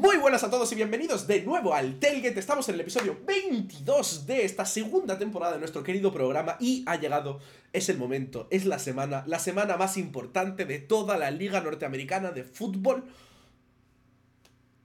Muy 0.00 0.16
buenas 0.16 0.42
a 0.44 0.50
todos 0.50 0.72
y 0.72 0.76
bienvenidos 0.76 1.26
de 1.26 1.42
nuevo 1.42 1.74
al 1.74 1.98
Telget. 1.98 2.34
Estamos 2.38 2.66
en 2.70 2.76
el 2.76 2.80
episodio 2.80 3.18
22 3.26 4.26
de 4.26 4.46
esta 4.46 4.64
segunda 4.64 5.18
temporada 5.18 5.52
de 5.52 5.58
nuestro 5.58 5.82
querido 5.82 6.10
programa 6.10 6.56
y 6.58 6.82
ha 6.86 6.96
llegado, 6.96 7.38
es 7.74 7.90
el 7.90 7.98
momento, 7.98 8.48
es 8.50 8.64
la 8.64 8.78
semana, 8.78 9.24
la 9.26 9.38
semana 9.38 9.76
más 9.76 9.98
importante 9.98 10.64
de 10.64 10.78
toda 10.78 11.18
la 11.18 11.30
liga 11.30 11.60
norteamericana 11.60 12.30
de 12.30 12.44
fútbol. 12.44 13.04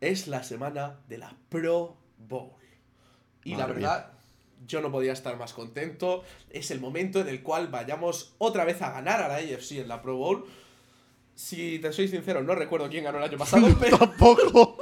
Es 0.01 0.27
la 0.27 0.43
semana 0.43 0.99
de 1.07 1.19
la 1.19 1.33
Pro 1.47 1.95
Bowl. 2.17 2.51
Y 3.45 3.55
la 3.55 3.67
verdad, 3.67 4.11
yo 4.67 4.81
no 4.81 4.91
podía 4.91 5.13
estar 5.13 5.37
más 5.37 5.53
contento. 5.53 6.23
Es 6.49 6.71
el 6.71 6.81
momento 6.81 7.21
en 7.21 7.29
el 7.29 7.41
cual 7.41 7.69
vayamos 7.69 8.35
otra 8.37 8.65
vez 8.65 8.81
a 8.81 8.91
ganar 8.91 9.21
a 9.21 9.29
la 9.29 9.35
AFC 9.35 9.77
en 9.77 9.87
la 9.87 10.01
Pro 10.01 10.17
Bowl. 10.17 10.45
Si 11.35 11.79
te 11.79 11.93
soy 11.93 12.09
sincero, 12.09 12.43
no 12.43 12.53
recuerdo 12.53 12.89
quién 12.89 13.05
ganó 13.05 13.17
el 13.19 13.23
año 13.23 13.37
pasado, 13.37 13.67
pero, 13.79 13.97
Tampoco. 13.97 14.74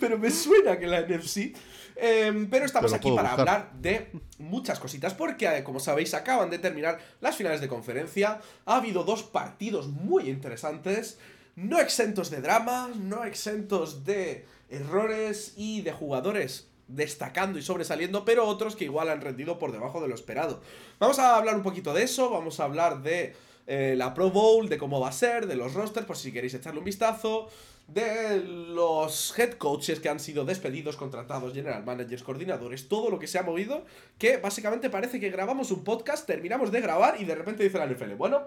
Pero 0.00 0.18
me 0.18 0.30
suena 0.30 0.78
que 0.78 0.86
la 0.86 1.00
NFC. 1.00 1.54
Em, 1.94 2.48
pero 2.48 2.64
estamos 2.64 2.92
aquí 2.92 3.10
para 3.10 3.34
buscar. 3.34 3.40
hablar 3.40 3.72
de 3.74 4.10
muchas 4.38 4.78
cositas, 4.78 5.14
porque 5.14 5.46
eh, 5.46 5.62
como 5.62 5.78
sabéis 5.78 6.14
acaban 6.14 6.50
de 6.50 6.58
terminar 6.58 6.98
las 7.20 7.36
finales 7.36 7.60
de 7.60 7.68
conferencia. 7.68 8.40
Ha 8.64 8.76
habido 8.76 9.04
dos 9.04 9.22
partidos 9.22 9.88
muy 9.88 10.28
interesantes, 10.28 11.18
no 11.54 11.80
exentos 11.80 12.30
de 12.30 12.40
drama, 12.40 12.90
no 12.98 13.24
exentos 13.24 14.04
de 14.04 14.46
errores 14.70 15.52
y 15.56 15.82
de 15.82 15.92
jugadores 15.92 16.68
destacando 16.88 17.58
y 17.58 17.62
sobresaliendo, 17.62 18.24
pero 18.24 18.46
otros 18.46 18.76
que 18.76 18.84
igual 18.84 19.08
han 19.08 19.20
rendido 19.20 19.58
por 19.58 19.72
debajo 19.72 20.00
de 20.00 20.08
lo 20.08 20.14
esperado. 20.14 20.60
Vamos 20.98 21.18
a 21.18 21.36
hablar 21.36 21.56
un 21.56 21.62
poquito 21.62 21.94
de 21.94 22.02
eso, 22.02 22.30
vamos 22.30 22.60
a 22.60 22.64
hablar 22.64 23.02
de 23.02 23.34
eh, 23.66 23.94
la 23.96 24.12
Pro 24.14 24.30
Bowl, 24.30 24.68
de 24.68 24.78
cómo 24.78 25.00
va 25.00 25.08
a 25.08 25.12
ser, 25.12 25.46
de 25.46 25.56
los 25.56 25.74
rosters, 25.74 26.06
por 26.06 26.16
si 26.16 26.32
queréis 26.32 26.54
echarle 26.54 26.80
un 26.80 26.84
vistazo, 26.84 27.48
de 27.88 28.42
los 28.42 29.38
head 29.38 29.52
coaches 29.52 30.00
que 30.00 30.08
han 30.08 30.20
sido 30.20 30.44
despedidos, 30.44 30.96
contratados, 30.96 31.52
general 31.52 31.84
managers, 31.84 32.22
coordinadores, 32.22 32.88
todo 32.88 33.10
lo 33.10 33.18
que 33.18 33.26
se 33.26 33.38
ha 33.38 33.42
movido, 33.42 33.84
que 34.18 34.38
básicamente 34.38 34.90
parece 34.90 35.20
que 35.20 35.30
grabamos 35.30 35.70
un 35.70 35.84
podcast, 35.84 36.26
terminamos 36.26 36.72
de 36.72 36.80
grabar 36.80 37.20
y 37.20 37.24
de 37.24 37.34
repente 37.34 37.62
dice 37.64 37.78
la 37.78 37.86
NFL, 37.86 38.14
bueno, 38.14 38.42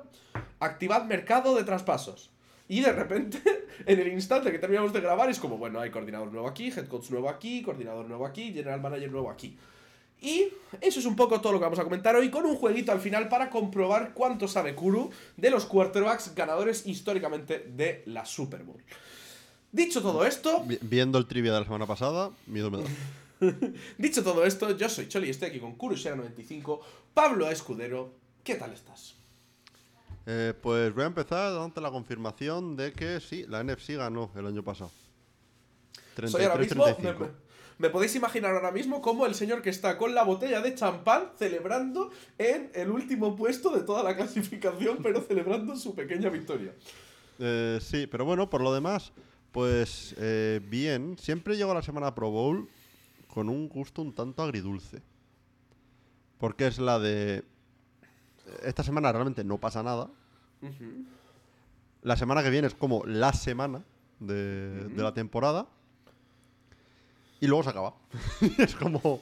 activad 0.59 1.05
mercado 1.05 1.55
de 1.55 1.63
traspasos. 1.63 2.31
Y 2.67 2.81
de 2.81 2.91
repente, 2.91 3.39
en 3.85 3.99
el 3.99 4.07
instante 4.07 4.51
que 4.51 4.59
terminamos 4.59 4.93
de 4.93 5.01
grabar, 5.01 5.29
es 5.29 5.39
como, 5.39 5.57
bueno, 5.57 5.79
hay 5.79 5.91
coordinador 5.91 6.31
nuevo 6.31 6.47
aquí, 6.47 6.69
head 6.69 6.87
coach 6.87 7.09
nuevo 7.11 7.29
aquí, 7.29 7.61
coordinador 7.61 8.07
nuevo 8.07 8.25
aquí, 8.25 8.51
general 8.53 8.81
manager 8.81 9.11
nuevo 9.11 9.29
aquí. 9.29 9.57
Y 10.21 10.47
eso 10.81 10.99
es 10.99 11.05
un 11.05 11.15
poco 11.15 11.39
todo 11.39 11.53
lo 11.53 11.59
que 11.59 11.65
vamos 11.65 11.79
a 11.79 11.83
comentar 11.83 12.15
hoy, 12.15 12.29
con 12.31 12.45
un 12.45 12.55
jueguito 12.55 12.91
al 12.91 12.99
final 12.99 13.27
para 13.27 13.49
comprobar 13.49 14.13
cuánto 14.13 14.47
sabe 14.47 14.73
Kuru 14.73 15.11
de 15.37 15.51
los 15.51 15.65
quarterbacks 15.65 16.33
ganadores 16.33 16.87
históricamente 16.87 17.59
de 17.59 18.01
la 18.07 18.25
Super 18.25 18.63
Bowl. 18.63 18.81
Dicho 19.75 20.01
todo 20.01 20.25
esto, 20.25 20.63
Vi- 20.65 20.79
Viendo 20.81 21.17
el 21.17 21.25
trivia 21.25 21.51
de 21.51 21.59
la 21.59 21.65
semana 21.65 21.85
pasada, 21.85 22.31
miedo 22.47 22.71
me 22.71 22.81
da. 22.81 22.89
dicho 23.97 24.23
todo 24.23 24.45
esto, 24.45 24.75
yo 24.77 24.87
soy 24.87 25.09
Choli 25.09 25.27
y 25.27 25.31
estoy 25.31 25.49
aquí 25.49 25.59
con 25.59 25.75
Kuru 25.75 25.95
95 25.97 26.79
Pablo 27.13 27.49
Escudero, 27.51 28.13
¿qué 28.41 28.55
tal 28.55 28.71
estás? 28.71 29.15
Eh, 30.25 30.53
pues 30.61 30.95
voy 30.95 31.03
a 31.03 31.07
empezar 31.07 31.51
dándote 31.53 31.81
la 31.81 31.91
confirmación 31.91 32.77
de 32.77 32.93
que 32.93 33.19
sí, 33.19 33.45
la 33.49 33.63
NFC 33.65 33.89
ganó 33.97 34.31
el 34.37 34.47
año 34.47 34.63
pasado. 34.63 34.91
Soy 36.25 36.45
ahora 36.45 36.55
mismo, 36.63 36.85
33-35. 36.85 37.19
me, 37.19 37.27
me 37.77 37.89
podéis 37.89 38.15
imaginar 38.15 38.55
ahora 38.55 38.71
mismo 38.71 39.01
como 39.01 39.25
el 39.25 39.35
señor 39.35 39.61
que 39.61 39.71
está 39.71 39.97
con 39.97 40.15
la 40.15 40.23
botella 40.23 40.61
de 40.61 40.73
champán 40.73 41.31
celebrando 41.37 42.11
en 42.37 42.71
el 42.73 42.89
último 42.91 43.35
puesto 43.35 43.71
de 43.71 43.81
toda 43.81 44.03
la 44.03 44.15
clasificación, 44.15 44.99
pero 45.03 45.21
celebrando 45.21 45.75
su 45.75 45.93
pequeña 45.93 46.29
victoria. 46.29 46.73
Eh, 47.39 47.79
sí, 47.81 48.07
pero 48.07 48.23
bueno, 48.23 48.49
por 48.49 48.61
lo 48.61 48.73
demás, 48.73 49.11
pues 49.55 50.13
eh, 50.17 50.59
bien. 50.67 51.17
Siempre 51.17 51.55
llego 51.55 51.71
a 51.71 51.75
la 51.75 51.81
semana 51.81 52.13
Pro 52.13 52.29
Bowl 52.29 52.67
con 53.33 53.47
un 53.47 53.69
gusto 53.69 54.01
un 54.01 54.13
tanto 54.13 54.43
agridulce. 54.43 55.01
Porque 56.39 56.67
es 56.67 56.77
la 56.77 56.99
de... 56.99 57.45
Esta 58.63 58.83
semana 58.83 59.13
realmente 59.13 59.45
no 59.45 59.57
pasa 59.57 59.81
nada. 59.81 60.09
La 62.01 62.17
semana 62.17 62.43
que 62.43 62.49
viene 62.49 62.67
es 62.67 62.75
como 62.75 63.05
la 63.05 63.31
semana 63.31 63.81
de, 64.19 64.89
de 64.89 65.01
la 65.01 65.13
temporada. 65.13 65.67
Y 67.39 67.47
luego 67.47 67.63
se 67.63 67.69
acaba. 67.69 67.95
es 68.57 68.75
como... 68.75 69.21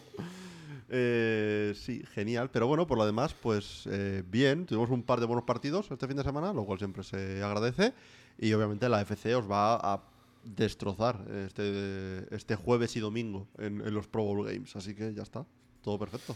eh, 0.90 1.74
sí, 1.76 2.04
genial. 2.12 2.50
Pero 2.50 2.66
bueno, 2.66 2.88
por 2.88 2.98
lo 2.98 3.06
demás, 3.06 3.36
pues 3.36 3.84
eh, 3.86 4.24
bien. 4.26 4.66
Tuvimos 4.66 4.90
un 4.90 5.04
par 5.04 5.20
de 5.20 5.28
buenos 5.28 5.46
partidos 5.46 5.92
este 5.92 6.08
fin 6.08 6.18
de 6.18 6.24
semana, 6.24 6.54
lo 6.54 6.66
cual 6.66 6.80
siempre 6.80 7.04
se 7.04 7.44
agradece. 7.44 7.94
Y 8.40 8.52
obviamente 8.54 8.90
la 8.90 9.00
FC 9.02 9.36
os 9.36 9.48
va 9.48 9.76
a 9.76 10.13
destrozar 10.44 11.26
este, 11.46 12.34
este 12.36 12.56
jueves 12.56 12.96
y 12.96 13.00
domingo 13.00 13.48
en, 13.58 13.94
los 13.94 14.08
Pro 14.08 14.24
Bowl 14.24 14.46
Games. 14.46 14.76
Así 14.76 14.96
que 14.96 15.14
ya 15.14 15.24
está. 15.24 15.46
Todo 15.82 16.00
perfecto. 16.00 16.36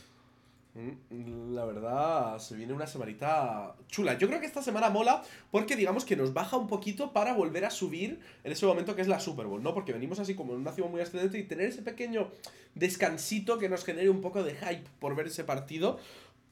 Mm, 0.76 1.54
La 1.54 1.66
verdad, 1.66 2.40
se 2.40 2.56
viene 2.56 2.74
una 2.74 2.88
semanita 2.88 3.76
chula. 3.88 4.18
Yo 4.18 4.28
creo 4.28 4.40
que 4.40 4.46
esta 4.46 4.62
semana 4.62 4.90
mola 4.90 5.24
porque 5.52 5.76
digamos 5.76 6.06
que 6.06 6.16
nos 6.16 6.34
baja 6.34 6.58
un 6.58 6.68
poquito 6.68 7.14
para 7.14 7.34
volver 7.34 7.66
a 7.66 7.70
subir 7.70 8.20
en 8.44 8.52
ese 8.52 8.66
momento 8.66 8.96
que 8.96 9.02
es 9.02 9.08
la 9.08 9.20
Super 9.20 9.48
Bowl, 9.48 9.64
¿no? 9.64 9.74
Porque 9.74 9.94
venimos 9.94 10.20
así 10.20 10.36
como 10.36 10.54
en 10.54 10.60
una 10.60 10.72
cima 10.72 10.88
muy 10.88 11.02
ascendente 11.02 11.38
y 11.40 11.44
tener 11.44 11.68
ese 11.68 11.82
pequeño 11.82 12.30
descansito 12.76 13.58
que 13.58 13.70
nos 13.70 13.84
genere 13.84 14.10
un 14.10 14.22
poco 14.22 14.44
de 14.44 14.56
hype 14.56 14.90
por 15.00 15.16
ver 15.16 15.28
ese 15.28 15.44
partido. 15.44 15.98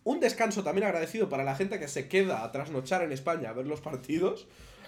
Un 0.03 0.19
descanso 0.19 0.63
también 0.63 0.85
agradecido 0.85 1.29
para 1.29 1.43
la 1.43 1.55
gente 1.55 1.79
que 1.79 1.87
se 1.87 2.07
queda 2.07 2.43
a 2.43 2.51
trasnochar 2.51 3.01
en 3.03 3.11
España 3.11 3.49
a 3.49 3.53
ver 3.53 3.65
los 3.65 3.81
partidos. 3.81 4.47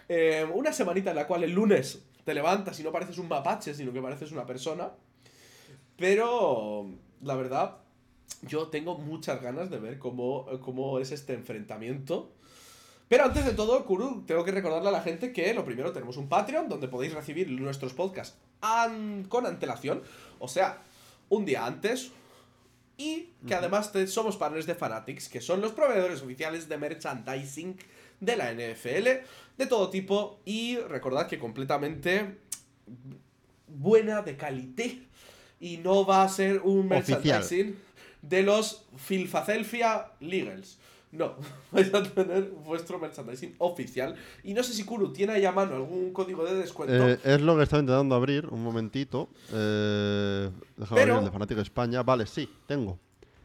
Eh, 0.10 0.46
una 0.54 0.72
semanita 0.72 1.10
en 1.10 1.16
la 1.16 1.28
cual 1.28 1.44
el 1.44 1.52
lunes 1.52 2.07
te 2.28 2.34
levantas 2.34 2.78
y 2.78 2.84
no 2.84 2.92
pareces 2.92 3.20
un 3.20 3.30
mapache, 3.30 3.74
sino 3.74 3.94
que 3.94 4.02
pareces 4.02 4.34
una 4.34 4.46
persona. 4.46 4.92
Pero, 5.96 6.86
la 7.22 7.36
verdad, 7.36 7.78
yo 8.42 8.68
tengo 8.68 8.98
muchas 8.98 9.42
ganas 9.42 9.70
de 9.70 9.80
ver 9.80 9.98
cómo, 9.98 10.46
cómo 10.60 11.00
es 11.00 11.14
este 11.14 11.34
enfrentamiento. 11.34 12.34
Pero 13.08 13.24
antes 13.24 13.46
de 13.46 13.54
todo, 13.54 13.86
Kuru, 13.86 14.26
tengo 14.26 14.44
que 14.44 14.52
recordarle 14.52 14.90
a 14.90 14.92
la 14.92 15.02
gente 15.02 15.32
que 15.32 15.54
lo 15.54 15.64
primero 15.64 15.94
tenemos 15.94 16.18
un 16.18 16.28
Patreon 16.28 16.68
donde 16.68 16.90
podéis 16.90 17.14
recibir 17.14 17.50
nuestros 17.50 17.94
podcasts 17.94 18.38
con 19.30 19.46
antelación, 19.46 20.04
o 20.40 20.50
sea, 20.50 20.82
un 21.30 21.46
día 21.46 21.66
antes. 21.66 22.12
Y 22.98 23.30
que 23.48 23.54
además 23.54 23.92
te- 23.92 24.08
somos 24.08 24.38
partners 24.38 24.66
de 24.66 24.74
Fanatics, 24.76 25.30
que 25.30 25.40
son 25.40 25.62
los 25.62 25.72
proveedores 25.72 26.22
oficiales 26.24 26.68
de 26.68 26.78
merchandising 26.78 27.78
de 28.20 28.36
la 28.36 28.52
NFL, 28.52 29.08
de 29.58 29.66
todo 29.68 29.90
tipo. 29.92 30.40
Y 30.46 30.78
recordad 30.80 31.28
que 31.28 31.38
completamente 31.38 32.38
buena, 33.68 34.22
de 34.22 34.36
calité. 34.38 35.04
Y 35.60 35.78
no 35.78 36.06
va 36.06 36.24
a 36.24 36.30
ser 36.30 36.62
un 36.64 36.92
Oficial. 36.92 37.22
merchandising 37.24 37.78
de 38.22 38.44
los 38.44 38.86
Philadelphia 38.98 40.12
Legals. 40.20 40.80
No, 41.18 41.34
vais 41.72 41.92
a 41.94 42.04
tener 42.04 42.52
vuestro 42.64 43.00
merchandising 43.00 43.56
oficial. 43.58 44.16
Y 44.44 44.54
no 44.54 44.62
sé 44.62 44.74
si 44.74 44.84
Kuru 44.84 45.12
tiene 45.12 45.34
ahí 45.34 45.46
a 45.46 45.52
mano 45.52 45.76
algún 45.76 46.14
código 46.14 46.46
de 46.46 46.56
descuento. 46.56 46.94
Eh, 46.94 47.18
es 47.24 47.42
lo 47.42 47.58
que 47.58 47.64
estaba 47.64 47.82
intentando 47.82 48.14
abrir, 48.14 48.46
un 48.48 48.64
momentito. 48.64 49.28
Eh, 49.52 50.50
déjame 50.78 51.02
Pero- 51.02 51.14
abrir 51.16 51.20
el 51.20 51.26
de 51.26 51.32
Fanatic 51.32 51.58
España. 51.58 52.04
Vale, 52.04 52.28
sí, 52.28 52.48
tengo. 52.68 53.00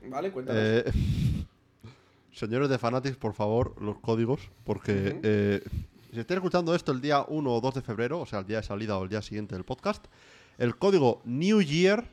vale, 0.07 0.31
cuéntanos. 0.31 0.63
Eh, 0.63 0.85
señores 2.33 2.69
de 2.69 2.79
Fanatics, 2.79 3.17
por 3.17 3.33
favor, 3.33 3.75
los 3.81 3.99
códigos, 4.01 4.51
porque 4.65 5.19
eh, 5.23 5.63
si 6.13 6.21
estáis 6.21 6.37
escuchando 6.39 6.75
esto 6.75 6.93
el 6.93 7.01
día 7.01 7.25
1 7.27 7.55
o 7.55 7.61
2 7.61 7.75
de 7.75 7.83
febrero, 7.83 8.21
o 8.21 8.27
sea, 8.27 8.41
el 8.41 8.47
día 8.47 8.59
de 8.59 8.65
salida 8.65 8.99
o 8.99 9.05
el 9.05 9.09
día 9.09 9.23
siguiente 9.23 9.55
del 9.55 9.65
podcast, 9.65 10.05
el 10.59 10.77
código 10.77 11.23
New 11.25 11.63
Year 11.63 12.05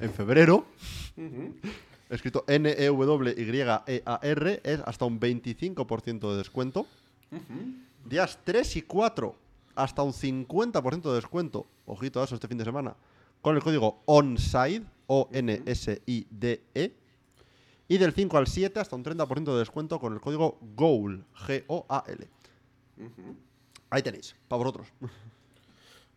en 0.00 0.12
febrero. 0.12 0.64
Escrito 2.14 2.44
N-E-W-Y-E-A-R, 2.46 3.90
es 4.64 4.80
hasta 4.84 5.04
un 5.06 5.18
25% 5.18 6.30
de 6.30 6.36
descuento. 6.36 6.86
Días 8.04 8.38
3 8.44 8.76
y 8.76 8.82
4, 8.82 9.34
hasta 9.74 10.02
un 10.02 10.12
50% 10.12 11.02
de 11.02 11.14
descuento. 11.14 11.66
Ojito 11.86 12.20
a 12.20 12.24
eso 12.24 12.34
este 12.34 12.48
fin 12.48 12.58
de 12.58 12.64
semana. 12.64 12.94
Con 13.40 13.56
el 13.56 13.62
código 13.62 14.02
ONSIDE, 14.04 14.84
O-N-S-I-D-E. 15.06 16.60
E. 16.74 16.92
Y 17.88 17.98
del 17.98 18.12
5 18.12 18.38
al 18.38 18.46
7, 18.46 18.78
hasta 18.80 18.96
un 18.96 19.04
30% 19.04 19.52
de 19.52 19.58
descuento 19.58 19.98
con 19.98 20.12
el 20.12 20.20
código 20.20 20.58
GOAL, 20.76 21.24
G-O-A-L. 21.46 22.28
Ahí 23.90 24.02
tenéis, 24.02 24.36
para 24.48 24.58
vosotros. 24.58 24.88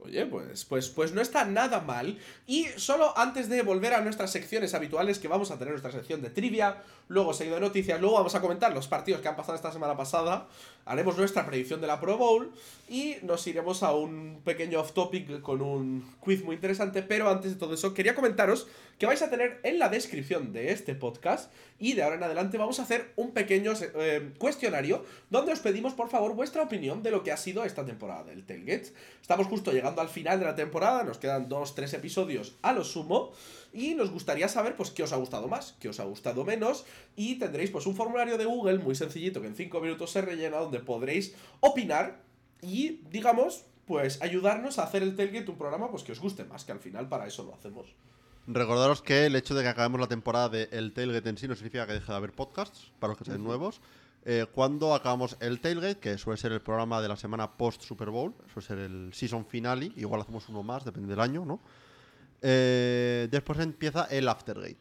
Oye, 0.05 0.23
pues, 0.27 0.65
pues, 0.65 0.89
pues 0.89 1.13
no 1.13 1.21
está 1.21 1.45
nada 1.45 1.81
mal. 1.81 2.19
Y 2.45 2.65
solo 2.77 3.17
antes 3.17 3.49
de 3.49 3.63
volver 3.63 3.93
a 3.93 4.01
nuestras 4.01 4.31
secciones 4.31 4.75
habituales, 4.75 5.17
que 5.17 5.27
vamos 5.27 5.49
a 5.49 5.57
tener 5.57 5.71
nuestra 5.71 5.91
sección 5.91 6.21
de 6.21 6.29
trivia, 6.29 6.83
luego 7.07 7.33
seguido 7.33 7.55
de 7.55 7.61
noticias, 7.61 7.99
luego 7.99 8.17
vamos 8.17 8.35
a 8.35 8.41
comentar 8.41 8.71
los 8.71 8.87
partidos 8.87 9.21
que 9.21 9.27
han 9.27 9.35
pasado 9.35 9.55
esta 9.55 9.71
semana 9.71 9.97
pasada, 9.97 10.47
haremos 10.85 11.17
nuestra 11.17 11.45
predicción 11.45 11.81
de 11.81 11.87
la 11.87 11.99
Pro 11.99 12.17
Bowl 12.17 12.51
y 12.87 13.15
nos 13.23 13.47
iremos 13.47 13.81
a 13.81 13.95
un 13.95 14.41
pequeño 14.45 14.79
off 14.79 14.93
topic 14.93 15.41
con 15.41 15.61
un 15.61 16.13
quiz 16.19 16.43
muy 16.43 16.55
interesante. 16.55 17.01
Pero 17.01 17.27
antes 17.27 17.53
de 17.53 17.59
todo 17.59 17.73
eso, 17.73 17.93
quería 17.95 18.13
comentaros 18.13 18.67
que 18.99 19.05
vais 19.05 19.21
a 19.21 19.29
tener 19.29 19.59
en 19.63 19.79
la 19.79 19.89
descripción 19.89 20.53
de 20.53 20.71
este 20.71 20.95
podcast 20.95 21.51
y 21.79 21.93
de 21.93 22.03
ahora 22.03 22.15
en 22.15 22.23
adelante 22.23 22.57
vamos 22.57 22.79
a 22.79 22.83
hacer 22.83 23.11
un 23.17 23.31
pequeño 23.31 23.73
eh, 23.95 24.31
cuestionario 24.37 25.03
donde 25.29 25.51
os 25.51 25.59
pedimos 25.59 25.93
por 25.93 26.09
favor 26.09 26.33
vuestra 26.33 26.63
opinión 26.63 27.03
de 27.03 27.11
lo 27.11 27.23
que 27.23 27.33
ha 27.33 27.37
sido 27.37 27.65
esta 27.65 27.85
temporada 27.85 28.23
del 28.23 28.45
Tailgate. 28.45 28.93
Estamos 29.21 29.47
justo 29.47 29.71
llegando 29.71 29.94
llegando 29.95 30.01
al 30.01 30.09
final 30.09 30.39
de 30.39 30.45
la 30.45 30.55
temporada, 30.55 31.03
nos 31.03 31.17
quedan 31.17 31.47
dos, 31.47 31.75
tres 31.75 31.93
episodios 31.93 32.55
a 32.61 32.73
lo 32.73 32.83
sumo, 32.83 33.31
y 33.73 33.95
nos 33.95 34.11
gustaría 34.11 34.47
saber 34.47 34.75
pues 34.75 34.91
qué 34.91 35.03
os 35.03 35.13
ha 35.13 35.17
gustado 35.17 35.47
más, 35.47 35.75
qué 35.79 35.89
os 35.89 35.99
ha 35.99 36.03
gustado 36.03 36.43
menos, 36.43 36.85
y 37.15 37.35
tendréis 37.35 37.71
pues 37.71 37.85
un 37.85 37.95
formulario 37.95 38.37
de 38.37 38.45
Google 38.45 38.79
muy 38.79 38.95
sencillito 38.95 39.41
que 39.41 39.47
en 39.47 39.55
cinco 39.55 39.79
minutos 39.79 40.11
se 40.11 40.21
rellena 40.21 40.57
donde 40.57 40.79
podréis 40.79 41.35
opinar 41.61 42.21
y, 42.61 43.01
digamos, 43.09 43.65
pues 43.85 44.21
ayudarnos 44.21 44.79
a 44.79 44.83
hacer 44.83 45.03
el 45.03 45.15
Tailgate 45.15 45.51
un 45.51 45.57
programa 45.57 45.89
pues 45.89 46.03
que 46.03 46.11
os 46.11 46.19
guste 46.19 46.43
más, 46.43 46.65
que 46.65 46.71
al 46.71 46.79
final 46.79 47.07
para 47.07 47.27
eso 47.27 47.43
lo 47.43 47.53
hacemos. 47.53 47.87
Recordaros 48.47 49.01
que 49.01 49.25
el 49.25 49.35
hecho 49.35 49.55
de 49.55 49.63
que 49.63 49.69
acabemos 49.69 49.99
la 49.99 50.07
temporada 50.07 50.49
de 50.49 50.69
El 50.71 50.93
Tailgate 50.93 51.29
en 51.29 51.37
sí 51.37 51.47
no 51.47 51.55
significa 51.55 51.87
que 51.87 51.93
deje 51.93 52.11
de 52.11 52.17
haber 52.17 52.31
podcasts, 52.31 52.91
para 52.99 53.11
los 53.11 53.17
que 53.17 53.25
sean 53.25 53.43
nuevos. 53.43 53.81
Eh, 54.27 54.47
cuando 54.51 54.95
acabamos 54.95 55.37
el 55.39 55.61
Tailgate, 55.61 55.99
que 55.99 56.17
suele 56.17 56.37
ser 56.37 56.51
el 56.51 56.59
programa 56.59 56.99
de 56.99 57.07
la 57.07 57.15
semana 57.15 57.51
post 57.51 57.83
Super 57.83 58.09
Bowl, 58.09 58.33
suele 58.51 58.67
ser 58.67 58.77
el 58.79 59.13
season 59.13 59.45
finale, 59.45 59.91
igual 59.97 60.21
hacemos 60.21 60.49
uno 60.49 60.63
más, 60.63 60.83
depende 60.83 61.09
del 61.09 61.19
año, 61.19 61.45
¿no? 61.45 61.59
Eh, 62.41 63.27
después 63.29 63.59
empieza 63.59 64.05
el 64.05 64.27
Aftergate, 64.27 64.79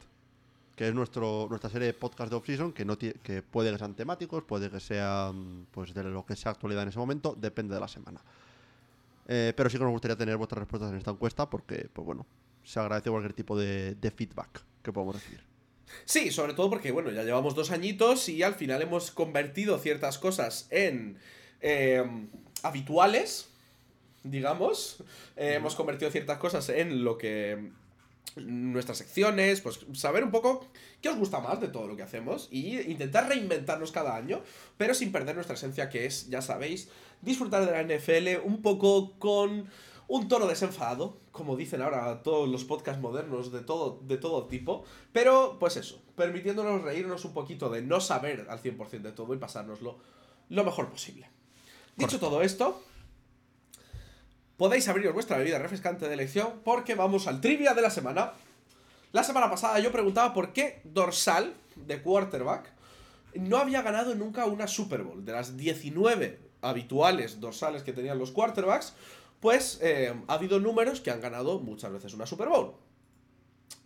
que 0.75 0.89
es 0.89 0.95
nuestro, 0.95 1.47
nuestra 1.51 1.69
serie 1.69 1.89
de 1.89 1.93
podcast 1.93 2.31
de 2.31 2.37
off-season, 2.37 2.73
que, 2.73 2.87
no 2.87 2.97
que 2.97 3.43
puede 3.43 3.71
que 3.71 3.77
sean 3.77 3.95
temáticos, 3.95 4.45
puede 4.45 4.71
que 4.71 4.81
sean 4.81 5.67
pues, 5.71 5.93
de 5.93 6.05
lo 6.05 6.25
que 6.25 6.37
sea 6.37 6.53
actualidad 6.53 6.85
en 6.85 6.89
ese 6.89 6.99
momento, 6.99 7.37
depende 7.39 7.75
de 7.75 7.81
la 7.81 7.89
semana. 7.89 8.23
Eh, 9.29 9.53
pero 9.55 9.69
sí 9.69 9.77
que 9.77 9.85
nos 9.85 9.93
gustaría 9.93 10.17
tener 10.17 10.39
vuestras 10.39 10.61
respuestas 10.61 10.91
en 10.91 10.97
esta 10.97 11.11
encuesta 11.11 11.51
porque, 11.51 11.91
pues 11.93 12.07
bueno, 12.07 12.27
se 12.63 12.81
agradece 12.81 13.11
cualquier 13.11 13.35
tipo 13.35 13.59
de, 13.59 13.95
de 13.95 14.11
feedback 14.11 14.63
que 14.83 14.91
podamos 14.91 15.17
recibir. 15.17 15.54
Sí, 16.05 16.31
sobre 16.31 16.55
todo 16.55 16.71
porque, 16.71 16.93
bueno, 16.93 17.11
ya 17.11 17.23
llevamos 17.23 17.55
dos 17.55 17.71
añitos 17.71 18.29
y 18.29 18.43
al 18.43 18.55
final 18.55 18.83
hemos 18.83 19.11
convertido 19.11 19.79
ciertas 19.79 20.19
cosas 20.19 20.67
en 20.71 21.19
em, 21.61 22.29
habituales, 22.63 23.49
digamos. 24.23 25.03
Eh, 25.37 25.55
hemos 25.55 25.75
convertido 25.75 26.11
ciertas 26.11 26.39
cosas 26.39 26.69
en 26.69 27.05
lo 27.05 27.19
que 27.19 27.71
nuestras 28.37 28.99
secciones, 28.99 29.61
pues 29.61 29.81
saber 29.93 30.25
un 30.25 30.31
poco 30.31 30.67
qué 31.01 31.09
os 31.09 31.17
gusta 31.17 31.41
más 31.41 31.61
de 31.61 31.69
todo 31.69 31.87
lo 31.87 31.97
que 31.97 32.03
hacemos 32.03 32.49
y 32.51 32.81
intentar 32.81 33.29
reinventarnos 33.29 33.93
cada 33.93 34.17
año, 34.17 34.43
pero 34.77 34.95
sin 34.95 35.13
perder 35.13 35.37
nuestra 35.37 35.55
esencia 35.55 35.89
que 35.89 36.07
es, 36.07 36.29
ya 36.29 36.43
sabéis, 36.43 36.89
disfrutar 37.23 37.65
de 37.65 37.73
la 37.73 37.83
NFL 37.83 38.45
un 38.45 38.61
poco 38.61 39.13
con 39.19 39.69
un 40.07 40.29
tono 40.29 40.47
desenfadado, 40.47 41.19
como 41.33 41.57
dicen 41.57 41.83
ahora 41.83 42.23
todos 42.23 42.49
los 42.49 42.65
podcasts 42.65 43.01
modernos 43.01 43.53
de 43.53 43.61
todo, 43.61 44.01
de 44.03 44.17
todo 44.17 44.47
tipo, 44.47 44.85
pero 45.13 45.57
pues 45.59 45.77
eso, 45.77 46.03
permitiéndonos 46.17 46.83
reírnos 46.83 47.25
un 47.25 47.33
poquito 47.33 47.71
de 47.71 47.83
no 47.83 48.01
saber 48.01 48.47
al 48.49 48.63
100% 48.63 49.03
de 49.03 49.13
todo 49.13 49.35
y 49.35 49.39
pasárnoslo 49.39 49.99
lo 50.49 50.65
mejor 50.65 50.91
posible. 50.91 51.29
Dicho 51.97 52.19
todo 52.19 52.43
esto, 52.43 52.83
podéis 54.57 54.89
abriros 54.89 55.15
vuestra 55.15 55.39
bebida 55.39 55.59
refrescante 55.59 56.07
de 56.07 56.15
elección 56.15 56.61
porque 56.65 56.95
vamos 56.95 57.27
al 57.27 57.41
trivia 57.41 57.75
de 57.75 57.83
la 57.83 57.91
semana. 57.91 58.33
La 59.13 59.25
semana 59.25 59.49
pasada 59.49 59.79
yo 59.79 59.93
preguntaba 59.93 60.35
por 60.35 60.53
qué 60.53 60.81
Dorsal 60.85 61.55
de 61.77 62.03
quarterback 62.03 62.75
no 63.35 63.59
había 63.59 63.83
ganado 63.83 64.15
nunca 64.15 64.47
una 64.47 64.67
Super 64.67 65.03
Bowl. 65.03 65.25
De 65.25 65.33
las 65.33 65.57
19 65.57 66.41
habituales 66.63 67.41
dorsales 67.41 67.83
que 67.83 67.93
tenían 67.93 68.19
los 68.19 68.31
quarterbacks, 68.31 68.95
pues 69.45 69.79
eh, 69.83 70.11
ha 70.27 70.33
habido 70.33 70.59
números 70.59 71.03
que 71.03 71.11
han 71.11 71.21
ganado 71.21 71.61
muchas 71.61 71.93
veces 71.93 72.15
una 72.15 72.25
Super 72.25 72.49
Bowl. 72.49 72.73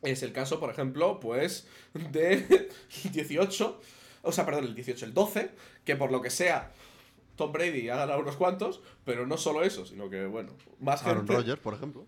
Es 0.03 0.23
el 0.23 0.33
caso, 0.33 0.61
por 0.61 0.71
ejemplo, 0.71 1.19
pues 1.19 1.67
de 1.95 2.69
18, 3.13 3.81
o 4.23 4.31
sea, 4.31 4.47
perdón, 4.47 4.67
el 4.67 4.77
18, 4.77 5.07
el 5.07 5.15
12, 5.15 5.51
que 5.85 5.97
por 5.97 6.13
lo 6.13 6.23
que 6.23 6.31
sea, 6.31 6.71
Tom 7.35 7.51
Brady 7.51 7.89
ha 7.89 7.97
ganado 7.97 8.21
unos 8.21 8.37
cuantos, 8.37 8.83
pero 9.05 9.27
no 9.27 9.37
solo 9.37 9.65
eso, 9.65 9.85
sino 9.85 10.09
que, 10.09 10.27
bueno, 10.27 10.53
más 10.79 11.05
Aaron 11.05 11.27
Rodgers, 11.27 11.61
por 11.61 11.75
ejemplo. 11.75 12.07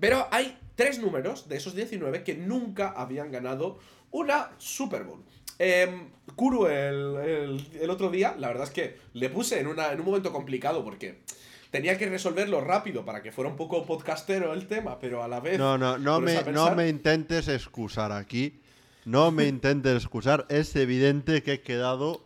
Pero 0.00 0.26
hay 0.30 0.58
tres 0.76 1.00
números 1.00 1.50
de 1.50 1.58
esos 1.58 1.74
19 1.74 2.24
que 2.24 2.34
nunca 2.34 2.94
habían 2.96 3.30
ganado 3.30 3.78
una 4.10 4.52
Super 4.56 5.04
Bowl. 5.04 5.22
Eh, 5.58 6.08
Kuru 6.34 6.66
el, 6.66 7.62
el, 7.78 7.90
otro 7.90 8.08
día, 8.08 8.34
la 8.38 8.48
verdad 8.48 8.64
es 8.64 8.70
que 8.70 8.96
le 9.12 9.28
puse 9.28 9.60
en, 9.60 9.66
una, 9.66 9.92
en 9.92 10.00
un 10.00 10.06
momento 10.06 10.32
complicado 10.32 10.82
porque 10.82 11.20
tenía 11.70 11.96
que 11.96 12.08
resolverlo 12.08 12.60
rápido 12.60 13.04
para 13.04 13.22
que 13.22 13.32
fuera 13.32 13.50
un 13.50 13.56
poco 13.56 13.84
podcastero 13.86 14.52
el 14.52 14.66
tema, 14.66 14.98
pero 14.98 15.22
a 15.22 15.28
la 15.28 15.40
vez... 15.40 15.58
No, 15.58 15.78
no, 15.78 15.98
no, 15.98 16.20
me, 16.20 16.42
no 16.44 16.74
me 16.74 16.88
intentes 16.88 17.48
excusar 17.48 18.12
aquí. 18.12 18.60
No 19.04 19.30
me 19.30 19.46
intentes 19.46 19.96
excusar. 19.96 20.46
Es 20.48 20.74
evidente 20.76 21.42
que 21.42 21.54
he 21.54 21.60
quedado, 21.60 22.22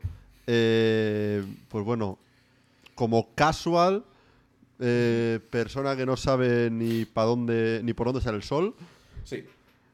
eh, 0.46 1.44
pues 1.68 1.84
bueno, 1.84 2.18
como 2.94 3.28
casual, 3.34 4.04
eh, 4.80 5.40
persona 5.50 5.96
que 5.96 6.04
no 6.04 6.16
sabe 6.16 6.70
ni 6.70 7.04
para 7.04 7.28
dónde, 7.28 7.80
ni 7.84 7.92
por 7.92 8.08
dónde 8.08 8.20
sale 8.20 8.38
el 8.38 8.42
sol. 8.42 8.74
Sí. 9.24 9.44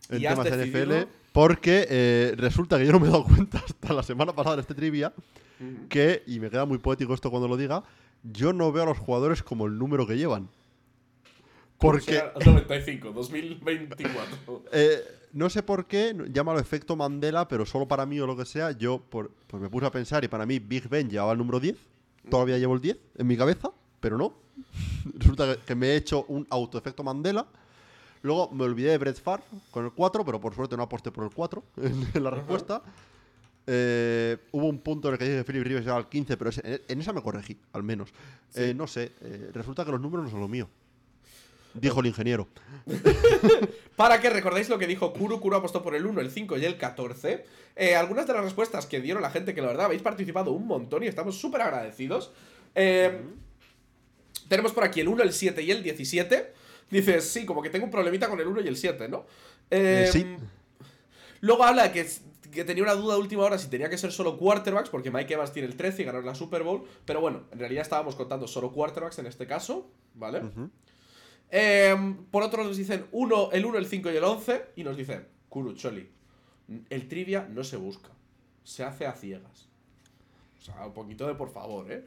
En 0.08 0.23
temas 0.23 0.47
NFL. 0.49 0.93
Porque 1.32 1.87
eh, 1.88 2.35
resulta 2.37 2.79
que 2.79 2.87
yo 2.87 2.93
no 2.93 3.00
me 3.00 3.06
he 3.06 3.11
dado 3.11 3.25
cuenta 3.25 3.58
hasta 3.64 3.93
la 3.93 4.02
semana 4.02 4.32
pasada 4.32 4.55
en 4.55 4.61
este 4.61 4.75
trivia 4.75 5.12
que, 5.88 6.23
y 6.26 6.41
me 6.41 6.50
queda 6.50 6.64
muy 6.64 6.79
poético 6.79 7.12
esto 7.14 7.31
cuando 7.31 7.47
lo 7.47 7.56
diga, 7.56 7.82
yo 8.23 8.53
no 8.53 8.73
veo 8.73 8.85
a 8.85 8.87
los 8.87 8.99
jugadores 8.99 9.43
como 9.43 9.67
el 9.67 9.79
número 9.79 10.07
que 10.07 10.17
llevan. 10.17 10.49
Porque. 11.79 12.23
95, 12.45 13.13
2024. 13.13 14.63
Eh, 14.73 15.01
no 15.33 15.49
sé 15.49 15.63
por 15.63 15.87
qué, 15.87 16.15
llámalo 16.33 16.59
efecto 16.59 16.97
Mandela, 16.97 17.47
pero 17.47 17.65
solo 17.65 17.87
para 17.87 18.05
mí 18.05 18.19
o 18.19 18.27
lo 18.27 18.37
que 18.37 18.45
sea, 18.45 18.73
yo 18.73 18.99
por, 18.99 19.31
pues 19.47 19.63
me 19.63 19.69
puse 19.69 19.87
a 19.87 19.91
pensar 19.91 20.25
y 20.25 20.29
para 20.29 20.45
mí 20.45 20.59
Big 20.59 20.89
Ben 20.89 21.09
llevaba 21.09 21.33
el 21.33 21.39
número 21.39 21.61
10. 21.61 21.77
Todavía 22.29 22.59
llevo 22.59 22.75
el 22.75 22.81
10 22.81 22.99
en 23.19 23.27
mi 23.27 23.37
cabeza, 23.37 23.71
pero 24.01 24.19
no. 24.19 24.35
Resulta 25.15 25.57
que, 25.57 25.75
me 25.75 25.89
he 25.89 25.97
hecho 25.97 26.25
un 26.29 26.47
autoefecto 26.51 27.03
Mandela 27.03 27.47
Luego 28.23 28.51
me 28.51 28.65
olvidé 28.65 28.91
de 28.91 28.99
Brett 28.99 29.21
Favre 29.21 29.43
con 29.71 29.85
el 29.85 29.93
4, 29.93 30.25
pero 30.25 30.41
por 30.41 30.55
suerte 30.55 30.77
no 30.77 30.83
aposté 30.83 31.11
por 31.11 31.25
el 31.25 31.31
4 31.31 31.63
en, 32.15 32.25
la 32.25 32.31
respuesta. 32.31 32.83
Eh, 33.67 34.37
hubo 34.53 34.67
un 34.67 34.79
punto 34.79 35.09
en 35.09 35.15
el 35.15 35.19
que 35.19 35.25
dije 35.25 35.37
que 35.39 35.45
Philip 35.45 35.65
Rivers 35.65 35.87
era 35.87 35.97
al 35.97 36.09
15, 36.09 36.37
pero 36.37 36.51
en, 36.62 37.01
esa 37.01 37.12
me 37.12 37.23
corregí, 37.23 37.57
al 37.73 37.83
menos. 37.83 38.11
Eh, 38.55 38.75
no 38.75 38.87
sé, 38.87 39.12
eh, 39.21 39.51
resulta 39.53 39.85
que 39.85 39.93
los 39.93 40.01
números 40.01 40.25
no 40.25 40.31
son 40.31 40.41
lo 40.41 40.49
mío. 40.49 40.69
Dijo 41.75 42.01
el 42.01 42.07
ingeniero. 42.07 42.49
Para 43.97 44.21
que 44.21 44.29
recordéis 44.29 44.69
lo 44.69 44.79
que 44.79 44.89
dijo 44.89 45.12
Kuru, 45.12 45.41
Kuru 45.41 45.57
apostó 45.57 45.83
por 45.83 45.95
el 45.95 46.05
1, 46.05 46.21
el 46.21 46.31
5 46.31 46.59
y 46.59 46.65
el 46.65 46.77
14. 46.77 47.45
algunas 47.97 48.26
de 48.26 48.33
las 48.33 48.43
respuestas 48.43 48.87
que 48.87 49.00
dieron 49.00 49.23
la 49.23 49.31
gente, 49.31 49.55
que 49.55 49.61
la 49.61 49.69
verdad 49.69 49.87
habéis 49.87 50.02
participado 50.02 50.50
un 50.50 50.67
montón 50.67 51.05
y 51.05 51.07
estamos 51.07 51.38
súper 51.38 51.61
agradecidos. 51.61 52.33
Tenemos 54.50 54.73
por 54.73 54.83
aquí 54.83 54.99
el 54.99 55.07
1, 55.07 55.23
el 55.23 55.33
7 55.33 55.62
y 55.62 55.71
el 55.71 55.83
17. 55.85 56.52
Dices, 56.90 57.25
sí, 57.31 57.47
como 57.47 57.62
que 57.62 57.71
tengo 57.71 57.85
un 57.85 57.90
problemita 57.93 58.29
con 58.29 58.40
el 58.40 58.49
1 58.49 58.62
y 58.62 58.69
el 58.69 58.76
7, 58.76 59.09
¿no? 59.09 59.25
Eh, 59.71 60.09
sí. 60.11 60.23
Em, 60.23 60.38
luego 61.40 61.62
habla 61.62 61.85
de 61.85 61.93
que, 61.93 62.09
tenía 62.50 62.83
una 62.83 62.95
duda 62.95 63.14
de 63.14 63.21
última 63.21 63.45
hora 63.45 63.59
si 63.59 63.69
tenía 63.69 63.88
que 63.88 63.99
ser 63.99 64.12
solo 64.12 64.38
quarterbacks, 64.38 64.90
porque 64.90 65.11
Mike 65.11 65.35
Evans 65.35 65.52
tiene 65.52 65.69
el 65.69 65.76
13 65.76 66.02
y 66.02 66.04
ganó 66.04 66.21
la 66.21 66.35
Super 66.35 66.62
Bowl. 66.62 66.85
Pero 67.04 67.21
bueno, 67.21 67.45
en 67.52 67.59
realidad 67.59 67.83
estábamos 67.83 68.16
contando 68.16 68.47
solo 68.47 68.73
quarterbacks 68.73 69.19
en 69.19 69.26
este 69.26 69.47
caso, 69.47 69.90
¿vale? 70.14 70.42
Em, 71.50 72.25
por 72.26 72.42
otro 72.42 72.64
nos 72.64 72.76
dicen 72.76 73.07
uno, 73.12 73.50
el 73.52 73.64
1, 73.64 73.78
el 73.78 73.87
5 73.87 74.11
y 74.11 74.16
el 74.16 74.25
11. 74.25 74.66
Y 74.76 74.85
nos 74.85 74.97
dicen, 74.97 75.26
Kuru 75.49 75.75
Choli, 75.75 76.09
el 76.88 77.09
trivia 77.09 77.47
no 77.50 77.64
se 77.64 77.76
busca, 77.76 78.11
se 78.64 78.85
hace 78.85 79.07
a 79.07 79.12
ciegas. 79.12 79.69
O 80.61 80.62
sea, 80.62 80.87
un 80.87 80.92
poquito 80.92 81.26
de 81.26 81.35
por 81.35 81.50
favor, 81.50 81.90
¿eh? 81.90 82.04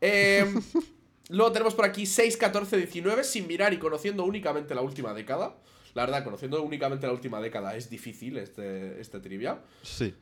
eh 0.00 0.54
Luego 1.28 1.50
tenemos 1.50 1.74
por 1.74 1.84
aquí 1.84 2.06
6, 2.06 2.36
14, 2.36 2.76
19, 2.76 3.24
sin 3.24 3.48
mirar 3.48 3.72
y 3.72 3.78
conociendo 3.78 4.24
únicamente 4.24 4.74
la 4.74 4.82
última 4.82 5.12
década. 5.12 5.56
La 5.96 6.04
verdad, 6.04 6.24
conociendo 6.24 6.62
únicamente 6.62 7.06
la 7.06 7.14
última 7.14 7.40
década 7.40 7.74
es 7.74 7.88
difícil 7.88 8.36
este, 8.36 9.00
este 9.00 9.18
trivia. 9.18 9.60
Sí. 9.80 10.14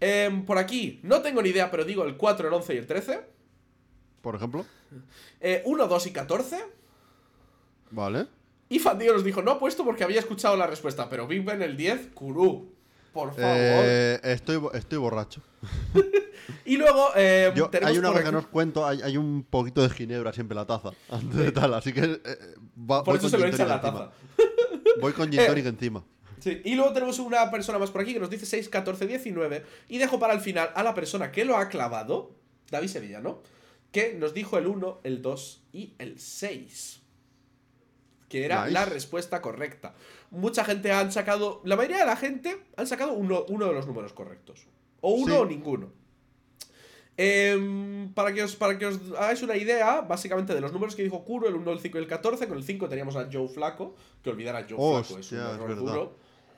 Em, 0.00 0.46
por 0.46 0.56
aquí, 0.56 1.00
no 1.02 1.20
tengo 1.20 1.42
ni 1.42 1.50
idea, 1.50 1.70
pero 1.70 1.84
digo 1.84 2.02
el 2.04 2.16
4, 2.16 2.48
el 2.48 2.54
11 2.54 2.74
y 2.74 2.78
el 2.78 2.86
13. 2.86 3.20
Por 4.22 4.36
ejemplo. 4.36 4.64
1, 4.90 5.04
eh, 5.42 5.62
2 5.66 6.06
y 6.06 6.12
14. 6.12 6.64
Vale. 7.90 8.26
Y 8.70 8.78
Fandio 8.78 9.12
nos 9.12 9.22
dijo, 9.22 9.42
no 9.42 9.50
ha 9.50 9.58
puesto 9.58 9.84
porque 9.84 10.02
había 10.02 10.20
escuchado 10.20 10.56
la 10.56 10.66
respuesta, 10.66 11.10
pero 11.10 11.26
Big 11.26 11.44
Ben 11.44 11.60
el 11.60 11.76
10, 11.76 12.12
Kuru. 12.14 12.74
Por 13.12 13.34
favor. 13.34 13.44
Eh, 13.44 14.18
estoy, 14.22 14.62
estoy 14.72 14.96
borracho. 14.96 15.42
Y 16.64 16.76
luego 16.76 17.10
eh, 17.16 17.52
hay 17.82 17.98
una 17.98 18.08
cosa 18.08 18.24
que 18.24 18.32
no 18.32 18.38
os 18.38 18.46
cuento, 18.46 18.86
hay, 18.86 19.16
un 19.16 19.44
poquito 19.48 19.82
de 19.82 19.90
ginebra 19.90 20.32
siempre 20.32 20.54
en 20.54 20.58
la 20.58 20.66
taza, 20.66 20.90
antes 21.08 21.36
de 21.36 21.52
tal, 21.52 21.74
así 21.74 21.92
que 21.92 22.20
eh, 22.24 22.38
Por 22.86 23.16
eso 23.16 23.28
se 23.28 23.38
lo 23.38 23.46
echa 23.46 23.64
la 23.66 23.80
taza. 23.80 24.10
Voy 25.00 25.12
con 25.12 25.30
gin 25.30 25.44
tonic 25.46 25.66
encima. 25.66 26.04
Sí. 26.38 26.60
Y 26.64 26.74
luego 26.74 26.92
tenemos 26.92 27.18
una 27.18 27.50
persona 27.50 27.78
más 27.78 27.90
por 27.90 28.02
aquí 28.02 28.12
que 28.12 28.20
nos 28.20 28.30
dice 28.30 28.46
6, 28.46 28.68
14, 28.68 29.06
19. 29.06 29.64
Y 29.88 29.98
dejo 29.98 30.18
para 30.18 30.34
el 30.34 30.40
final 30.40 30.70
a 30.74 30.82
la 30.82 30.94
persona 30.94 31.32
que 31.32 31.44
lo 31.44 31.56
ha 31.56 31.68
clavado, 31.68 32.32
David 32.70 32.88
Sevillano, 32.88 33.42
que 33.90 34.14
nos 34.14 34.34
dijo 34.34 34.58
el 34.58 34.66
1, 34.66 35.00
el 35.02 35.22
2 35.22 35.62
y 35.72 35.94
el 35.98 36.18
6. 36.18 37.00
Que 38.28 38.44
era 38.44 38.68
la 38.68 38.84
respuesta 38.84 39.40
correcta. 39.40 39.94
Mucha 40.30 40.64
gente 40.64 40.92
han 40.92 41.12
sacado. 41.12 41.62
La 41.64 41.76
mayoría 41.76 41.98
de 41.98 42.06
la 42.06 42.16
gente 42.16 42.58
han 42.76 42.86
sacado 42.86 43.12
uno, 43.12 43.44
uno 43.48 43.66
de 43.66 43.72
los 43.72 43.86
números 43.86 44.12
correctos. 44.12 44.66
O 45.00 45.12
uno 45.12 45.40
o 45.40 45.46
ninguno. 45.46 45.92
Em, 47.18 48.12
para, 48.12 48.32
que 48.34 48.42
os, 48.42 48.54
para 48.56 48.76
que 48.78 48.86
os 48.86 49.00
hagáis 49.16 49.42
una 49.42 49.56
idea, 49.56 50.02
básicamente 50.02 50.54
de 50.54 50.60
los 50.60 50.72
números 50.72 50.94
que 50.94 51.02
dijo 51.02 51.24
Kuro, 51.24 51.48
el 51.48 51.54
1, 51.54 51.72
el 51.72 51.80
5 51.80 51.96
y 51.98 52.00
el 52.02 52.06
14, 52.06 52.46
con 52.46 52.58
el 52.58 52.64
5 52.64 52.88
teníamos 52.88 53.16
a 53.16 53.28
Joe 53.32 53.48
Flaco, 53.48 53.94
que 54.22 54.30
olvidar 54.30 54.54
a 54.56 54.66
Joe 54.68 54.76
Flaco 54.76 55.00
es 55.00 55.32
un 55.32 55.38
es 55.38 55.44
error 55.44 55.68
verdad. 55.68 55.82
duro. 55.82 56.16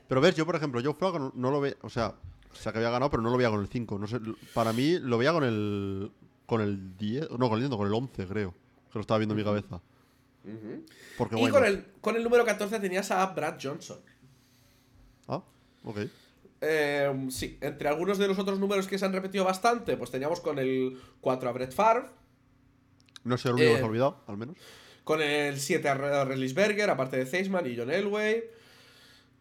Pero 0.09 0.21
ves, 0.21 0.35
yo 0.35 0.45
por 0.47 0.57
ejemplo, 0.57 0.81
Joe 0.83 0.95
Flacco 0.95 1.19
no, 1.19 1.33
no 1.35 1.50
lo 1.53 1.61
veía, 1.61 1.77
o 1.83 1.88
sea, 1.91 2.15
o 2.50 2.57
sea 2.57 2.73
que 2.73 2.79
había 2.79 2.91
ganado, 2.91 3.11
pero 3.11 3.23
no 3.23 3.31
lo 3.31 3.37
veía 3.37 3.50
con 3.50 3.61
el 3.61 3.69
5. 3.69 3.99
No 3.99 4.07
sé, 4.09 4.19
para 4.53 4.73
mí 4.73 4.99
lo 4.99 5.17
veía 5.19 5.33
con 5.33 5.45
el 5.45 6.11
con 6.47 6.61
el 6.62 6.97
10, 6.97 7.31
no, 7.38 7.49
con 7.49 7.55
el 7.55 7.61
10, 7.61 7.71
no, 7.71 7.77
con 7.77 7.87
el 7.87 7.95
11, 7.95 8.27
creo. 8.27 8.53
Que 8.91 8.95
lo 8.99 9.00
estaba 9.03 9.19
viendo 9.19 9.35
en 9.35 9.38
mi 9.38 9.45
cabeza. 9.45 9.81
Ujú. 10.45 10.85
Porque 11.19 11.37
Y 11.37 11.41
bueno. 11.41 11.55
con 11.55 11.65
el, 11.67 11.85
con 12.00 12.17
el 12.17 12.25
número 12.25 12.45
14 12.45 12.81
tenías 12.81 13.11
a 13.11 13.25
Brad 13.27 13.59
Johnson. 13.62 13.99
Ah, 15.29 15.43
ok. 15.85 15.99
Eh, 16.61 17.27
sí, 17.31 17.57
entre 17.61 17.88
algunos 17.88 18.19
de 18.19 18.27
los 18.29 18.38
otros 18.38 18.59
números 18.59 18.88
que 18.88 18.99
se 18.99 19.05
han 19.05 19.12
repetido 19.12 19.45
bastante, 19.45 19.97
pues 19.97 20.11
teníamos 20.11 20.41
con 20.41 20.59
el 20.59 20.99
4 21.21 21.49
a 21.49 21.53
Brett 21.53 21.73
Favre, 21.73 22.07
No 23.25 23.37
sé 23.38 23.49
el 23.49 23.55
único 23.55 23.69
que 23.71 23.75
se 23.75 23.81
Eh, 23.81 23.85
ha 23.85 23.88
olvidado, 23.88 24.25
al 24.27 24.37
menos. 24.37 24.57
con 25.05 25.21
el 25.23 25.59
7 25.61 25.88
a 25.88 26.25
Berger, 26.25 26.91
aparte 26.91 27.17
de 27.17 27.27
Zeisman 27.27 27.67
y 27.67 27.77
John 27.77 27.91
Elway. 27.91 28.45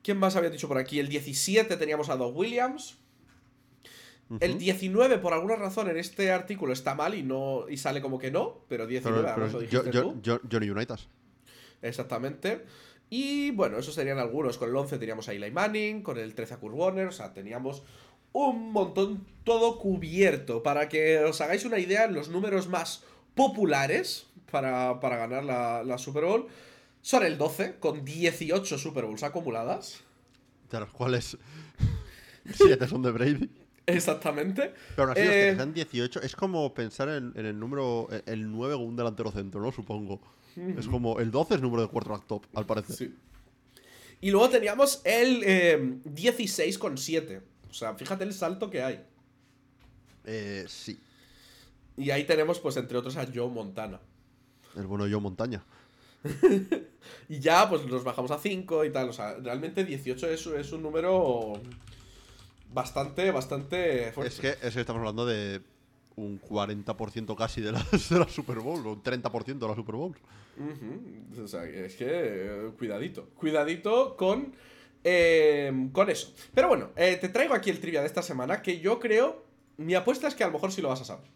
¿Quién 0.03 0.17
más 0.17 0.35
había 0.35 0.49
dicho 0.49 0.67
por 0.67 0.77
aquí? 0.77 0.99
El 0.99 1.09
17 1.09 1.75
teníamos 1.77 2.09
a 2.09 2.15
Doug 2.17 2.35
Williams. 2.37 2.97
El 4.39 4.51
Ujú. 4.51 4.59
19, 4.59 5.17
por 5.19 5.33
alguna 5.33 5.55
razón, 5.55 5.89
en 5.89 5.97
este 5.97 6.31
artículo 6.31 6.73
está 6.73 6.95
mal 6.95 7.13
y 7.15 7.23
no 7.23 7.67
y 7.69 7.77
sale 7.77 8.01
como 8.01 8.19
que 8.19 8.29
no, 8.29 8.65
pero 8.67 8.85
19 8.85 9.23
Pero, 9.35 9.47
pero 9.47 9.61
yo- 9.91 10.19
yo- 10.21 10.39
Johnny 10.51 10.69
Unitas. 10.69 11.07
Exactamente. 11.81 12.65
Y 13.09 13.51
bueno, 13.51 13.77
esos 13.77 13.93
serían 13.95 14.19
algunos. 14.19 14.57
Con 14.57 14.69
el 14.69 14.75
11 14.75 14.97
teníamos 14.97 15.29
a 15.29 15.33
Eli 15.33 15.51
Manning, 15.51 16.01
con 16.01 16.17
el 16.17 16.33
13 16.35 16.55
a 16.55 16.57
Kurt 16.57 16.75
Warner, 16.75 17.07
o 17.07 17.11
sea, 17.11 17.33
teníamos 17.33 17.83
un 18.33 18.71
montón 18.71 19.25
todo 19.43 19.79
cubierto. 19.79 20.61
Para 20.63 20.89
que 20.89 21.19
os 21.19 21.39
hagáis 21.41 21.63
una 21.65 21.79
idea, 21.79 22.07
los 22.07 22.29
números 22.29 22.67
más 22.67 23.03
populares 23.35 24.27
para, 24.51 24.99
para 24.99 25.17
ganar 25.17 25.43
la, 25.45 25.83
la 25.83 25.97
Super 25.97 26.25
Bowl 26.25 26.47
son 27.01 27.23
el 27.23 27.37
12, 27.37 27.75
con 27.79 28.03
18 28.03 28.77
Super 28.77 29.05
Bowls 29.05 29.23
acumuladas. 29.23 30.01
De 30.69 30.79
los 30.81 30.89
cuales 30.91 31.37
7 32.53 32.87
son 32.87 33.01
de 33.03 33.11
Brady. 33.11 33.49
Exactamente. 33.85 34.73
Pero 34.97 35.07
aún 35.07 35.11
así, 35.11 35.21
Eh, 35.21 35.49
que 35.51 35.55
sean 35.55 35.73
18 35.73 36.21
es 36.21 36.35
como 36.35 36.73
pensar 36.73 37.07
en, 37.07 37.31
en 37.35 37.45
el 37.45 37.57
número, 37.57 38.09
el 38.25 38.51
9 38.51 38.75
con 38.75 38.83
un 38.85 38.95
delantero 38.97 39.31
centro, 39.31 39.61
¿no? 39.61 39.71
Supongo. 39.71 40.19
Es 40.77 40.87
como, 40.87 41.19
el 41.19 41.31
12 41.31 41.55
es 41.55 41.61
número 41.61 41.83
de 41.83 41.87
quarterback 41.87 42.25
top, 42.25 42.45
al 42.55 42.65
parecer. 42.65 42.95
Sí. 42.95 43.15
Y 44.19 44.31
luego 44.31 44.49
teníamos 44.49 45.01
el 45.03 45.43
eh, 45.45 45.99
16 46.03 46.77
con 46.77 46.97
7. 46.97 47.41
O 47.69 47.73
sea, 47.73 47.93
fíjate 47.93 48.23
el 48.23 48.33
salto 48.33 48.69
que 48.69 48.81
hay. 48.81 49.05
Eh, 50.25 50.65
sí. 50.67 50.99
Y 51.95 52.09
ahí 52.09 52.23
tenemos, 52.25 52.59
pues, 52.59 52.77
entre 52.77 52.97
otros, 52.97 53.15
a 53.17 53.27
Joe 53.31 53.49
Montana. 53.49 53.99
El 54.75 54.87
bueno 54.87 55.07
yo 55.07 55.19
Montaña. 55.19 55.63
Y 57.29 57.39
ya, 57.39 57.69
pues 57.69 57.85
nos 57.85 58.03
bajamos 58.03 58.31
a 58.31 58.37
5 58.37 58.83
y 58.83 58.91
tal. 58.91 59.09
O 59.09 59.13
sea, 59.13 59.35
realmente 59.35 59.85
18 59.85 60.29
es, 60.29 60.45
es 60.45 60.71
un 60.73 60.81
número 60.81 61.53
bastante, 62.73 63.31
bastante 63.31 64.11
fuerte. 64.11 64.33
Es 64.33 64.39
que, 64.41 64.67
es 64.67 64.73
que 64.73 64.81
estamos 64.81 64.99
hablando 64.99 65.25
de 65.25 65.61
un 66.17 66.41
40% 66.41 67.35
casi 67.37 67.61
de 67.61 67.71
la 67.71 68.27
Super 68.27 68.59
Bowl, 68.59 68.85
o 68.85 68.91
un 68.93 69.01
30% 69.03 69.57
de 69.59 69.67
la 69.67 69.75
Super 69.75 69.95
Bowl. 69.95 70.15
O 71.41 71.47
sea, 71.47 71.63
es 71.65 71.95
que 71.95 72.05
eh, 72.09 72.71
cuidadito. 72.77 73.29
Cuidadito 73.35 74.17
con, 74.17 74.53
eh, 75.03 75.89
con 75.93 76.09
eso. 76.09 76.33
Pero 76.53 76.67
bueno, 76.67 76.89
eh, 76.95 77.17
te 77.21 77.29
traigo 77.29 77.53
aquí 77.53 77.69
el 77.69 77.79
trivia 77.79 78.01
de 78.01 78.07
esta 78.07 78.21
semana 78.23 78.61
que 78.61 78.79
yo 78.79 78.99
creo. 78.99 79.45
Mi 79.77 79.93
apuesta 79.93 80.27
es 80.27 80.33
que 80.35 80.43
a 80.43 80.47
lo 80.47 80.53
mejor 80.53 80.71
sí 80.71 80.81
lo 80.81 80.89
vas 80.89 81.01
a 81.01 81.05
saber. 81.05 81.27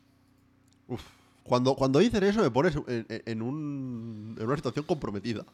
Uf. 0.87 1.01
Cuando, 1.43 1.75
cuando 1.75 1.99
dicen 1.99 2.23
eso 2.23 2.41
me 2.41 2.49
pones 2.51 2.75
en, 2.75 3.05
en- 3.09 3.23
en 3.25 3.41
un- 3.41 4.35
en 4.39 4.45
una 4.45 4.55
situación 4.55 4.85
comprometida. 4.85 5.45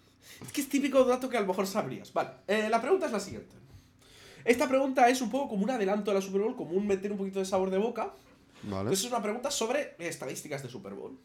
Es 0.46 0.52
que 0.52 0.62
es 0.62 0.70
típico 0.70 1.04
dato 1.06 1.30
que 1.30 1.38
a 1.38 1.42
lo 1.42 1.48
mejor 1.48 1.68
sabrías. 1.68 2.12
Vale, 2.14 2.30
eh, 2.48 2.68
la 2.70 2.82
pregunta 2.82 3.06
es 3.08 3.12
la 3.12 3.20
siguiente. 3.20 3.56
Esta 4.46 4.68
pregunta 4.70 5.10
es 5.10 5.22
un 5.22 5.30
poco 5.30 5.50
como 5.50 5.64
un 5.66 5.70
adelanto 5.72 6.12
de 6.12 6.16
la 6.16 6.22
Super 6.22 6.42
Bowl, 6.42 6.56
como 6.56 6.72
un 6.72 6.88
meter 6.88 7.12
un 7.12 7.18
poquito 7.18 7.40
de 7.40 7.46
sabor 7.46 7.70
de 7.70 7.78
boca. 7.78 8.14
¿Vale? 8.64 8.82
Entonces 8.82 9.06
es 9.06 9.12
una 9.12 9.22
pregunta 9.22 9.52
sobre 9.52 9.96
estadísticas 10.00 10.64
de 10.64 10.70
Super 10.70 10.94
Bowl. 10.94 11.18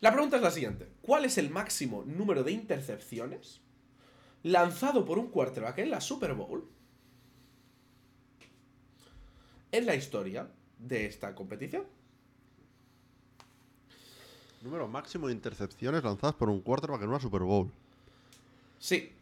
La 0.00 0.12
pregunta 0.12 0.36
es 0.36 0.42
la 0.42 0.50
siguiente. 0.50 0.88
¿Cuál 1.02 1.24
es 1.24 1.36
el 1.38 1.50
máximo 1.50 2.04
número 2.04 2.42
de 2.42 2.52
intercepciones 2.52 3.60
lanzado 4.42 5.04
por 5.04 5.18
un 5.18 5.28
quarterback 5.28 5.78
en 5.78 5.90
la 5.90 6.00
Super 6.00 6.34
Bowl 6.34 6.66
en 9.72 9.86
la 9.86 9.94
historia 9.94 10.48
de 10.78 11.06
esta 11.06 11.34
competición? 11.34 11.84
Número 14.62 14.88
máximo 14.88 15.26
de 15.26 15.34
intercepciones 15.34 16.02
lanzadas 16.02 16.36
por 16.36 16.48
un 16.48 16.60
quarterback 16.60 17.02
en 17.02 17.08
una 17.08 17.20
Super 17.20 17.42
Bowl. 17.42 17.70
Sí. 18.78 19.12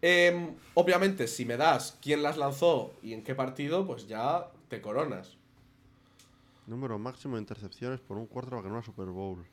Em, 0.00 0.54
obviamente, 0.74 1.28
si 1.28 1.44
me 1.44 1.56
das 1.56 1.96
quién 2.00 2.22
las 2.22 2.36
lanzó 2.36 2.94
y 3.02 3.12
en 3.12 3.22
qué 3.22 3.34
partido, 3.34 3.86
pues 3.86 4.08
ya 4.08 4.48
te 4.68 4.80
coronas. 4.80 5.36
Número 6.66 6.98
máximo 6.98 7.36
de 7.36 7.42
intercepciones 7.42 8.00
por 8.00 8.16
un 8.16 8.26
quarterback 8.26 8.66
en 8.66 8.72
una 8.72 8.82
Super 8.82 9.06
Bowl. 9.06 9.44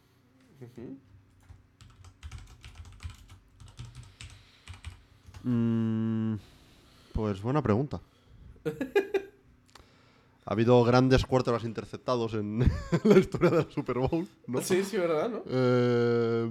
Mm, 5.44 6.36
pues 7.14 7.42
buena 7.42 7.62
pregunta. 7.62 8.00
ha 10.46 10.54
habido 10.54 10.84
grandes 10.84 11.26
quarterbacks 11.26 11.66
interceptados 11.66 12.34
en 12.34 12.60
la 13.04 13.20
historia 13.20 13.52
de 13.52 13.58
la 13.58 13.72
Super 13.72 14.00
Bowl, 14.00 14.28
¿no? 14.48 14.62
Sí, 14.62 14.84
sí, 14.84 14.98
¿verdad? 14.98 15.30
¿no? 15.30 15.44
Eh, 15.46 16.50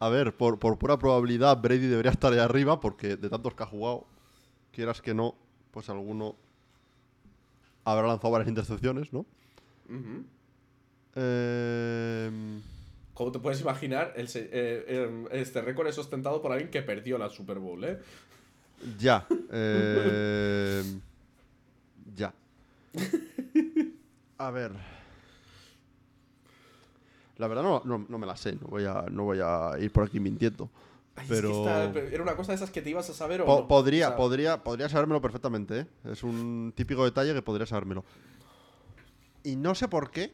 a 0.00 0.08
ver, 0.08 0.36
por, 0.36 0.58
por 0.58 0.78
pura 0.78 0.98
probabilidad, 0.98 1.60
Brady 1.60 1.86
debería 1.86 2.10
estar 2.10 2.32
ahí 2.32 2.40
arriba 2.40 2.80
porque 2.80 3.16
de 3.16 3.30
tantos 3.30 3.54
que 3.54 3.62
ha 3.62 3.66
jugado, 3.66 4.06
quieras 4.72 5.00
que 5.00 5.14
no, 5.14 5.36
pues 5.70 5.88
alguno 5.88 6.34
habrá 7.84 8.08
lanzado 8.08 8.32
varias 8.32 8.48
intercepciones, 8.48 9.12
¿no? 9.12 9.24
Eh, 11.14 12.30
Como 13.14 13.32
te 13.32 13.38
puedes 13.38 13.60
imaginar, 13.60 14.12
el 14.16 14.28
eh, 14.34 14.84
em, 14.88 15.26
este 15.30 15.60
récord 15.60 15.86
es 15.88 15.98
ostentado 15.98 16.40
por 16.40 16.52
alguien 16.52 16.70
que 16.70 16.82
perdió 16.82 17.18
la 17.18 17.28
Super 17.28 17.58
Bowl, 17.58 17.84
¿eh? 17.84 17.98
ya. 18.98 19.26
eh, 19.52 20.82
ya. 22.16 22.32
A 24.38 24.50
ver. 24.50 24.72
La 27.38 27.48
verdad 27.48 27.62
no, 27.62 27.82
no, 27.84 28.06
no 28.08 28.18
me 28.18 28.26
la 28.26 28.36
sé, 28.36 28.52
no 28.60 28.68
voy, 28.68 28.84
a, 28.84 29.04
no 29.10 29.24
voy 29.24 29.38
a 29.42 29.72
ir 29.80 29.90
por 29.92 30.04
aquí 30.04 30.20
mintiendo. 30.20 30.68
Ay, 31.16 31.24
es 31.24 31.28
que 31.30 31.34
Pero- 31.36 31.50
esta- 31.90 32.00
era 32.14 32.22
una 32.22 32.36
cosa 32.36 32.52
de 32.52 32.56
esas 32.56 32.70
que 32.70 32.80
te 32.82 32.90
ibas 32.90 33.08
a 33.10 33.14
saber 33.14 33.42
o 33.42 33.44
Po- 33.46 33.60
no. 33.62 33.68
podría, 33.68 34.06
O 34.06 34.10
sea, 34.10 34.16
podría, 34.16 34.62
podría 34.64 34.88
sabérmelo 34.88 35.20
perfectamente, 35.20 35.80
¿eh? 35.80 35.86
Es 36.10 36.22
un 36.22 36.72
típico 36.74 37.04
detalle 37.04 37.34
que 37.34 37.42
podría 37.42 37.66
sabérmelo. 37.66 38.04
Y 39.44 39.56
no 39.56 39.74
sé 39.74 39.88
por 39.88 40.10
qué, 40.10 40.32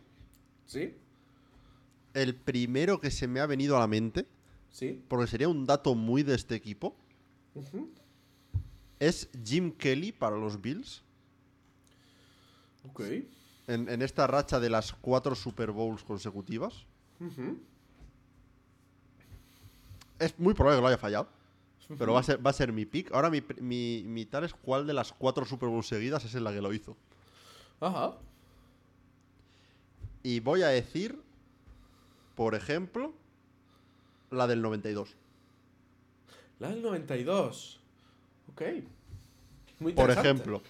¿Sí? 0.66 0.94
el 2.14 2.34
primero 2.34 3.00
que 3.00 3.10
se 3.10 3.26
me 3.26 3.40
ha 3.40 3.46
venido 3.46 3.76
a 3.76 3.80
la 3.80 3.86
mente, 3.86 4.26
¿Sí? 4.70 5.02
porque 5.08 5.26
sería 5.26 5.48
un 5.48 5.66
dato 5.66 5.94
muy 5.94 6.22
de 6.22 6.34
este 6.34 6.54
equipo, 6.54 6.94
es 9.00 9.28
Jim 9.44 9.72
Kelly 9.72 10.12
para 10.12 10.36
los 10.36 10.60
Bills. 10.60 11.02
Ok. 12.88 13.00
En, 13.66 13.88
en 13.88 14.02
esta 14.02 14.26
racha 14.26 14.60
de 14.60 14.70
las 14.70 14.92
cuatro 14.92 15.34
Super 15.34 15.70
Bowls 15.72 16.02
consecutivas. 16.02 16.86
Es 20.18 20.38
muy 20.38 20.54
probable 20.54 20.78
que 20.78 20.82
lo 20.82 20.88
haya 20.88 20.98
fallado. 20.98 21.28
Pero 21.98 22.12
va 22.12 22.20
a 22.20 22.22
ser, 22.22 22.44
va 22.44 22.50
a 22.50 22.54
ser 22.54 22.72
mi 22.72 22.84
pick. 22.84 23.10
Ahora 23.12 23.30
mi, 23.30 23.42
mi, 23.60 24.02
mi 24.06 24.26
tal 24.26 24.44
es 24.44 24.52
cuál 24.52 24.86
de 24.86 24.92
las 24.92 25.12
cuatro 25.12 25.44
Super 25.46 25.70
Bowls 25.70 25.86
seguidas 25.88 26.24
es 26.24 26.34
en 26.34 26.44
la 26.44 26.52
que 26.52 26.60
lo 26.60 26.72
hizo. 26.72 26.96
Ajá. 27.80 28.16
Y 30.22 30.40
voy 30.40 30.62
a 30.62 30.68
decir, 30.68 31.20
por 32.34 32.54
ejemplo, 32.54 33.12
la 34.30 34.46
del 34.46 34.62
92. 34.62 35.14
La 36.58 36.70
del 36.70 36.82
92. 36.82 37.80
Ok. 38.52 38.62
Muy 39.80 39.92
Por 39.92 40.10
ejemplo, 40.10 40.60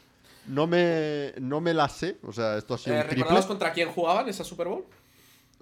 no 0.46 0.66
me, 0.66 1.32
no 1.40 1.60
me 1.60 1.72
la 1.72 1.88
sé. 1.88 2.18
O 2.22 2.32
sea, 2.32 2.58
esto 2.58 2.74
ha 2.74 2.78
sido 2.78 2.96
Eh, 2.96 2.98
un 2.98 3.02
triple. 3.04 3.22
¿Recordabas 3.24 3.46
contra 3.46 3.72
quién 3.72 3.90
jugaban 3.90 4.28
esa 4.28 4.44
Super 4.44 4.68
Bowl? 4.68 4.84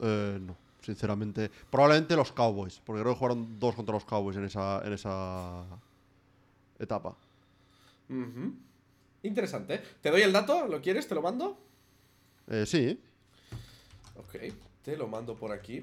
Eh, 0.03 0.39
no, 0.41 0.57
sinceramente. 0.83 1.51
Probablemente 1.71 2.17
los 2.17 2.33
Cowboys, 2.33 2.81
porque 2.85 3.03
creo 3.03 3.15
que 3.15 3.19
jugaron 3.19 3.59
dos 3.61 3.75
contra 3.77 3.95
los 3.95 4.05
Cowboys 4.05 4.37
en 4.37 4.45
esa, 4.47 4.83
en 4.85 4.93
esa 4.93 5.65
etapa. 6.79 7.17
Ujú. 8.11 8.53
Interesante. 9.23 9.81
¿Te 10.01 10.11
doy 10.11 10.23
el 10.23 10.33
dato? 10.33 10.67
¿Lo 10.67 10.81
quieres? 10.81 11.07
¿Te 11.07 11.15
lo 11.15 11.23
mando? 11.23 11.57
Eh, 12.49 12.65
sí, 12.67 13.01
Ok. 14.19 14.53
Te 14.83 14.97
lo 14.97 15.09
mando 15.09 15.35
por 15.35 15.53
aquí. 15.53 15.81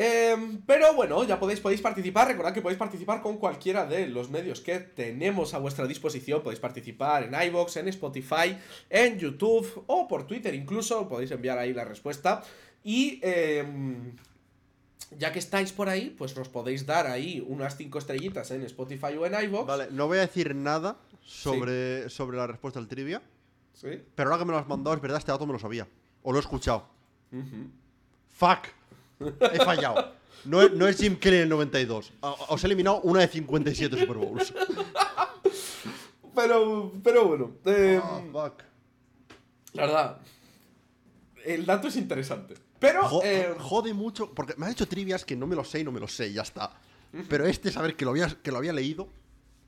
Em, 0.00 0.62
pero 0.62 0.94
bueno, 0.94 1.24
ya 1.24 1.40
podéis, 1.40 1.58
podéis 1.58 1.80
participar. 1.80 2.28
Recordad 2.28 2.52
que 2.52 2.62
podéis 2.62 2.78
participar 2.78 3.20
con 3.20 3.36
cualquiera 3.38 3.84
de 3.84 4.06
los 4.06 4.30
medios 4.30 4.60
que 4.60 4.78
tenemos 4.78 5.54
a 5.54 5.58
vuestra 5.58 5.88
disposición. 5.88 6.40
Podéis 6.40 6.60
participar 6.60 7.24
en 7.24 7.48
iVoox, 7.48 7.78
en 7.78 7.88
Spotify, 7.88 8.56
en 8.88 9.18
YouTube 9.18 9.82
o 9.88 10.06
por 10.06 10.24
Twitter 10.24 10.54
incluso. 10.54 11.08
Podéis 11.08 11.32
enviar 11.32 11.58
ahí 11.58 11.74
la 11.74 11.84
respuesta. 11.84 12.44
Y 12.84 13.18
em, 13.24 14.12
ya 15.18 15.32
que 15.32 15.40
estáis 15.40 15.72
por 15.72 15.88
ahí, 15.88 16.14
pues 16.16 16.36
nos 16.36 16.48
podéis 16.48 16.86
dar 16.86 17.08
ahí 17.08 17.44
unas 17.48 17.76
5 17.76 17.98
estrellitas 17.98 18.52
en 18.52 18.62
Spotify 18.62 19.16
o 19.18 19.26
en 19.26 19.34
iVoox. 19.46 19.66
Vale, 19.66 19.88
no 19.90 20.06
voy 20.06 20.18
a 20.18 20.20
decir 20.20 20.54
nada 20.54 20.96
sobre, 21.24 22.08
sobre 22.08 22.36
la 22.36 22.46
respuesta 22.46 22.78
al 22.78 22.86
trivia. 22.86 23.20
¿Sí? 23.80 23.88
Pero 24.14 24.30
ahora 24.30 24.40
que 24.40 24.44
me 24.44 24.52
lo 24.52 24.58
has 24.58 24.66
mandado, 24.66 24.96
es 24.96 25.00
verdad, 25.02 25.18
este 25.18 25.30
dato 25.30 25.46
me 25.46 25.52
lo 25.52 25.58
sabía. 25.58 25.86
O 26.22 26.32
lo 26.32 26.38
he 26.38 26.40
escuchado. 26.40 26.84
Fuck. 28.30 28.66
He 29.52 29.58
fallado. 29.64 30.14
No 30.44 30.62
es, 30.62 30.72
no 30.72 30.86
es 30.88 30.96
Jim 30.98 31.16
Kelly 31.16 31.36
en 31.36 31.42
el 31.44 31.48
92. 31.48 32.12
O- 32.20 32.36
Os 32.50 32.62
he 32.64 32.66
eliminado 32.66 33.00
una 33.02 33.20
de 33.20 33.28
57 33.28 33.98
Super 33.98 34.16
Bowls. 34.16 34.52
Pero, 36.34 36.92
pero 37.02 37.26
bueno. 37.28 37.52
em, 37.64 38.00
Ah, 38.02 38.20
fuck. 38.32 38.62
La 39.74 39.82
verdad, 39.86 40.18
el 41.44 41.66
dato 41.66 41.88
es 41.88 41.96
interesante. 41.96 42.54
Pero, 42.78 43.08
Jo- 43.08 43.20
eh, 43.24 43.54
jode 43.58 43.92
mucho, 43.92 44.32
porque 44.34 44.54
me 44.56 44.66
has 44.66 44.72
hecho 44.72 44.86
trivias 44.88 45.24
que 45.24 45.34
no 45.36 45.46
me 45.46 45.56
lo 45.56 45.64
sé 45.64 45.80
y 45.80 45.84
no 45.84 45.90
me 45.92 46.00
lo 46.00 46.06
sé, 46.08 46.32
ya 46.32 46.42
está. 46.42 46.70
Pero 47.28 47.46
este, 47.46 47.70
saber 47.72 47.96
que 47.96 48.04
lo 48.04 48.10
había, 48.12 48.28
que 48.42 48.50
lo 48.52 48.58
había 48.58 48.72
leído 48.72 49.08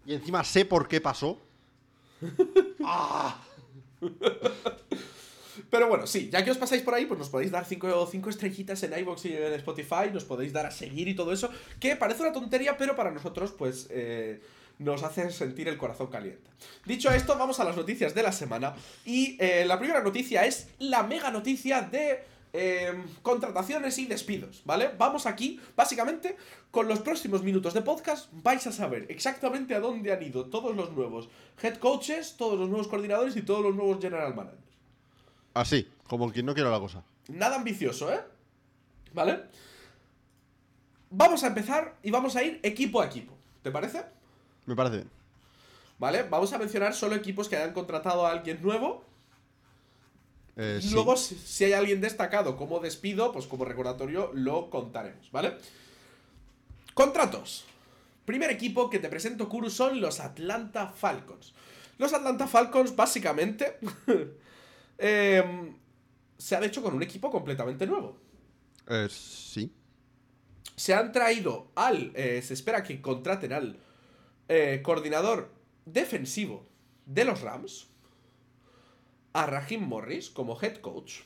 y 0.07 0.15
encima 0.15 0.45
sé 0.45 0.65
por 0.65 0.87
qué 0.89 1.01
pasó. 1.01 1.39
¡Ah! 2.85 3.41
pero 5.71 5.89
bueno, 5.89 6.07
sí, 6.07 6.29
ya 6.33 6.45
que 6.45 6.51
os 6.51 6.59
pasáis 6.59 6.83
por 6.83 6.95
ahí, 6.95 7.07
pues 7.07 7.19
nos 7.19 7.29
podéis 7.29 7.51
dar 7.51 7.65
5 7.65 8.09
cinco 8.11 8.31
estrellitas 8.31 8.83
en 8.83 8.99
iVoox 8.99 9.25
y 9.27 9.35
en 9.35 9.53
Spotify, 9.55 10.11
nos 10.13 10.25
podéis 10.25 10.53
dar 10.53 10.67
a 10.67 10.71
seguir 10.71 11.09
y 11.09 11.15
todo 11.15 11.33
eso, 11.33 11.51
que 11.79 11.97
parece 11.97 12.23
una 12.23 12.33
tontería, 12.33 12.77
pero 12.77 12.97
para 12.97 13.11
nosotros, 13.11 13.53
pues, 13.53 13.89
eh, 13.91 14.41
nos 14.81 15.03
hace 15.03 15.31
sentir 15.31 15.69
el 15.69 15.77
corazón 15.77 16.09
caliente. 16.09 16.51
Dicho 16.87 17.11
esto, 17.13 17.37
vamos 17.37 17.61
a 17.61 17.65
las 17.65 17.77
noticias 17.77 18.15
de 18.15 18.23
la 18.23 18.33
semana. 18.33 18.75
Y 19.05 19.37
eh, 19.39 19.65
la 19.67 19.79
primera 19.79 20.03
noticia 20.03 20.47
es 20.47 20.69
la 20.79 21.03
mega 21.03 21.31
noticia 21.31 21.83
de 21.83 22.25
eh, 22.53 22.93
contrataciones 23.23 23.99
y 23.99 24.07
despidos, 24.07 24.63
¿vale? 24.65 24.91
Vamos 24.99 25.27
aquí, 25.27 25.61
básicamente, 25.77 26.37
con 26.71 26.89
los 26.89 27.01
próximos 27.01 27.43
minutos 27.43 27.75
de 27.75 27.83
podcast, 27.83 28.29
vais 28.33 28.67
a 28.67 28.73
saber 28.73 29.07
exactamente 29.09 29.75
a 29.75 29.81
dónde 29.81 30.13
han 30.13 30.23
ido 30.23 30.47
todos 30.47 30.75
los 30.75 30.91
nuevos 30.93 31.29
head 31.63 31.77
coaches, 31.77 32.37
todos 32.37 32.59
los 32.59 32.69
nuevos 32.69 32.89
coordinadores 32.89 33.37
y 33.37 33.43
todos 33.43 33.63
los 33.63 33.75
nuevos 33.75 34.01
general 34.01 34.35
managers. 34.35 34.61
Así, 35.55 35.89
como 36.07 36.33
quien 36.33 36.47
no 36.47 36.55
quiere 36.55 36.71
la 36.71 36.81
cosa. 36.81 37.05
Nada 37.29 37.57
ambicioso, 37.57 38.13
¿eh? 38.13 38.21
¿Vale? 39.13 39.43
Vamos 41.11 41.43
a 41.43 41.49
empezar 41.49 41.97
y 42.03 42.11
vamos 42.11 42.37
a 42.37 42.43
ir 42.43 42.61
equipo 42.63 43.01
a 43.01 43.07
equipo. 43.07 43.37
¿Te 43.63 43.71
parece? 43.71 44.05
Me 44.67 44.77
parece 44.77 44.97
bien. 44.97 45.11
¿Vale? 45.99 46.23
Vamos 46.23 46.53
a 46.53 46.59
mencionar 46.59 46.95
solo 46.95 47.15
equipos 47.15 47.49
que 47.49 47.57
hayan 47.57 47.73
contratado 47.73 48.27
a 48.27 48.31
alguien 48.31 48.63
nuevo. 48.63 49.05
Eh, 50.63 50.79
y 50.83 50.91
luego, 50.91 51.17
si 51.17 51.37
si 51.37 51.65
hay 51.65 51.73
alguien 51.73 52.03
destacado 52.03 52.55
como 52.55 52.81
despido, 52.81 53.33
pues 53.33 53.47
como 53.47 53.65
recordatorio 53.65 54.31
lo 54.35 54.69
contaremos, 54.69 55.31
¿vale? 55.33 55.57
Contratos. 56.93 57.65
Primer 58.27 58.51
equipo 58.51 58.91
que 58.91 58.99
te 58.99 59.09
presento, 59.09 59.49
Kuru, 59.49 59.71
son 59.71 60.03
los 60.03 60.21
Atlanta 60.21 60.89
Falcons. 60.89 61.55
Los 61.97 62.13
Atlanta 62.13 62.47
Falcons, 62.47 62.95
básicamente, 62.95 63.79
em, 64.99 65.75
se 66.37 66.57
han 66.57 66.65
hecho 66.65 66.83
con 66.83 66.93
un 66.95 67.03
equipo 67.03 67.31
completamente 67.31 67.87
nuevo. 67.87 68.19
Eh, 68.87 69.09
sí. 69.11 69.73
se 70.77 70.93
han 70.93 71.11
traído 71.11 71.71
al. 71.75 72.13
eh, 72.15 72.43
se 72.43 72.53
espera 72.53 72.83
que 72.83 73.01
contraten 73.01 73.55
al 73.55 73.79
coordinador 74.83 75.49
defensivo 75.87 76.67
de 77.07 77.25
los 77.25 77.41
Rams, 77.41 77.90
a 79.33 79.47
Raheem 79.47 79.83
Morris 79.83 80.31
como 80.31 80.59
head 80.61 80.77
coach. 80.79 81.21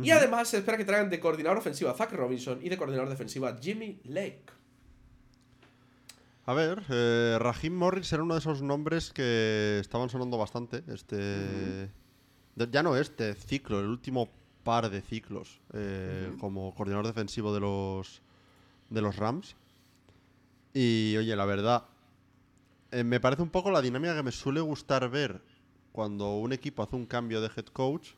Y 0.00 0.10
además 0.10 0.48
se 0.48 0.58
espera 0.58 0.76
que 0.78 0.84
traigan 0.84 1.10
de 1.10 1.18
coordinador 1.18 1.58
ofensivo 1.58 1.90
a 1.90 1.94
Zach 1.94 2.12
Robinson 2.12 2.60
y 2.62 2.68
de 2.68 2.76
coordinador 2.76 3.08
defensivo 3.08 3.46
a 3.48 3.56
Jimmy 3.58 4.00
Lake. 4.04 4.44
A 6.46 6.54
ver, 6.54 6.82
eh, 6.88 7.36
Raheem 7.40 7.74
Morris 7.74 8.12
era 8.12 8.22
uno 8.22 8.34
de 8.34 8.40
esos 8.40 8.62
nombres 8.62 9.10
que 9.12 9.78
estaban 9.80 10.08
sonando 10.08 10.38
bastante. 10.38 10.82
Este. 10.88 11.90
ya 12.70 12.82
no 12.82 12.96
este 12.96 13.34
ciclo, 13.34 13.80
el 13.80 13.86
último 13.86 14.28
par 14.64 14.88
de 14.88 15.02
ciclos. 15.02 15.60
eh, 15.72 16.32
Como 16.38 16.74
coordinador 16.74 17.06
defensivo 17.06 17.52
de 17.52 17.60
los. 17.60 18.22
de 18.90 19.02
los 19.02 19.16
Rams. 19.16 19.56
Y 20.74 21.16
oye, 21.18 21.34
la 21.34 21.44
verdad. 21.44 21.84
eh, 22.92 23.02
me 23.04 23.18
parece 23.20 23.42
un 23.42 23.50
poco 23.50 23.70
la 23.70 23.82
dinámica 23.82 24.14
que 24.14 24.22
me 24.22 24.32
suele 24.32 24.60
gustar 24.60 25.10
ver 25.10 25.42
cuando 25.92 26.36
un 26.38 26.52
equipo 26.52 26.82
hace 26.82 26.96
un 26.96 27.06
cambio 27.06 27.40
de 27.40 27.48
head 27.56 27.66
coach. 27.66 28.10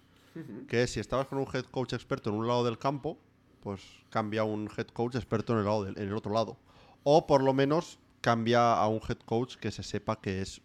Que 0.69 0.85
es 0.85 0.93
si 0.93 1.01
estabas 1.01 1.27
con 1.27 1.39
un 1.39 1.47
head 1.53 1.65
coach 1.65 1.93
experto 1.93 2.31
en 2.31 2.37
un 2.37 2.47
lado 2.47 2.65
del 2.65 2.79
campo, 2.79 3.19
pues 3.63 3.83
cambia 4.11 4.43
a 4.43 4.45
un 4.45 4.71
head 4.77 4.87
coach 4.87 5.17
experto 5.17 5.53
en 5.55 5.59
el, 5.59 5.65
lado 5.65 5.85
del- 5.85 5.99
en 5.99 6.09
el 6.09 6.15
otro 6.15 6.33
lado. 6.33 6.57
O 7.03 7.27
por 7.27 7.43
lo 7.43 7.53
menos 7.53 7.99
cambia 8.21 8.75
a 8.75 8.87
un 8.87 9.01
head 9.09 9.19
coach 9.25 9.57
que 9.57 9.71
se 9.73 9.83
sepa 9.83 10.21
que 10.21 10.41
es 10.41 10.61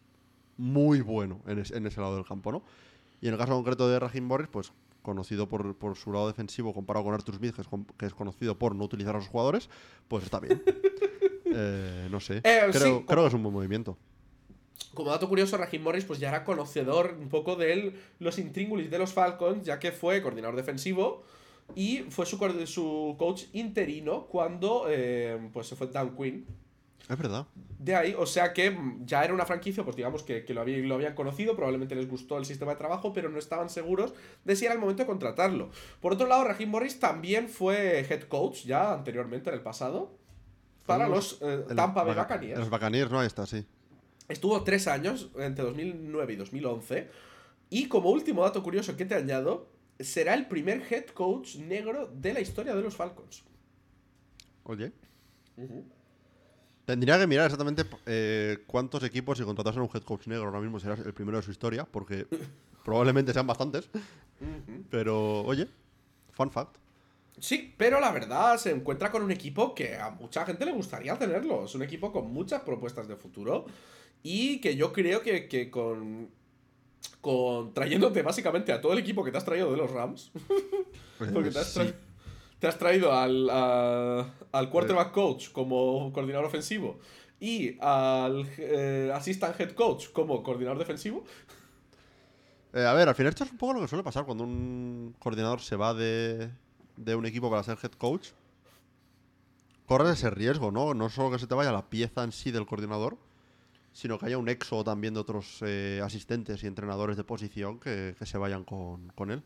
muy 0.57 1.01
bueno 1.01 1.41
en, 1.47 1.57
es- 1.59 1.71
en 1.71 1.87
ese 1.87 1.99
lado 1.99 2.15
del 2.15 2.25
campo, 2.25 2.51
¿no? 2.51 2.61
Y 3.21 3.27
en 3.27 3.33
el 3.33 3.39
caso 3.39 3.53
concreto 3.53 3.89
de 3.89 3.99
Raheem 3.99 4.25
Morris, 4.25 4.47
pues 4.51 4.71
conocido 5.01 5.49
por, 5.49 5.75
por 5.75 5.95
su 5.95 6.11
lado 6.13 6.27
defensivo 6.27 6.73
comparado 6.73 7.05
con 7.05 7.13
Arthur 7.15 7.35
Smith, 7.35 7.55
que 7.55 7.61
es, 7.61 7.67
com- 7.67 7.85
que 7.97 8.05
es 8.05 8.13
conocido 8.13 8.57
por 8.59 8.75
no 8.75 8.83
utilizar 8.83 9.15
a 9.15 9.19
sus 9.19 9.29
jugadores, 9.29 9.69
pues 10.07 10.23
está 10.23 10.39
bien. 10.39 10.61
Eh, 11.57 12.07
no 12.11 12.19
sé. 12.19 12.37
Eh, 12.43 12.67
creo, 12.71 12.71
sí, 12.71 12.79
creo 12.79 13.05
como- 13.05 13.21
que 13.21 13.27
es 13.27 13.33
un 13.33 13.43
buen 13.43 13.53
movimiento. 13.53 13.97
Como 14.93 15.11
dato 15.11 15.27
curioso, 15.29 15.57
Raheem 15.57 15.83
Morris 15.83 16.05
pues 16.05 16.19
ya 16.19 16.29
era 16.29 16.43
conocedor 16.43 17.15
un 17.19 17.29
poco 17.29 17.55
de 17.55 17.93
los 18.19 18.37
intríngulis 18.39 18.89
de 18.89 18.97
los 18.99 19.13
Falcons, 19.13 19.63
ya 19.65 19.79
que 19.79 19.91
fue 19.91 20.21
coordinador 20.21 20.55
defensivo 20.55 21.23
y 21.75 21.99
fue 22.09 22.25
su, 22.25 22.37
su 22.67 23.15
coach 23.17 23.43
interino 23.53 24.25
cuando 24.27 24.85
eh, 24.87 25.49
pues 25.51 25.67
se 25.67 25.75
fue 25.75 25.87
Dan 25.87 26.15
Quinn. 26.15 26.45
Es 27.09 27.17
verdad. 27.17 27.45
De 27.77 27.95
ahí, 27.95 28.15
o 28.17 28.25
sea 28.25 28.51
que 28.53 28.71
mm, 28.71 29.05
ya 29.05 29.23
era 29.23 29.33
una 29.33 29.45
franquicia, 29.45 29.83
pues 29.83 29.95
digamos 29.95 30.23
que, 30.23 30.43
que 30.43 30.53
lo, 30.53 30.61
había- 30.61 30.77
lo 30.79 30.95
habían 30.95 31.13
conocido, 31.13 31.55
probablemente 31.55 31.93
les 31.95 32.09
gustó 32.09 32.37
el 32.37 32.45
sistema 32.45 32.71
de 32.71 32.77
trabajo, 32.77 33.13
pero 33.13 33.29
no 33.29 33.37
estaban 33.37 33.69
seguros 33.69 34.13
de 34.43 34.55
si 34.55 34.65
era 34.65 34.73
el 34.73 34.79
momento 34.79 35.03
de 35.03 35.07
contratarlo. 35.07 35.69
Por 36.01 36.13
otro 36.13 36.27
lado, 36.27 36.43
Raheem 36.45 36.69
Morris 36.69 36.99
también 36.99 37.47
fue 37.49 37.99
head 38.09 38.23
coach 38.23 38.63
ya 38.65 38.93
anteriormente 38.93 39.49
en 39.49 39.55
el 39.55 39.61
pasado 39.61 40.13
para 40.87 41.07
los 41.07 41.41
eh, 41.41 41.65
En 41.69 41.75
Tampa 41.75 42.03
Bay 42.03 42.15
Buccaneers. 42.15 42.59
Los 42.59 42.69
Buccaneers, 42.69 43.11
no, 43.11 43.19
ahí 43.19 43.27
está, 43.27 43.45
sí. 43.45 43.65
Estuvo 44.27 44.63
tres 44.63 44.87
años, 44.87 45.29
entre 45.37 45.63
2009 45.63 46.33
y 46.33 46.35
2011. 46.35 47.09
Y 47.69 47.87
como 47.87 48.09
último 48.09 48.43
dato 48.43 48.63
curioso 48.63 48.95
que 48.95 49.05
te 49.05 49.15
añado, 49.15 49.69
será 49.99 50.33
el 50.33 50.47
primer 50.47 50.81
head 50.91 51.07
coach 51.07 51.55
negro 51.55 52.07
de 52.07 52.33
la 52.33 52.41
historia 52.41 52.75
de 52.75 52.81
los 52.81 52.95
Falcons. 52.95 53.43
Oye. 54.63 54.91
Tendría 56.85 57.17
que 57.17 57.27
mirar 57.27 57.45
exactamente 57.45 57.83
eh, 58.05 58.63
cuántos 58.67 59.03
equipos 59.03 59.37
si 59.37 59.43
contratasen 59.43 59.81
un 59.81 59.89
head 59.93 60.03
coach 60.03 60.27
negro 60.27 60.45
ahora 60.45 60.59
mismo 60.59 60.79
será 60.79 60.95
el 60.95 61.13
primero 61.13 61.37
de 61.37 61.43
su 61.43 61.51
historia, 61.51 61.85
porque 61.85 62.27
probablemente 62.83 63.33
sean 63.33 63.47
bastantes. 63.47 63.89
Pero, 64.89 65.41
oye, 65.41 65.67
fun 66.31 66.51
fact. 66.51 66.77
Sí, 67.39 67.73
pero 67.77 67.99
la 67.99 68.11
verdad 68.11 68.57
se 68.57 68.71
encuentra 68.71 69.11
con 69.11 69.23
un 69.23 69.31
equipo 69.31 69.75
que 69.75 69.97
a 69.97 70.09
mucha 70.09 70.45
gente 70.45 70.65
le 70.65 70.71
gustaría 70.71 71.17
tenerlo. 71.17 71.65
Es 71.65 71.75
un 71.75 71.83
equipo 71.83 72.11
con 72.11 72.31
muchas 72.31 72.61
propuestas 72.61 73.07
de 73.07 73.15
futuro 73.15 73.65
y 74.23 74.59
que 74.61 74.75
yo 74.75 74.91
creo 74.93 75.21
que, 75.21 75.47
que 75.47 75.69
con, 75.69 76.29
con 77.21 77.73
trayéndote 77.73 78.21
básicamente 78.21 78.71
a 78.71 78.81
todo 78.81 78.93
el 78.93 78.99
equipo 78.99 79.23
que 79.23 79.31
te 79.31 79.37
has 79.37 79.45
traído 79.45 79.71
de 79.71 79.77
los 79.77 79.91
Rams, 79.91 80.31
porque 81.33 81.49
te 81.51 81.59
has, 81.59 81.73
sí. 81.73 81.79
tra- 81.79 81.93
te 82.59 82.67
has 82.67 82.77
traído 82.77 83.13
al, 83.13 83.49
a- 83.49 84.29
al 84.51 84.69
quarterback 84.69 85.11
coach 85.11 85.49
como 85.51 86.11
coordinador 86.13 86.45
ofensivo 86.45 86.99
y 87.39 87.77
al 87.81 88.47
eh, 88.57 89.11
assistant 89.13 89.59
head 89.59 89.71
coach 89.71 90.07
como 90.11 90.41
coordinador 90.41 90.79
defensivo. 90.79 91.23
Eh, 92.73 92.85
a 92.85 92.93
ver, 92.93 93.07
al 93.07 93.15
final 93.15 93.29
esto 93.29 93.43
es 93.43 93.51
un 93.51 93.57
poco 93.57 93.73
lo 93.73 93.81
que 93.81 93.87
suele 93.87 94.03
pasar 94.03 94.25
cuando 94.25 94.43
un 94.43 95.15
coordinador 95.19 95.61
se 95.61 95.75
va 95.75 95.93
de, 95.93 96.49
de 96.97 97.15
un 97.15 97.25
equipo 97.25 97.49
para 97.49 97.63
ser 97.63 97.77
head 97.81 97.91
coach. 97.91 98.29
Corres 99.85 100.09
ese 100.09 100.29
riesgo, 100.29 100.71
¿no? 100.71 100.93
No 100.93 101.09
solo 101.09 101.29
que 101.31 101.39
se 101.39 101.47
te 101.47 101.53
vaya 101.55 101.71
la 101.71 101.89
pieza 101.89 102.23
en 102.23 102.31
sí 102.31 102.51
del 102.51 102.65
coordinador, 102.65 103.17
sino 103.95 104.19
que 104.19 104.25
haya 104.25 104.37
un 104.37 104.49
éxodo 104.49 104.83
también 104.83 105.13
de 105.13 105.21
otros 105.21 105.59
eh, 105.61 106.01
asistentes 106.03 106.61
y 106.63 106.67
entrenadores 106.67 107.15
de 107.15 107.23
posición 107.23 107.79
que, 107.79 108.13
que 108.19 108.25
se 108.25 108.37
vayan 108.37 108.65
con, 108.65 109.07
con 109.15 109.31
él. 109.31 109.41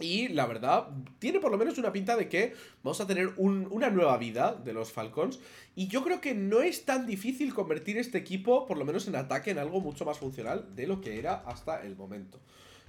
Y 0.00 0.28
la 0.28 0.46
verdad, 0.46 0.90
tiene 1.18 1.40
por 1.40 1.50
lo 1.50 1.58
menos 1.58 1.76
una 1.78 1.92
pinta 1.92 2.14
de 2.16 2.28
que 2.28 2.52
vamos 2.84 3.00
a 3.00 3.06
tener 3.06 3.32
un- 3.36 3.66
una 3.72 3.90
nueva 3.90 4.16
vida 4.18 4.52
de 4.54 4.72
los 4.72 4.92
Falcons. 4.92 5.40
Y 5.74 5.88
yo 5.88 6.04
creo 6.04 6.20
que 6.20 6.34
no 6.34 6.60
es 6.60 6.84
tan 6.84 7.06
difícil 7.06 7.52
convertir 7.54 7.96
este 7.98 8.18
equipo, 8.18 8.66
por 8.66 8.76
lo 8.78 8.84
menos 8.84 9.08
en 9.08 9.16
ataque, 9.16 9.50
en 9.50 9.58
algo 9.58 9.80
mucho 9.80 10.04
más 10.04 10.18
funcional 10.18 10.76
de 10.76 10.86
lo 10.86 11.00
que 11.00 11.18
era 11.18 11.42
hasta 11.46 11.82
el 11.82 11.96
momento. 11.96 12.38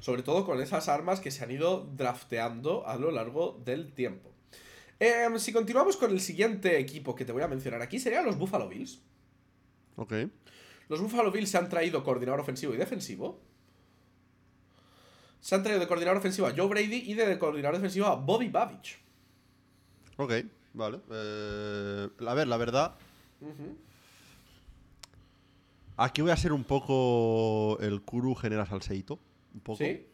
sobre 0.01 0.23
todo 0.23 0.45
con 0.45 0.61
esas 0.61 0.87
armas 0.87 1.19
que 1.19 1.29
se 1.29 1.43
han 1.43 1.51
ido 1.51 1.85
drafteando 1.97 2.87
a 2.87 2.95
lo 2.95 3.11
largo 3.11 3.59
del 3.65 3.91
tiempo. 3.91 4.29
Em, 4.97 5.37
si 5.39 5.51
continuamos 5.51 5.97
con 5.97 6.11
el 6.11 6.21
siguiente 6.21 6.79
equipo 6.79 7.15
que 7.15 7.25
te 7.25 7.33
voy 7.33 7.41
a 7.43 7.49
mencionar 7.49 7.81
aquí, 7.81 7.99
serían 7.99 8.23
los 8.23 8.37
Buffalo 8.37 8.69
Bills. 8.69 9.01
Ok. 9.99 10.13
Los 10.87 11.01
Buffalo 11.01 11.29
Bills 11.29 11.49
se 11.49 11.57
han 11.57 11.67
traído 11.67 12.03
coordinador 12.03 12.39
ofensivo 12.39 12.73
y 12.73 12.77
defensivo. 12.77 13.41
Se 15.41 15.55
han 15.55 15.61
traído 15.61 15.81
de 15.81 15.87
coordinador 15.87 16.17
ofensivo 16.17 16.47
a 16.47 16.53
Joe 16.55 16.67
Brady 16.67 17.03
y 17.05 17.13
de 17.13 17.37
coordinador 17.37 17.75
defensivo 17.75 18.07
a 18.07 18.15
Bobby 18.15 18.47
Babich. 18.47 18.97
Ok, 20.17 20.33
vale. 20.73 21.01
Eh, 21.11 22.09
a 22.25 22.33
ver, 22.33 22.47
la 22.47 22.57
verdad. 22.57 22.95
Aquí 25.97 26.21
voy 26.21 26.31
a 26.31 26.37
ser 26.37 26.53
un 26.53 26.63
poco 26.63 27.77
el 27.81 28.01
Kuru 28.01 28.33
genera 28.35 28.65
salseito. 28.65 29.19
Un 29.53 29.59
poco. 29.59 29.79
¿Sí? 29.79 30.07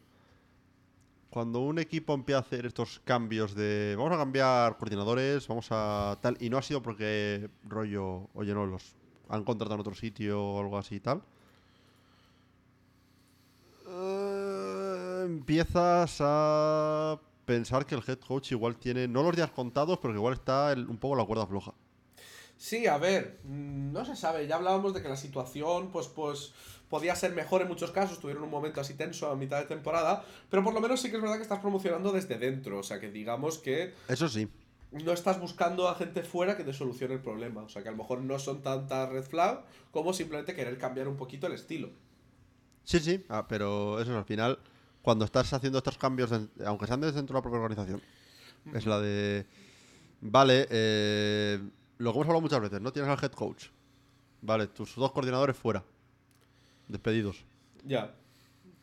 Cuando 1.30 1.60
un 1.60 1.78
equipo 1.78 2.12
empieza 2.12 2.38
a 2.38 2.42
hacer 2.42 2.66
estos 2.66 3.00
cambios 3.04 3.54
de. 3.54 3.94
Vamos 3.96 4.12
a 4.12 4.16
cambiar 4.16 4.76
coordinadores, 4.78 5.46
vamos 5.46 5.68
a 5.70 6.18
tal. 6.20 6.36
Y 6.40 6.50
no 6.50 6.58
ha 6.58 6.62
sido 6.62 6.82
porque 6.82 7.48
rollo. 7.64 8.28
Oye, 8.34 8.52
no, 8.52 8.66
los 8.66 8.96
han 9.28 9.44
contratado 9.44 9.74
en 9.74 9.80
otro 9.80 9.94
sitio 9.94 10.42
o 10.42 10.60
algo 10.60 10.78
así 10.78 10.96
y 10.96 11.00
tal. 11.00 11.22
Eh, 13.88 15.22
empiezas 15.24 16.16
a 16.20 17.18
pensar 17.44 17.86
que 17.86 17.94
el 17.94 18.02
head 18.06 18.18
coach 18.18 18.52
igual 18.52 18.76
tiene. 18.76 19.06
No 19.08 19.22
los 19.22 19.36
días 19.36 19.50
contados, 19.50 19.98
pero 19.98 20.12
que 20.14 20.18
igual 20.18 20.34
está 20.34 20.72
el- 20.72 20.88
un 20.88 20.96
poco 20.98 21.16
la 21.16 21.24
cuerda 21.24 21.46
floja. 21.46 21.72
Sí, 22.56 22.86
a 22.86 22.96
ver, 22.98 23.38
mm, 23.44 23.92
no 23.92 24.04
se 24.04 24.16
sabe. 24.16 24.46
Ya 24.46 24.56
hablábamos 24.56 24.94
de 24.94 25.02
que 25.02 25.08
la 25.08 25.16
situación, 25.16 25.90
pues, 25.92 26.08
pues, 26.08 26.52
podía 26.88 27.14
ser 27.14 27.34
mejor 27.34 27.60
en 27.62 27.68
muchos 27.68 27.90
casos. 27.90 28.18
Tuvieron 28.18 28.42
un 28.44 28.50
momento 28.50 28.80
así 28.80 28.94
tenso 28.94 29.30
a 29.30 29.36
mitad 29.36 29.58
de 29.58 29.66
temporada. 29.66 30.24
Pero 30.48 30.64
por 30.64 30.72
lo 30.72 30.80
menos 30.80 31.00
sí 31.00 31.10
que 31.10 31.16
es 31.16 31.22
verdad 31.22 31.36
que 31.36 31.42
estás 31.42 31.60
promocionando 31.60 32.12
desde 32.12 32.38
dentro. 32.38 32.78
O 32.78 32.82
sea, 32.82 32.98
que 32.98 33.10
digamos 33.10 33.58
que 33.58 33.92
Eso 34.08 34.28
sí. 34.28 34.48
No 35.04 35.12
estás 35.12 35.40
buscando 35.40 35.88
a 35.88 35.94
gente 35.94 36.22
fuera 36.22 36.56
que 36.56 36.64
te 36.64 36.72
solucione 36.72 37.14
el 37.14 37.20
problema. 37.20 37.62
O 37.62 37.68
sea, 37.68 37.82
que 37.82 37.88
a 37.88 37.92
lo 37.92 37.98
mejor 37.98 38.20
no 38.20 38.38
son 38.38 38.62
tantas 38.62 39.08
red 39.08 39.24
flag 39.24 39.64
como 39.90 40.12
simplemente 40.12 40.54
querer 40.54 40.78
cambiar 40.78 41.08
un 41.08 41.16
poquito 41.16 41.46
el 41.46 41.52
estilo. 41.52 41.90
Sí, 42.84 43.00
sí, 43.00 43.24
ah, 43.28 43.46
pero 43.48 44.00
eso 44.00 44.12
es 44.12 44.16
al 44.16 44.24
final, 44.24 44.58
cuando 45.02 45.24
estás 45.24 45.52
haciendo 45.52 45.78
estos 45.78 45.98
cambios, 45.98 46.30
aunque 46.64 46.86
sean 46.86 47.00
desde 47.00 47.16
dentro 47.16 47.34
de 47.34 47.38
la 47.38 47.42
propia 47.42 47.58
organización, 47.60 48.00
es 48.72 48.86
la 48.86 49.00
de, 49.00 49.44
vale, 50.20 50.68
eh, 50.70 51.58
lo 51.98 52.12
que 52.12 52.16
hemos 52.16 52.26
hablado 52.26 52.40
muchas 52.42 52.60
veces, 52.60 52.80
¿no? 52.80 52.92
Tienes 52.92 53.10
al 53.10 53.18
head 53.22 53.32
coach, 53.32 53.66
vale, 54.40 54.68
tus 54.68 54.94
dos 54.94 55.10
coordinadores 55.10 55.56
fuera, 55.56 55.82
despedidos. 56.86 57.44
Ya. 57.84 58.14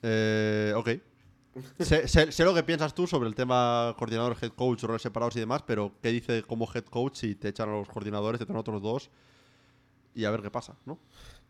Eh, 0.02 0.73
ok. 0.76 0.89
Sé, 1.80 2.08
sé- 2.08 2.32
sé 2.32 2.44
lo 2.44 2.54
que 2.54 2.63
piensas 2.63 2.94
tú 2.96 3.06
sobre 3.08 3.28
el 3.30 3.36
tema 3.36 3.96
coordinador, 3.98 4.36
head 4.42 4.52
coach, 4.52 4.84
roles 4.84 5.02
separados 5.02 5.36
y 5.36 5.39
demás, 5.39 5.63
pero 5.66 5.92
¿qué 6.02 6.10
dice 6.10 6.44
como 6.44 6.68
head 6.74 6.86
coach 6.86 7.16
si 7.16 7.36
te 7.36 7.50
echan 7.50 7.70
a 7.70 7.74
los 7.74 7.88
coordinadores, 7.89 8.39
te 8.39 8.46
traen 8.46 8.58
a 8.58 8.62
otros 8.62 8.82
dos 8.82 9.10
y 10.16 10.26
a 10.26 10.32
ver 10.32 10.42
qué 10.42 10.52
pasa, 10.52 10.76
¿no? 10.86 11.00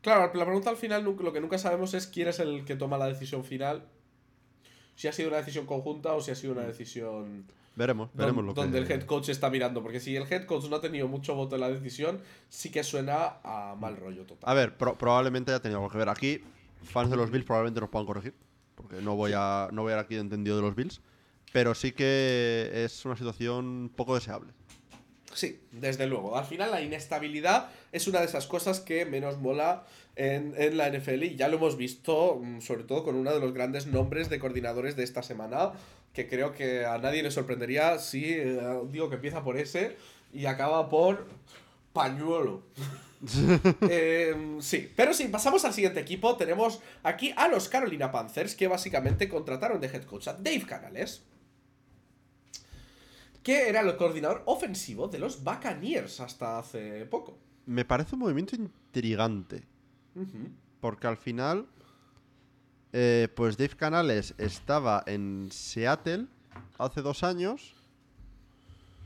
Claro, 0.01 0.31
la 0.33 0.45
pregunta 0.45 0.69
al 0.69 0.77
final 0.77 1.03
lo 1.03 1.31
que 1.33 1.39
nunca 1.41 1.57
sabemos 1.57 1.93
es 1.93 2.07
quién 2.07 2.27
es 2.27 2.39
el 2.39 2.65
que 2.65 2.75
toma 2.75 2.97
la 2.97 3.07
decisión 3.07 3.43
final. 3.43 3.85
Si 4.95 5.07
ha 5.07 5.11
sido 5.13 5.29
una 5.29 5.37
decisión 5.37 5.65
conjunta 5.65 6.13
o 6.13 6.21
si 6.21 6.31
ha 6.31 6.35
sido 6.35 6.53
una 6.53 6.63
decisión 6.63 7.45
Veremos, 7.75 8.09
veremos 8.13 8.43
lo 8.45 8.53
donde 8.53 8.83
que... 8.83 8.93
el 8.93 8.99
head 9.01 9.07
coach 9.07 9.29
está 9.29 9.49
mirando. 9.49 9.81
Porque 9.81 9.99
si 9.99 10.15
el 10.15 10.31
head 10.31 10.45
coach 10.45 10.65
no 10.65 10.75
ha 10.75 10.81
tenido 10.81 11.07
mucho 11.07 11.33
voto 11.35 11.55
en 11.55 11.61
la 11.61 11.69
decisión, 11.69 12.19
sí 12.49 12.69
que 12.69 12.83
suena 12.83 13.37
a 13.43 13.75
mal 13.79 13.97
rollo 13.97 14.25
total. 14.25 14.47
A 14.47 14.53
ver, 14.53 14.77
pro- 14.77 14.95
probablemente 14.97 15.51
haya 15.51 15.61
tenido 15.61 15.79
algo 15.79 15.89
que 15.89 15.97
ver. 15.97 16.09
Aquí, 16.09 16.43
fans 16.83 17.09
de 17.09 17.15
los 17.15 17.31
Bills 17.31 17.45
probablemente 17.45 17.79
nos 17.81 17.89
puedan 17.89 18.05
corregir. 18.05 18.35
Porque 18.83 19.01
no 19.01 19.15
voy 19.15 19.31
a 19.35 19.69
no 19.71 19.81
voy 19.81 19.93
a 19.93 19.99
aquí 19.99 20.13
de 20.13 20.21
entendido 20.21 20.57
de 20.57 20.61
los 20.61 20.75
Bills. 20.75 21.01
Pero 21.51 21.73
sí 21.73 21.91
que 21.91 22.69
es 22.73 23.05
una 23.05 23.15
situación 23.15 23.91
poco 23.95 24.13
deseable. 24.13 24.53
Sí, 25.33 25.61
desde 25.71 26.05
luego. 26.05 26.37
Al 26.37 26.45
final 26.45 26.71
la 26.71 26.81
inestabilidad 26.81 27.69
es 27.91 28.07
una 28.07 28.19
de 28.19 28.25
esas 28.25 28.45
cosas 28.45 28.79
que 28.79 29.05
menos 29.05 29.39
mola 29.39 29.85
en, 30.15 30.53
en 30.57 30.77
la 30.77 30.89
NFL 30.89 31.23
y 31.23 31.35
ya 31.35 31.47
lo 31.47 31.57
hemos 31.57 31.75
visto, 31.75 32.39
mm, 32.41 32.61
sobre 32.61 32.83
todo 32.83 33.03
con 33.03 33.15
uno 33.15 33.33
de 33.33 33.39
los 33.39 33.53
grandes 33.53 33.87
nombres 33.87 34.29
de 34.29 34.39
coordinadores 34.39 34.95
de 34.95 35.03
esta 35.03 35.23
semana, 35.23 35.71
que 36.13 36.27
creo 36.27 36.53
que 36.53 36.85
a 36.85 36.97
nadie 36.99 37.23
le 37.23 37.31
sorprendería 37.31 37.97
si 37.97 38.25
eh, 38.25 38.59
digo 38.91 39.09
que 39.09 39.15
empieza 39.15 39.43
por 39.43 39.57
ese 39.57 39.97
y 40.31 40.45
acaba 40.45 40.89
por 40.89 41.27
pañuelo. 41.93 42.63
Eh, 43.89 44.57
sí, 44.59 44.91
pero 44.95 45.13
sí, 45.13 45.27
pasamos 45.29 45.63
al 45.65 45.73
siguiente 45.73 45.99
equipo. 45.99 46.35
Tenemos 46.35 46.81
aquí 47.03 47.33
a 47.37 47.47
los 47.47 47.69
Carolina 47.69 48.11
Panthers 48.11 48.55
que 48.55 48.67
básicamente 48.67 49.29
contrataron 49.29 49.79
de 49.79 49.87
head 49.87 50.03
coach 50.03 50.27
a 50.27 50.33
Dave 50.33 50.65
Canales 50.67 51.23
que 53.43 53.67
era 53.67 53.81
el 53.81 53.97
coordinador 53.97 54.41
ofensivo 54.45 55.07
de 55.09 55.19
los 55.19 55.43
Buccaneers 55.43 56.21
hasta 56.21 56.59
hace 56.59 57.05
poco. 57.05 57.37
Me 57.65 57.83
parece 57.83 58.15
un 58.15 58.19
movimiento 58.21 58.55
intrigante. 58.55 59.63
Porque 60.79 61.07
al 61.07 61.17
final, 61.17 61.67
eh, 62.93 63.27
pues 63.35 63.57
Dave 63.57 63.75
Canales 63.75 64.33
estaba 64.37 65.03
en 65.07 65.49
Seattle 65.51 66.27
hace 66.77 67.01
dos 67.01 67.23
años. 67.23 67.75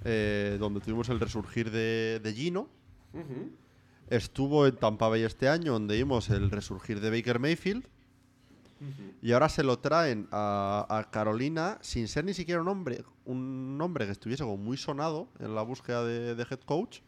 eh, 0.03 0.57
donde 0.59 0.79
tuvimos 0.79 1.09
el 1.09 1.19
resurgir 1.19 1.71
de, 1.71 2.19
de 2.23 2.33
Gino. 2.33 2.69
Estuvo 4.09 4.65
en 4.67 4.75
Tampa 4.75 5.07
Bay 5.09 5.23
este 5.23 5.49
año, 5.49 5.73
donde 5.73 5.95
vimos 5.97 6.29
el 6.29 6.49
resurgir 6.51 6.99
de 7.01 7.09
Baker 7.09 7.39
Mayfield. 7.39 7.85
Y 9.23 9.31
ahora 9.31 9.49
se 9.49 9.63
lo 9.63 9.79
traen 9.79 10.27
a, 10.31 10.85
a 10.87 11.09
Carolina 11.09 11.79
sin 11.81 12.07
ser 12.07 12.23
ni 12.25 12.35
siquiera 12.35 12.61
un 12.61 12.67
hombre, 12.67 13.03
un 13.25 13.75
nombre 13.75 14.05
que 14.05 14.11
estuviese 14.11 14.43
como 14.43 14.57
muy 14.57 14.77
sonado 14.77 15.27
en 15.39 15.55
la 15.55 15.63
búsqueda 15.63 16.05
de, 16.05 16.35
de 16.35 16.43
head 16.43 16.59
coach, 16.59 16.99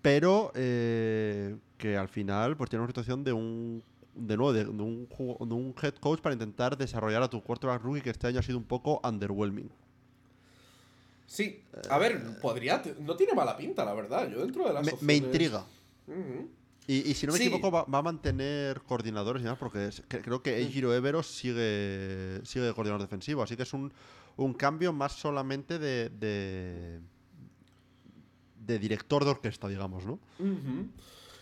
pero 0.00 0.52
eh, 0.54 1.56
que 1.76 1.96
al 1.96 2.08
final 2.08 2.56
pues 2.56 2.70
tiene 2.70 2.84
una 2.84 2.88
situación 2.90 3.24
de 3.24 3.32
un 3.32 3.82
de 4.14 4.36
nuevo 4.36 4.52
de, 4.52 4.64
de 4.64 4.70
un, 4.70 5.08
jugo- 5.08 5.44
de 5.44 5.54
un 5.54 5.74
head 5.82 5.94
coach 5.96 6.20
para 6.20 6.34
intentar 6.34 6.78
desarrollar 6.78 7.22
a 7.24 7.28
tu 7.28 7.42
quarterback 7.42 7.82
rookie 7.82 8.00
que 8.02 8.10
este 8.10 8.28
año 8.28 8.38
ha 8.38 8.42
sido 8.44 8.56
un 8.56 8.64
poco 8.64 9.00
underwhelming. 9.02 9.68
Sí, 11.26 11.60
a 11.90 11.98
ver, 11.98 12.38
podría. 12.40 12.80
No 13.00 13.16
tiene 13.16 13.34
mala 13.34 13.56
pinta, 13.56 13.84
la 13.84 13.92
verdad. 13.92 14.30
Yo 14.30 14.38
dentro 14.40 14.66
de 14.68 14.72
las 14.72 14.86
Me, 14.86 14.92
me 14.92 14.96
opciones- 15.18 15.32
Y, 16.88 17.10
y 17.10 17.14
si 17.14 17.26
no 17.26 17.32
me 17.32 17.38
Sí. 17.38 17.44
equivoco, 17.46 17.70
va, 17.70 17.84
va 17.84 17.98
a 17.98 18.02
mantener 18.02 18.80
coordinadores 18.82 19.40
y 19.40 19.44
demás, 19.44 19.58
porque 19.58 19.86
es- 19.88 20.02
que- 20.08 20.20
creo 20.20 20.42
que 20.42 20.56
Eijiro 20.58 20.94
Everos 20.94 21.26
sigue, 21.26 22.40
sigue 22.44 22.64
de 22.64 22.72
coordinador 22.74 23.02
defensivo. 23.02 23.42
Así 23.42 23.56
que 23.56 23.64
es 23.64 23.72
un, 23.72 23.92
un 24.36 24.54
cambio 24.54 24.92
más 24.92 25.12
solamente 25.12 25.78
de, 25.80 26.10
de, 26.10 27.00
de 28.64 28.78
director 28.78 29.24
de 29.24 29.30
orquesta, 29.30 29.66
digamos, 29.68 30.04
¿no? 30.04 30.18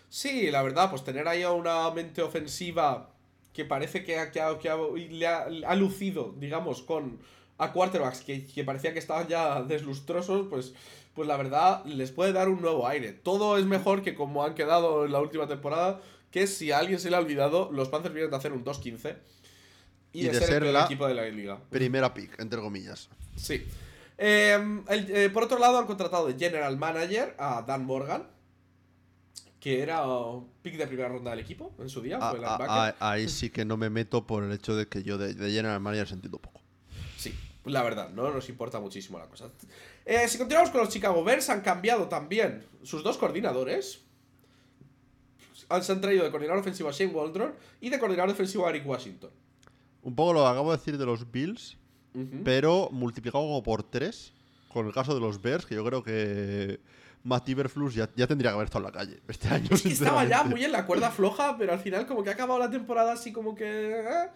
Sí, 0.09 0.51
la 0.51 0.63
verdad, 0.63 0.91
pues 0.91 1.05
tener 1.05 1.27
ahí 1.29 1.43
a 1.43 1.51
una 1.53 1.91
mente 1.91 2.23
ofensiva 2.23 3.11
que 3.53 3.65
parece 3.65 4.03
que, 4.05 4.19
ha, 4.19 4.31
que 4.31 4.41
ha- 4.41 4.59
que 4.59 4.69
ha- 4.71 4.77
le 4.77 5.27
ha, 5.27 5.47
ha 5.67 5.75
lucido, 5.77 6.35
digamos, 6.39 6.83
con 6.83 7.19
a 7.59 7.73
quarterbacks 7.73 8.21
que, 8.23 8.45
que 8.47 8.65
parecía 8.65 8.93
que 8.93 8.99
estaban 8.99 9.29
ya 9.29 9.63
deslustrosos, 9.63 10.47
pues, 10.49 10.75
pues 11.15 11.29
la 11.29 11.37
verdad 11.37 11.85
les 11.87 12.11
puede 12.11 12.33
dar 12.33 12.49
un 12.49 12.61
nuevo 12.61 12.87
aire. 12.89 13.13
Todo 13.13 13.57
es 13.59 13.65
mejor 13.67 14.03
que 14.03 14.15
como 14.15 14.45
han 14.45 14.55
quedado 14.55 15.05
en 15.07 15.13
la 15.13 15.21
última 15.21 15.47
temporada, 15.47 16.01
que 16.31 16.47
si 16.47 16.73
a 16.73 16.79
alguien 16.79 16.99
se 16.99 17.11
le 17.11 17.17
ha 17.17 17.21
olvidado, 17.21 17.71
los 17.73 17.89
Panthers 17.89 18.15
vienen 18.15 18.31
de 18.31 18.37
hacer 18.37 18.53
un 18.53 18.65
2-15 18.65 19.17
y, 20.13 20.21
Y 20.21 20.23
de, 20.25 20.31
de 20.33 20.39
ser, 20.39 20.49
ser 20.49 20.65
el 20.65 20.73
la- 20.73 20.85
equipo 20.85 21.07
de 21.07 21.15
la 21.15 21.25
liga. 21.29 21.61
Primera 21.71 22.13
pick, 22.15 22.39
entre 22.41 22.61
comillas. 22.61 23.09
Sí. 23.37 23.65
Eh, 24.19 24.59
el- 24.89 25.11
eh, 25.17 25.31
por 25.31 25.45
otro 25.45 25.59
lado, 25.59 25.79
han 25.79 25.87
contratado 25.87 26.27
de 26.27 26.35
general 26.39 26.77
manager 26.77 27.35
a 27.39 27.63
Dan 27.63 27.85
Morgan, 27.85 28.29
que 29.61 29.81
era 29.83 30.07
uh, 30.07 30.47
pick 30.63 30.77
de 30.77 30.87
primera 30.87 31.09
ronda 31.09 31.31
del 31.31 31.41
equipo 31.41 31.73
en 31.79 31.89
su 31.89 32.01
día. 32.03 32.19
A- 32.19 32.31
fue 32.31 32.39
a- 32.39 32.43
linebacker. 32.59 32.97
a- 33.01 33.11
ahí 33.13 33.29
sí 33.29 33.51
que 33.51 33.65
no 33.65 33.77
me 33.77 33.89
meto 33.91 34.27
por 34.27 34.45
el 34.45 34.53
hecho 34.53 34.77
de 34.77 34.87
que 34.89 35.03
yo 35.03 35.17
de, 35.19 35.35
de 35.35 35.51
General 35.51 35.81
Manager 35.81 36.07
sentido 36.09 36.39
poco. 36.39 36.61
Sí, 37.17 37.35
la 37.65 37.83
verdad, 37.83 38.11
no 38.11 38.31
nos 38.31 38.49
importa 38.49 38.79
muchísimo 38.81 39.19
la 39.19 39.27
cosa. 39.27 39.51
Eh, 40.05 40.29
si 40.29 40.37
continuamos 40.39 40.71
con 40.71 40.81
los 40.81 40.91
Chicago 40.91 41.25
Bears, 41.25 41.49
han 41.49 41.63
cambiado 41.63 42.09
también 42.09 42.65
sus 42.83 43.03
dos 43.03 43.17
coordinadores. 43.17 44.03
Se 45.81 45.93
han 45.93 46.01
traído 46.01 46.25
de 46.25 46.31
coordinador 46.31 46.61
ofensivo 46.61 46.91
a 46.91 46.93
Shane 46.93 47.13
Waldron 47.13 47.55
y 47.81 47.89
de 47.89 47.99
coordinador 47.99 48.31
defensivo 48.31 48.67
a 48.67 48.71
Eric 48.71 48.87
Washington. 48.87 49.31
Un 50.03 50.15
poco 50.15 50.35
lo 50.35 50.47
acabo 50.47 50.71
de 50.71 50.77
decir 50.77 50.99
de 50.99 51.07
los 51.07 51.31
Bills, 51.31 51.79
pero 52.45 52.91
multiplicado 52.93 53.45
como 53.45 53.63
por 53.63 53.83
tres, 53.83 54.35
con 54.69 54.87
el 54.87 54.93
caso 54.93 55.15
de 55.15 55.21
los 55.21 55.41
Bears, 55.41 55.65
que 55.65 55.75
yo 55.75 55.85
creo 55.85 56.03
que 56.03 56.81
Matt 57.23 57.49
Iberflus 57.49 57.95
ya, 57.95 58.11
ya 58.15 58.27
tendría 58.27 58.51
que 58.51 58.57
haber 58.57 58.67
estado 58.67 58.87
en 58.87 58.93
la 58.93 58.99
calle 58.99 59.23
este 59.27 59.49
año. 59.49 59.69
Es 59.71 59.81
que 59.81 59.89
estaba 59.89 60.27
ya 60.27 60.45
muy 60.45 60.63
en 60.63 60.73
la 60.73 60.85
cuerda 60.85 61.11
floja, 61.11 61.57
pero 61.57 61.73
al 61.73 61.81
final 61.81 62.07
como 62.07 62.23
que 62.23 62.29
ha 62.29 62.35
acabado 62.35 62.61
la 62.61 62.71
temporada 62.71 63.15
así 63.15 63.33
como 63.33 63.55
que... 63.55 64.01
eh, 64.01 64.29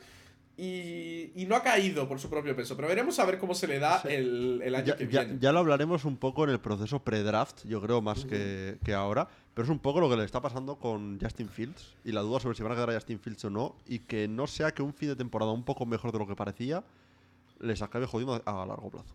y, 0.59 1.31
y 1.41 1.47
no 1.47 1.55
ha 1.57 1.63
caído 1.63 2.07
por 2.09 2.19
su 2.19 2.29
propio 2.29 2.55
peso. 2.57 2.77
Pero 2.77 2.89
veremos 2.89 3.19
a 3.19 3.25
ver 3.25 3.39
cómo 3.39 3.55
se 3.55 3.67
le 3.69 3.79
da 3.79 4.03
el, 4.09 4.61
el 4.63 4.75
año 4.75 4.87
Ya, 4.87 4.97
que 4.97 5.07
viene. 5.07 5.37
ya 5.41 5.53
lo 5.53 5.61
hablaremos 5.61 6.05
un 6.05 6.17
poco 6.17 6.45
en 6.45 6.51
el 6.51 6.59
proceso 6.61 6.99
pre-draft, 6.99 7.65
yo 7.65 7.81
creo, 7.81 8.03
más 8.03 8.25
que, 8.25 8.77
que 8.85 8.93
ahora. 8.93 9.29
Pero 9.55 9.65
es 9.65 9.71
un 9.71 9.79
poco 9.79 10.01
lo 10.01 10.11
que 10.11 10.17
le 10.17 10.25
está 10.25 10.41
pasando 10.43 10.77
con 10.77 11.19
Justin 11.21 11.49
Fields 11.49 11.95
y 12.05 12.13
la 12.13 12.21
duda 12.21 12.41
sobre 12.41 12.57
si 12.57 12.63
van 12.63 12.73
a 12.73 12.75
quedar 12.75 12.91
a 12.91 12.95
Justin 12.95 13.19
Fields 13.21 13.45
o 13.45 13.51
no. 13.51 13.77
Y 13.87 14.01
que 14.01 14.27
no 14.29 14.47
sea 14.47 14.73
que 14.73 14.83
un 14.83 14.93
fin 14.93 15.09
de 15.09 15.17
temporada 15.17 15.53
un 15.53 15.63
poco 15.65 15.87
mejor 15.87 16.13
de 16.13 16.19
lo 16.19 16.27
que 16.27 16.35
parecía 16.37 16.83
les 17.61 17.81
acabe 17.83 18.07
jodiendo 18.07 18.41
a 18.45 18.67
largo 18.67 18.91
plazo. 18.91 19.15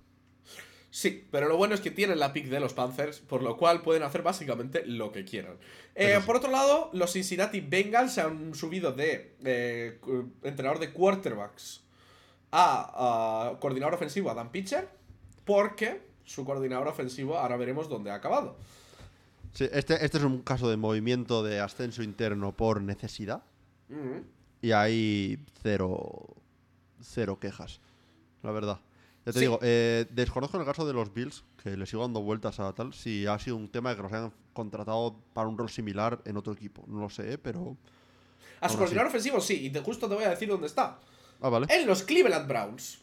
Sí, 0.93 1.27
pero 1.31 1.47
lo 1.47 1.57
bueno 1.57 1.73
es 1.73 1.81
que 1.81 1.89
tienen 1.89 2.19
la 2.19 2.33
pick 2.33 2.45
de 2.49 2.59
los 2.59 2.75
Panthers, 2.75 3.19
por 3.19 3.41
lo 3.41 3.57
cual 3.57 3.81
pueden 3.81 4.03
hacer 4.03 4.21
básicamente 4.21 4.85
lo 4.85 5.11
que 5.11 5.25
quieran. 5.25 5.57
Eh. 5.95 6.19
Por 6.23 6.35
otro 6.35 6.51
lado, 6.51 6.91
los 6.93 7.13
Cincinnati 7.13 7.61
Bengals 7.61 8.13
se 8.13 8.21
han 8.21 8.53
subido 8.53 8.91
de 8.91 9.35
eh, 9.43 9.99
entrenador 10.43 10.77
de 10.77 10.93
quarterbacks 10.93 11.81
a, 12.51 13.53
a 13.53 13.59
coordinador 13.59 13.95
ofensivo 13.95 14.29
Adam 14.29 14.51
Pitcher, 14.51 14.87
porque 15.45 16.03
su 16.25 16.45
coordinador 16.45 16.87
ofensivo 16.87 17.39
ahora 17.39 17.57
veremos 17.57 17.89
dónde 17.89 18.11
ha 18.11 18.15
acabado. 18.15 18.55
Sí, 19.51 19.67
este, 19.71 20.05
este 20.05 20.19
es 20.19 20.23
un 20.23 20.43
caso 20.43 20.69
de 20.69 20.77
movimiento 20.77 21.41
de 21.41 21.59
ascenso 21.59 22.03
interno 22.03 22.51
por 22.51 22.83
necesidad. 22.83 23.41
Y 24.61 24.71
hay 24.73 25.39
cero, 25.63 26.35
cero 27.01 27.39
quejas, 27.39 27.81
la 28.43 28.51
verdad. 28.51 28.79
Ya 29.25 29.31
te 29.31 29.39
Sí. 29.39 29.39
digo, 29.41 29.59
eh, 29.61 30.05
desconozco 30.11 30.59
el 30.59 30.65
caso 30.65 30.85
de 30.85 30.93
los 30.93 31.13
Bills, 31.13 31.43
que 31.61 31.77
le 31.77 31.85
sigo 31.85 32.01
dando 32.01 32.21
vueltas 32.21 32.59
a 32.59 32.73
tal, 32.73 32.93
si 32.93 33.25
ha 33.25 33.39
sido 33.39 33.55
un 33.55 33.69
tema 33.69 33.91
de 33.91 33.95
que 33.95 34.01
los 34.03 34.11
hayan 34.11 34.33
contratado 34.53 35.15
para 35.33 35.47
un 35.47 35.57
rol 35.57 35.69
similar 35.69 36.21
en 36.25 36.35
otro 36.37 36.51
equipo. 36.53 36.83
No 36.87 36.99
lo 36.99 37.09
sé, 37.09 37.37
pero... 37.37 37.77
A 38.59 38.69
su 38.69 38.77
coordinador 38.77 39.07
ofensivo 39.07 39.39
sí, 39.41 39.65
y 39.65 39.69
te, 39.69 39.79
justo 39.81 40.07
te 40.07 40.15
voy 40.15 40.23
a 40.25 40.29
decir 40.29 40.47
dónde 40.49 40.67
está. 40.67 40.99
Ah, 41.41 41.49
vale. 41.49 41.67
En 41.69 41.85
los 41.87 42.03
Cleveland 42.03 42.47
Browns. 42.47 42.99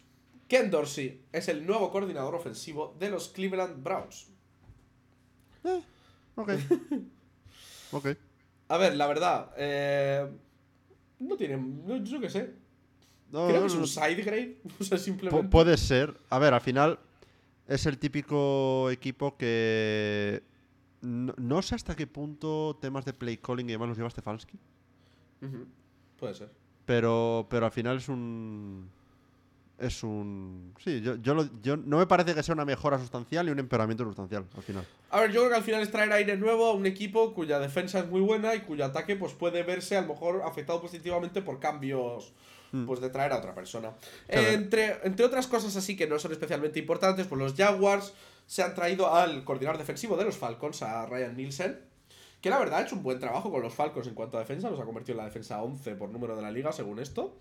Ken 0.49 0.71
Dorsey 0.71 1.23
es 1.33 1.49
el 1.49 1.65
nuevo 1.67 1.91
coordinador 1.91 2.35
ofensivo 2.35 2.97
de 2.99 3.09
los 3.11 3.29
Cleveland 3.29 3.83
Browns. 3.83 4.29
Ok. 6.35 6.51
ok. 7.93 8.07
A 8.69 8.77
ver, 8.79 8.97
la 8.97 9.07
verdad, 9.07 9.53
eh, 9.57 10.29
no 11.19 11.37
tiene. 11.37 11.57
No, 11.57 11.97
yo 11.99 12.21
qué 12.21 12.31
sé. 12.31 12.55
No, 13.33 13.47
Creo 13.49 13.61
que 13.61 13.67
es 13.69 13.75
un 13.75 13.87
side 13.87 14.23
grade. 14.23 14.57
O 14.81 14.85
sea, 14.85 14.99
simplemente. 14.99 15.49
puede 15.49 15.77
ser. 15.77 16.17
A 16.31 16.39
ver, 16.39 16.53
al 16.55 16.61
final 16.61 16.99
es 17.69 17.87
el 17.87 17.99
típico 17.99 18.91
equipo 18.91 19.37
que... 19.37 20.43
No, 21.03 21.33
no 21.39 21.63
sé 21.63 21.75
hasta 21.77 21.97
qué 21.97 22.07
punto 22.07 22.77
temas 22.81 23.05
de 23.05 23.13
play 23.15 23.37
calling 23.39 23.69
y 23.69 23.73
demás 23.73 23.89
los 23.89 23.97
lleva 23.97 24.11
Stefanski. 24.11 24.59
Puede 26.19 26.35
ser. 26.35 26.51
Pero, 26.85 27.47
pero 27.49 27.67
al 27.67 27.73
final 27.73 27.97
es 27.99 28.09
un. 28.09 28.91
Es 29.79 30.03
un. 30.03 30.75
Sí, 30.85 31.01
yo, 31.01 31.17
yo, 31.17 31.33
lo- 31.35 31.49
yo- 31.63 31.77
no 31.79 31.97
me 31.99 32.07
parece 32.07 32.35
que 32.35 32.43
sea 32.43 32.53
una 32.55 32.67
mejora 32.67 32.99
sustancial 32.99 33.49
y 33.49 33.51
un 33.51 33.59
empeoramiento 33.59 34.05
sustancial 34.05 34.45
al 34.55 34.63
final. 34.63 34.85
A 35.11 35.21
ver, 35.21 35.31
yo 35.33 35.41
creo 35.41 35.49
que 35.51 35.57
al 35.57 35.63
final 35.63 35.81
es 35.81 35.91
traer 35.91 36.13
aire 36.13 36.37
nuevo 36.37 36.67
a 36.67 36.75
un 36.75 36.85
equipo 36.85 37.33
cuya 37.33 37.59
defensa 37.59 38.01
es 38.01 38.09
muy 38.11 38.21
buena 38.21 38.55
y 38.55 38.61
cuyo 38.61 38.85
ataque 38.85 39.17
pues 39.17 39.33
puede 39.33 39.63
verse 39.63 39.97
a 39.97 40.03
lo 40.03 40.09
mejor 40.09 40.43
afectado 40.45 40.83
positivamente 40.83 41.41
por 41.41 41.59
cambios. 41.61 42.35
Pues 42.87 43.01
de 43.01 43.11
traer 43.11 43.33
a 43.33 43.39
otra 43.39 43.55
persona. 43.55 43.93
Eh, 44.29 44.53
entre, 44.55 44.99
entre 45.05 45.25
otras 45.25 45.47
cosas 45.47 45.75
así 45.77 45.97
que 45.97 46.07
no 46.07 46.19
son 46.19 46.33
especialmente 46.33 46.79
importantes, 46.79 47.27
pues 47.27 47.39
los 47.41 47.55
Jaguars 47.55 48.13
se 48.47 48.63
han 48.63 48.75
traído 48.75 49.13
al 49.15 49.45
coordinador 49.45 49.79
defensivo 49.79 50.17
de 50.17 50.25
los 50.25 50.37
Falcons, 50.37 50.83
a 50.83 51.07
Ryan 51.07 51.37
Nielsen, 51.37 51.81
que 52.41 52.51
la 52.51 52.59
verdad 52.59 52.81
ha 52.81 52.83
hecho 52.83 52.97
un 52.97 53.03
buen 53.03 53.19
trabajo 53.21 53.51
con 53.51 53.63
los 53.63 53.75
Falcons 53.75 54.07
en 54.07 54.15
cuanto 54.15 54.37
a 54.37 54.41
defensa, 54.41 54.71
los 54.71 54.81
ha 54.81 54.85
convertido 54.85 55.13
en 55.15 55.19
la 55.19 55.25
defensa 55.27 55.63
11 55.63 55.95
por 55.97 56.09
número 56.11 56.35
de 56.37 56.43
la 56.43 56.51
liga, 56.51 56.73
según 56.73 56.99
esto. 56.99 57.37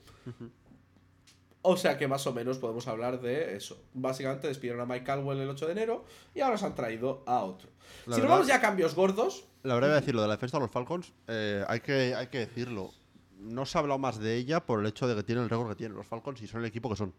O 1.62 1.76
sea 1.76 1.98
que 1.98 2.08
más 2.08 2.26
o 2.26 2.34
menos 2.34 2.58
podemos 2.58 2.88
hablar 2.88 3.20
de 3.20 3.56
eso. 3.56 3.82
Básicamente 3.94 4.48
despidieron 4.48 4.82
a 4.82 4.86
Mike 4.86 5.04
Caldwell 5.06 5.40
el 5.40 5.50
8 5.50 5.66
de 5.66 5.72
enero 5.74 6.06
y 6.34 6.40
ahora 6.40 6.58
se 6.58 6.66
han 6.66 6.74
traído 6.76 7.24
a 7.28 7.44
otro. 7.44 7.70
La 8.06 8.16
si 8.16 8.22
nos 8.22 8.22
verdad- 8.22 8.30
vamos 8.30 8.48
ya 8.48 8.56
a 8.56 8.62
cambios 8.62 8.96
gordos, 8.96 9.44
La 9.64 9.74
verdad, 9.74 9.90
voy 9.90 9.98
a 9.98 10.00
decir, 10.00 10.16
lo 10.16 10.22
de 10.22 10.28
la 10.30 10.36
defensa 10.36 10.58
de 10.58 10.62
los 10.62 10.72
Falcons, 10.72 11.12
eh, 11.28 11.66
hay, 11.68 11.82
que, 11.82 12.16
hay 12.16 12.28
que 12.28 12.40
decirlo. 12.40 12.92
No 13.40 13.66
se 13.66 13.78
ha 13.78 13.82
hablado 13.82 14.00
más 14.00 14.20
de 14.20 14.36
ella 14.36 14.66
por 14.66 14.80
el 14.80 14.86
hecho 14.86 15.08
de 15.08 15.16
que 15.16 15.24
tienen 15.24 15.46
el 15.46 15.50
récord 15.50 15.70
que 15.70 15.76
tienen 15.76 15.98
los 15.98 16.06
Falcons 16.06 16.42
y 16.42 16.48
son 16.48 16.62
el 16.62 16.68
equipo 16.68 16.90
que 16.90 16.96
son. 16.96 17.14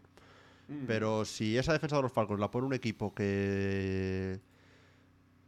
Mm. 0.67 0.85
Pero 0.87 1.25
si 1.25 1.57
esa 1.57 1.73
defensa 1.73 1.95
de 1.97 2.03
los 2.03 2.11
Falcons 2.11 2.39
la 2.39 2.51
pone 2.51 2.67
un 2.67 2.73
equipo 2.73 3.13
que 3.13 4.39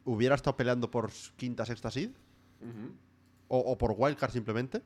hubiera 0.05 0.35
estado 0.35 0.57
peleando 0.57 0.89
por 0.89 1.11
quinta, 1.37 1.65
sexta 1.65 1.91
seed, 1.91 2.11
o, 3.47 3.57
o 3.57 3.77
por 3.77 3.93
wildcard 3.97 4.31
simplemente, 4.31 4.81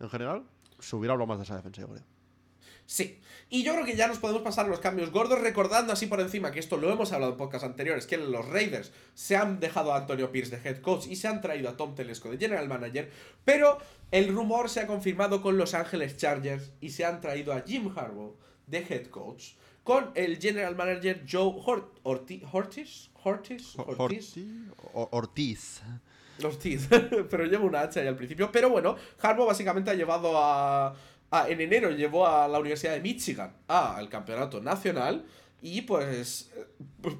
en 0.00 0.10
general, 0.10 0.44
se 0.78 0.96
hubiera 0.96 1.12
hablado 1.12 1.26
más 1.26 1.38
de 1.38 1.44
esa 1.44 1.56
defensa, 1.56 1.80
yo 1.80 1.88
creo. 1.88 2.17
Sí, 2.90 3.20
y 3.50 3.64
yo 3.64 3.74
creo 3.74 3.84
que 3.84 3.96
ya 3.96 4.08
nos 4.08 4.16
podemos 4.16 4.40
pasar 4.40 4.64
a 4.64 4.68
los 4.70 4.80
cambios 4.80 5.10
gordos, 5.10 5.42
recordando 5.42 5.92
así 5.92 6.06
por 6.06 6.20
encima 6.20 6.52
que 6.52 6.58
esto 6.58 6.78
lo 6.78 6.90
hemos 6.90 7.12
hablado 7.12 7.32
en 7.32 7.36
podcasts 7.38 7.66
anteriores, 7.66 8.06
que 8.06 8.16
los 8.16 8.48
Raiders 8.48 8.92
se 9.12 9.36
han 9.36 9.60
dejado 9.60 9.92
a 9.92 9.98
Antonio 9.98 10.32
Pierce 10.32 10.56
de 10.56 10.66
head 10.66 10.78
coach 10.80 11.06
y 11.06 11.16
se 11.16 11.28
han 11.28 11.42
traído 11.42 11.68
a 11.68 11.76
Tom 11.76 11.94
Telesco 11.94 12.30
de 12.30 12.38
general 12.38 12.66
manager, 12.66 13.10
pero 13.44 13.76
el 14.10 14.34
rumor 14.34 14.70
se 14.70 14.80
ha 14.80 14.86
confirmado 14.86 15.42
con 15.42 15.58
Los 15.58 15.74
Ángeles 15.74 16.16
Chargers 16.16 16.70
y 16.80 16.88
se 16.88 17.04
han 17.04 17.20
traído 17.20 17.52
a 17.52 17.60
Jim 17.60 17.92
Harbaugh 17.94 18.34
de 18.66 18.78
head 18.78 19.08
coach 19.08 19.50
con 19.84 20.10
el 20.14 20.38
general 20.38 20.74
manager 20.74 21.24
Joe 21.30 21.52
Hort 21.62 21.98
Orti- 22.04 22.42
Hortis, 22.50 23.10
Hortis, 23.22 23.74
Ortiz. 23.76 24.34
Ortiz. 24.34 24.34
Ortiz. 25.10 25.82
Ortiz, 26.44 26.88
pero 27.28 27.44
lleva 27.46 27.64
una 27.64 27.80
H 27.80 27.98
ahí 28.00 28.06
al 28.06 28.14
principio. 28.14 28.52
Pero 28.52 28.70
bueno, 28.70 28.94
Harbaugh 29.20 29.46
básicamente 29.48 29.90
ha 29.90 29.94
llevado 29.94 30.32
a, 30.38 30.94
a- 31.30 31.48
En 31.48 31.60
enero 31.60 31.90
llevó 31.90 32.26
a 32.26 32.48
la 32.48 32.58
Universidad 32.58 32.92
de 32.94 33.00
Michigan 33.00 33.52
al 33.66 34.08
campeonato 34.08 34.60
nacional. 34.60 35.24
Y 35.60 35.82
pues, 35.82 36.52
eh, 36.56 36.66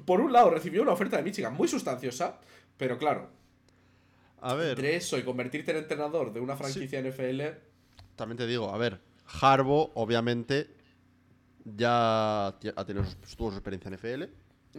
por 0.05 0.21
un 0.21 0.31
lado 0.31 0.49
recibió 0.49 0.81
una 0.81 0.93
oferta 0.93 1.17
de 1.17 1.23
Michigan 1.23 1.53
muy 1.53 1.67
sustanciosa. 1.67 2.39
Pero 2.77 2.97
claro, 2.97 3.29
A 4.41 4.53
ver, 4.53 4.69
entre 4.71 4.95
eso 4.95 5.17
y 5.17 5.23
convertirte 5.23 5.71
en 5.71 5.77
entrenador 5.77 6.31
de 6.31 6.39
una 6.39 6.55
franquicia 6.55 6.99
NFL. 6.99 7.41
también 8.15 8.37
te 8.37 8.47
digo, 8.47 8.73
a 8.73 8.77
ver, 8.77 8.99
Harbo, 9.41 9.91
obviamente, 9.95 10.69
ya 11.65 12.47
ha 12.47 12.85
tenido 12.85 13.05
su, 13.05 13.15
tuvo 13.35 13.51
su 13.51 13.57
experiencia 13.57 13.89
en 13.89 13.93
FL, 13.95 14.29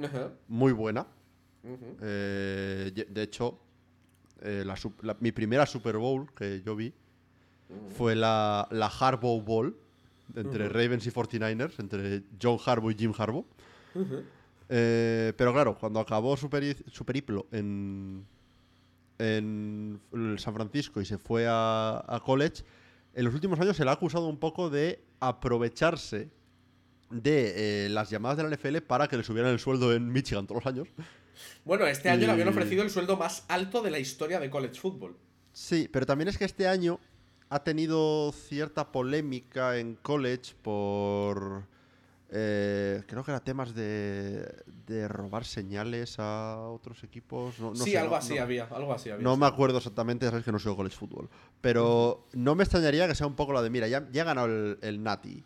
Ajá, 0.04 0.32
muy 0.48 0.72
buena. 0.72 1.06
Eh, 2.02 2.90
de 3.08 3.22
hecho, 3.22 3.60
eh, 4.40 4.64
la- 4.64 5.16
mi 5.20 5.32
primera 5.32 5.66
Super 5.66 5.98
Bowl 5.98 6.32
que 6.34 6.62
yo 6.64 6.74
vi 6.74 6.92
fue 7.96 8.14
la, 8.16 8.66
la 8.70 8.86
Harbaugh 8.86 9.42
Bowl 9.42 9.76
entre. 10.36 10.68
Ravens 10.68 11.06
y 11.06 11.10
49ers, 11.10 11.78
entre 11.78 12.22
John 12.40 12.58
Harbaugh 12.64 12.90
y 12.90 12.94
Jim 12.94 13.12
Harbaugh. 13.16 13.44
Eh, 14.68 15.32
pero 15.36 15.52
claro, 15.52 15.76
cuando 15.78 15.98
acabó 16.00 16.36
su, 16.36 16.48
peri- 16.48 16.76
su 16.90 17.04
periplo 17.04 17.46
en, 17.50 18.24
en 19.18 20.00
San 20.38 20.54
Francisco 20.54 21.00
y 21.00 21.04
se 21.04 21.18
fue 21.18 21.46
a, 21.48 22.04
a 22.06 22.20
college, 22.20 22.62
en 23.14 23.24
los 23.24 23.34
últimos 23.34 23.58
años 23.58 23.76
se 23.76 23.84
le 23.84 23.90
ha 23.90 23.94
acusado 23.94 24.28
un 24.28 24.38
poco 24.38 24.70
de 24.70 25.02
aprovecharse 25.18 26.28
de 27.10 27.86
eh, 27.86 27.88
las 27.88 28.08
llamadas 28.10 28.36
de 28.36 28.44
la 28.44 28.56
NFL 28.56 28.78
para 28.86 29.08
que 29.08 29.16
le 29.16 29.24
subieran 29.24 29.50
el 29.52 29.58
sueldo 29.58 29.92
en 29.92 30.12
Michigan 30.12 30.46
todos 30.46 30.64
los 30.64 30.72
años. 30.72 30.88
Bueno, 31.64 31.86
este 31.86 32.08
año 32.08 32.26
le 32.26 32.32
habían 32.32 32.48
ofrecido 32.48 32.82
el 32.84 32.90
sueldo 32.90 33.16
más 33.16 33.44
alto 33.48 33.82
de 33.82 33.90
la 33.90 33.98
historia 33.98 34.38
de 34.38 34.48
college 34.48 34.78
football. 34.78 35.16
Sí, 35.52 35.88
pero 35.92 36.06
también 36.06 36.28
es 36.28 36.38
que 36.38 36.44
este 36.44 36.68
año 36.68 37.00
ha 37.50 37.62
tenido 37.64 38.32
cierta 38.32 38.90
polémica 38.92 39.76
en 39.76 39.96
college 39.96 40.54
por... 40.62 41.64
eh, 42.30 43.02
creo 43.06 43.24
que 43.24 43.30
era 43.32 43.40
temas 43.40 43.74
de, 43.74 44.48
de 44.86 45.08
robar 45.08 45.44
señales 45.44 46.16
a 46.18 46.58
otros 46.68 47.02
equipos. 47.02 47.58
No, 47.58 47.70
no 47.70 47.76
sí, 47.76 47.90
sé, 47.90 47.98
algo 47.98 48.12
no- 48.12 48.16
así 48.18 48.38
había, 48.38 48.64
algo 48.66 48.92
así 48.92 49.10
había. 49.10 49.24
No 49.24 49.34
sí. 49.34 49.40
me 49.40 49.46
acuerdo 49.46 49.78
exactamente, 49.78 50.26
sabes 50.30 50.44
que 50.44 50.52
no 50.52 50.58
soy 50.60 50.76
college 50.76 50.96
fútbol. 50.96 51.28
Pero 51.60 52.28
no 52.32 52.54
me 52.54 52.62
extrañaría 52.62 53.08
que 53.08 53.14
sea 53.16 53.26
un 53.26 53.34
poco 53.34 53.52
la 53.52 53.62
de, 53.62 53.70
mira, 53.70 53.88
ya, 53.88 54.08
ya 54.12 54.22
he 54.22 54.24
ganado 54.24 54.46
el, 54.46 54.78
el 54.82 55.02
Nati. 55.02 55.44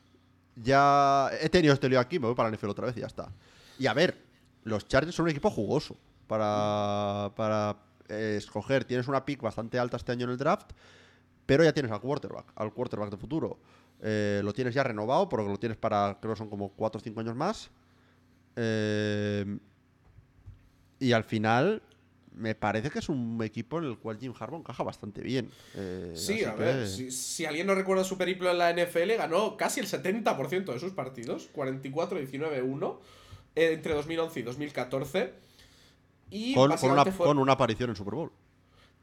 Ya 0.56 1.30
he 1.40 1.48
tenido 1.48 1.74
este 1.74 1.88
lío 1.88 1.98
aquí, 1.98 2.18
me 2.18 2.26
voy 2.26 2.34
para 2.36 2.50
la 2.50 2.56
NFL 2.56 2.68
otra 2.68 2.86
vez 2.86 2.96
y 2.96 3.00
ya 3.00 3.06
está. 3.06 3.32
Y 3.78 3.86
a 3.86 3.94
ver, 3.94 4.22
los 4.62 4.86
Chargers 4.86 5.14
son 5.16 5.24
un 5.24 5.30
equipo 5.30 5.50
jugoso 5.50 5.96
para, 6.26 7.32
para 7.34 7.76
eh, 8.08 8.34
escoger. 8.38 8.84
Tienes 8.84 9.08
una 9.08 9.24
pick 9.24 9.40
bastante 9.42 9.78
alta 9.78 9.96
este 9.96 10.12
año 10.12 10.24
en 10.26 10.30
el 10.30 10.36
draft, 10.38 10.70
pero 11.46 11.64
ya 11.64 11.72
tienes 11.72 11.92
al 11.92 12.00
quarterback, 12.00 12.52
al 12.57 12.72
quarterback 12.72 13.11
de 13.11 13.16
futuro. 13.16 13.59
Eh, 14.02 14.40
lo 14.44 14.52
tienes 14.52 14.74
ya 14.74 14.83
renovado, 14.83 15.28
porque 15.28 15.48
lo 15.50 15.59
tienes 15.59 15.78
para, 15.78 16.18
creo 16.20 16.35
que 16.35 16.38
son 16.38 16.50
como 16.50 16.70
4 16.70 16.98
o 17.00 17.02
5 17.04 17.20
años 17.20 17.37
más. 17.37 17.70
Eh, 18.57 19.59
y 20.98 21.12
al 21.12 21.24
final, 21.24 21.83
me 22.35 22.54
parece 22.54 22.90
que 22.90 22.98
es 22.98 23.09
un 23.09 23.40
equipo 23.42 23.78
en 23.78 23.85
el 23.85 23.98
cual 23.98 24.18
Jim 24.18 24.33
Harbaugh 24.38 24.61
encaja 24.61 24.83
bastante 24.83 25.20
bien. 25.22 25.50
Eh, 25.74 26.12
Sí, 26.16 26.44
a 26.44 26.54
que- 26.54 26.62
ver, 26.62 26.88
si, 26.88 27.11
si 27.11 27.44
alguien 27.46 27.66
no 27.66 27.74
recuerda 27.74 28.04
su 28.04 28.16
periplo 28.18 28.50
en 28.50 28.59
la 28.59 28.70
NFL, 28.70 29.16
ganó 29.16 29.57
casi 29.57 29.80
el 29.80 29.87
70% 29.87 30.72
de 30.72 30.78
sus 30.80 30.92
partidos, 30.92 31.48
44-19-1, 31.54 33.00
eh, 33.54 33.72
entre 33.72 33.94
2011 33.94 34.40
y 34.40 34.42
2014. 34.42 35.33
Y 36.30 36.54
con, 36.54 36.70
con 36.76 36.90
una, 36.90 37.04
fue 37.04 37.26
con 37.26 37.38
una 37.38 37.52
aparición 37.52 37.90
en 37.90 37.96
Super 37.96 38.14
Bowl. 38.14 38.33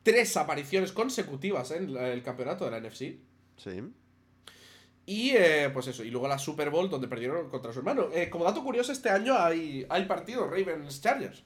Tres 0.03 0.35
apariciones 0.37 0.91
consecutivas 0.91 1.71
en 1.71 1.95
el 1.95 2.23
campeonato 2.23 2.65
de 2.65 2.71
la 2.71 2.79
NFC. 2.79 3.15
Sí. 3.57 3.81
Y 5.05 5.31
eh, 5.31 5.69
pues 5.73 5.87
eso, 5.87 6.03
y 6.03 6.11
luego 6.11 6.27
la 6.27 6.37
Super 6.37 6.69
Bowl 6.69 6.89
donde 6.89 7.07
perdieron 7.07 7.49
contra 7.49 7.73
su 7.73 7.79
hermano. 7.79 8.07
Eh, 8.13 8.29
como 8.29 8.45
dato 8.45 8.63
curioso, 8.63 8.91
este 8.91 9.09
año 9.09 9.35
hay, 9.37 9.85
hay 9.89 10.05
partido 10.05 10.45
Ravens 10.47 11.01
Chargers. 11.01 11.43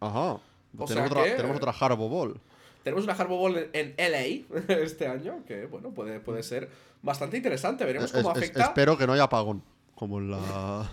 Ajá. 0.00 0.32
O 0.34 0.40
tenemos, 0.86 0.90
sea 0.90 1.04
otra, 1.06 1.24
que- 1.24 1.30
tenemos 1.36 1.56
otra 1.56 1.72
Harbo 1.72 2.08
Ball. 2.08 2.40
Tenemos 2.84 3.02
una 3.04 3.14
Harbaugh 3.14 3.38
Bowl 3.38 3.56
en, 3.72 3.94
en 3.96 4.12
LA 4.12 4.44
este 4.80 5.08
año, 5.08 5.42
que 5.44 5.66
bueno, 5.66 5.90
puede, 5.90 6.20
puede 6.20 6.44
ser 6.44 6.70
bastante 7.02 7.36
interesante. 7.36 7.84
Veremos 7.84 8.12
cómo 8.12 8.30
es- 8.30 8.36
afecta. 8.36 8.62
espero 8.64 8.96
que 8.96 9.06
no 9.08 9.14
haya 9.14 9.24
apagón. 9.24 9.62
Como 9.96 10.18
en 10.20 10.30
la. 10.30 10.88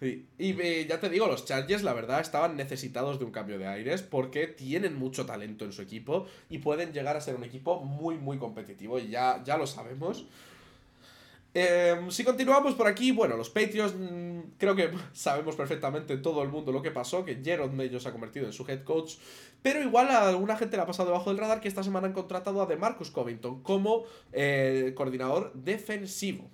Sí. 0.00 0.26
Y 0.38 0.58
eh, 0.60 0.86
ya 0.88 0.98
te 0.98 1.10
digo, 1.10 1.26
los 1.26 1.44
Chargers, 1.44 1.82
la 1.82 1.92
verdad, 1.92 2.20
estaban 2.20 2.56
necesitados 2.56 3.18
de 3.18 3.26
un 3.26 3.30
cambio 3.30 3.58
de 3.58 3.66
aires 3.66 4.00
porque 4.00 4.46
tienen 4.46 4.96
mucho 4.98 5.26
talento 5.26 5.66
en 5.66 5.72
su 5.72 5.82
equipo 5.82 6.26
y 6.48 6.58
pueden 6.58 6.92
llegar 6.92 7.16
a 7.16 7.20
ser 7.20 7.36
un 7.36 7.44
equipo 7.44 7.80
muy, 7.80 8.16
muy 8.16 8.38
competitivo. 8.38 8.98
Y 8.98 9.08
ya, 9.08 9.42
ya 9.44 9.58
lo 9.58 9.66
sabemos. 9.66 10.24
Eh, 11.52 12.06
si 12.10 12.22
continuamos 12.22 12.74
por 12.74 12.86
aquí, 12.86 13.10
bueno, 13.10 13.36
los 13.36 13.50
Patriots, 13.50 13.94
mm, 13.94 14.38
creo 14.56 14.76
que 14.76 14.90
sabemos 15.12 15.56
perfectamente 15.56 16.16
todo 16.16 16.42
el 16.42 16.48
mundo 16.48 16.70
lo 16.72 16.82
que 16.82 16.92
pasó, 16.92 17.24
que 17.24 17.42
Jerod 17.42 17.72
Mayo 17.72 17.98
se 17.98 18.08
ha 18.08 18.12
convertido 18.12 18.46
en 18.46 18.52
su 18.52 18.64
head 18.68 18.84
coach, 18.84 19.14
pero 19.62 19.82
igual 19.82 20.08
a 20.10 20.28
alguna 20.28 20.56
gente 20.56 20.76
le 20.76 20.82
ha 20.84 20.86
pasado 20.86 21.08
debajo 21.08 21.30
del 21.30 21.38
radar 21.38 21.60
que 21.60 21.68
esta 21.68 21.82
semana 21.82 22.06
han 22.06 22.12
contratado 22.12 22.62
a 22.62 22.66
DeMarcus 22.66 23.10
Covington 23.10 23.62
como 23.62 24.04
eh, 24.32 24.92
coordinador 24.94 25.52
defensivo, 25.54 26.48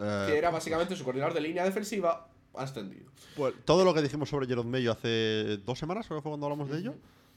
eh, 0.00 0.26
que 0.28 0.38
era 0.38 0.50
básicamente 0.50 0.96
su 0.96 1.04
coordinador 1.04 1.34
de 1.34 1.40
línea 1.40 1.64
defensiva 1.64 2.28
ascendido. 2.54 3.10
pues, 3.36 3.54
todo 3.64 3.84
lo 3.84 3.94
que 3.94 4.02
dijimos 4.02 4.28
sobre 4.28 4.46
Jerod 4.46 4.64
Mayo 4.64 4.92
hace 4.92 5.58
dos 5.58 5.78
semanas, 5.78 6.06
creo 6.06 6.18
que 6.18 6.22
fue 6.22 6.30
cuando 6.30 6.46
hablamos 6.46 6.70
de 6.70 6.78
ello. 6.78 6.94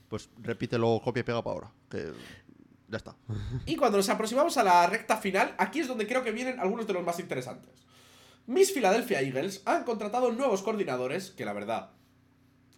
Pues 0.09 0.29
repítelo, 0.41 1.01
copia 1.03 1.21
y 1.21 1.23
pega 1.23 1.43
para 1.43 1.53
ahora. 1.55 1.71
Que 1.89 2.11
ya 2.89 2.97
está. 2.97 3.15
Y 3.65 3.75
cuando 3.75 3.97
nos 3.97 4.09
aproximamos 4.09 4.57
a 4.57 4.63
la 4.63 4.87
recta 4.87 5.17
final, 5.17 5.55
aquí 5.57 5.79
es 5.79 5.87
donde 5.87 6.07
creo 6.07 6.23
que 6.23 6.31
vienen 6.31 6.59
algunos 6.59 6.87
de 6.87 6.93
los 6.93 7.03
más 7.03 7.19
interesantes. 7.19 7.83
Mis 8.45 8.71
Philadelphia 8.71 9.21
Eagles 9.21 9.61
han 9.65 9.83
contratado 9.83 10.31
nuevos 10.31 10.61
coordinadores, 10.61 11.31
que 11.31 11.45
la 11.45 11.53
verdad, 11.53 11.91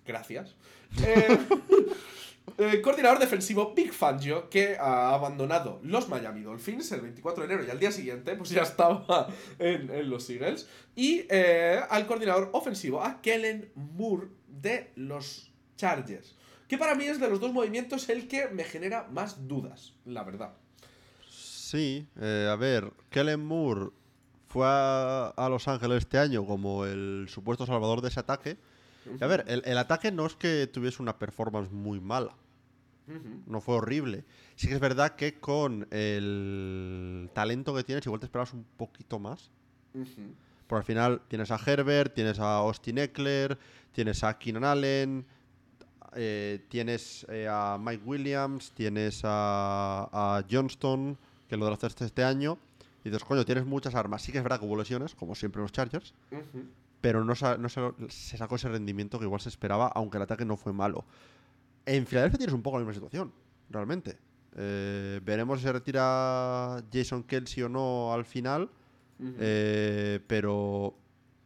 gracias. 0.06 0.56
Eh, 1.04 1.40
eh, 2.58 2.82
coordinador 2.82 3.20
defensivo 3.20 3.74
Big 3.76 3.92
Fangio, 3.92 4.50
que 4.50 4.78
ha 4.78 5.14
abandonado 5.14 5.80
los 5.84 6.08
Miami 6.08 6.42
Dolphins 6.42 6.92
el 6.92 7.02
24 7.02 7.46
de 7.46 7.54
enero 7.54 7.68
y 7.68 7.72
al 7.72 7.80
día 7.80 7.92
siguiente, 7.92 8.36
pues 8.36 8.50
ya 8.50 8.62
estaba 8.62 9.28
en, 9.60 9.90
en 9.90 10.10
los 10.10 10.30
Eagles. 10.30 10.68
Y 10.96 11.26
eh, 11.30 11.82
al 11.90 12.08
coordinador 12.08 12.50
ofensivo, 12.54 13.04
a 13.04 13.22
Kellen 13.22 13.72
Moore 13.76 14.28
de 14.48 14.92
los 14.96 15.52
Chargers. 15.76 16.36
Que 16.68 16.78
para 16.78 16.96
mí 16.96 17.06
es 17.06 17.20
de 17.20 17.30
los 17.30 17.40
dos 17.40 17.52
movimientos 17.52 18.10
el 18.10 18.28
que 18.28 18.48
me 18.48 18.64
genera 18.64 19.08
más 19.12 19.48
dudas, 19.48 19.94
la 20.06 20.24
verdad. 20.24 20.54
Sí, 21.30 22.08
eh, 22.22 22.48
a 22.50 22.56
ver, 22.56 22.94
Kellen 23.10 23.46
Moore 23.46 23.90
fue 24.48 24.66
a, 24.66 25.28
a 25.36 25.50
Los 25.50 25.68
Ángeles 25.68 26.00
este 26.00 26.18
año 26.18 26.46
como 26.46 26.86
el 26.86 27.26
supuesto 27.28 27.66
salvador 27.66 28.02
de 28.02 28.08
ese 28.08 28.22
ataque. 28.22 28.58
A 29.22 29.28
ver, 29.28 29.44
el, 29.48 29.62
el 29.66 29.78
ataque 29.78 30.12
no 30.12 30.26
es 30.26 30.36
que 30.36 30.68
tuviese 30.68 31.02
una 31.02 31.18
performance 31.18 31.72
muy 31.72 32.00
mala, 32.00 32.34
no 33.46 33.62
fue 33.62 33.76
horrible. 33.76 34.24
Sí 34.56 34.68
que 34.68 34.74
es 34.76 34.80
verdad 34.80 35.16
que 35.16 35.40
con 35.40 35.88
el 35.92 37.30
talento 37.34 37.76
que 37.76 37.84
tienes, 37.84 38.06
igual 38.06 38.20
te 38.20 38.26
esperabas 38.26 38.54
un 38.54 38.66
poquito 38.78 39.20
más. 39.20 39.52
Por 40.68 40.80
al 40.80 40.84
final 40.84 41.22
tienes 41.28 41.52
a 41.52 41.60
Herbert, 41.64 42.14
tienes 42.16 42.40
a 42.40 42.58
Austin 42.58 42.98
Eckler, 42.98 43.58
tienes 43.92 44.24
a 44.24 44.38
Keenan 44.40 44.64
Allen, 44.64 45.26
eh, 46.16 46.66
tienes 46.70 47.26
eh, 47.30 47.48
a 47.50 47.78
Mike 47.80 48.04
Williams, 48.06 48.72
tienes 48.72 49.22
a, 49.24 50.10
a 50.12 50.44
Johnston, 50.50 51.18
que 51.48 51.58
lo 51.58 51.66
draftaste 51.68 52.06
este 52.06 52.24
año. 52.24 52.58
Y 53.04 53.10
dices, 53.10 53.24
coño, 53.24 53.46
tienes 53.46 53.66
muchas 53.66 53.94
armas. 53.94 54.24
Sí 54.24 54.32
que 54.32 54.40
es 54.40 54.44
verdad 54.44 54.60
que 54.60 54.66
hubo 54.66 54.76
lesiones, 54.78 55.14
como 55.14 55.36
siempre 55.36 55.60
en 55.60 55.64
los 55.64 55.72
Chargers, 55.72 56.14
Ujú. 56.32 56.66
Pero 57.02 57.24
no, 57.24 57.36
sa- 57.36 57.58
no 57.58 57.70
sa- 57.70 57.94
se 58.10 58.38
sacó 58.38 58.56
ese 58.56 58.70
rendimiento 58.70 59.20
que 59.20 59.26
igual 59.26 59.42
se 59.42 59.50
esperaba, 59.50 59.88
aunque 59.88 60.18
el 60.18 60.24
ataque 60.24 60.46
no 60.46 60.58
fue 60.58 60.74
malo. 60.74 61.06
En 61.86 62.06
Filadelfia 62.08 62.38
tienes 62.40 62.54
un 62.56 62.62
poco 62.64 62.78
la 62.78 62.82
misma 62.86 62.94
situación, 62.94 63.32
realmente. 63.70 64.18
Eh, 64.58 65.20
veremos 65.24 65.60
si 65.60 65.66
se 65.66 65.72
retira 65.74 66.84
Jason 66.92 67.24
Kelsey 67.24 67.64
o 67.64 67.70
no 67.70 68.14
al 68.14 68.26
final. 68.26 68.70
Eh, 69.20 70.20
pero 70.28 70.94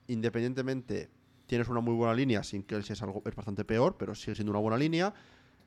independientemente, 0.07 1.09
tienes 1.45 1.67
una 1.67 1.81
muy 1.81 1.93
buena 1.93 2.13
línea, 2.13 2.43
sin 2.43 2.63
que 2.63 2.77
es, 2.77 3.01
algo, 3.01 3.21
es 3.25 3.35
bastante 3.35 3.63
peor, 3.65 3.95
pero 3.97 4.15
sigue 4.15 4.35
siendo 4.35 4.51
una 4.51 4.59
buena 4.59 4.77
línea. 4.77 5.13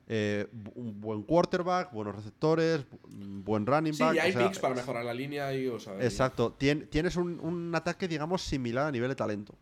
Eh, 0.07 0.47
un 0.75 0.99
buen 0.99 1.23
quarterback, 1.23 1.93
buenos 1.93 2.13
receptores, 2.15 2.85
bu- 2.89 3.41
buen 3.43 3.65
running 3.65 3.93
Sí, 3.93 4.03
back. 4.03 4.15
y 4.15 4.19
hay 4.19 4.29
o 4.31 4.33
sea, 4.33 4.43
picks 4.47 4.59
para 4.59 4.75
mejorar 4.75 5.05
la 5.05 5.13
línea 5.13 5.53
y, 5.55 5.67
o 5.69 5.79
sea, 5.79 5.93
Exacto. 6.03 6.53
Tien- 6.59 6.89
tienes 6.89 7.15
un, 7.15 7.39
un 7.39 7.73
ataque, 7.73 8.09
digamos, 8.09 8.41
similar 8.41 8.87
a 8.87 8.91
nivel 8.91 9.07
de 9.09 9.15
talento. 9.15 9.55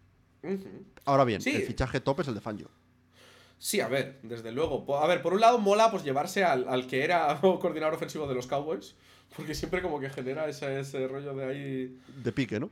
Ahora 1.06 1.24
bien, 1.26 1.42
Sí. 1.42 1.52
el 1.56 1.64
fichaje 1.64 2.00
top 2.00 2.22
es 2.22 2.28
el 2.28 2.36
de 2.36 2.42
Fangio. 2.42 2.70
Sí, 3.58 3.80
a 3.80 3.88
ver, 3.88 4.20
desde 4.24 4.52
luego. 4.52 4.98
A 4.98 5.08
ver, 5.08 5.22
por 5.22 5.34
un 5.34 5.42
lado 5.42 5.60
mola 5.60 5.92
pues 5.92 6.04
llevarse 6.04 6.44
al, 6.44 6.68
al 6.68 6.88
que 6.88 7.04
era 7.04 7.38
coordinador 7.42 7.94
ofensivo 7.94 8.28
de 8.28 8.34
los 8.34 8.48
Cowboys, 8.48 8.96
porque 9.36 9.54
siempre 9.54 9.82
como 9.82 10.00
que 10.00 10.10
genera 10.10 10.48
ese, 10.48 10.80
ese 10.80 11.08
rollo 11.08 11.34
de 11.36 11.46
ahí, 11.46 12.00
De 12.24 12.32
pique, 12.32 12.60
¿no? 12.60 12.70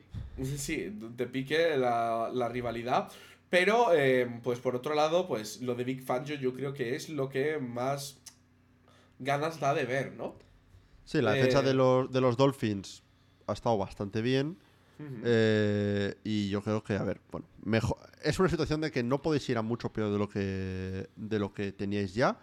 sí, 0.58 0.92
de 0.92 1.28
pique 1.28 1.78
la, 1.78 2.30
la 2.34 2.50
rivalidad. 2.50 3.12
Pero, 3.52 3.94
eh, 3.94 4.28
pues 4.44 4.60
por 4.60 4.76
otro 4.76 4.94
lado, 4.96 5.28
pues 5.28 5.62
lo 5.62 5.74
de 5.76 5.84
Big 5.84 6.04
Fangio 6.04 6.36
yo 6.36 6.54
creo 6.54 6.74
que 6.74 6.96
es 6.96 7.10
lo 7.10 7.30
que 7.30 7.58
más 7.60 8.18
ganas 9.20 9.60
da 9.60 9.74
de 9.74 9.86
ver, 9.86 10.14
¿no? 10.14 10.36
Sí, 11.06 11.22
la 11.22 11.34
Eh, 11.34 11.38
defensa 11.38 11.62
de 11.64 11.74
los, 11.74 12.12
de 12.12 12.22
los 12.22 12.38
Dolphins 12.38 13.02
ha 13.48 13.54
estado 13.54 13.78
bastante 13.78 14.22
bien. 14.22 14.58
Eh, 15.24 16.16
y 16.24 16.50
yo 16.50 16.62
creo 16.62 16.84
que, 16.84 16.96
a 16.96 17.04
ver, 17.04 17.22
bueno, 17.32 17.48
mejor, 17.64 17.98
es 18.22 18.38
una 18.40 18.50
situación 18.50 18.82
de 18.82 18.92
que 18.92 19.02
no 19.04 19.22
podéis 19.22 19.48
ir 19.50 19.58
a 19.58 19.62
mucho 19.62 19.92
peor 19.94 20.12
de 20.12 20.18
lo 20.18 20.28
que, 20.28 21.10
de 21.16 21.40
lo 21.40 21.54
que 21.54 21.72
teníais 21.72 22.14
ya. 22.14 22.38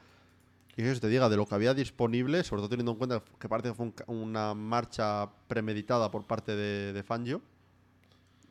Y 0.76 0.82
que 0.82 0.94
te 1.00 1.08
diga, 1.08 1.28
de 1.28 1.36
lo 1.36 1.46
que 1.46 1.54
había 1.54 1.74
disponible, 1.74 2.44
sobre 2.44 2.60
todo 2.60 2.68
teniendo 2.70 2.92
en 2.92 2.98
cuenta 2.98 3.22
que 3.38 3.48
que 3.48 3.74
fue 3.74 3.92
una 4.08 4.54
marcha 4.54 5.30
premeditada 5.48 6.10
por 6.10 6.26
parte 6.26 6.54
de, 6.56 6.92
de 6.92 7.02
Fangio. 7.02 7.42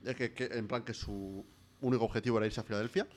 eh, 0.05 0.15
que, 0.15 0.33
que- 0.33 0.45
en 0.57 0.67
plan 0.67 0.83
que 0.83 0.93
su 0.93 1.45
único 1.81 2.05
objetivo 2.05 2.37
era 2.37 2.45
irse 2.47 2.61
a 2.61 2.63
Filadelfia. 2.63 3.07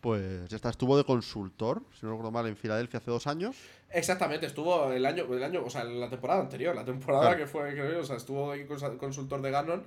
Pues 0.00 0.48
ya 0.48 0.56
está, 0.56 0.70
estuvo 0.70 0.96
de 0.96 1.04
consultor, 1.04 1.82
si 1.98 2.06
no 2.06 2.12
recuerdo 2.12 2.30
mal, 2.30 2.46
en 2.46 2.56
Filadelfia 2.56 2.98
hace 2.98 3.10
dos 3.10 3.26
años. 3.26 3.56
Exactamente, 3.90 4.46
estuvo 4.46 4.92
el 4.92 5.04
año, 5.04 5.24
el 5.32 5.42
año, 5.42 5.64
o 5.64 5.70
sea, 5.70 5.84
la 5.84 6.08
temporada 6.08 6.40
anterior, 6.40 6.74
la 6.76 6.84
temporada 6.84 7.22
Claro. 7.22 7.38
que 7.38 7.46
fue, 7.46 7.72
creo 7.72 8.00
o 8.00 8.04
sea, 8.04 8.16
estuvo 8.16 8.52
ahí 8.52 8.66
consultor 8.98 9.42
de 9.42 9.50
Ganon, 9.50 9.82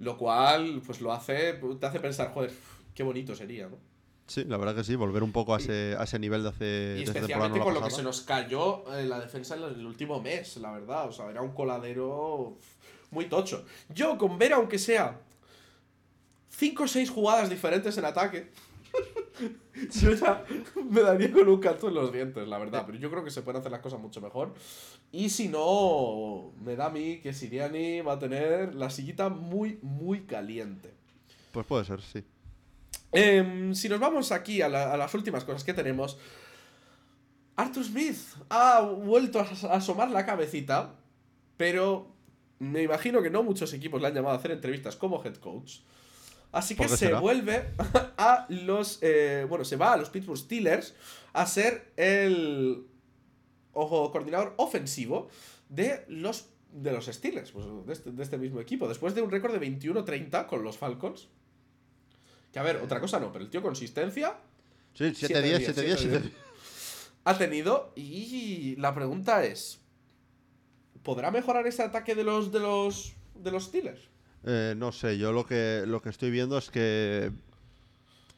lo 0.00 0.18
cual, 0.18 0.82
pues 0.84 1.00
lo 1.00 1.12
hace, 1.12 1.54
te 1.80 1.86
hace 1.86 2.00
pensar, 2.00 2.32
joder, 2.34 2.52
qué 2.94 3.02
bonito 3.02 3.34
sería, 3.34 3.68
¿no? 3.68 3.76
Sí, 4.26 4.44
la 4.44 4.56
verdad 4.56 4.74
que 4.74 4.84
sí, 4.84 4.96
volver 4.96 5.22
un 5.22 5.32
poco 5.32 5.54
a 5.54 5.58
ese, 5.58 5.96
a 5.98 6.04
ese 6.04 6.18
nivel 6.18 6.42
de 6.42 6.48
hace. 6.48 6.96
Y 6.98 7.02
especialmente 7.02 7.60
con 7.60 7.74
lo 7.74 7.82
que 7.82 7.90
se 7.90 8.02
nos 8.02 8.22
cayó 8.22 8.84
en 8.98 9.08
la 9.10 9.20
defensa 9.20 9.54
en 9.54 9.62
el 9.64 9.84
último 9.84 10.20
mes, 10.20 10.56
la 10.56 10.72
verdad, 10.72 11.08
o 11.08 11.12
sea, 11.12 11.30
era 11.30 11.42
un 11.42 11.52
coladero 11.52 12.56
muy 13.10 13.26
tocho. 13.26 13.66
Yo, 13.90 14.16
con 14.16 14.38
ver, 14.38 14.54
aunque 14.54 14.78
sea 14.78 15.20
5 16.48 16.82
o 16.84 16.88
6 16.88 17.10
jugadas 17.10 17.50
diferentes 17.50 17.98
en 17.98 18.04
ataque, 18.06 18.50
yo 20.00 20.12
ya 20.14 20.44
me 20.90 21.00
daría 21.02 21.32
con 21.32 21.48
un 21.48 21.60
canto 21.60 21.88
en 21.88 21.94
los 21.94 22.12
dientes, 22.12 22.46
la 22.46 22.58
verdad. 22.58 22.84
Pero 22.86 22.98
yo 22.98 23.10
creo 23.10 23.24
que 23.24 23.30
se 23.30 23.42
pueden 23.42 23.60
hacer 23.60 23.72
las 23.72 23.80
cosas 23.80 24.00
mucho 24.00 24.20
mejor. 24.20 24.54
Y 25.12 25.30
si 25.30 25.48
no, 25.48 26.52
me 26.60 26.76
da 26.76 26.86
a 26.86 26.90
mí 26.90 27.20
que 27.20 27.32
Siriani 27.32 28.00
va 28.00 28.14
a 28.14 28.18
tener 28.18 28.74
la 28.74 28.90
sillita 28.90 29.28
muy, 29.28 29.78
muy 29.82 30.22
caliente. 30.22 30.92
Pues 31.52 31.66
puede 31.66 31.84
ser, 31.84 32.00
sí. 32.02 32.24
Em, 33.12 33.74
si 33.74 33.88
nos 33.88 34.00
vamos 34.00 34.32
aquí 34.32 34.60
a, 34.62 34.68
la- 34.68 34.92
a 34.92 34.96
las 34.96 35.14
últimas 35.14 35.44
cosas 35.44 35.62
que 35.64 35.74
tenemos. 35.74 36.18
Arthur 37.56 37.84
Smith 37.84 38.18
ha 38.50 38.80
vuelto 38.80 39.38
a 39.38 39.42
asomar 39.76 40.10
la 40.10 40.26
cabecita, 40.26 40.96
pero 41.56 42.08
me 42.58 42.82
imagino 42.82 43.22
que 43.22 43.30
no 43.30 43.44
muchos 43.44 43.72
equipos 43.72 44.00
le 44.00 44.08
han 44.08 44.14
llamado 44.14 44.34
a 44.34 44.38
hacer 44.38 44.50
entrevistas 44.50 44.96
como 44.96 45.22
head 45.24 45.36
coach. 45.36 45.78
Así 46.54 46.74
que 46.74 46.78
¿Por 46.78 46.86
qué 46.86 46.96
se 46.96 47.06
será? 47.06 47.20
vuelve 47.20 47.64
a 48.16 48.46
los. 48.48 48.98
eh, 49.02 49.44
bueno, 49.48 49.64
se 49.64 49.76
va 49.76 49.92
a 49.92 49.96
los 49.96 50.08
Pittsburgh 50.10 50.38
Steelers 50.38 50.94
a 51.32 51.46
ser 51.46 51.92
el. 51.96 52.86
Ojo, 53.72 54.10
coordinador 54.12 54.54
ofensivo 54.56 55.28
de 55.68 56.04
los, 56.08 56.46
de 56.72 56.92
los 56.92 57.06
Steelers, 57.06 57.50
pues, 57.50 57.66
de, 57.86 57.92
este, 57.92 58.12
de 58.12 58.22
este 58.22 58.38
mismo 58.38 58.60
equipo. 58.60 58.86
Después 58.86 59.14
de 59.16 59.22
un 59.22 59.30
récord 59.32 59.52
de 59.52 59.60
21-30 59.60 60.46
con 60.46 60.62
los 60.62 60.78
Falcons. 60.78 61.28
Que 62.52 62.60
a 62.60 62.62
ver, 62.62 62.76
otra 62.76 63.00
cosa 63.00 63.18
no, 63.18 63.32
pero 63.32 63.44
el 63.44 63.50
tío 63.50 63.60
consistencia 63.62 64.36
Sí, 64.94 65.06
7-10, 65.06 65.74
7-10, 65.74 65.96
7-10. 65.96 66.30
ha 67.24 67.36
tenido. 67.36 67.92
Y 67.96 68.76
la 68.76 68.94
pregunta 68.94 69.44
es: 69.44 69.80
¿podrá 71.02 71.32
mejorar 71.32 71.66
ese 71.66 71.82
ataque 71.82 72.14
de 72.14 72.22
los 72.22 72.52
de 72.52 72.60
los 72.60 73.14
de 73.34 73.50
los 73.50 73.64
Steelers? 73.64 74.02
Eh, 74.46 74.74
no 74.76 74.92
sé, 74.92 75.16
yo 75.16 75.32
lo 75.32 75.46
que, 75.46 75.84
lo 75.86 76.02
que 76.02 76.10
estoy 76.10 76.30
viendo 76.30 76.58
es 76.58 76.70
que 76.70 77.32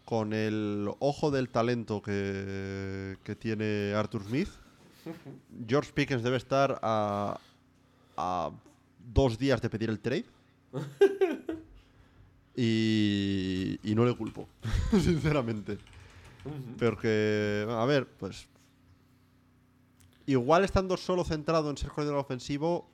con 0.04 0.32
el 0.32 0.88
ojo 1.00 1.32
del 1.32 1.48
talento 1.48 2.00
que, 2.00 3.16
que 3.24 3.34
tiene 3.34 3.92
Arthur 3.94 4.22
Smith, 4.22 4.48
George 5.68 5.92
Pickens 5.92 6.22
debe 6.22 6.36
estar 6.36 6.78
a, 6.82 7.40
a 8.16 8.50
dos 9.12 9.36
días 9.36 9.60
de 9.60 9.68
pedir 9.68 9.90
el 9.90 9.98
trade. 9.98 10.26
y, 12.56 13.78
y 13.82 13.94
no 13.94 14.04
le 14.04 14.16
culpo, 14.16 14.48
sinceramente. 14.92 15.78
Porque, 16.78 17.66
a 17.68 17.84
ver, 17.84 18.06
pues. 18.06 18.48
Igual 20.26 20.64
estando 20.64 20.96
solo 20.96 21.24
centrado 21.24 21.70
en 21.70 21.76
ser 21.76 21.90
coordinador 21.90 22.20
ofensivo, 22.20 22.88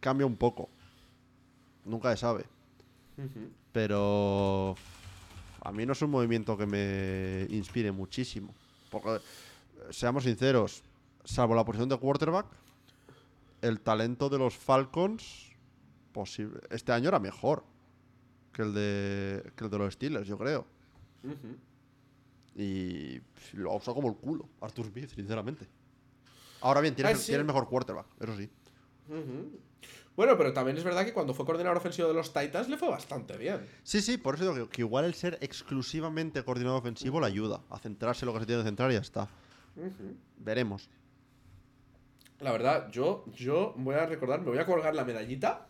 cambia 0.00 0.26
un 0.26 0.36
poco. 0.36 0.68
Nunca 1.88 2.10
se 2.10 2.18
sabe. 2.18 2.44
Pero. 3.72 4.76
A 5.60 5.72
mí 5.72 5.84
no 5.84 5.92
es 5.92 6.02
un 6.02 6.10
movimiento 6.10 6.56
que 6.56 6.66
me 6.66 7.46
inspire 7.54 7.90
muchísimo. 7.90 8.54
Porque, 8.90 9.20
seamos 9.90 10.22
sinceros, 10.24 10.82
salvo 11.24 11.54
la 11.54 11.64
posición 11.64 11.88
de 11.88 11.98
quarterback, 11.98 12.46
el 13.60 13.80
talento 13.80 14.28
de 14.28 14.38
los 14.38 14.56
Falcons 14.56 15.50
posible, 16.12 16.60
este 16.70 16.92
año 16.92 17.08
era 17.08 17.18
mejor 17.18 17.64
que 18.52 18.62
el 18.62 18.72
de, 18.72 19.52
que 19.56 19.64
el 19.64 19.70
de 19.70 19.78
los 19.78 19.94
Steelers, 19.94 20.26
yo 20.26 20.38
creo. 20.38 20.66
Y 22.54 23.20
lo 23.52 23.72
ha 23.72 23.76
usado 23.76 23.96
como 23.96 24.08
el 24.08 24.16
culo, 24.16 24.48
Arthur 24.60 24.86
Smith, 24.86 25.10
sinceramente. 25.14 25.66
Ahora 26.60 26.80
bien, 26.80 26.94
tiene, 26.94 27.10
Ay, 27.10 27.16
sí. 27.16 27.32
el 27.32 27.44
mejor 27.44 27.68
quarterback, 27.68 28.06
eso 28.20 28.36
sí. 28.36 28.48
Bueno, 30.16 30.36
pero 30.36 30.52
también 30.52 30.76
es 30.76 30.82
verdad 30.82 31.04
que 31.04 31.12
cuando 31.12 31.32
fue 31.32 31.46
coordinador 31.46 31.76
ofensivo 31.76 32.08
de 32.08 32.14
los 32.14 32.32
Titans 32.32 32.68
le 32.68 32.76
fue 32.76 32.88
bastante 32.88 33.36
bien. 33.36 33.66
Sí, 33.84 34.02
sí, 34.02 34.18
por 34.18 34.34
eso 34.34 34.52
digo 34.52 34.66
que, 34.66 34.76
que 34.76 34.82
igual 34.82 35.04
el 35.04 35.14
ser 35.14 35.38
exclusivamente 35.40 36.42
coordinador 36.42 36.80
ofensivo 36.80 37.20
le 37.20 37.26
ayuda 37.26 37.60
a 37.70 37.78
centrarse 37.78 38.24
en 38.24 38.26
lo 38.26 38.32
que 38.34 38.40
se 38.40 38.46
tiene 38.46 38.62
que 38.62 38.68
centrar 38.68 38.90
y 38.90 38.94
ya 38.94 39.00
está. 39.00 39.28
Veremos. 40.38 40.90
La 42.40 42.52
verdad, 42.52 42.90
yo, 42.90 43.24
yo 43.34 43.74
voy 43.76 43.94
a 43.94 44.06
recordar, 44.06 44.40
me 44.40 44.50
voy 44.50 44.58
a 44.58 44.66
colgar 44.66 44.94
la 44.94 45.04
medallita 45.04 45.68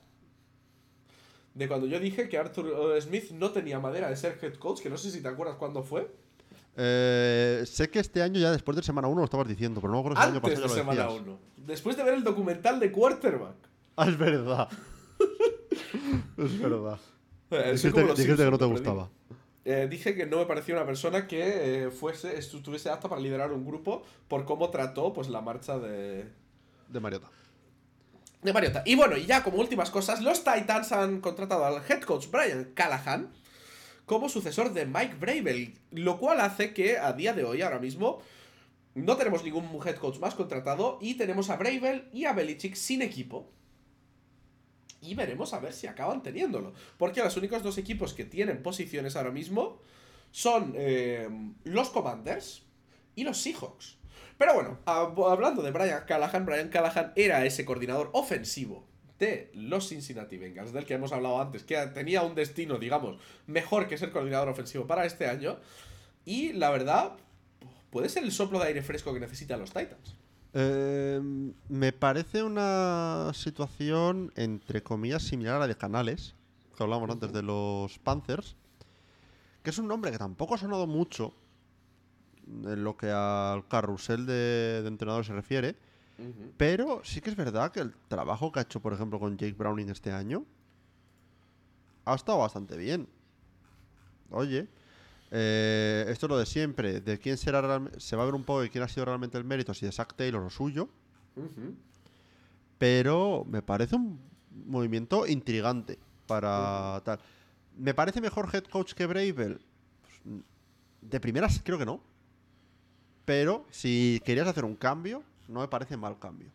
de 1.54 1.66
cuando 1.66 1.86
yo 1.86 1.98
dije 1.98 2.28
que 2.28 2.38
Arthur 2.38 3.00
Smith 3.02 3.30
no 3.32 3.50
tenía 3.50 3.80
madera 3.80 4.08
de 4.08 4.16
ser 4.16 4.38
head 4.40 4.54
coach, 4.54 4.80
que 4.80 4.88
no 4.88 4.96
sé 4.96 5.10
si 5.10 5.20
te 5.20 5.28
acuerdas 5.28 5.56
cuándo 5.56 5.82
fue. 5.82 6.10
Eh, 6.76 7.64
sé 7.66 7.90
que 7.90 7.98
este 7.98 8.22
año 8.22 8.38
ya 8.38 8.52
después 8.52 8.76
de 8.76 8.82
semana 8.82 9.08
1 9.08 9.18
lo 9.18 9.24
estabas 9.24 9.48
diciendo, 9.48 9.80
pero 9.80 9.92
no 9.92 9.96
me 9.96 10.00
acuerdo 10.00 10.22
si 10.22 10.22
el 10.22 10.28
año 10.28 10.36
Antes 10.38 10.60
pasado 10.60 10.68
de 10.68 10.68
ya 10.68 10.74
lo 10.74 10.92
semana 10.92 11.02
decías. 11.08 11.26
1. 11.26 11.66
Después 11.66 11.96
de 11.96 12.04
ver 12.04 12.14
el 12.14 12.24
documental 12.24 12.78
de 12.78 12.92
quarterback. 12.92 13.67
Ah, 14.00 14.08
es 14.08 14.16
verdad. 14.16 14.68
es 16.36 16.58
verdad. 16.60 16.98
Eh, 17.50 17.72
Dijiste, 17.72 18.02
dijiste 18.04 18.36
que 18.44 18.50
no 18.50 18.58
te 18.58 18.64
gustaba. 18.66 19.10
Eh, 19.64 19.88
dije 19.90 20.14
que 20.14 20.24
no 20.24 20.36
me 20.38 20.46
parecía 20.46 20.76
una 20.76 20.86
persona 20.86 21.26
que 21.26 21.86
eh, 21.86 21.90
fuese, 21.90 22.38
estuviese 22.38 22.90
apta 22.90 23.08
para 23.08 23.20
liderar 23.20 23.52
un 23.52 23.66
grupo 23.66 24.02
por 24.28 24.44
cómo 24.44 24.70
trató 24.70 25.12
pues 25.12 25.28
la 25.28 25.40
marcha 25.40 25.78
de, 25.78 26.30
De 26.86 27.00
Mariota. 27.00 27.28
de 28.42 28.52
Mariota. 28.52 28.82
Y 28.86 28.94
bueno, 28.94 29.16
y 29.16 29.26
ya 29.26 29.42
como 29.42 29.58
últimas 29.58 29.90
cosas, 29.90 30.22
los 30.22 30.44
Titans 30.44 30.92
han 30.92 31.20
contratado 31.20 31.66
al 31.66 31.82
head 31.88 32.02
coach 32.02 32.28
Brian 32.30 32.70
Callahan 32.74 33.32
como 34.06 34.28
sucesor 34.28 34.72
de 34.72 34.86
Mike 34.86 35.16
Bravel, 35.18 35.74
lo 35.90 36.18
cual 36.18 36.40
hace 36.40 36.72
que 36.72 36.98
a 36.98 37.12
día 37.14 37.32
de 37.34 37.42
hoy, 37.44 37.62
ahora 37.62 37.80
mismo, 37.80 38.22
no 38.94 39.16
tenemos 39.16 39.42
ningún 39.42 39.68
head 39.84 39.96
coach 39.96 40.18
más 40.20 40.34
contratado 40.36 40.98
y 41.02 41.14
tenemos 41.14 41.50
a 41.50 41.56
Bravel 41.56 42.08
y 42.12 42.24
a 42.26 42.32
Belichick 42.32 42.74
sin 42.76 43.02
equipo. 43.02 43.50
Y 45.00 45.14
veremos 45.14 45.52
a 45.54 45.60
ver 45.60 45.72
si 45.72 45.86
acaban 45.86 46.22
teniéndolo. 46.22 46.72
Porque 46.96 47.22
los 47.22 47.36
únicos 47.36 47.62
dos 47.62 47.78
equipos 47.78 48.14
que 48.14 48.24
tienen 48.24 48.62
posiciones 48.62 49.16
ahora 49.16 49.30
mismo 49.30 49.80
son 50.30 50.74
eh, 50.76 51.28
los 51.64 51.90
Commanders 51.90 52.62
y 53.14 53.24
los 53.24 53.38
Seahawks. 53.40 53.96
Pero 54.36 54.54
bueno, 54.54 54.78
hab- 54.86 55.30
hablando 55.30 55.62
de 55.62 55.70
Brian 55.70 56.04
Callahan, 56.06 56.46
Brian 56.46 56.68
Callahan 56.68 57.12
era 57.16 57.44
ese 57.44 57.64
coordinador 57.64 58.10
ofensivo 58.12 58.86
de 59.18 59.50
los 59.54 59.88
Cincinnati 59.88 60.36
Bengals, 60.36 60.72
del 60.72 60.84
que 60.84 60.94
hemos 60.94 61.12
hablado 61.12 61.40
antes, 61.40 61.64
que 61.64 61.76
tenía 61.88 62.22
un 62.22 62.36
destino, 62.36 62.78
digamos, 62.78 63.18
mejor 63.48 63.88
que 63.88 63.98
ser 63.98 64.12
coordinador 64.12 64.48
ofensivo 64.48 64.86
para 64.86 65.06
este 65.06 65.26
año. 65.26 65.58
Y 66.24 66.52
la 66.52 66.70
verdad, 66.70 67.14
puede 67.90 68.08
ser 68.10 68.22
el 68.22 68.30
soplo 68.30 68.60
de 68.60 68.66
aire 68.66 68.82
fresco 68.82 69.12
que 69.12 69.18
necesitan 69.20 69.58
los 69.58 69.70
Titans. 69.70 70.14
Eh, 70.54 71.20
me 71.68 71.92
parece 71.92 72.42
una 72.42 73.30
situación, 73.34 74.32
entre 74.34 74.82
comillas, 74.82 75.22
similar 75.22 75.56
a 75.56 75.58
la 75.60 75.66
de 75.66 75.76
Canales, 75.76 76.34
que 76.76 76.82
hablábamos 76.82 77.10
antes 77.10 77.32
de 77.32 77.42
los 77.42 77.98
Panthers, 77.98 78.56
que 79.62 79.70
es 79.70 79.78
un 79.78 79.88
nombre 79.88 80.10
que 80.10 80.18
tampoco 80.18 80.54
ha 80.54 80.58
sonado 80.58 80.86
mucho 80.86 81.34
en 82.46 82.82
lo 82.82 82.96
que 82.96 83.10
al 83.10 83.68
carrusel 83.68 84.24
de, 84.24 84.82
de 84.82 84.88
entrenadores 84.88 85.26
se 85.26 85.34
refiere, 85.34 85.76
pero 86.56 87.02
sí 87.04 87.20
que 87.20 87.30
es 87.30 87.36
verdad 87.36 87.70
que 87.70 87.80
el 87.80 87.94
trabajo 88.08 88.50
que 88.50 88.60
ha 88.60 88.62
hecho, 88.62 88.80
por 88.80 88.92
ejemplo, 88.92 89.20
con 89.20 89.36
Jake 89.36 89.54
Browning 89.56 89.90
este 89.90 90.10
año 90.10 90.44
ha 92.04 92.14
estado 92.14 92.38
bastante 92.38 92.76
bien. 92.76 93.06
Oye, 94.30 94.68
eh, 95.30 96.06
esto 96.08 96.26
es 96.26 96.30
lo 96.30 96.38
de 96.38 96.46
siempre. 96.46 97.00
De 97.00 97.18
quién 97.18 97.36
será 97.36 97.82
se 97.98 98.16
va 98.16 98.22
a 98.22 98.26
ver 98.26 98.34
un 98.34 98.44
poco 98.44 98.62
de 98.62 98.70
quién 98.70 98.84
ha 98.84 98.88
sido 98.88 99.04
realmente 99.04 99.38
el 99.38 99.44
mérito, 99.44 99.74
si 99.74 99.86
de 99.86 99.92
Zack 99.92 100.14
Taylor 100.14 100.42
o 100.42 100.50
suyo. 100.50 100.88
Pero 102.78 103.44
me 103.48 103.62
parece 103.62 103.96
un 103.96 104.20
movimiento 104.66 105.26
intrigante 105.26 105.98
para 106.26 107.00
tal. 107.04 107.18
¿Me 107.76 107.94
parece 107.94 108.20
mejor 108.20 108.48
head 108.52 108.64
coach 108.64 108.92
que 108.94 109.06
Bravel? 109.06 109.60
Pues, 110.02 110.42
de 111.00 111.20
primeras 111.20 111.60
creo 111.64 111.78
que 111.78 111.86
no. 111.86 112.00
Pero 113.24 113.66
si 113.70 114.20
querías 114.24 114.48
hacer 114.48 114.64
un 114.64 114.74
cambio, 114.74 115.22
no 115.48 115.60
me 115.60 115.68
parece 115.68 115.96
mal 115.96 116.18
cambio. 116.18 116.50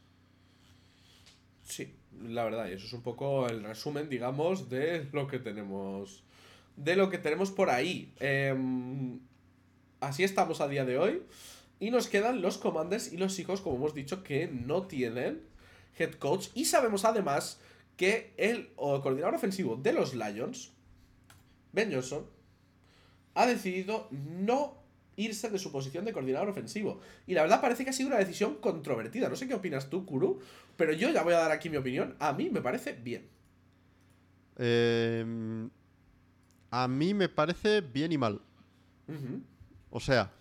Sí, 1.63 1.93
la 2.21 2.43
verdad, 2.43 2.67
y 2.67 2.74
eso 2.74 2.86
es 2.86 2.93
un 2.93 3.01
poco 3.01 3.47
el 3.47 3.63
resumen, 3.63 4.09
digamos, 4.09 4.69
de 4.69 5.07
lo 5.11 5.28
que 5.28 5.39
tenemos. 5.39 6.24
De 6.76 6.95
lo 6.95 7.09
que 7.09 7.17
tenemos 7.17 7.51
por 7.51 7.69
ahí. 7.69 8.13
Em, 8.19 9.19
así 9.99 10.24
estamos 10.24 10.61
a 10.61 10.67
día 10.67 10.86
de 10.86 10.97
hoy. 10.97 11.21
Y 11.80 11.91
nos 11.91 12.07
quedan 12.07 12.41
los 12.41 12.57
Commanders 12.57 13.11
y 13.11 13.17
los 13.17 13.38
hijos, 13.39 13.61
como 13.61 13.76
hemos 13.76 13.93
dicho, 13.93 14.24
que 14.24 14.47
no 14.47 14.88
tienen 14.88 15.41
head 15.97 16.13
coach. 16.13 16.47
Y 16.53 16.65
sabemos 16.65 17.05
además 17.05 17.59
que 17.97 18.34
el 18.38 18.74
coordinador 18.76 19.36
ofensivo 19.36 19.76
de 19.76 19.93
los 19.93 20.13
Lions, 20.13 20.71
Ben 21.71 21.91
Johnson, 21.91 22.26
ha 23.36 23.45
decidido 23.45 24.07
no 24.11 24.78
irse 25.15 25.49
de 25.49 25.59
su 25.59 25.71
posición 25.71 26.05
de 26.05 26.13
coordinador 26.13 26.49
ofensivo. 26.49 26.99
Y 27.28 27.34
la 27.34 27.43
verdad 27.43 27.61
parece 27.61 27.84
que 27.84 27.91
ha 27.91 27.93
sido 27.93 28.09
una 28.09 28.17
decisión 28.17 28.55
controvertida. 28.55 29.30
No 29.30 29.36
sé 29.36 29.47
qué 29.47 29.53
opinas 29.53 29.89
tú, 29.89 30.05
Kuru, 30.05 30.39
pero 30.78 30.93
yo 30.93 31.09
ya 31.09 31.24
voy 31.24 31.34
a 31.34 31.39
dar 31.39 31.51
aquí 31.51 31.69
mi 31.69 31.78
opinión. 31.78 32.15
A 32.19 32.34
mí 32.34 32.49
me 32.49 32.61
parece 32.61 32.93
bien. 32.93 33.28
Eh, 34.57 35.26
a 36.74 36.88
mí 36.88 37.13
me 37.13 37.30
parece 37.30 37.82
bien 37.82 38.11
y 38.11 38.17
mal. 38.17 38.41
O 39.91 39.99
sea, 39.99 40.32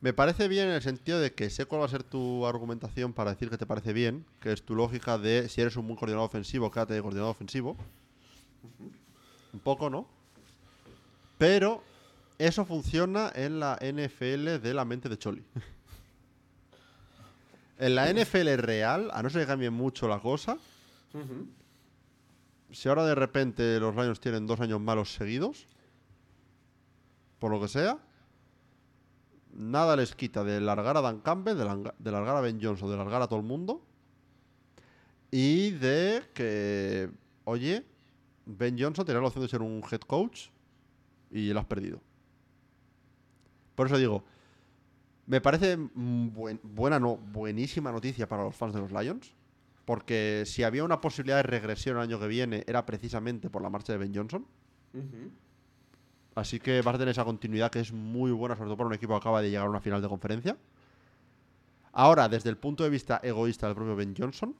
me 0.00 0.14
parece 0.14 0.48
bien 0.48 0.68
en 0.68 0.74
el 0.74 0.80
sentido 0.80 1.20
de 1.20 1.34
que 1.34 1.50
sé 1.50 1.66
cuál 1.66 1.82
va 1.82 1.84
a 1.84 1.90
ser 1.90 2.02
tu 2.02 2.46
argumentación 2.46 3.12
para 3.12 3.32
decir 3.32 3.50
que 3.50 3.58
te 3.58 3.66
parece 3.66 3.92
bien, 3.92 4.24
que 4.40 4.52
es 4.52 4.62
tu 4.62 4.74
lógica 4.74 5.18
de 5.18 5.50
si 5.50 5.60
eres 5.60 5.76
un 5.76 5.86
buen 5.86 5.98
coordinador 5.98 6.24
ofensivo, 6.24 6.70
quédate 6.70 6.94
de 6.94 7.02
coordinador 7.02 7.30
ofensivo. 7.30 7.76
Un 9.52 9.60
poco, 9.60 9.90
¿no? 9.90 10.08
Pero 11.36 11.82
eso 12.38 12.64
funciona 12.64 13.30
en 13.34 13.60
la 13.60 13.78
NFL 13.78 14.62
de 14.62 14.72
la 14.72 14.86
mente 14.86 15.10
de 15.10 15.18
Choli. 15.18 15.44
en 17.78 17.94
la 17.94 18.10
NFL 18.10 18.54
real, 18.56 19.10
a 19.12 19.22
no 19.22 19.28
ser 19.28 19.42
que 19.42 19.48
cambie 19.48 19.68
mucho 19.68 20.08
la 20.08 20.20
cosa. 20.20 20.56
Si 22.76 22.90
ahora 22.90 23.06
de 23.06 23.14
repente 23.14 23.80
los 23.80 23.96
Lions 23.96 24.20
tienen 24.20 24.46
dos 24.46 24.60
años 24.60 24.78
malos 24.82 25.14
seguidos, 25.14 25.66
por 27.38 27.50
lo 27.50 27.58
que 27.58 27.68
sea, 27.68 27.98
nada 29.54 29.96
les 29.96 30.14
quita 30.14 30.44
de 30.44 30.60
largar 30.60 30.94
a 30.98 31.00
Dan 31.00 31.20
Campbell, 31.20 31.56
de, 31.56 31.64
largar 32.10 32.36
a 32.36 32.40
Ben 32.42 32.58
Johnson, 32.60 32.90
de 32.90 32.98
largar 32.98 33.22
a 33.22 33.28
todo 33.28 33.38
el 33.38 33.46
mundo, 33.46 33.80
y 35.30 35.70
de 35.70 36.22
que, 36.34 37.10
oye, 37.44 37.82
Ben 38.44 38.76
Johnson 38.78 39.06
tenía 39.06 39.22
la 39.22 39.28
opción 39.28 39.44
de 39.44 39.48
ser 39.48 39.62
un 39.62 39.82
head 39.90 40.00
coach 40.00 40.48
y 41.30 41.54
lo 41.54 41.60
has 41.60 41.66
perdido. 41.66 42.02
Por 43.74 43.86
eso 43.86 43.96
digo, 43.96 44.22
me 45.26 45.40
parece 45.40 45.76
buen- 45.76 46.60
buena, 46.62 47.00
no, 47.00 47.16
buenísima 47.16 47.90
noticia 47.90 48.28
para 48.28 48.44
los 48.44 48.54
fans 48.54 48.74
de 48.74 48.80
los 48.80 48.92
Lions. 48.92 49.34
Porque 49.86 50.42
si 50.44 50.64
había 50.64 50.84
una 50.84 51.00
posibilidad 51.00 51.36
de 51.36 51.44
regresión 51.44 51.96
el 51.96 52.02
año 52.02 52.20
que 52.20 52.26
viene, 52.26 52.64
era 52.66 52.84
precisamente 52.84 53.48
por 53.48 53.62
la 53.62 53.70
marcha 53.70 53.92
de 53.92 53.98
Ben 53.98 54.14
Johnson. 54.14 54.44
Así 56.34 56.60
que 56.60 56.82
vas 56.82 56.96
a 56.96 56.98
tener 56.98 57.12
esa 57.12 57.24
continuidad 57.24 57.70
que 57.70 57.80
es 57.80 57.92
muy 57.92 58.32
buena, 58.32 58.56
sobre 58.56 58.68
todo 58.68 58.76
para 58.76 58.88
un 58.88 58.94
equipo 58.94 59.14
que 59.14 59.18
acaba 59.18 59.40
de 59.40 59.48
llegar 59.48 59.66
a 59.66 59.70
una 59.70 59.80
final 59.80 60.02
de 60.02 60.08
conferencia. 60.08 60.56
Ahora, 61.92 62.28
desde 62.28 62.50
el 62.50 62.58
punto 62.58 62.84
de 62.84 62.90
vista 62.90 63.20
egoísta 63.22 63.66
del 63.68 63.76
propio 63.76 63.96
Ben 63.96 64.14
Johnson, 64.18 64.54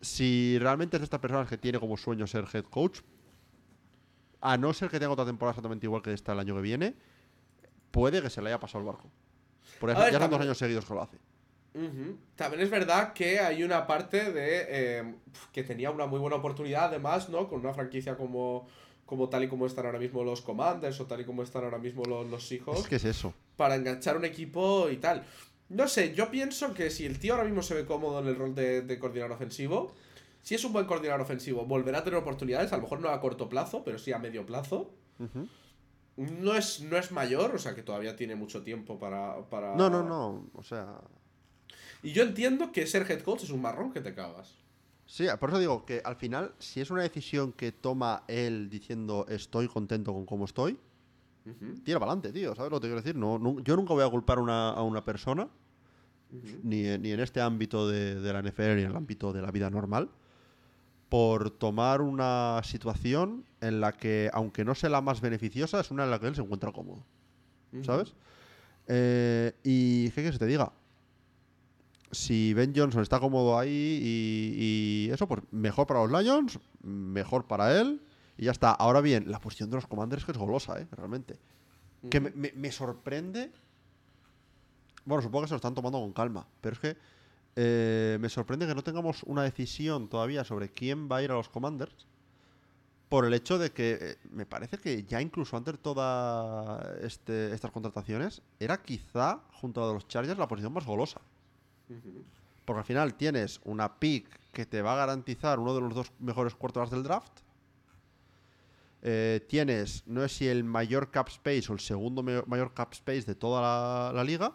si 0.00 0.58
realmente 0.60 0.96
es 0.96 1.00
de 1.00 1.04
estas 1.04 1.20
personas 1.20 1.48
que 1.48 1.58
tiene 1.58 1.80
como 1.80 1.96
sueño 1.96 2.26
ser 2.26 2.46
head 2.52 2.64
coach, 2.64 3.00
a 4.40 4.56
no 4.56 4.72
ser 4.72 4.90
que 4.90 5.00
tenga 5.00 5.12
otra 5.12 5.26
temporada 5.26 5.52
exactamente 5.52 5.86
igual 5.86 6.02
que 6.02 6.12
esta 6.12 6.32
el 6.32 6.38
año 6.38 6.54
que 6.54 6.62
viene, 6.62 6.94
puede 7.90 8.22
que 8.22 8.30
se 8.30 8.40
le 8.40 8.50
haya 8.50 8.60
pasado 8.60 8.80
el 8.80 8.86
barco. 8.86 9.10
Porque 9.80 9.94
ya 9.94 10.00
ver, 10.04 10.12
ya 10.12 10.20
son 10.20 10.30
dos 10.30 10.40
años 10.40 10.56
seguidos 10.56 10.84
que 10.84 10.94
lo 10.94 11.02
hace. 11.02 11.18
Ujú. 11.74 12.16
También 12.36 12.62
es 12.62 12.70
verdad 12.70 13.12
que 13.12 13.40
hay 13.40 13.62
una 13.64 13.86
parte 13.86 14.32
de 14.32 14.66
eh, 14.68 15.14
que 15.52 15.64
tenía 15.64 15.90
una 15.90 16.06
muy 16.06 16.20
buena 16.20 16.36
oportunidad, 16.36 16.84
además, 16.86 17.28
¿no? 17.28 17.48
Con 17.48 17.60
una 17.60 17.74
franquicia 17.74 18.16
como, 18.16 18.68
como 19.06 19.28
tal 19.28 19.44
y 19.44 19.48
como 19.48 19.66
están 19.66 19.86
ahora 19.86 19.98
mismo 19.98 20.22
los 20.22 20.40
Commanders 20.40 21.00
o 21.00 21.06
tal 21.06 21.20
y 21.20 21.24
como 21.24 21.42
están 21.42 21.64
ahora 21.64 21.78
mismo 21.78 22.04
los, 22.04 22.26
los 22.30 22.46
Seahawks, 22.46 22.80
Es 22.82 22.88
que 22.88 22.96
es 22.96 23.04
eso. 23.04 23.34
para 23.56 23.74
enganchar 23.74 24.16
un 24.16 24.24
equipo 24.24 24.88
y 24.88 24.98
tal. 24.98 25.24
No 25.68 25.88
sé, 25.88 26.14
yo 26.14 26.30
pienso 26.30 26.74
que 26.74 26.90
si 26.90 27.06
el 27.06 27.18
tío 27.18 27.32
ahora 27.34 27.44
mismo 27.44 27.62
se 27.62 27.74
ve 27.74 27.84
cómodo 27.86 28.20
en 28.20 28.28
el 28.28 28.36
rol 28.36 28.54
de, 28.54 28.82
de 28.82 28.98
coordinador 28.98 29.32
ofensivo, 29.32 29.92
si 30.42 30.54
es 30.54 30.64
un 30.64 30.72
buen 30.74 30.84
coordinador 30.86 31.22
ofensivo, 31.22 31.64
volverá 31.64 31.98
a 31.98 32.04
tener 32.04 32.18
oportunidades, 32.18 32.72
a 32.72 32.76
lo 32.76 32.82
mejor 32.82 33.00
no 33.00 33.08
a 33.08 33.20
corto 33.20 33.48
plazo, 33.48 33.82
pero 33.82 33.98
sí 33.98 34.12
a 34.12 34.18
medio 34.18 34.44
plazo. 34.46 34.92
No 36.16 36.54
es, 36.54 36.80
no 36.82 36.96
es 36.96 37.10
mayor, 37.10 37.54
o 37.54 37.58
sea 37.58 37.74
que 37.74 37.82
todavía 37.82 38.14
tiene 38.14 38.36
mucho 38.36 38.62
tiempo 38.62 38.98
para, 39.00 39.42
para... 39.50 39.74
No, 39.74 39.90
no, 39.90 40.02
no. 40.04 40.46
O 40.54 40.62
sea. 40.62 41.00
Y 42.04 42.12
yo 42.12 42.22
entiendo 42.22 42.70
que 42.70 42.86
ser 42.86 43.10
head 43.10 43.22
coach 43.22 43.42
es 43.44 43.50
un 43.50 43.62
marrón 43.62 43.92
que 43.92 44.00
te 44.00 44.14
cagas. 44.14 44.54
Sí, 45.06 45.26
por 45.40 45.50
eso 45.50 45.58
digo 45.58 45.84
que 45.84 46.00
al 46.04 46.16
final, 46.16 46.54
si 46.58 46.80
es 46.80 46.90
una 46.90 47.02
decisión 47.02 47.52
que 47.52 47.72
toma 47.72 48.24
él 48.28 48.68
diciendo 48.70 49.26
estoy 49.28 49.68
contento 49.68 50.12
con 50.12 50.24
cómo 50.26 50.44
estoy, 50.44 50.78
tira 51.84 51.98
para 51.98 52.12
adelante, 52.12 52.32
tío. 52.32 52.54
¿Sabes 52.54 52.70
lo 52.70 52.78
que 52.78 52.82
te 52.82 52.88
quiero 52.88 53.02
decir? 53.02 53.16
No, 53.16 53.60
yo 53.60 53.76
nunca 53.76 53.92
voy 53.94 54.02
a 54.04 54.08
culpar 54.08 54.38
una- 54.38 54.70
a 54.70 54.82
una 54.82 55.04
persona, 55.04 55.48
ni, 56.62 56.82
ni 56.98 57.12
en 57.12 57.20
este 57.20 57.40
ámbito 57.40 57.86
de, 57.88 58.20
de 58.20 58.32
la 58.32 58.40
NFL, 58.42 58.76
ni 58.76 58.82
en 58.82 58.90
el 58.90 58.96
ámbito 58.96 59.32
de 59.32 59.42
la 59.42 59.50
vida 59.50 59.68
normal, 59.70 60.08
por 61.08 61.50
tomar 61.50 62.00
una 62.00 62.60
situación 62.64 63.44
en 63.60 63.80
la 63.80 63.92
que, 63.92 64.30
aunque 64.32 64.64
no 64.64 64.74
sea 64.74 64.90
la 64.90 65.00
más 65.00 65.20
beneficiosa, 65.20 65.80
es 65.80 65.90
una 65.90 66.04
en 66.04 66.10
la 66.10 66.18
que 66.18 66.26
él 66.26 66.34
se 66.34 66.42
encuentra 66.42 66.72
cómodo. 66.72 67.04
¿Sabes? 67.82 68.14
Eh, 68.88 69.52
y 69.64 70.10
qué 70.10 70.22
que 70.30 70.38
te 70.38 70.46
diga. 70.46 70.72
Si 72.14 72.54
Ben 72.54 72.72
Johnson 72.74 73.02
está 73.02 73.20
cómodo 73.20 73.58
ahí 73.58 74.00
y, 74.02 75.06
y 75.08 75.10
eso, 75.10 75.26
pues 75.26 75.42
mejor 75.50 75.86
para 75.86 76.04
los 76.04 76.22
Lions, 76.22 76.58
mejor 76.82 77.46
para 77.46 77.78
él. 77.80 78.00
Y 78.36 78.46
ya 78.46 78.50
está. 78.50 78.72
Ahora 78.72 79.00
bien, 79.00 79.30
la 79.30 79.40
posición 79.40 79.70
de 79.70 79.76
los 79.76 79.86
Commanders 79.86 80.24
que 80.24 80.32
es 80.32 80.38
golosa, 80.38 80.80
¿eh? 80.80 80.86
Realmente. 80.92 81.38
Que 82.10 82.20
me, 82.20 82.72
sorprende. 82.72 83.50
Bueno, 85.04 85.22
supongo 85.22 85.42
que 85.42 85.48
se 85.48 85.54
lo 85.54 85.56
están 85.56 85.74
tomando 85.74 86.00
con 86.00 86.12
calma. 86.12 86.46
Pero 86.60 86.74
es 86.74 86.80
que 86.80 86.96
eh, 87.56 88.18
me 88.20 88.28
sorprende 88.28 88.66
que 88.66 88.74
no 88.74 88.82
tengamos 88.82 89.22
una 89.22 89.42
decisión 89.42 90.08
todavía 90.08 90.44
sobre 90.44 90.70
quién 90.70 91.08
va 91.10 91.18
a 91.18 91.22
ir 91.22 91.30
a 91.30 91.34
los 91.34 91.48
Commanders. 91.48 92.06
Por 93.08 93.24
el 93.24 93.32
hecho 93.32 93.58
de 93.58 93.70
que 93.70 93.98
eh, 94.00 94.16
me 94.30 94.44
parece 94.44 94.78
que 94.78 95.04
ya 95.04 95.20
incluso 95.22 95.56
antes 95.56 95.74
de 95.74 95.78
todas 95.78 96.84
este, 97.00 97.54
estas 97.54 97.70
contrataciones, 97.70 98.42
era 98.58 98.82
quizá, 98.82 99.40
junto 99.52 99.88
a 99.88 99.92
los 99.92 100.08
Chargers, 100.08 100.38
la 100.38 100.48
posición 100.48 100.72
más 100.72 100.84
golosa. 100.84 101.20
Porque 102.64 102.78
al 102.78 102.84
final 102.84 103.14
tienes 103.14 103.60
una 103.64 103.98
pick 103.98 104.26
que 104.52 104.66
te 104.66 104.80
va 104.82 104.94
a 104.94 104.96
garantizar 104.96 105.58
uno 105.58 105.74
de 105.74 105.80
los 105.80 105.94
dos 105.94 106.12
mejores 106.18 106.54
cuartos 106.54 106.90
del 106.90 107.02
draft. 107.02 107.40
Eh, 109.02 109.44
tienes, 109.48 110.02
no 110.06 110.22
sé 110.22 110.28
si 110.28 110.48
el 110.48 110.64
mayor 110.64 111.10
cap 111.10 111.28
space 111.28 111.64
o 111.68 111.74
el 111.74 111.80
segundo 111.80 112.22
mayor 112.22 112.72
cap 112.72 112.92
space 112.92 113.22
de 113.22 113.34
toda 113.34 114.12
la, 114.12 114.24
liga. 114.24 114.54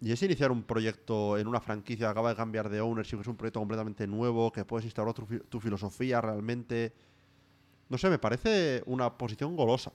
Y 0.00 0.12
es 0.12 0.22
iniciar 0.22 0.50
un 0.50 0.62
proyecto 0.62 1.36
en 1.36 1.46
una 1.46 1.60
franquicia 1.60 2.06
que 2.06 2.10
acaba 2.10 2.30
de 2.30 2.36
cambiar 2.36 2.70
de 2.70 2.80
ownership, 2.80 3.20
es 3.20 3.26
un 3.26 3.36
proyecto 3.36 3.60
completamente 3.60 4.06
nuevo, 4.06 4.50
que 4.50 4.64
puedes 4.64 4.84
instaurar 4.84 5.14
tu, 5.14 5.26
tu 5.26 5.60
filosofía 5.60 6.20
realmente. 6.22 6.94
No 7.90 7.98
sé, 7.98 8.08
me 8.08 8.18
parece 8.18 8.82
una 8.86 9.16
posición 9.16 9.56
golosa. 9.56 9.92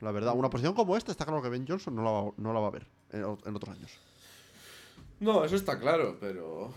La 0.00 0.10
verdad, 0.10 0.34
una 0.34 0.50
posición 0.50 0.74
como 0.74 0.96
esta 0.96 1.12
está 1.12 1.24
claro 1.24 1.42
que 1.42 1.48
Ben 1.48 1.66
Johnson 1.66 1.94
no 1.94 2.02
la 2.02 2.10
va, 2.10 2.32
no 2.36 2.52
la 2.52 2.60
va 2.60 2.68
a 2.68 2.70
ver 2.70 2.86
en 3.12 3.54
otros 3.54 3.76
años. 3.76 4.09
No, 5.20 5.44
eso 5.44 5.56
está 5.56 5.78
claro, 5.78 6.16
pero. 6.20 6.72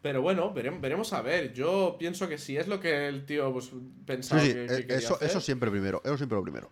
Pero 0.00 0.20
bueno, 0.20 0.52
veremos, 0.52 0.80
veremos 0.80 1.12
a 1.12 1.22
ver. 1.22 1.52
Yo 1.52 1.94
pienso 1.98 2.28
que 2.28 2.36
si 2.36 2.56
es 2.56 2.66
lo 2.66 2.80
que 2.80 3.06
el 3.06 3.24
tío 3.24 3.52
pues, 3.52 3.70
pensaba 4.04 4.40
sí, 4.42 4.48
que, 4.48 4.54
que 4.54 4.64
eh, 4.64 4.80
quería 4.80 4.96
eso, 4.96 5.14
hacer, 5.14 5.28
eso 5.28 5.40
siempre 5.40 5.70
primero, 5.70 6.00
eso 6.04 6.16
siempre 6.16 6.36
lo 6.36 6.42
primero. 6.42 6.70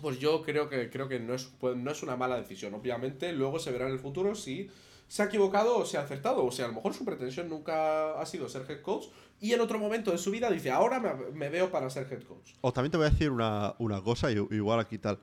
pues 0.00 0.18
yo 0.18 0.42
creo 0.42 0.68
que 0.68 0.88
creo 0.90 1.08
que 1.08 1.20
no 1.20 1.34
es, 1.34 1.44
pues, 1.60 1.76
no 1.76 1.90
es 1.90 2.02
una 2.02 2.16
mala 2.16 2.36
decisión. 2.36 2.72
Obviamente, 2.74 3.32
luego 3.32 3.58
se 3.58 3.70
verá 3.72 3.86
en 3.86 3.92
el 3.92 3.98
futuro 3.98 4.34
si 4.34 4.70
se 5.08 5.22
ha 5.22 5.26
equivocado 5.26 5.76
o 5.78 5.84
se 5.84 5.98
ha 5.98 6.02
acertado. 6.02 6.44
O 6.44 6.50
sea, 6.50 6.64
a 6.64 6.68
lo 6.68 6.74
mejor 6.74 6.94
su 6.94 7.04
pretensión 7.04 7.48
nunca 7.48 8.18
ha 8.18 8.26
sido 8.26 8.48
ser 8.48 8.62
head 8.70 8.80
coach. 8.80 9.06
Y 9.38 9.52
en 9.52 9.60
otro 9.60 9.78
momento 9.78 10.10
de 10.12 10.18
su 10.18 10.30
vida 10.30 10.50
dice, 10.50 10.70
ahora 10.70 10.98
me, 10.98 11.14
me 11.32 11.50
veo 11.50 11.70
para 11.70 11.90
ser 11.90 12.10
head 12.10 12.22
coach. 12.22 12.52
O 12.62 12.72
también 12.72 12.90
te 12.90 12.96
voy 12.96 13.06
a 13.06 13.10
decir 13.10 13.30
una, 13.30 13.74
una 13.78 14.00
cosa, 14.02 14.30
igual 14.30 14.80
aquí 14.80 14.96
tal. 14.98 15.18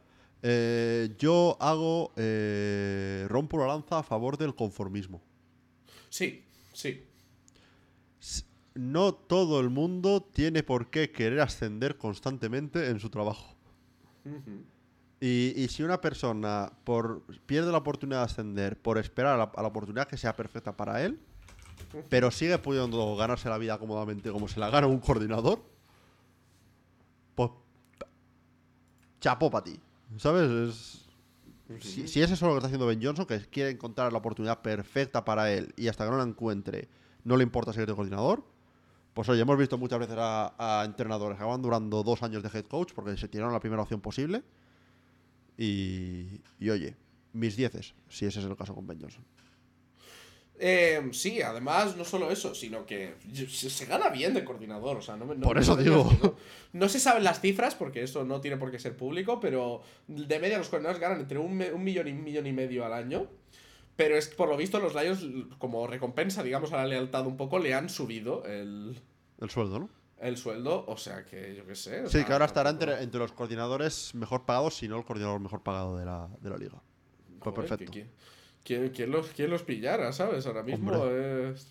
Eh, 0.46 1.16
yo 1.18 1.56
hago, 1.62 2.12
eh, 2.18 3.26
rompo 3.30 3.58
la 3.58 3.68
lanza 3.68 4.00
a 4.00 4.04
favor 4.04 4.38
del 4.38 4.54
conformismo. 4.54 5.22
Sí, 6.10 6.44
sí. 6.74 7.06
No 8.76 9.14
todo 9.14 9.62
el 9.62 9.70
mundo 9.70 10.22
tiene 10.22 10.62
por 10.62 10.89
qué 10.89 11.12
querer 11.12 11.39
ascender 11.39 11.98
constantemente 11.98 12.89
en 12.89 13.00
su 13.00 13.10
trabajo. 13.10 13.56
Y, 15.22 15.54
y 15.56 15.68
si 15.70 15.82
una 15.84 16.02
persona 16.02 16.74
por, 16.84 17.24
pierde 17.46 17.72
la 17.72 17.78
oportunidad 17.78 18.20
de 18.20 18.26
ascender 18.26 18.82
por 18.82 18.98
esperar 18.98 19.36
a 19.36 19.38
la, 19.38 19.52
a 19.56 19.62
la 19.62 19.68
oportunidad 19.70 20.08
que 20.08 20.18
sea 20.18 20.36
perfecta 20.36 20.76
para 20.76 21.06
él, 21.06 21.20
pero 22.10 22.32
sigue 22.32 22.58
pudiendo 22.58 23.16
ganarse 23.16 23.48
la 23.48 23.58
vida 23.58 23.78
cómodamente 23.78 24.30
como 24.32 24.50
se 24.50 24.60
la 24.60 24.70
gana 24.70 24.88
un 24.88 25.00
coordinador, 25.00 25.64
pues 27.36 27.52
chapó 29.22 29.50
para 29.50 29.64
ti. 29.64 29.80
¿Sabes? 30.18 30.49
Es- 30.49 30.99
si, 31.82 32.07
si 32.07 32.22
es 32.22 32.30
eso 32.30 32.45
lo 32.45 32.51
que 32.53 32.57
está 32.57 32.68
haciendo 32.68 32.86
Ben 32.86 33.01
Johnson, 33.01 33.26
que 33.26 33.39
quiere 33.47 33.72
encontrar 33.72 34.11
la 34.11 34.20
oportunidad 34.20 34.61
perfecta 34.61 35.24
para 35.26 35.51
él 35.51 35.74
y 35.78 35.88
hasta 35.88 36.05
que 36.05 36.11
no 36.11 36.18
la 36.18 36.24
encuentre, 36.24 36.88
no 37.24 37.38
le 37.38 37.43
importa 37.43 37.74
ser 37.74 37.88
de 37.88 37.95
coordinador, 37.95 38.43
pues 39.14 39.30
oye, 39.30 39.41
hemos 39.41 39.57
visto 39.57 39.78
muchas 39.78 39.99
veces 39.99 40.16
a, 40.20 40.53
a 40.82 40.86
entrenadores 40.86 41.38
que 41.38 41.43
acaban 41.43 41.61
durando 41.61 42.03
dos 42.03 42.22
años 42.22 42.43
de 42.43 42.49
head 42.49 42.66
coach 42.66 42.91
porque 42.93 43.16
se 43.18 43.28
tiraron 43.28 43.53
la 43.53 43.59
primera 43.59 43.82
opción 43.82 44.01
posible. 44.01 44.43
Y, 45.57 46.41
y 46.59 46.70
oye, 46.70 46.95
mis 47.32 47.55
dieces, 47.55 47.93
si 48.09 48.26
ese 48.26 48.39
es 48.39 48.45
el 48.45 48.55
caso 48.55 48.74
con 48.76 48.86
Ben 48.88 48.99
Johnson. 48.99 49.24
Eh, 50.60 51.10
sí, 51.14 51.41
además, 51.41 51.97
no 51.97 52.06
solo 52.06 52.30
eso, 52.32 52.54
sino 52.56 52.86
que 52.86 53.16
se, 53.49 53.86
gana 53.86 54.10
bien 54.10 54.34
de 54.34 54.43
coordinador. 54.45 54.97
O 54.97 55.01
sea, 55.01 55.16
no, 55.18 55.26
me- 55.26 55.36
no 55.36 55.41
Por 55.47 55.58
eso 55.58 55.76
digo. 55.76 56.10
No, 56.24 56.36
No 56.74 56.89
se 56.89 56.99
saben 56.99 57.24
las 57.24 57.39
cifras, 57.41 57.76
porque 57.76 58.04
eso 58.04 58.24
no 58.24 58.39
tiene 58.41 58.58
por 58.58 58.72
qué 58.72 58.80
ser 58.80 58.95
público, 58.95 59.39
pero 59.39 59.82
de 60.08 60.39
media 60.39 60.58
los 60.58 60.70
coordinadores 60.70 61.01
ganan 61.01 61.20
entre 61.20 61.38
un, 61.39 61.58
millón 61.58 62.08
y 62.08 62.12
un 62.12 62.24
millón 62.24 62.47
y 62.47 62.51
medio 62.54 62.86
al 62.86 62.93
año. 62.93 63.28
Pero 63.95 64.16
es 64.18 64.28
por 64.28 64.49
lo 64.49 64.58
visto 64.58 64.80
los 64.80 64.95
Lions, 64.95 65.24
como 65.60 65.86
recompensa, 65.86 66.41
digamos, 66.41 66.74
a 66.74 66.78
la 66.78 66.88
lealtad 66.88 67.28
un 67.28 67.38
poco, 67.38 67.60
le 67.60 67.74
han 67.76 67.89
subido 67.89 68.43
el, 68.45 68.99
El 69.39 69.49
sueldo, 69.51 69.80
¿no? 69.80 69.89
el 70.20 70.38
sueldo. 70.38 70.86
O 70.88 70.97
sea 70.97 71.26
que 71.26 71.54
yo 71.56 71.66
qué 71.68 71.76
sé. 71.76 72.01
o 72.01 72.06
Sí, 72.08 72.14
sea, 72.14 72.26
que 72.26 72.34
ahora 72.34 72.45
estará 72.45 72.70
entre, 72.72 73.04
entre 73.04 73.20
los 73.20 73.32
coordinadores 73.34 74.16
mejor 74.16 74.45
pagados, 74.45 74.76
si 74.78 74.88
no 74.88 74.97
el 74.97 75.06
coordinador 75.06 75.39
mejor 75.41 75.62
pagado 75.62 75.97
de 75.97 76.06
la, 76.06 76.28
de 76.41 76.49
la 76.49 76.58
liga. 76.58 76.82
Pues 77.39 77.39
Joder, 77.56 77.56
perfecto. 77.70 77.91
que- 77.91 78.04
que- 78.06 78.10
¿Quién, 78.64 78.89
quién 78.89 79.11
los, 79.11 79.28
quién 79.28 79.49
los 79.49 79.64
pillara, 79.64 80.11
sabes? 80.14 80.45
Ahora 80.47 80.64
mismo 80.64 81.05
es. 81.05 81.68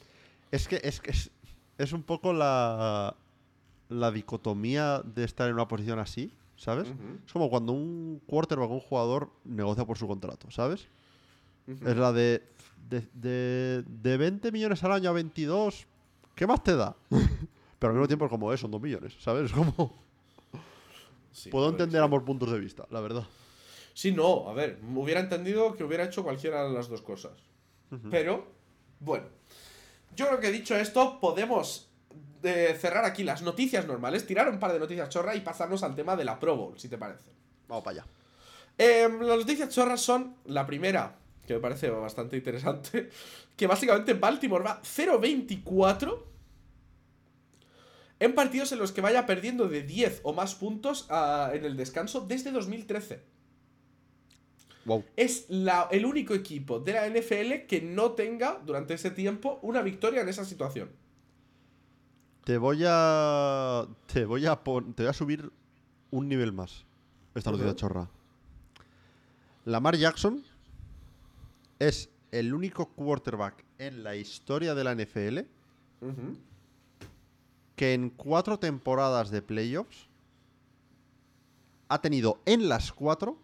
Es 0.50 0.68
que 0.68 0.80
es, 0.82 1.00
que 1.00 1.10
es, 1.10 1.30
es 1.78 1.92
un 1.92 2.02
poco 2.02 2.32
la, 2.32 3.14
la 3.88 4.10
dicotomía 4.10 5.00
de 5.02 5.24
estar 5.24 5.48
en 5.48 5.54
una 5.54 5.66
posición 5.68 5.98
así, 5.98 6.30
¿sabes? 6.56 6.88
Es 7.26 7.32
como 7.32 7.48
cuando 7.48 7.72
un 7.72 8.20
quarterback 8.26 8.70
o 8.70 8.74
un 8.74 8.80
jugador 8.80 9.30
negocia 9.44 9.84
por 9.86 9.96
su 9.96 10.06
contrato, 10.06 10.50
¿sabes? 10.50 10.86
Es 11.66 11.96
la 11.96 12.12
de, 12.12 12.42
de, 12.90 13.06
de, 13.14 13.84
de 13.86 14.16
20 14.16 14.52
millones 14.52 14.82
al 14.84 14.92
año 14.92 15.08
a 15.10 15.12
22, 15.12 15.86
¿qué 16.34 16.46
más 16.46 16.62
te 16.62 16.76
da? 16.76 16.94
Pero 17.78 17.90
al 17.92 17.94
mismo 17.94 18.06
tiempo 18.08 18.26
es 18.26 18.30
como, 18.30 18.52
eh, 18.52 18.56
son 18.58 18.70
2 18.70 18.80
millones, 18.82 19.14
¿sabes? 19.18 19.46
Es 19.46 19.52
como, 19.52 19.94
Sí, 21.32 21.48
puedo 21.48 21.70
entender 21.70 22.02
ambos 22.02 22.22
puntos 22.24 22.52
de 22.52 22.60
vista, 22.60 22.86
la 22.90 23.00
verdad. 23.00 23.24
Sí, 23.94 24.12
no, 24.12 24.48
a 24.48 24.54
ver, 24.54 24.78
me 24.82 25.00
hubiera 25.00 25.20
entendido 25.20 25.74
que 25.74 25.84
hubiera 25.84 26.04
hecho 26.04 26.22
cualquiera 26.22 26.64
de 26.64 26.72
las 26.72 26.88
dos 26.88 27.02
cosas. 27.02 27.32
Pero, 28.10 28.46
bueno, 29.00 29.26
yo 30.16 30.26
creo 30.26 30.40
que 30.40 30.50
dicho 30.50 30.74
esto, 30.74 31.20
podemos 31.20 31.90
eh, 32.42 32.74
cerrar 32.80 33.04
aquí 33.04 33.22
las 33.22 33.42
noticias 33.42 33.86
normales, 33.86 34.26
tirar 34.26 34.48
un 34.48 34.58
par 34.58 34.72
de 34.72 34.78
noticias 34.78 35.10
chorra 35.10 35.34
y 35.34 35.40
pasarnos 35.40 35.82
al 35.82 35.94
tema 35.94 36.16
de 36.16 36.24
la 36.24 36.40
Pro 36.40 36.56
Bowl, 36.56 36.78
si 36.78 36.88
te 36.88 36.96
parece. 36.96 37.30
Vamos 37.68 37.84
para 37.84 38.00
allá. 38.00 38.10
Eh, 38.78 39.08
las 39.20 39.38
noticias 39.38 39.68
chorras 39.68 40.00
son 40.00 40.36
la 40.46 40.66
primera, 40.66 41.18
que 41.46 41.54
me 41.54 41.60
parece 41.60 41.90
bastante 41.90 42.38
interesante, 42.38 43.10
que 43.56 43.66
básicamente 43.66 44.14
Baltimore 44.14 44.64
va 44.64 44.80
0-24 44.82 46.18
en 48.20 48.34
partidos 48.34 48.72
en 48.72 48.78
los 48.78 48.92
que 48.92 49.00
vaya 49.00 49.26
perdiendo 49.26 49.68
de 49.68 49.82
10 49.82 50.20
o 50.22 50.32
más 50.32 50.54
puntos 50.54 51.06
ah, 51.10 51.50
en 51.52 51.64
el 51.64 51.76
descanso 51.76 52.20
desde 52.20 52.52
2013 52.52 53.31
Wow. 54.84 55.04
es 55.16 55.46
la- 55.48 55.88
el 55.92 56.04
único 56.04 56.34
equipo 56.34 56.80
de 56.80 56.92
la 56.94 57.06
NFL 57.06 57.66
que 57.68 57.80
no 57.82 58.12
tenga 58.12 58.60
durante 58.66 58.94
ese 58.94 59.10
tiempo 59.12 59.58
una 59.62 59.80
victoria 59.82 60.22
en 60.22 60.28
esa 60.28 60.44
situación. 60.44 60.90
Te 62.44 62.58
voy 62.58 62.82
a. 62.86 63.86
Te 64.12 64.24
voy 64.24 64.46
a 64.46 64.56
pon- 64.64 64.92
te 64.94 65.04
voy 65.04 65.10
a 65.10 65.12
subir 65.12 65.52
un 66.10 66.28
nivel 66.28 66.52
más. 66.52 66.84
Esta 67.34 67.50
noticia 67.52 67.70
Ujú. 67.70 67.78
chorra. 67.78 68.10
Lamar 69.64 69.96
Jackson 69.96 70.42
es 71.78 72.10
el 72.32 72.52
único 72.52 72.86
quarterback 72.90 73.64
en 73.78 74.02
la 74.02 74.16
historia 74.16 74.74
de 74.74 74.82
la 74.84 74.92
NFL 74.92 75.46
que 77.76 77.94
en 77.94 78.10
cuatro 78.10 78.58
temporadas 78.58 79.30
de 79.30 79.40
playoffs 79.42 80.08
ha 81.88 82.00
tenido 82.00 82.40
en 82.46 82.68
las 82.68 82.92
cuatro 82.92 83.38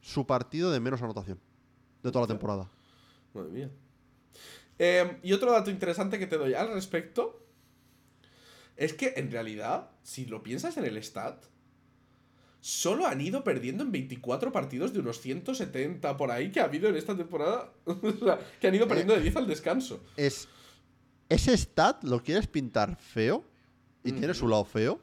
su 0.00 0.26
partido 0.26 0.70
de 0.70 0.80
menos 0.80 1.02
anotación 1.02 1.38
de 2.02 2.10
toda 2.10 2.22
la 2.22 2.28
temporada. 2.28 2.70
Madre 3.34 3.50
mía. 3.50 3.70
Eh, 4.78 5.18
y 5.22 5.32
otro 5.32 5.52
dato 5.52 5.70
interesante 5.70 6.18
que 6.18 6.26
te 6.26 6.38
doy 6.38 6.54
al 6.54 6.72
respecto 6.72 7.46
es 8.76 8.94
que 8.94 9.14
en 9.16 9.30
realidad, 9.30 9.90
si 10.02 10.24
lo 10.24 10.42
piensas 10.42 10.76
en 10.78 10.86
el 10.86 10.96
stat, 11.02 11.44
solo 12.60 13.06
han 13.06 13.20
ido 13.20 13.44
perdiendo 13.44 13.84
en 13.84 13.92
24 13.92 14.52
partidos 14.52 14.92
de 14.92 15.00
unos 15.00 15.20
170 15.20 16.16
por 16.16 16.30
ahí 16.30 16.50
que 16.50 16.60
ha 16.60 16.64
habido 16.64 16.88
en 16.88 16.96
esta 16.96 17.14
temporada. 17.16 17.72
o 17.84 18.24
sea, 18.24 18.38
que 18.58 18.68
han 18.68 18.74
ido 18.74 18.88
perdiendo 18.88 19.14
de 19.14 19.20
10 19.20 19.36
al 19.36 19.46
descanso. 19.46 20.02
Es 20.16 20.48
ese 21.30 21.56
stat 21.56 22.02
lo 22.02 22.22
quieres 22.22 22.48
pintar 22.48 22.96
feo 22.96 23.44
y 24.02 24.12
tiene 24.12 24.34
su 24.34 24.48
lado 24.48 24.64
feo, 24.64 25.00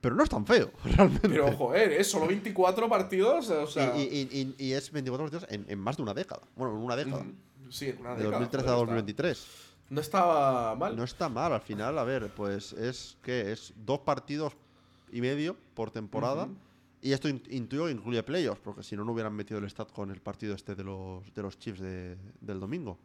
pero 0.00 0.14
no 0.14 0.22
es 0.22 0.30
tan 0.30 0.46
feo 0.46 0.70
realmente. 0.84 1.28
Pero 1.28 1.52
joder, 1.56 1.92
¿eh? 1.92 2.04
Solo 2.04 2.26
24 2.26 2.88
partidos, 2.88 3.48
o 3.50 3.66
sea... 3.66 3.96
y, 3.96 4.02
y- 4.02 4.54
y- 4.58 4.66
y 4.68 4.72
es 4.72 4.90
24 4.92 5.24
partidos 5.30 5.46
en, 5.52 5.64
en 5.68 5.78
más 5.78 5.96
de 5.96 6.02
una 6.02 6.14
década. 6.14 6.42
Bueno, 6.56 6.74
en 6.76 6.82
una 6.82 6.96
década. 6.96 7.24
Sí, 7.70 7.94
una 7.98 8.10
De 8.10 8.24
década, 8.24 8.38
2013 8.38 8.48
joder, 8.48 8.58
a 8.58 8.60
está- 8.60 8.76
2023. 8.76 9.46
No 9.90 10.00
estaba 10.02 10.74
mal. 10.74 10.96
No 10.96 11.04
está 11.04 11.28
mal, 11.28 11.52
al 11.52 11.62
final, 11.62 11.98
a 11.98 12.04
ver, 12.04 12.28
pues 12.34 12.72
es 12.74 13.16
que 13.22 13.52
es 13.52 13.72
dos 13.86 14.00
partidos 14.00 14.52
y 15.12 15.20
medio 15.20 15.56
por 15.74 15.90
temporada. 15.90 16.46
Y 17.00 17.12
esto 17.12 17.28
in- 17.28 17.42
intuyo 17.50 17.86
que 17.86 17.92
incluye 17.92 18.22
playoffs, 18.22 18.60
porque 18.62 18.82
si 18.82 18.96
no, 18.96 19.04
no 19.04 19.12
hubieran 19.12 19.32
metido 19.32 19.58
el 19.60 19.64
stat 19.70 19.90
con 19.92 20.10
el 20.10 20.20
partido 20.20 20.54
este 20.54 20.74
de 20.74 20.84
los, 20.84 21.32
de 21.34 21.42
los 21.42 21.58
Chiefs 21.58 21.80
de- 21.80 22.16
del 22.40 22.60
domingo. 22.60 22.98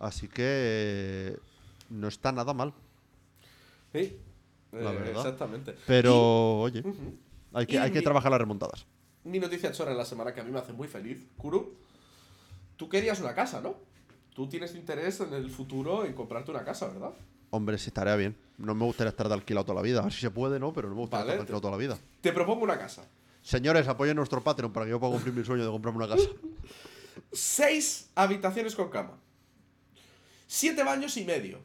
Así 0.00 0.26
que 0.26 1.38
no 1.90 2.08
está 2.08 2.32
nada 2.32 2.52
mal. 2.54 2.72
Sí, 3.92 4.16
La 4.72 4.90
eh, 4.90 4.94
verdad. 4.94 5.16
Exactamente. 5.16 5.76
Pero, 5.86 6.60
oye, 6.60 6.82
hay 7.52 7.66
que, 7.66 7.78
hay 7.78 7.90
que 7.90 8.02
trabajar 8.02 8.30
las 8.30 8.40
remontadas. 8.40 8.86
Mi 9.24 9.38
noticia 9.38 9.70
chorra 9.70 9.92
en 9.92 9.98
la 9.98 10.04
semana 10.04 10.34
que 10.34 10.40
a 10.40 10.44
mí 10.44 10.50
me 10.50 10.58
hace 10.58 10.72
muy 10.72 10.88
feliz, 10.88 11.26
Kuru. 11.36 11.76
Tú 12.76 12.88
querías 12.88 13.20
una 13.20 13.34
casa, 13.34 13.60
¿no? 13.60 13.76
Tú 14.34 14.48
tienes 14.48 14.74
interés 14.74 15.20
en 15.20 15.32
el 15.34 15.50
futuro 15.50 16.04
en 16.04 16.14
comprarte 16.14 16.50
una 16.50 16.64
casa, 16.64 16.88
¿verdad? 16.88 17.12
Hombre, 17.50 17.76
sí 17.78 17.88
estaría 17.88 18.16
bien. 18.16 18.34
No 18.56 18.74
me 18.74 18.84
gustaría 18.84 19.10
estar 19.10 19.28
de 19.28 19.34
alquilado 19.34 19.66
toda 19.66 19.76
la 19.76 19.82
vida. 19.82 20.00
A 20.00 20.04
ver 20.04 20.12
si 20.12 20.20
se 20.20 20.30
puede, 20.30 20.58
¿no? 20.58 20.72
Pero 20.72 20.88
no 20.88 20.94
me 20.94 21.02
gustaría 21.02 21.24
Vale, 21.24 21.32
estar 21.32 21.38
de 21.38 21.42
alquilado 21.42 21.60
toda 21.60 21.72
la 21.72 21.76
vida. 21.76 21.98
Te 22.20 22.32
propongo 22.32 22.64
una 22.64 22.78
casa. 22.78 23.04
Señores, 23.42 23.86
apoyen 23.88 24.16
nuestro 24.16 24.42
Patreon 24.42 24.72
para 24.72 24.86
que 24.86 24.90
yo 24.90 24.98
pueda 24.98 25.12
cumplir 25.12 25.34
mi 25.34 25.44
sueño 25.44 25.64
de 25.64 25.70
comprarme 25.70 26.04
una 26.04 26.16
casa. 26.16 26.28
Seis 27.32 28.08
habitaciones 28.14 28.74
con 28.74 28.88
cama. 28.88 29.18
Siete 30.46 30.82
baños 30.82 31.16
y 31.16 31.24
medio. 31.24 31.60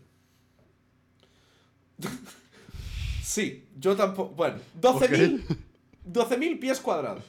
sí, 3.28 3.67
yo 3.78 3.95
tampoco. 3.95 4.34
Bueno, 4.36 4.59
12.000 4.80 5.57
12.000 6.11 6.59
pies 6.59 6.80
cuadrados. 6.80 7.23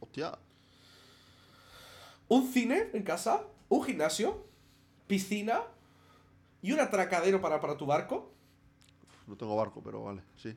Hostia. 0.00 0.38
Un 2.32 2.50
cine 2.50 2.88
en 2.94 3.02
casa, 3.02 3.44
un 3.68 3.84
gimnasio, 3.84 4.46
piscina 5.06 5.60
y 6.62 6.72
un 6.72 6.80
atracadero 6.80 7.42
para, 7.42 7.60
para 7.60 7.76
tu 7.76 7.84
barco 7.84 8.32
No 9.26 9.36
tengo 9.36 9.54
barco, 9.54 9.82
pero 9.82 10.02
vale, 10.02 10.22
sí. 10.36 10.56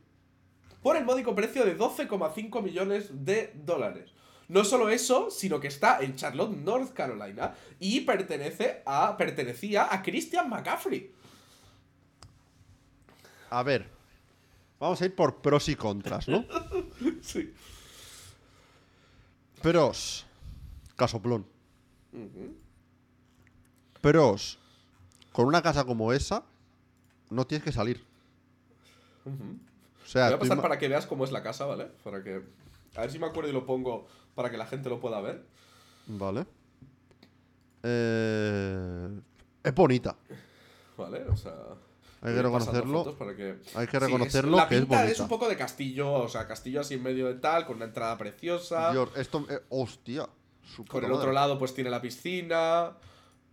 por 0.82 0.96
el 0.96 1.04
módico 1.04 1.36
precio 1.36 1.66
de 1.66 1.78
12,5 1.78 2.64
millones 2.64 3.26
de 3.26 3.52
dólares. 3.56 4.12
No 4.48 4.64
solo 4.64 4.90
eso, 4.90 5.30
sino 5.32 5.60
que 5.60 5.68
está 5.68 6.00
en 6.00 6.16
Charlotte, 6.16 6.56
North 6.56 6.94
Carolina 6.94 7.56
y 7.78 8.02
pertenece 8.02 8.82
a, 8.86 9.18
pertenecía 9.18 9.94
a 9.94 10.02
Christian 10.02 10.50
McCaffrey. 10.50 11.12
A 13.50 13.64
ver. 13.64 13.90
Vamos 14.80 15.02
a 15.02 15.06
ir 15.06 15.16
por 15.16 15.42
pros 15.42 15.68
y 15.68 15.76
contras, 15.76 16.30
¿no? 16.30 16.46
Sí. 17.22 17.54
Pros. 19.62 20.26
Casoplón. 20.96 21.55
Ujú. 22.16 22.56
Pros. 24.02 24.60
Con 25.32 25.46
una 25.48 25.62
casa 25.62 25.84
como 25.86 26.14
esa, 26.14 26.44
no 27.30 27.46
tienes 27.46 27.64
que 27.66 27.72
salir. 27.72 28.04
O 29.26 30.08
sea, 30.08 30.26
Voy 30.28 30.36
a 30.36 30.40
pasar 30.40 30.62
para 30.62 30.78
que 30.78 30.88
veas 30.88 31.06
cómo 31.08 31.24
es 31.26 31.32
la 31.32 31.42
casa, 31.44 31.66
¿vale? 31.66 31.86
Para 32.04 32.24
que. 32.24 32.42
A 32.96 33.02
ver 33.02 33.12
si 33.12 33.20
me 33.20 33.26
acuerdo 33.26 33.50
y 33.50 33.54
lo 33.54 33.66
pongo 33.66 34.08
para 34.36 34.50
que 34.52 34.58
la 34.58 34.66
gente 34.68 34.90
lo 34.90 35.00
pueda 35.00 35.20
ver. 35.22 35.44
Vale. 36.08 36.46
Eh, 37.84 39.10
Es 39.64 39.74
bonita. 39.76 40.16
¿Vale? 40.98 41.24
O 41.26 41.36
sea. 41.36 41.54
Hay 42.22 42.34
que 42.34 42.42
reconocerlo. 42.42 43.04
que- 43.36 43.60
Hay 43.76 43.86
que 43.88 44.00
Sí, 44.00 44.06
reconocerlo 44.06 44.58
la 44.58 44.68
que 44.68 44.76
es 44.76 44.82
pinta 44.82 45.02
bonita. 45.02 45.24
un 45.24 45.30
poco 45.30 45.48
de 45.50 45.58
castillo, 45.58 46.12
o 46.14 46.28
sea, 46.30 46.48
castillo 46.48 46.82
así 46.82 46.96
en 46.96 47.04
medio 47.04 47.28
de 47.28 47.36
tal, 47.36 47.66
con 47.68 47.76
una 47.78 47.86
entrada 47.86 48.18
preciosa. 48.18 48.92
Dios, 48.92 49.10
esto. 49.16 49.46
eh, 49.50 49.60
hostia. 49.70 50.28
Su 50.66 50.86
Con 50.86 51.02
puta 51.02 51.08
el 51.08 51.14
otro 51.14 51.32
lado, 51.32 51.58
pues 51.58 51.74
tiene 51.74 51.90
la 51.90 52.02
piscina. 52.02 52.94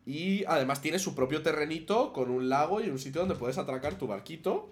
Y 0.05 0.45
además 0.47 0.81
tiene 0.81 0.99
su 0.99 1.15
propio 1.15 1.43
terrenito 1.43 2.13
con 2.13 2.31
un 2.31 2.49
lago 2.49 2.81
y 2.81 2.91
un 2.91 2.99
sitio 2.99 3.21
donde 3.21 3.37
puedes 3.37 3.57
atracar 3.59 3.95
tu 3.97 4.07
barquito. 4.09 4.69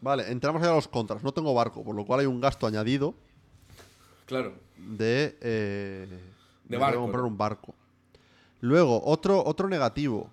Vale, 0.00 0.30
entramos 0.30 0.62
ya 0.62 0.70
a 0.70 0.74
los 0.74 0.88
contras. 0.88 1.22
No 1.22 1.32
tengo 1.32 1.52
barco, 1.54 1.84
por 1.84 1.94
lo 1.94 2.04
cual 2.06 2.20
hay 2.20 2.26
un 2.26 2.40
gasto 2.40 2.66
añadido 2.66 3.14
Claro. 4.26 4.54
de. 4.78 5.36
eh, 5.40 6.20
me 6.68 6.78
barco, 6.78 7.00
comprar 7.00 7.24
un 7.24 7.36
barco. 7.36 7.74
Luego, 8.60 9.02
otro, 9.04 9.44
otro 9.44 9.68
negativo. 9.68 10.30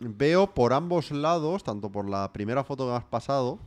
Veo 0.00 0.52
por 0.54 0.72
ambos 0.72 1.10
lados, 1.10 1.62
tanto 1.62 1.90
por 1.90 2.08
la 2.08 2.32
primera 2.32 2.64
foto 2.64 2.86
que 2.86 2.90
me 2.92 2.96
has 2.96 3.04
pasado, 3.04 3.58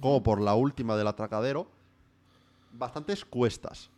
como 0.00 0.22
por 0.22 0.40
la 0.40 0.54
última 0.54 0.96
del 0.96 1.06
atracadero, 1.06 1.66
bastantes 2.72 3.24
cuestas. 3.24 3.90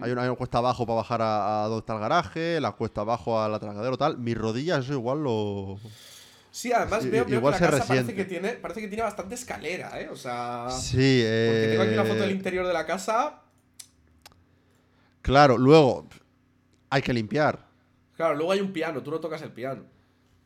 Hay 0.00 0.10
una, 0.10 0.22
hay 0.22 0.28
una 0.28 0.36
cuesta 0.36 0.58
abajo 0.58 0.84
para 0.86 0.96
bajar 0.96 1.22
a, 1.22 1.64
a 1.64 1.68
donde 1.68 1.80
está 1.80 1.94
el 1.94 2.00
garaje, 2.00 2.60
la 2.60 2.72
cuesta 2.72 3.02
abajo 3.02 3.40
al 3.40 3.54
atracadero, 3.54 3.96
tal. 3.96 4.18
Mis 4.18 4.36
rodillas, 4.36 4.84
eso 4.84 4.94
igual 4.94 5.22
lo. 5.22 5.78
Sí, 6.50 6.72
además 6.72 7.04
Sí, 7.04 7.10
veo, 7.10 7.24
veo 7.24 7.38
igual 7.38 7.54
que 7.54 7.58
se 7.58 7.64
la 7.66 7.70
casa 7.70 7.86
parece 7.86 8.14
que, 8.14 8.24
tiene, 8.24 8.54
parece 8.54 8.80
que 8.80 8.88
tiene 8.88 9.02
bastante 9.04 9.36
escalera, 9.36 10.00
¿eh? 10.00 10.08
O 10.08 10.16
sea. 10.16 10.68
Sí, 10.70 11.22
eh. 11.24 11.48
Porque 11.48 11.68
tengo 11.68 11.82
aquí 11.82 11.94
una 11.94 12.04
foto 12.04 12.22
del 12.22 12.30
interior 12.32 12.66
de 12.66 12.72
la 12.72 12.86
casa. 12.86 13.42
Claro, 15.22 15.56
luego. 15.56 16.08
Hay 16.90 17.02
que 17.02 17.12
limpiar. 17.12 17.68
Claro, 18.16 18.34
luego 18.34 18.50
hay 18.50 18.60
un 18.60 18.72
piano, 18.72 19.02
tú 19.02 19.10
no 19.10 19.20
tocas 19.20 19.42
el 19.42 19.52
piano. 19.52 19.84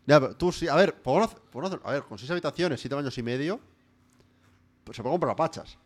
Ya, 0.07 0.21
pero 0.21 0.37
tú 0.37 0.53
sí. 0.53 0.69
A 0.69 0.75
ver, 0.75 0.95
a 1.05 1.91
ver, 1.93 2.03
con 2.03 2.19
seis 2.19 2.31
habitaciones, 2.31 2.81
siete 2.81 2.95
baños 2.95 3.17
y 3.17 3.23
medio. 3.23 3.61
Pues 4.85 4.97
se 4.97 5.03
puede 5.03 5.15
comprar 5.15 5.37
pachas. 5.37 5.79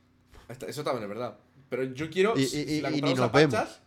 Eso 0.67 0.83
también 0.83 1.05
es 1.05 1.09
verdad. 1.09 1.37
Pero 1.69 1.85
yo 1.85 2.09
quiero. 2.11 2.37
Y- 2.39 2.47
si, 2.47 2.61
y- 2.61 2.67
si 2.67 2.81
la 2.81 2.91
compramos 2.91 3.21
a 3.21 3.33
pachas. 3.33 3.81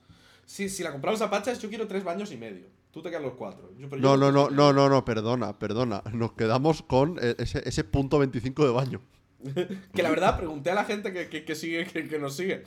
Si 0.45 0.83
la 0.83 0.91
compramos 0.91 1.21
a 1.21 1.29
pachas, 1.29 1.59
yo 1.59 1.69
quiero 1.69 1.87
tres 1.87 2.03
baños 2.03 2.31
y 2.31 2.37
medio. 2.37 2.65
Tú 2.91 3.01
te 3.03 3.09
quedan 3.09 3.23
los 3.23 3.33
cuatro. 3.33 3.71
Yo- 3.77 3.87
pero 3.89 4.01
yo 4.01 4.07
No, 4.07 4.17
no, 4.17 4.31
no, 4.31 4.49
no, 4.49 4.73
no, 4.73 4.89
no, 4.89 5.05
perdona, 5.05 5.57
perdona. 5.59 6.01
Nos 6.13 6.33
quedamos 6.33 6.81
con 6.81 7.19
eh, 7.21 7.35
ese, 7.37 7.61
ese 7.67 7.83
punto 7.83 8.17
25 8.19 8.65
de 8.65 8.71
baño. 8.71 9.01
Que 9.93 10.01
la 10.03 10.09
verdad, 10.09 10.37
pregunté 10.37 10.71
a 10.71 10.75
la 10.75 10.85
gente 10.85 11.13
que, 11.13 11.29
que- 11.29 11.45
que 11.45 11.55
sigue, 11.55 11.85
que, 11.85 12.07
que 12.07 12.19
nos 12.19 12.35
sigue, 12.35 12.63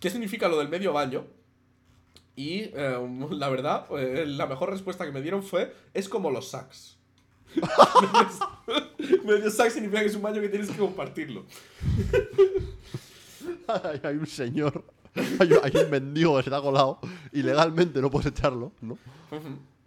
¿qué 0.00 0.08
significa 0.10 0.48
lo 0.48 0.58
del 0.58 0.68
medio 0.68 0.92
baño? 0.92 1.26
Y 2.36 2.70
eh, 2.74 2.98
la 3.32 3.48
verdad, 3.50 3.86
eh, 3.98 4.24
la 4.26 4.46
mejor 4.46 4.70
respuesta 4.70 5.04
que 5.04 5.12
me 5.12 5.20
dieron 5.20 5.42
fue, 5.42 5.74
es 5.92 6.08
como 6.08 6.30
los 6.30 6.48
sacks. 6.50 6.96
medio 9.24 9.50
sack 9.50 9.70
significa 9.70 10.00
que 10.00 10.06
es 10.06 10.14
un 10.14 10.22
baño 10.22 10.40
que 10.40 10.48
tienes 10.48 10.70
que 10.70 10.78
compartirlo. 10.78 11.44
hay, 14.04 14.16
un 14.16 14.26
señor, 14.26 14.84
hay, 15.40 15.52
un- 15.52 15.60
hay 15.62 15.72
un 15.84 15.90
mendigo 15.90 16.36
que 16.36 16.44
se 16.44 16.50
te 16.50 16.56
ha 16.56 16.60
colado 16.60 16.98
y 17.32 17.42
legalmente 17.42 18.00
no 18.00 18.10
puedes 18.10 18.26
echarlo, 18.26 18.72
¿no? 18.80 18.96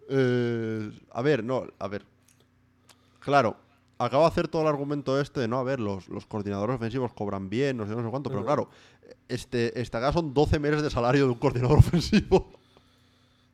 Eh, 0.09 0.91
a 1.11 1.21
ver, 1.21 1.43
no, 1.43 1.63
a 1.79 1.87
ver. 1.87 2.05
Claro, 3.19 3.55
acabo 3.97 4.23
de 4.23 4.27
hacer 4.29 4.47
todo 4.47 4.63
el 4.63 4.67
argumento 4.67 5.19
este 5.19 5.39
de 5.39 5.47
no, 5.47 5.59
a 5.59 5.63
ver, 5.63 5.79
los, 5.79 6.07
los 6.09 6.25
coordinadores 6.25 6.75
ofensivos 6.75 7.13
cobran 7.13 7.49
bien, 7.49 7.77
no 7.77 7.85
sé, 7.87 7.95
no 7.95 8.03
sé 8.03 8.09
cuánto, 8.09 8.29
pero 8.29 8.43
claro, 8.45 8.69
este, 9.27 9.79
esta 9.79 9.99
acá 9.99 10.11
son 10.11 10.33
12 10.33 10.59
meses 10.59 10.81
de 10.81 10.89
salario 10.89 11.23
de 11.25 11.29
un 11.31 11.37
coordinador 11.39 11.77
ofensivo. 11.79 12.51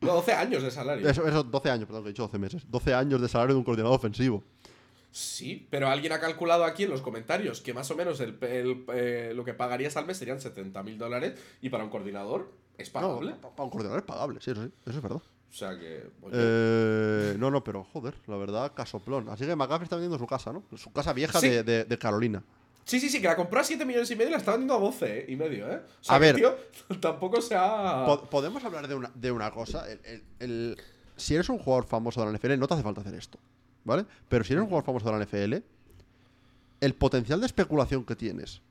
No, 0.00 0.14
12 0.14 0.32
años 0.32 0.62
de 0.62 0.70
salario. 0.70 1.08
Eso, 1.08 1.26
eso, 1.28 1.42
12 1.44 1.70
años, 1.70 1.86
perdón, 1.86 2.02
que 2.04 2.08
he 2.08 2.12
dicho 2.12 2.22
12 2.22 2.38
meses. 2.38 2.62
12 2.68 2.94
años 2.94 3.20
de 3.20 3.28
salario 3.28 3.54
de 3.54 3.58
un 3.58 3.64
coordinador 3.64 3.96
ofensivo. 3.96 4.42
Sí, 5.12 5.66
pero 5.70 5.88
alguien 5.88 6.12
ha 6.12 6.20
calculado 6.20 6.64
aquí 6.64 6.84
en 6.84 6.90
los 6.90 7.02
comentarios 7.02 7.60
que 7.60 7.74
más 7.74 7.90
o 7.90 7.96
menos 7.96 8.20
el, 8.20 8.38
el, 8.42 8.84
eh, 8.94 9.32
lo 9.34 9.44
que 9.44 9.54
pagarías 9.54 9.96
al 9.96 10.06
mes 10.06 10.16
serían 10.18 10.40
70 10.40 10.82
mil 10.84 10.98
dólares 10.98 11.34
y 11.60 11.68
para 11.68 11.82
un 11.84 11.90
coordinador 11.90 12.52
es 12.78 12.90
pagable. 12.90 13.32
No, 13.42 13.50
para 13.50 13.64
un 13.64 13.70
coordinador 13.70 13.98
es 14.00 14.04
pagable, 14.06 14.40
sí, 14.40 14.52
eso 14.52 14.62
sí, 14.62 14.70
eso 14.86 14.96
es 14.96 15.02
verdad. 15.02 15.16
O 15.18 15.52
sea 15.52 15.76
que. 15.76 16.04
Eh, 16.32 17.34
no, 17.38 17.50
no, 17.50 17.64
pero 17.64 17.82
joder, 17.92 18.14
la 18.28 18.36
verdad, 18.36 18.72
casoplón. 18.72 19.28
Así 19.30 19.44
que 19.44 19.56
McCaffrey 19.56 19.84
está 19.84 19.96
vendiendo 19.96 20.16
su 20.18 20.26
casa, 20.28 20.52
¿no? 20.52 20.62
Su 20.76 20.92
casa 20.92 21.12
vieja 21.12 21.40
Sí. 21.40 21.48
de, 21.48 21.62
de- 21.64 21.84
de 21.84 21.98
Carolina. 21.98 22.42
Sí, 22.84 22.98
sí, 23.00 23.08
sí, 23.08 23.20
que 23.20 23.26
la 23.26 23.36
compró 23.36 23.60
a 23.60 23.64
7 23.64 23.84
millones 23.84 24.10
y 24.10 24.16
medio 24.16 24.28
y 24.28 24.32
la 24.32 24.38
está 24.38 24.52
vendiendo 24.52 24.74
a 24.76 24.78
12 24.78 25.26
y 25.28 25.36
medio, 25.36 25.70
¿eh? 25.70 25.80
O 26.00 26.04
sea, 26.04 26.16
A 26.16 26.18
ver. 26.20 26.36
tío, 26.36 26.56
tampoco 27.00 27.40
se 27.40 27.56
ha. 27.56 28.04
Po- 28.06 28.30
Podemos 28.30 28.64
hablar 28.64 28.86
de 28.88 28.94
una, 28.94 29.10
de 29.14 29.32
una 29.32 29.50
cosa. 29.50 29.90
El- 29.90 30.00
el- 30.04 30.22
el- 30.38 30.76
si 31.16 31.34
eres 31.34 31.48
un 31.48 31.58
jugador 31.58 31.84
famoso 31.84 32.20
de 32.20 32.26
la 32.26 32.38
NFL, 32.38 32.56
no 32.58 32.68
te 32.68 32.74
hace 32.74 32.82
falta 32.84 33.00
hacer 33.00 33.14
esto, 33.14 33.38
¿vale? 33.84 34.04
Pero 34.28 34.44
si 34.44 34.52
eres 34.52 34.62
un 34.62 34.68
jugador 34.68 34.84
famoso 34.84 35.06
de 35.10 35.18
la 35.18 35.24
NFL, 35.24 35.64
el 36.80 36.94
potencial 36.94 37.40
de 37.40 37.46
especulación 37.46 38.04
que 38.04 38.16
tienes 38.16 38.62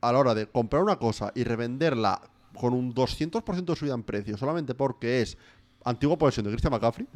a 0.00 0.12
la 0.12 0.18
hora 0.18 0.34
de 0.34 0.46
comprar 0.46 0.82
una 0.82 0.96
cosa 0.96 1.32
y 1.34 1.44
revenderla 1.44 2.20
con 2.54 2.72
un 2.74 2.94
200% 2.94 3.64
de 3.64 3.76
subida 3.76 3.94
en 3.94 4.02
precio 4.02 4.36
solamente 4.36 4.74
porque 4.74 5.20
es 5.22 5.36
antigua 5.84 6.16
posesión 6.16 6.44
de 6.44 6.50
Christian 6.52 6.72
McCaffrey, 6.72 7.06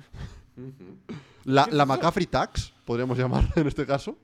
la, 1.45 1.67
la 1.71 1.87
McCaffrey 1.87 2.27
tax, 2.27 2.73
podríamos 2.85 3.17
llamar 3.19 3.45
en 3.57 3.67
este 3.67 3.87
caso. 3.87 4.17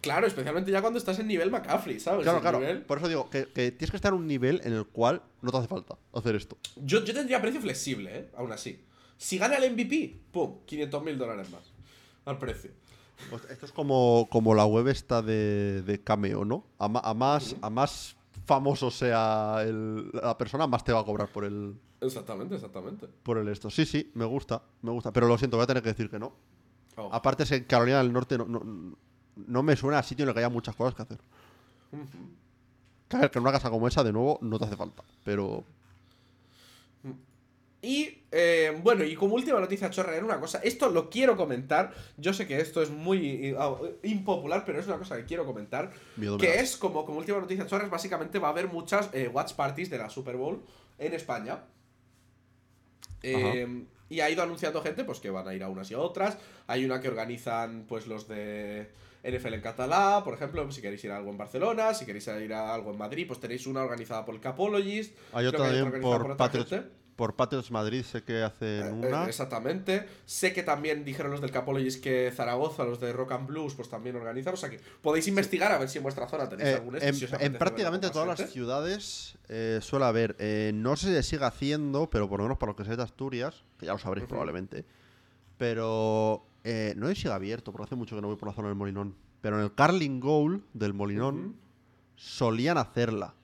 Claro, 0.00 0.26
especialmente 0.26 0.70
ya 0.70 0.82
cuando 0.82 0.98
estás 0.98 1.18
en 1.18 1.26
nivel 1.28 1.50
McCaffrey, 1.50 1.98
¿sabes? 1.98 2.24
Claro, 2.24 2.40
claro. 2.40 2.60
nivel- 2.60 2.82
Por 2.84 2.98
eso 2.98 3.08
digo 3.08 3.30
que, 3.30 3.46
que 3.46 3.70
tienes 3.72 3.90
que 3.90 3.96
estar 3.96 4.12
en 4.12 4.18
un 4.18 4.26
nivel 4.26 4.60
en 4.64 4.74
el 4.74 4.86
cual 4.86 5.22
no 5.40 5.50
te 5.50 5.56
hace 5.58 5.68
falta 5.68 5.96
hacer 6.12 6.34
esto. 6.34 6.58
Yo, 6.76 7.02
yo 7.04 7.14
tendría 7.14 7.40
precio 7.40 7.60
flexible, 7.60 8.18
¿eh? 8.18 8.30
Aún 8.36 8.52
así. 8.52 8.84
Si 9.16 9.38
gana 9.38 9.54
el 9.56 9.72
MVP, 9.72 10.20
¡pum! 10.30 10.58
500 10.66 11.02
mil 11.04 11.16
dólares 11.16 11.48
más. 11.50 11.62
Al 12.24 12.38
precio. 12.38 12.70
Pues 13.30 13.44
esto 13.50 13.66
es 13.66 13.72
como, 13.72 14.28
como 14.30 14.54
la 14.54 14.64
web 14.66 14.88
esta 14.88 15.22
de, 15.22 15.82
de 15.82 16.02
Cameo, 16.02 16.44
¿no? 16.44 16.64
A, 16.78 16.88
más, 17.14 17.54
a 17.62 17.70
más 17.70 18.16
famoso 18.46 18.90
sea 18.90 19.58
el- 19.62 20.10
la 20.12 20.36
persona, 20.36 20.66
más 20.66 20.84
te 20.84 20.92
va 20.92 21.00
a 21.00 21.04
cobrar 21.04 21.28
por 21.28 21.44
el, 21.44 21.76
Exactamente, 22.00 22.56
exactamente. 22.56 23.08
por 23.22 23.38
el 23.38 23.48
esto. 23.48 23.70
Sí, 23.70 23.86
sí, 23.86 24.10
me 24.14 24.24
gusta, 24.24 24.62
me 24.82 24.90
gusta. 24.90 25.12
Pero 25.12 25.26
lo 25.28 25.38
siento, 25.38 25.56
voy 25.56 25.64
a 25.64 25.66
tener 25.68 25.82
que 25.82 25.90
decir 25.90 26.10
que 26.10 26.18
no. 26.18 26.32
Oh. 26.96 27.08
Aparte 27.12 27.44
es 27.44 27.48
que 27.50 27.56
en 27.56 27.64
Carolina 27.64 27.98
del 27.98 28.12
Norte 28.12 28.36
no, 28.36 28.46
no, 28.46 28.96
no 29.36 29.62
me 29.62 29.76
suena 29.76 29.98
a 29.98 30.02
sitio 30.02 30.24
en 30.24 30.28
el 30.28 30.34
que 30.34 30.40
haya 30.40 30.48
muchas 30.50 30.74
cosas 30.76 30.94
que 30.94 31.02
hacer. 31.02 31.18
Que 33.08 33.16
a 33.16 33.20
ver, 33.20 33.30
que 33.30 33.38
en 33.38 33.42
una 33.42 33.52
casa 33.52 33.70
como 33.70 33.86
esa, 33.88 34.02
de 34.02 34.12
nuevo, 34.12 34.38
no 34.42 34.58
te 34.58 34.64
hace 34.64 34.76
falta. 34.76 35.02
Pero 35.24 35.64
Y 37.84 38.24
eh, 38.32 38.76
bueno, 38.82 39.04
y 39.04 39.14
como 39.14 39.34
última 39.34 39.60
noticia 39.60 39.90
chorra, 39.90 40.16
era 40.16 40.24
una 40.24 40.40
cosa, 40.40 40.58
esto 40.64 40.88
lo 40.88 41.10
quiero 41.10 41.36
comentar, 41.36 41.92
yo 42.16 42.32
sé 42.32 42.46
que 42.46 42.58
esto 42.60 42.82
es 42.82 42.90
muy 42.90 43.50
eh, 43.50 43.56
impopular, 44.02 44.64
pero 44.64 44.80
es 44.80 44.86
una 44.86 44.96
cosa 44.96 45.16
que 45.16 45.24
quiero 45.24 45.44
comentar, 45.44 45.92
Miedo 46.16 46.38
que 46.38 46.60
es 46.60 46.76
como, 46.76 47.04
como 47.04 47.18
última 47.18 47.38
noticia 47.38 47.66
chorra, 47.66 47.86
básicamente 47.88 48.38
va 48.38 48.48
a 48.48 48.50
haber 48.52 48.68
muchas 48.68 49.10
eh, 49.12 49.28
watch 49.28 49.52
parties 49.52 49.90
de 49.90 49.98
la 49.98 50.08
Super 50.08 50.36
Bowl 50.36 50.62
en 50.98 51.12
España. 51.12 51.60
Eh, 53.22 53.84
y 54.08 54.20
ha 54.20 54.30
ido 54.30 54.42
anunciando 54.42 54.82
gente 54.82 55.04
pues 55.04 55.18
que 55.18 55.30
van 55.30 55.48
a 55.48 55.54
ir 55.54 55.62
a 55.62 55.68
unas 55.68 55.90
y 55.90 55.94
a 55.94 55.98
otras. 55.98 56.36
Hay 56.66 56.84
una 56.84 57.00
que 57.00 57.08
organizan 57.08 57.84
pues 57.88 58.06
los 58.06 58.28
de 58.28 58.90
NFL 59.24 59.54
en 59.54 59.60
catalá, 59.60 60.22
por 60.22 60.34
ejemplo, 60.34 60.70
si 60.70 60.82
queréis 60.82 61.02
ir 61.04 61.10
a 61.10 61.16
algo 61.16 61.30
en 61.30 61.38
Barcelona, 61.38 61.94
si 61.94 62.04
queréis 62.04 62.26
ir 62.26 62.52
a 62.52 62.74
algo 62.74 62.90
en 62.90 62.98
Madrid, 62.98 63.26
pues 63.26 63.40
tenéis 63.40 63.66
una 63.66 63.82
organizada 63.82 64.24
por 64.24 64.34
el 64.34 64.40
Capologist. 64.40 65.16
hay 65.32 65.46
otra 65.46 65.70
también 65.70 66.00
por, 66.02 66.36
Patriots, 66.36 66.70
gente. 66.70 67.03
Por 67.16 67.36
Patriots 67.36 67.70
Madrid, 67.70 68.02
sé 68.02 68.22
que 68.24 68.42
hacen 68.42 68.86
Eh, 68.86 68.90
una. 69.08 69.24
eh, 69.24 69.28
exactamente. 69.28 70.06
Sé 70.26 70.52
que 70.52 70.62
también 70.62 71.04
dijeron 71.04 71.30
los 71.30 71.40
del 71.40 71.50
Capologist 71.52 72.02
que 72.02 72.32
Zaragoza, 72.34 72.84
los 72.84 72.98
de 73.00 73.12
Rock 73.12 73.32
and 73.32 73.46
Blues, 73.46 73.74
pues 73.74 73.88
también 73.88 74.16
organizan. 74.16 74.54
O 74.54 74.56
sea 74.56 74.68
que 74.70 74.80
podéis 75.00 75.28
investigar 75.28 75.70
a 75.70 75.78
ver 75.78 75.88
si 75.88 75.98
en 75.98 76.02
vuestra 76.04 76.28
zona 76.28 76.48
tenéis 76.48 76.70
Eh, 76.70 76.74
algún 76.74 76.96
en, 76.96 77.14
en 77.40 77.52
prácticamente 77.58 78.10
todas 78.10 78.26
las 78.26 78.50
ciudades 78.50 79.38
eh, 79.48 79.78
suele 79.80 80.06
haber. 80.06 80.34
eh, 80.38 80.72
no 80.74 80.96
sé 80.96 81.06
si 81.08 81.12
se 81.14 81.22
sigue 81.22 81.44
haciendo, 81.44 82.10
pero 82.10 82.28
por 82.28 82.38
lo 82.40 82.44
menos 82.44 82.58
para 82.58 82.72
lo 82.72 82.76
que 82.76 82.84
sea 82.84 82.96
de 82.96 83.02
Asturias, 83.04 83.62
que 83.78 83.86
ya 83.86 83.92
lo 83.92 83.98
sabréis 83.98 84.26
probablemente. 84.26 84.84
Pero 85.56 86.46
no 86.96 87.06
sé 87.08 87.14
si 87.14 87.22
sigue 87.22 87.34
abierto, 87.34 87.70
porque 87.72 87.84
hace 87.84 87.94
mucho 87.96 88.16
que 88.16 88.22
no 88.22 88.28
voy 88.28 88.36
por 88.36 88.48
la 88.48 88.54
zona 88.54 88.68
del 88.68 88.76
Molinón. 88.76 89.14
Pero 89.40 89.58
en 89.58 89.64
el 89.64 89.74
Carling 89.74 90.18
Goal 90.20 90.64
del 90.72 90.94
Molinón 90.94 91.56
solían 92.16 92.78
hacerla. 92.78 93.34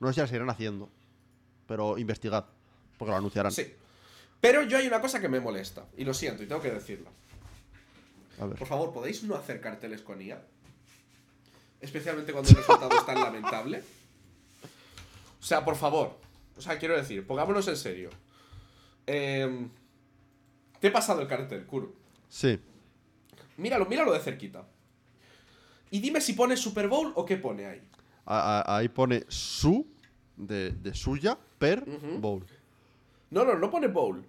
No 0.00 0.08
sé 0.08 0.14
si 0.14 0.20
la 0.20 0.26
seguirán 0.26 0.50
haciendo. 0.50 0.90
Pero 1.66 1.96
investigad, 1.96 2.44
porque 2.98 3.10
lo 3.10 3.16
anunciarán. 3.16 3.52
Sí. 3.52 3.72
Pero 4.40 4.62
yo 4.62 4.78
hay 4.78 4.86
una 4.86 5.00
cosa 5.00 5.20
que 5.20 5.28
me 5.28 5.40
molesta. 5.40 5.86
Y 5.96 6.04
lo 6.04 6.12
siento, 6.14 6.42
y 6.42 6.46
tengo 6.46 6.60
que 6.60 6.70
decirlo. 6.70 7.10
A 8.38 8.46
ver. 8.46 8.58
Por 8.58 8.68
favor, 8.68 8.92
¿podéis 8.92 9.22
no 9.24 9.36
hacer 9.36 9.60
carteles 9.60 10.02
con 10.02 10.20
IA? 10.20 10.42
Especialmente 11.80 12.32
cuando 12.32 12.50
el 12.50 12.56
resultado 12.56 12.90
es 12.96 13.06
tan 13.06 13.20
lamentable. 13.20 13.82
O 15.40 15.44
sea, 15.44 15.64
por 15.64 15.76
favor. 15.76 16.18
O 16.56 16.60
sea, 16.60 16.78
quiero 16.78 16.96
decir, 16.96 17.26
pongámonos 17.26 17.66
en 17.68 17.76
serio. 17.76 18.10
Em, 19.06 19.68
te 20.80 20.88
he 20.88 20.90
pasado 20.90 21.20
el 21.20 21.28
cartel, 21.28 21.66
Kuro. 21.66 21.92
Sí. 22.28 22.58
Míralo, 23.56 23.86
míralo 23.86 24.12
de 24.12 24.20
cerquita. 24.20 24.66
Y 25.90 26.00
dime 26.00 26.20
si 26.20 26.32
pone 26.32 26.56
Super 26.56 26.88
Bowl 26.88 27.12
o 27.14 27.24
qué 27.24 27.36
pone 27.36 27.66
ahí. 27.66 27.82
Ahí 28.26 28.88
pone 28.88 29.24
su, 29.28 29.86
de, 30.36 30.70
de 30.70 30.94
suya, 30.94 31.38
per 31.58 31.84
bowl. 31.84 32.44
No, 33.34 33.44
no, 33.44 33.58
no 33.58 33.68
pone 33.68 33.88
Bowl. 33.88 34.24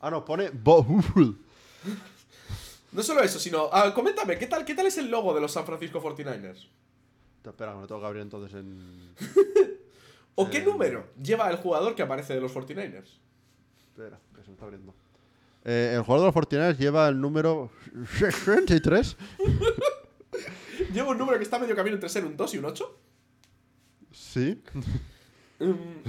Ah, 0.00 0.10
no, 0.10 0.24
pone 0.24 0.50
bowl. 0.50 0.84
No 2.90 3.02
solo 3.02 3.22
eso, 3.22 3.38
sino. 3.38 3.70
ah, 3.72 3.94
coméntame, 3.94 4.36
¿qué 4.36 4.46
tal, 4.46 4.66
¿qué 4.66 4.74
tal 4.74 4.84
es 4.84 4.98
el 4.98 5.10
logo 5.10 5.32
de 5.32 5.40
los 5.40 5.50
San 5.50 5.64
Francisco 5.64 6.02
49ers? 6.02 6.68
Espera, 7.42 7.74
me 7.74 7.86
tengo 7.86 8.00
que 8.02 8.06
abrir 8.06 8.20
entonces 8.20 8.52
en. 8.54 9.14
¿O 10.34 10.50
qué 10.50 10.60
número 10.60 11.06
lleva 11.22 11.48
el 11.48 11.56
jugador 11.56 11.94
que 11.94 12.02
aparece 12.02 12.34
de 12.34 12.42
los 12.42 12.52
49ers? 12.52 13.08
Espera, 13.88 14.18
que 14.34 14.42
se 14.42 14.48
me 14.48 14.52
está 14.54 14.66
abriendo. 14.66 14.94
Eh, 15.64 15.92
el 15.94 16.02
jugador 16.02 16.20
de 16.20 16.26
los 16.26 16.32
49 16.34 16.74
lleva 16.78 17.08
el 17.08 17.18
número 17.18 17.70
63. 18.18 19.16
Lleva 20.92 21.10
un 21.10 21.18
número 21.18 21.38
que 21.38 21.44
está 21.44 21.58
medio 21.58 21.76
camino 21.76 21.94
entre 21.94 22.08
ser 22.10 22.26
un 22.26 22.36
2 22.36 22.54
y 22.54 22.58
un 22.58 22.64
8. 22.66 22.98
Sí. 24.12 24.60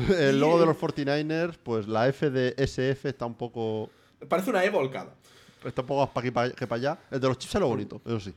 El 0.09 0.39
logo 0.39 0.59
de 0.59 0.65
los 0.65 0.77
49ers, 0.77 1.57
pues 1.61 1.87
la 1.87 2.07
F 2.07 2.29
de 2.29 2.53
SF 2.57 3.09
está 3.09 3.25
un 3.25 3.35
poco. 3.35 3.89
Parece 4.27 4.49
una 4.49 4.63
E 4.63 4.69
volcada. 4.69 5.15
Está 5.63 5.81
un 5.81 5.87
poco 5.87 6.11
para 6.11 6.27
aquí 6.27 6.55
que 6.55 6.67
para 6.67 6.79
allá. 6.79 6.99
El 7.11 7.19
de 7.19 7.27
los 7.27 7.37
Chiefs 7.37 7.55
es 7.55 7.61
lo 7.61 7.67
bonito, 7.67 8.01
eso 8.05 8.19
sí. 8.19 8.33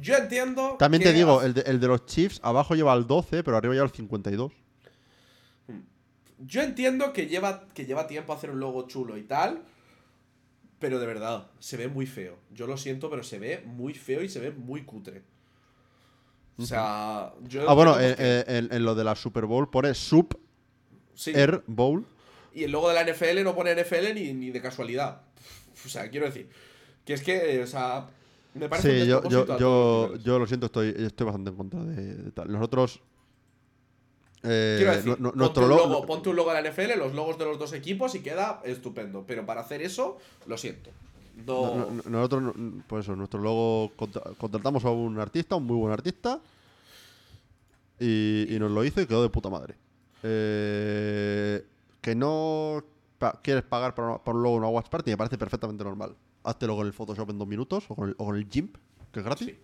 Yo 0.00 0.16
entiendo. 0.16 0.76
También 0.78 1.02
que 1.02 1.10
te 1.10 1.14
digo, 1.14 1.42
el 1.42 1.54
de, 1.54 1.62
el 1.62 1.80
de 1.80 1.86
los 1.88 2.06
Chiefs 2.06 2.40
abajo 2.42 2.74
lleva 2.74 2.94
el 2.94 3.06
12, 3.06 3.42
pero 3.42 3.56
arriba 3.56 3.74
lleva 3.74 3.86
el 3.86 3.92
52. 3.92 4.52
Yo 6.38 6.62
entiendo 6.62 7.12
que 7.12 7.26
lleva, 7.26 7.66
que 7.72 7.86
lleva 7.86 8.06
tiempo 8.06 8.32
hacer 8.32 8.50
un 8.50 8.60
logo 8.60 8.86
chulo 8.86 9.16
y 9.16 9.22
tal. 9.22 9.62
Pero 10.78 10.98
de 10.98 11.06
verdad, 11.06 11.50
se 11.58 11.78
ve 11.78 11.88
muy 11.88 12.06
feo. 12.06 12.36
Yo 12.52 12.66
lo 12.66 12.76
siento, 12.76 13.08
pero 13.08 13.22
se 13.22 13.38
ve 13.38 13.62
muy 13.64 13.94
feo 13.94 14.22
y 14.22 14.28
se 14.28 14.40
ve 14.40 14.50
muy 14.50 14.82
cutre. 14.82 15.22
O 16.58 16.64
sea, 16.64 17.32
yo. 17.46 17.68
Ah, 17.68 17.74
bueno, 17.74 17.96
que- 17.98 18.44
en, 18.46 18.72
en 18.72 18.84
lo 18.84 18.94
de 18.94 19.04
la 19.04 19.14
Super 19.14 19.44
Bowl 19.46 19.68
pone 19.70 19.92
Sub 19.94 20.38
sí. 21.14 21.32
Air 21.34 21.62
Bowl. 21.66 22.04
Y 22.54 22.64
el 22.64 22.70
logo 22.72 22.88
de 22.88 22.94
la 22.94 23.02
NFL 23.04 23.42
no 23.44 23.54
pone 23.54 23.74
NFL 23.74 24.14
ni, 24.14 24.32
ni 24.32 24.50
de 24.50 24.62
casualidad. 24.62 25.20
O 25.84 25.88
sea, 25.88 26.08
quiero 26.08 26.26
decir. 26.26 26.48
Que 27.04 27.12
es 27.12 27.22
que, 27.22 27.56
eh, 27.56 27.62
o 27.62 27.66
sea. 27.66 28.06
Me 28.54 28.68
parece 28.70 28.88
un 28.90 29.00
Sí, 29.02 29.06
yo, 29.06 29.22
yo, 29.28 29.58
yo, 29.58 30.16
yo 30.16 30.38
lo 30.38 30.46
siento, 30.46 30.66
estoy, 30.66 30.94
estoy 30.96 31.26
bastante 31.26 31.50
en 31.50 31.56
contra 31.56 31.84
de, 31.84 32.14
de 32.14 32.30
tal. 32.32 32.50
Nosotros. 32.50 33.00
eh, 34.42 34.76
Quiero 34.78 34.92
decir, 34.96 35.16
ponte, 35.18 35.60
un 35.60 35.68
logo. 35.68 35.86
logo, 35.86 36.06
ponte 36.06 36.28
un 36.30 36.36
logo 36.36 36.52
de 36.54 36.62
la 36.62 36.70
NFL, 36.70 36.96
los 36.98 37.14
logos 37.14 37.36
de 37.38 37.44
los 37.44 37.58
dos 37.58 37.72
equipos 37.74 38.14
y 38.14 38.20
queda 38.20 38.62
estupendo. 38.64 39.24
Pero 39.26 39.44
para 39.44 39.60
hacer 39.60 39.82
eso, 39.82 40.16
lo 40.46 40.56
siento. 40.56 40.90
No. 41.44 41.74
no- 41.76 41.90
no- 41.90 42.02
nosotros, 42.10 42.42
no- 42.56 42.82
pues 42.86 43.04
eso, 43.04 43.14
nuestro 43.16 43.40
logo. 43.40 43.92
contra- 43.96 44.22
contratamos 44.38 44.84
a 44.84 44.90
un 44.90 45.18
artista, 45.18 45.56
un 45.56 45.66
muy 45.66 45.76
buen 45.76 45.92
artista. 45.92 46.40
Y, 47.98 48.46
y 48.54 48.58
nos 48.58 48.70
lo 48.70 48.84
hizo 48.84 49.00
y 49.00 49.06
quedó 49.06 49.22
de 49.22 49.28
puta 49.30 49.48
madre. 49.50 49.74
Eh, 50.22 51.64
que 52.00 52.14
no 52.14 52.82
pa- 53.18 53.38
quieres 53.42 53.64
pagar 53.64 53.94
por, 53.94 54.20
por 54.20 54.34
un 54.36 54.42
logo 54.42 54.56
en 54.56 54.62
una 54.62 54.68
Watch 54.70 54.88
Party 54.88 55.10
me 55.10 55.16
parece 55.16 55.38
perfectamente 55.38 55.82
normal. 55.84 56.14
Háztelo 56.44 56.76
con 56.76 56.86
el 56.86 56.92
Photoshop 56.92 57.30
en 57.30 57.38
dos 57.38 57.48
minutos 57.48 57.84
o 57.88 57.94
con 57.94 58.08
el, 58.10 58.14
o 58.18 58.26
con 58.26 58.36
el 58.36 58.48
GIMP, 58.48 58.76
que 59.12 59.20
es 59.20 59.24
gratis. 59.24 59.48
Sí. 59.48 59.58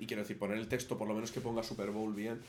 Y 0.00 0.06
quiero 0.06 0.22
decir, 0.22 0.38
poner 0.38 0.58
el 0.58 0.66
texto, 0.68 0.96
por 0.98 1.06
lo 1.06 1.14
menos 1.14 1.30
que 1.30 1.40
ponga 1.40 1.62
Super 1.62 1.90
Bowl 1.90 2.12
bien. 2.12 2.40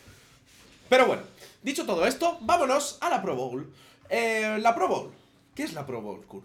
Pero 0.89 1.05
bueno, 1.07 1.23
dicho 1.63 1.85
todo 1.85 2.05
esto, 2.05 2.37
vámonos 2.41 2.97
a 3.01 3.09
la 3.09 3.21
Pro 3.21 3.35
Bowl. 3.35 3.69
Eh, 4.09 4.57
la 4.61 4.73
Pro 4.75 4.87
Bowl. 4.87 5.11
¿Qué 5.53 5.63
es 5.63 5.73
la 5.73 5.85
Pro 5.85 6.01
Bowl, 6.01 6.23
Kur? 6.25 6.43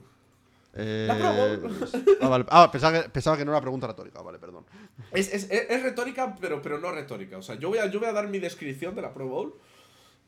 Eh, 0.75 1.05
La 1.09 1.17
Pro 1.17 1.33
Bowl. 1.33 1.79
ah, 2.21 2.29
vale. 2.29 2.45
Ah, 2.49 2.71
pensaba 2.71 3.03
que, 3.03 3.09
pensaba 3.09 3.37
que 3.37 3.45
no 3.45 3.51
era 3.51 3.59
una 3.59 3.63
pregunta 3.63 3.87
retórica. 3.89 4.23
Vale, 4.23 4.39
perdón. 4.39 4.65
Es, 5.13 5.33
es- 5.33 5.51
es- 5.51 5.71
es 5.71 5.83
retórica, 5.83 6.37
pero, 6.41 6.63
pero 6.63 6.79
no 6.79 6.93
retórica. 6.93 7.39
O 7.39 7.43
sea, 7.43 7.57
yo 7.57 7.69
voy, 7.71 7.79
a, 7.79 7.87
yo 7.87 7.99
voy 8.01 8.09
a 8.09 8.13
dar 8.13 8.29
mi 8.29 8.39
descripción 8.39 8.95
de 8.95 9.03
la 9.03 9.13
Pro 9.13 9.27
Bowl 9.29 9.59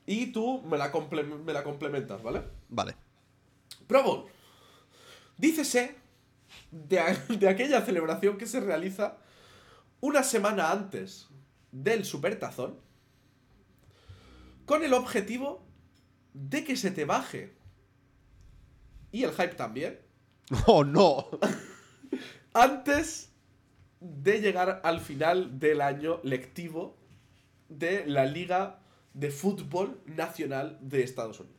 y 0.04 0.32
tú 0.32 0.62
me 0.62 0.76
la, 0.78 0.90
comple- 0.92 1.24
me 1.44 1.52
la 1.52 1.62
complementas, 1.62 2.22
¿vale? 2.22 2.42
Vale. 2.68 2.96
Pro 3.86 4.02
Bowl. 4.02 4.24
Dícese 5.38 5.94
de, 6.70 6.98
a- 7.00 7.14
de 7.28 7.48
aquella 7.48 7.80
celebración 7.82 8.36
que 8.36 8.46
se 8.46 8.60
realiza 8.60 9.18
una 10.00 10.24
semana 10.24 10.72
antes 10.72 11.28
del 11.70 12.04
Supertazón 12.04 12.78
con 14.66 14.82
el 14.82 14.92
objetivo 14.94 15.64
de 16.34 16.64
que 16.64 16.76
se 16.76 16.90
te 16.90 17.04
baje 17.04 17.52
y 19.10 19.24
el 19.24 19.30
hype 19.32 19.54
también 19.54 20.00
¡Oh, 20.66 20.84
no! 20.84 21.28
antes 22.54 23.30
de 24.00 24.40
llegar 24.40 24.80
al 24.84 25.00
final 25.00 25.58
del 25.58 25.80
año 25.80 26.20
lectivo 26.24 26.96
de 27.68 28.04
la 28.06 28.26
Liga 28.26 28.80
de 29.14 29.30
Fútbol 29.30 30.00
Nacional 30.06 30.78
de 30.80 31.02
Estados 31.02 31.40
Unidos. 31.40 31.58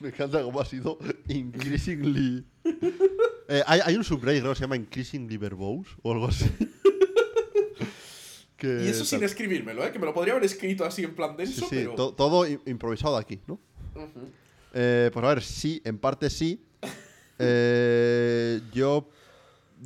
Me 0.00 0.08
encanta 0.08 0.42
cómo 0.42 0.60
ha 0.60 0.64
sido 0.64 0.98
increasingly. 1.28 2.44
Eh, 3.48 3.62
hay, 3.66 3.80
hay 3.84 3.94
un 3.96 4.04
subreddit 4.04 4.40
creo 4.42 4.52
que 4.52 4.56
se 4.58 4.62
llama 4.64 4.76
Increasingly 4.76 5.36
Verbose 5.36 5.90
o 6.02 6.12
algo 6.12 6.28
así. 6.28 6.50
Que 8.56 8.84
Y 8.84 8.88
eso 8.88 9.04
sin 9.04 9.22
escribírmelo, 9.24 9.84
¿eh? 9.84 9.90
Que 9.90 9.98
me 9.98 10.06
lo 10.06 10.14
podría 10.14 10.32
haber 10.34 10.44
escrito 10.44 10.84
así 10.84 11.02
en 11.02 11.14
plan 11.14 11.30
Sí, 11.32 11.36
denso, 11.38 11.60
sí, 11.68 11.76
pero... 11.76 11.94
to- 11.96 12.14
todo 12.14 12.46
improvisado 12.46 13.16
aquí, 13.16 13.40
¿no? 13.48 13.54
Ujú. 13.94 14.28
Eh, 14.74 15.10
pues 15.12 15.24
a 15.24 15.28
ver, 15.28 15.42
sí, 15.42 15.80
en 15.84 15.98
parte 15.98 16.28
sí. 16.30 16.60
Eh, 17.38 18.60
yo 18.72 19.08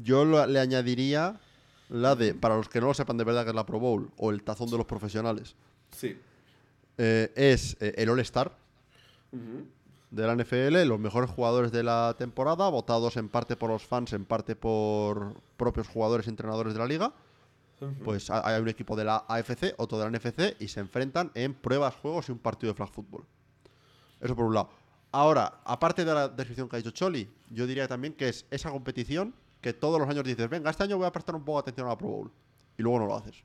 yo 0.02 0.24
lo- 0.24 0.46
le 0.46 0.60
añadiría 0.60 1.40
la 1.88 2.14
de, 2.14 2.34
para 2.34 2.56
los 2.56 2.68
que 2.68 2.80
no 2.80 2.88
lo 2.88 2.94
sepan 2.94 3.16
de 3.16 3.24
verdad 3.24 3.44
que 3.44 3.50
es 3.50 3.56
la 3.56 3.64
Pro 3.66 3.80
Bowl 3.80 4.10
o 4.16 4.30
el 4.30 4.42
tazón 4.42 4.70
de 4.70 4.76
los 4.76 4.86
profesionales, 4.86 5.56
Sí. 5.90 6.16
eh, 6.98 7.32
es 7.34 7.76
eh, 7.80 7.94
el 7.96 8.10
All-Star 8.10 8.52
de 10.10 10.26
la 10.26 10.32
NFL, 10.34 10.84
los 10.86 11.00
mejores 11.00 11.30
jugadores 11.30 11.72
de 11.72 11.82
la 11.82 12.14
temporada, 12.18 12.68
votados 12.68 13.16
en 13.16 13.28
parte 13.28 13.56
por 13.56 13.70
los 13.70 13.84
fans, 13.84 14.12
en 14.12 14.24
parte 14.24 14.54
por 14.56 15.34
propios 15.56 15.88
jugadores 15.88 16.26
y 16.26 16.30
entrenadores 16.30 16.74
de 16.74 16.78
la 16.78 16.86
liga. 16.86 17.12
Pues 18.04 18.28
ha- 18.30 18.46
hay 18.46 18.60
un 18.60 18.68
equipo 18.68 18.94
de 18.96 19.04
la 19.04 19.24
AFC, 19.28 19.74
otro 19.78 19.98
de 19.98 20.04
la 20.04 20.08
NFC 20.18 20.56
y 20.60 20.68
se 20.68 20.80
enfrentan 20.80 21.30
en 21.34 21.54
pruebas, 21.54 21.94
juegos 21.94 22.28
y 22.28 22.32
un 22.32 22.38
partido 22.38 22.72
de 22.72 22.76
flag 22.76 22.90
football. 22.90 23.24
Eso 24.20 24.34
por 24.34 24.46
un 24.46 24.54
lado. 24.54 24.68
Ahora, 25.12 25.60
aparte 25.64 26.04
de 26.04 26.12
la 26.14 26.28
descripción 26.28 26.68
que 26.68 26.76
ha 26.76 26.78
dicho 26.78 26.90
Choli, 26.90 27.28
yo 27.50 27.66
diría 27.66 27.88
también 27.88 28.12
que 28.12 28.28
es 28.28 28.44
esa 28.50 28.70
competición 28.70 29.34
que 29.60 29.72
todos 29.72 29.98
los 29.98 30.08
años 30.08 30.24
dices, 30.24 30.48
venga, 30.48 30.70
este 30.70 30.84
año 30.84 30.98
voy 30.98 31.06
a 31.06 31.12
prestar 31.12 31.34
un 31.34 31.44
poco 31.44 31.58
de 31.58 31.60
atención 31.62 31.86
a 31.86 31.90
la 31.90 31.98
Pro 31.98 32.08
Bowl. 32.08 32.30
Y 32.76 32.82
luego 32.82 32.98
no 33.00 33.06
lo 33.06 33.16
haces. 33.16 33.36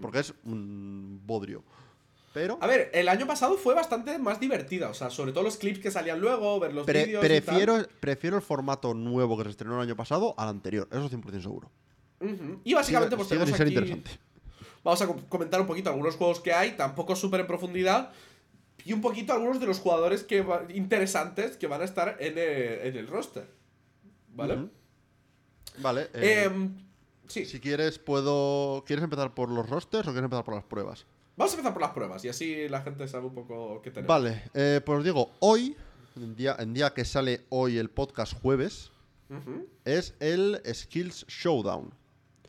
Porque 0.00 0.20
es 0.20 0.32
un 0.44 1.20
bodrio. 1.26 1.62
Pero 2.34 2.58
A 2.60 2.66
ver, 2.66 2.90
el 2.94 3.08
año 3.08 3.26
pasado 3.26 3.56
fue 3.56 3.74
bastante 3.74 4.18
más 4.18 4.38
divertida, 4.38 4.90
o 4.90 4.94
sea, 4.94 5.10
sobre 5.10 5.32
todo 5.32 5.44
los 5.44 5.56
clips 5.56 5.78
que 5.80 5.90
salían 5.90 6.20
luego, 6.20 6.60
ver 6.60 6.72
los 6.74 6.84
pre- 6.86 7.06
vídeos 7.06 7.24
y 7.24 7.28
tal. 7.28 7.42
prefiero, 7.42 7.86
prefiero 8.00 8.36
el 8.36 8.42
formato 8.42 8.94
nuevo 8.94 9.36
que 9.38 9.44
se 9.44 9.50
estrenó 9.50 9.76
el 9.76 9.88
año 9.88 9.96
pasado 9.96 10.34
al 10.38 10.48
anterior. 10.48 10.88
Eso 10.90 11.08
100% 11.10 11.40
seguro. 11.42 11.70
Ujú. 12.20 12.60
Y 12.64 12.74
básicamente, 12.74 13.16
Sigue- 13.16 13.16
pues 13.16 13.28
sigue 13.28 13.40
tenemos 13.40 13.60
aquí... 13.60 13.70
interesante. 13.74 14.10
Vamos 14.84 15.02
a 15.02 15.06
co- 15.06 15.16
comentar 15.28 15.60
un 15.60 15.66
poquito 15.66 15.90
algunos 15.90 16.16
juegos 16.16 16.40
que 16.40 16.52
hay, 16.52 16.72
tampoco 16.76 17.16
súper 17.16 17.40
en 17.40 17.46
profundidad, 17.46 18.12
y 18.84 18.92
un 18.92 19.00
poquito 19.00 19.32
algunos 19.32 19.60
de 19.60 19.66
los 19.66 19.80
jugadores 19.80 20.24
que 20.24 20.42
va- 20.42 20.64
interesantes 20.72 21.56
que 21.56 21.66
van 21.66 21.82
a 21.82 21.84
estar 21.84 22.16
en 22.20 22.38
el, 22.38 22.86
en 22.88 22.96
el 22.96 23.06
roster. 23.06 23.46
¿Vale? 24.34 24.68
Vale. 25.78 26.08
eh, 26.14 26.44
Em, 26.44 26.74
sí, 27.26 27.44
Si 27.44 27.60
quieres, 27.60 27.98
puedo. 27.98 28.84
¿Quieres 28.86 29.02
empezar 29.04 29.34
por 29.34 29.50
los 29.50 29.68
rosters 29.68 30.06
o 30.08 30.10
quieres 30.12 30.24
empezar 30.24 30.44
por 30.44 30.54
las 30.54 30.64
pruebas? 30.64 31.06
vamos 31.36 31.52
a 31.52 31.56
empezar 31.56 31.72
por 31.72 31.82
las 31.82 31.92
pruebas 31.92 32.24
y 32.24 32.28
así 32.28 32.68
la 32.68 32.82
gente 32.82 33.06
sabe 33.06 33.26
un 33.26 33.34
poco 33.34 33.80
qué 33.80 33.90
tenemos. 33.92 34.08
Vale, 34.08 34.42
eh, 34.54 34.80
pues 34.84 34.98
os 34.98 35.04
digo, 35.04 35.30
hoy, 35.38 35.76
en 36.16 36.34
día, 36.34 36.56
en 36.58 36.74
día 36.74 36.90
que 36.92 37.04
sale 37.04 37.42
hoy 37.50 37.78
el 37.78 37.90
podcast 37.90 38.32
jueves, 38.40 38.90
es 39.84 40.14
el 40.18 40.60
Skills 40.72 41.26
Showdown. 41.28 41.92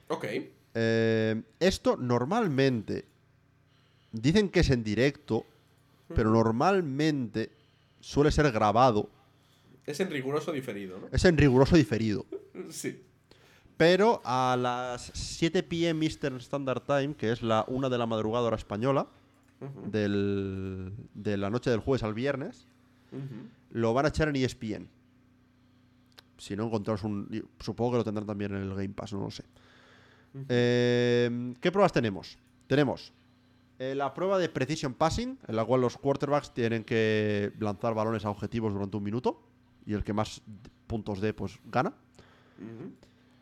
Ok. 0.08 0.26
Eh, 0.74 1.42
esto 1.60 1.98
normalmente 1.98 3.06
dicen 4.12 4.50
que 4.50 4.62
es 4.62 4.70
en 4.72 4.84
directo, 4.84 5.46
pero 6.16 6.32
normalmente 6.32 7.52
suele 8.00 8.32
ser 8.32 8.52
grabado. 8.52 9.10
Es 9.86 10.00
en 10.00 10.10
riguroso 10.12 10.52
diferido, 10.52 11.00
¿no? 11.00 11.08
Es 11.12 11.26
en 11.26 11.38
riguroso 11.38 11.76
diferido. 11.76 12.26
Sí. 12.70 13.04
Pero 13.78 14.22
a 14.26 14.58
las 14.60 15.12
7 15.14 15.64
pm 15.64 16.06
Eastern 16.06 16.36
Standard 16.38 16.82
Time, 16.82 17.14
que 17.16 17.32
es 17.32 17.42
la 17.42 17.64
una 17.70 17.88
de 17.90 17.98
la 17.98 18.06
madrugada 18.06 18.46
hora 18.48 18.58
española, 18.58 19.08
del- 19.86 20.92
de 21.14 21.38
la 21.38 21.50
noche 21.50 21.70
del 21.70 21.80
jueves 21.80 22.04
al 22.04 22.14
viernes, 22.14 22.68
lo 23.72 23.94
van 23.94 24.06
a 24.06 24.10
echar 24.10 24.28
en 24.28 24.36
ESPN. 24.36 24.90
Si 26.38 26.56
no 26.56 26.66
encontramos 26.66 27.04
un. 27.04 27.46
Supongo 27.60 27.92
que 27.92 27.98
lo 28.00 28.04
tendrán 28.04 28.28
también 28.28 28.54
en 28.56 28.64
el 28.64 28.70
Game 28.76 28.90
Pass, 28.90 29.14
no 29.14 29.22
lo 29.22 29.32
sé. 29.32 29.44
Eh, 30.48 31.54
¿Qué 31.60 31.72
pruebas 31.72 31.92
tenemos? 31.94 32.38
Tenemos 32.68 33.12
eh, 33.80 33.96
la 33.96 34.14
prueba 34.14 34.38
de 34.38 34.50
Precision 34.50 34.94
Passing, 34.94 35.40
en 35.48 35.56
la 35.56 35.66
cual 35.66 35.82
los 35.82 35.98
quarterbacks 35.98 36.54
tienen 36.54 36.84
que 36.84 37.52
lanzar 37.60 37.94
balones 37.96 38.26
a 38.26 38.30
objetivos 38.30 38.74
durante 38.74 38.98
un 38.98 39.04
minuto. 39.04 39.42
Y 39.86 39.94
el 39.94 40.04
que 40.04 40.14
más 40.14 40.42
puntos 40.86 41.20
dé, 41.22 41.34
pues 41.34 41.58
gana. 41.66 41.94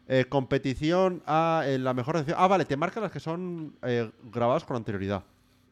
Eh, 0.07 0.25
competición 0.29 1.21
a 1.25 1.63
en 1.65 1.83
la 1.83 1.93
mejor 1.93 2.13
recepción. 2.15 2.37
Ah, 2.39 2.47
vale, 2.47 2.63
te 2.65 2.77
marcan 2.77 3.03
las 3.03 3.11
que 3.11 3.19
son 3.19 3.75
eh, 3.81 4.09
grabadas 4.31 4.63
con 4.63 4.77
anterioridad. 4.77 5.23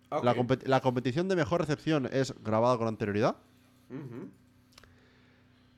Ok. 0.09 0.23
La, 0.23 0.35
compet- 0.35 0.65
la 0.65 0.81
competición 0.81 1.27
de 1.29 1.35
mejor 1.35 1.61
recepción 1.61 2.09
es 2.11 2.33
grabada 2.43 2.77
con 2.77 2.87
anterioridad. 2.87 3.37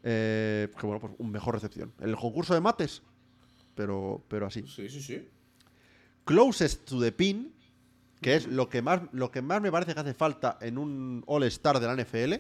Eh, 0.04 0.70
que 0.80 0.86
bueno, 0.86 1.00
pues 1.02 1.14
un 1.18 1.32
mejor 1.32 1.54
recepción. 1.56 1.92
El 2.00 2.16
concurso 2.16 2.54
de 2.54 2.62
mates, 2.62 3.02
pero, 3.76 4.24
pero 4.28 4.48
así. 4.48 4.66
Sí, 4.68 4.90
sí, 4.90 5.02
sí. 5.02 5.28
Closest 6.26 6.86
to 6.90 7.00
the 7.02 7.12
pin, 7.12 7.54
que 8.22 8.36
es 8.36 8.48
lo 8.48 8.70
que 8.70 8.82
más, 8.82 9.02
lo 9.12 9.32
que 9.32 9.42
más 9.42 9.62
me 9.62 9.72
parece 9.72 9.94
que 9.94 10.00
hace 10.00 10.14
falta 10.14 10.58
en 10.62 10.78
un 10.78 11.24
All-Star 11.28 11.80
de 11.80 11.88
la 11.88 11.96
NFL. 11.96 12.34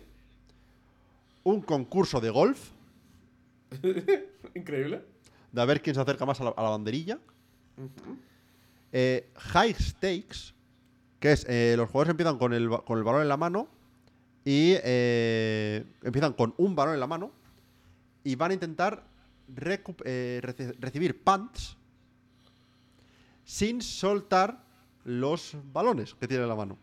Un 1.43 1.61
concurso 1.61 2.19
de 2.19 2.30
golf, 2.30 2.71
Increíble. 4.55 5.03
de 5.51 5.61
a 5.61 5.65
ver 5.65 5.82
quién 5.82 5.95
se 5.95 6.01
acerca 6.01 6.25
más 6.25 6.41
a 6.41 6.45
la, 6.45 6.49
a 6.51 6.63
la 6.63 6.69
banderilla. 6.69 7.19
Eh, 8.91 9.30
high 9.36 9.73
stakes, 9.73 10.53
que 11.19 11.32
es 11.34 11.45
eh, 11.47 11.75
los 11.78 11.89
jugadores 11.89 12.11
empiezan 12.11 12.38
con 12.38 12.53
el, 12.53 12.69
con 12.86 12.97
el 12.97 13.03
balón 13.03 13.21
en 13.21 13.28
la 13.30 13.38
mano 13.38 13.67
y 14.43 14.75
eh, 14.84 15.86
empiezan 16.03 16.34
con 16.34 16.53
un 16.57 16.75
balón 16.75 16.93
en 16.95 16.99
la 16.99 17.07
mano 17.07 17.32
y 18.23 18.36
van 18.36 18.51
a 18.51 18.53
intentar 18.55 19.03
eh, 20.05 20.41
recibir 20.80 21.23
punts 21.23 21.78
sin 23.43 23.82
soltar 23.82 24.63
los 25.08 25.55
balones 25.72 26.14
que 26.16 26.28
tiene 26.28 26.43
en 26.43 26.49
la 26.49 26.55
mano. 26.55 26.78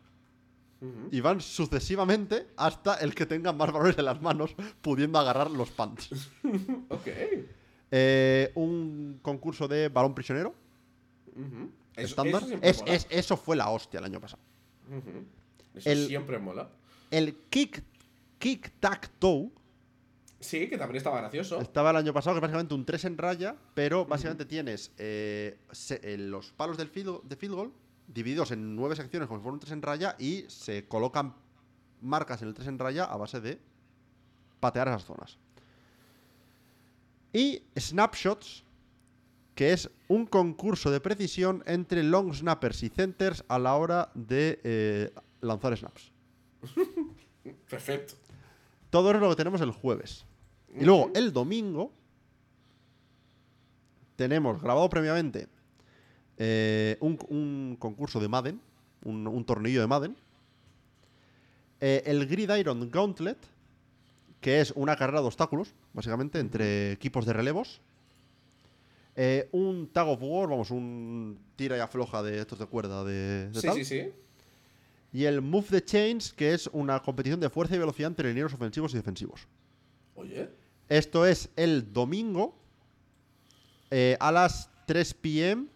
Y 1.11 1.21
van 1.21 1.41
sucesivamente 1.41 2.47
hasta 2.57 2.97
el 2.97 3.15
que 3.15 3.25
tenga 3.25 3.53
más 3.55 3.71
balones 3.73 3.97
en 3.99 4.05
las 4.07 4.21
manos, 4.21 4.55
pudiendo 4.83 5.19
agarrar 5.19 5.51
los 5.51 5.71
punts. 5.71 6.11
Ok. 6.91 7.07
Eh, 7.91 8.51
un 8.55 9.19
concurso 9.23 9.69
de 9.69 9.89
balón 9.89 10.15
prisionero. 10.15 10.53
Eso- 11.97 12.07
estándar. 12.23 12.43
eso 12.61 12.85
Es- 12.87 13.07
eso 13.09 13.37
fue 13.37 13.57
la 13.57 13.71
hostia 13.71 13.99
el 14.01 14.05
año 14.05 14.21
pasado. 14.21 14.43
Eso 15.75 15.91
el- 15.91 16.07
siempre 16.07 16.39
mola. 16.39 16.69
El 17.11 17.35
kick, 17.51 17.83
kick 18.39 18.73
tac 18.81 19.11
toe 19.19 19.51
Sí, 20.41 20.69
que 20.69 20.77
también 20.77 20.97
estaba 20.99 21.19
gracioso. 21.21 21.61
estaba 21.61 21.91
el 21.91 21.97
año 21.97 22.13
pasado, 22.13 22.35
que 22.35 22.39
es 22.39 22.43
básicamente 22.43 22.75
un 22.75 22.85
3 22.85 23.05
en 23.07 23.17
raya, 23.17 23.57
pero 23.75 24.05
básicamente 24.05 24.45
tienes 24.45 24.93
eh, 24.99 25.57
se- 25.73 26.01
eh, 26.03 26.19
los 26.19 26.53
palos 26.53 26.77
del 26.77 26.89
field, 26.89 27.23
de 27.23 27.37
field 27.37 27.55
goal 27.55 27.73
divididos 28.07 28.51
en 28.51 28.77
nueve 28.77 28.97
secciones 28.97 29.29
como 29.29 29.39
si 29.39 29.43
fuera 29.43 29.55
un 29.55 29.61
3 29.61 29.73
en 29.73 29.83
raya 29.83 30.17
y 30.19 30.45
se 30.49 30.87
colocan 30.87 31.35
marcas 32.01 32.43
en 32.43 32.49
el 32.49 32.55
3 32.55 32.69
en 32.69 32.79
raya 32.79 33.05
a 33.05 33.17
base 33.17 33.41
de 33.41 33.61
patear 34.61 34.89
esas 34.89 35.05
zonas. 35.05 35.39
Y 37.33 37.63
snapshots, 37.77 38.65
que 39.55 39.73
es 39.73 39.91
un 40.09 40.27
concurso 40.27 40.91
de 40.91 41.01
precisión 41.01 41.63
entre 41.67 42.03
long 42.03 42.33
snappers 42.33 42.83
y 42.83 42.89
centers 42.89 43.45
a 43.49 43.59
la 43.59 43.75
hora 43.75 44.11
de 44.15 44.61
eh, 44.63 45.13
lanzar 45.41 45.77
snaps. 45.77 46.13
Perfecto. 47.69 48.15
Todo 48.91 49.11
eso 49.11 49.17
es 49.17 49.23
lo 49.23 49.31
que 49.31 49.37
tenemos 49.37 49.61
el 49.61 49.73
jueves. 49.73 50.25
Y 50.77 50.85
luego, 50.85 51.11
el 51.15 51.33
domingo, 51.33 51.93
tenemos 54.17 54.61
grabado 54.63 54.89
previamente 54.89 55.49
eh, 56.39 56.97
un, 57.01 57.19
un 57.29 57.77
concurso 57.79 58.21
de 58.21 58.29
Madden, 58.29 58.61
un, 59.05 59.27
un 59.27 59.45
tornillo 59.45 59.81
de 59.81 59.87
Madden, 59.87 60.17
eh, 61.81 62.03
el 62.07 62.27
Gridiron 62.27 62.91
Gauntlet, 62.91 63.39
que 64.41 64.61
es 64.61 64.73
una 64.77 64.97
carrera 64.97 65.21
de 65.21 65.27
obstáculos, 65.27 65.75
básicamente, 65.93 66.39
entre 66.39 66.93
equipos 66.93 67.27
de 67.27 67.33
relevos, 67.33 67.81
eh, 69.17 69.49
un 69.53 69.89
Tag 69.93 70.09
of 70.09 70.19
War, 70.23 70.49
vamos, 70.49 70.71
un 70.71 71.39
tira 71.57 71.77
y 71.77 71.81
afloja 71.81 72.23
de 72.23 72.41
estos 72.41 72.59
de 72.59 72.67
cuerda 72.67 73.05
de, 73.05 73.49
de 73.51 73.61
Sí, 73.61 73.67
tal. 73.67 73.77
sí, 73.77 73.85
sí. 73.85 74.13
Y 75.13 75.25
el 75.27 75.41
Move 75.41 75.69
the 75.71 75.85
Chains, 75.85 76.33
que 76.33 76.53
es 76.53 76.69
una 76.73 77.01
competición 77.01 77.39
de 77.39 77.49
fuerza 77.49 77.77
y 77.77 77.79
velocidad 77.79 78.09
entre 78.09 78.29
linieros 78.29 78.53
ofensivos 78.55 78.93
y 78.93 78.97
defensivos. 78.97 79.47
Oye. 80.17 80.49
Esto 80.89 81.25
es 81.25 81.49
el 81.55 81.93
domingo 81.93 82.57
eh, 83.93 84.17
a 84.19 84.33
las 84.33 84.69
3 84.87 85.15
pm 85.15 85.67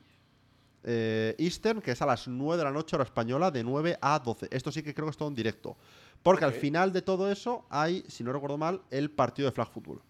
eh, 0.89 1.35
Eastern, 1.39 1.81
que 1.83 1.91
es 1.93 2.01
a 2.03 2.07
las 2.07 2.27
9 2.27 2.57
de 2.57 2.65
la 2.65 2.71
noche 2.73 2.97
hora 2.97 3.05
española, 3.05 3.51
de 3.51 3.63
9 3.63 3.99
a 4.01 4.19
12. 4.19 4.49
Esto 4.51 4.73
sí 4.73 4.83
que 4.83 4.95
creo 4.95 5.07
que 5.07 5.11
es 5.11 5.17
todo 5.17 5.29
en 5.29 5.35
directo. 5.35 5.77
Porque 6.23 6.45
al 6.45 6.53
final 6.53 6.93
de 6.93 7.03
todo 7.03 7.31
eso 7.31 7.67
hay, 7.71 8.05
si 8.09 8.25
no 8.25 8.33
recuerdo 8.33 8.57
mal, 8.59 8.81
el 8.91 9.11
partido 9.11 9.47
de 9.47 9.53
flag 9.53 9.69
football. 9.71 10.01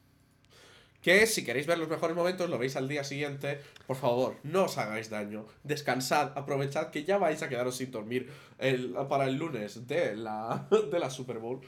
Que 1.02 1.26
si 1.26 1.44
queréis 1.44 1.66
ver 1.66 1.78
los 1.78 1.88
mejores 1.88 2.16
momentos, 2.16 2.50
lo 2.50 2.58
veis 2.58 2.74
al 2.76 2.88
día 2.88 3.04
siguiente. 3.04 3.60
Por 3.86 3.96
favor, 3.96 4.36
no 4.42 4.64
os 4.64 4.78
hagáis 4.78 5.10
daño. 5.10 5.46
Descansad, 5.62 6.32
aprovechad 6.36 6.90
que 6.90 7.04
ya 7.04 7.18
vais 7.18 7.40
a 7.42 7.48
quedaros 7.48 7.76
sin 7.76 7.90
dormir 7.92 8.28
el- 8.58 8.94
para 9.08 9.26
el 9.26 9.36
lunes 9.36 9.86
de 9.86 10.16
la, 10.16 10.66
de 10.90 10.98
la 10.98 11.08
Super 11.10 11.38
Bowl. 11.38 11.60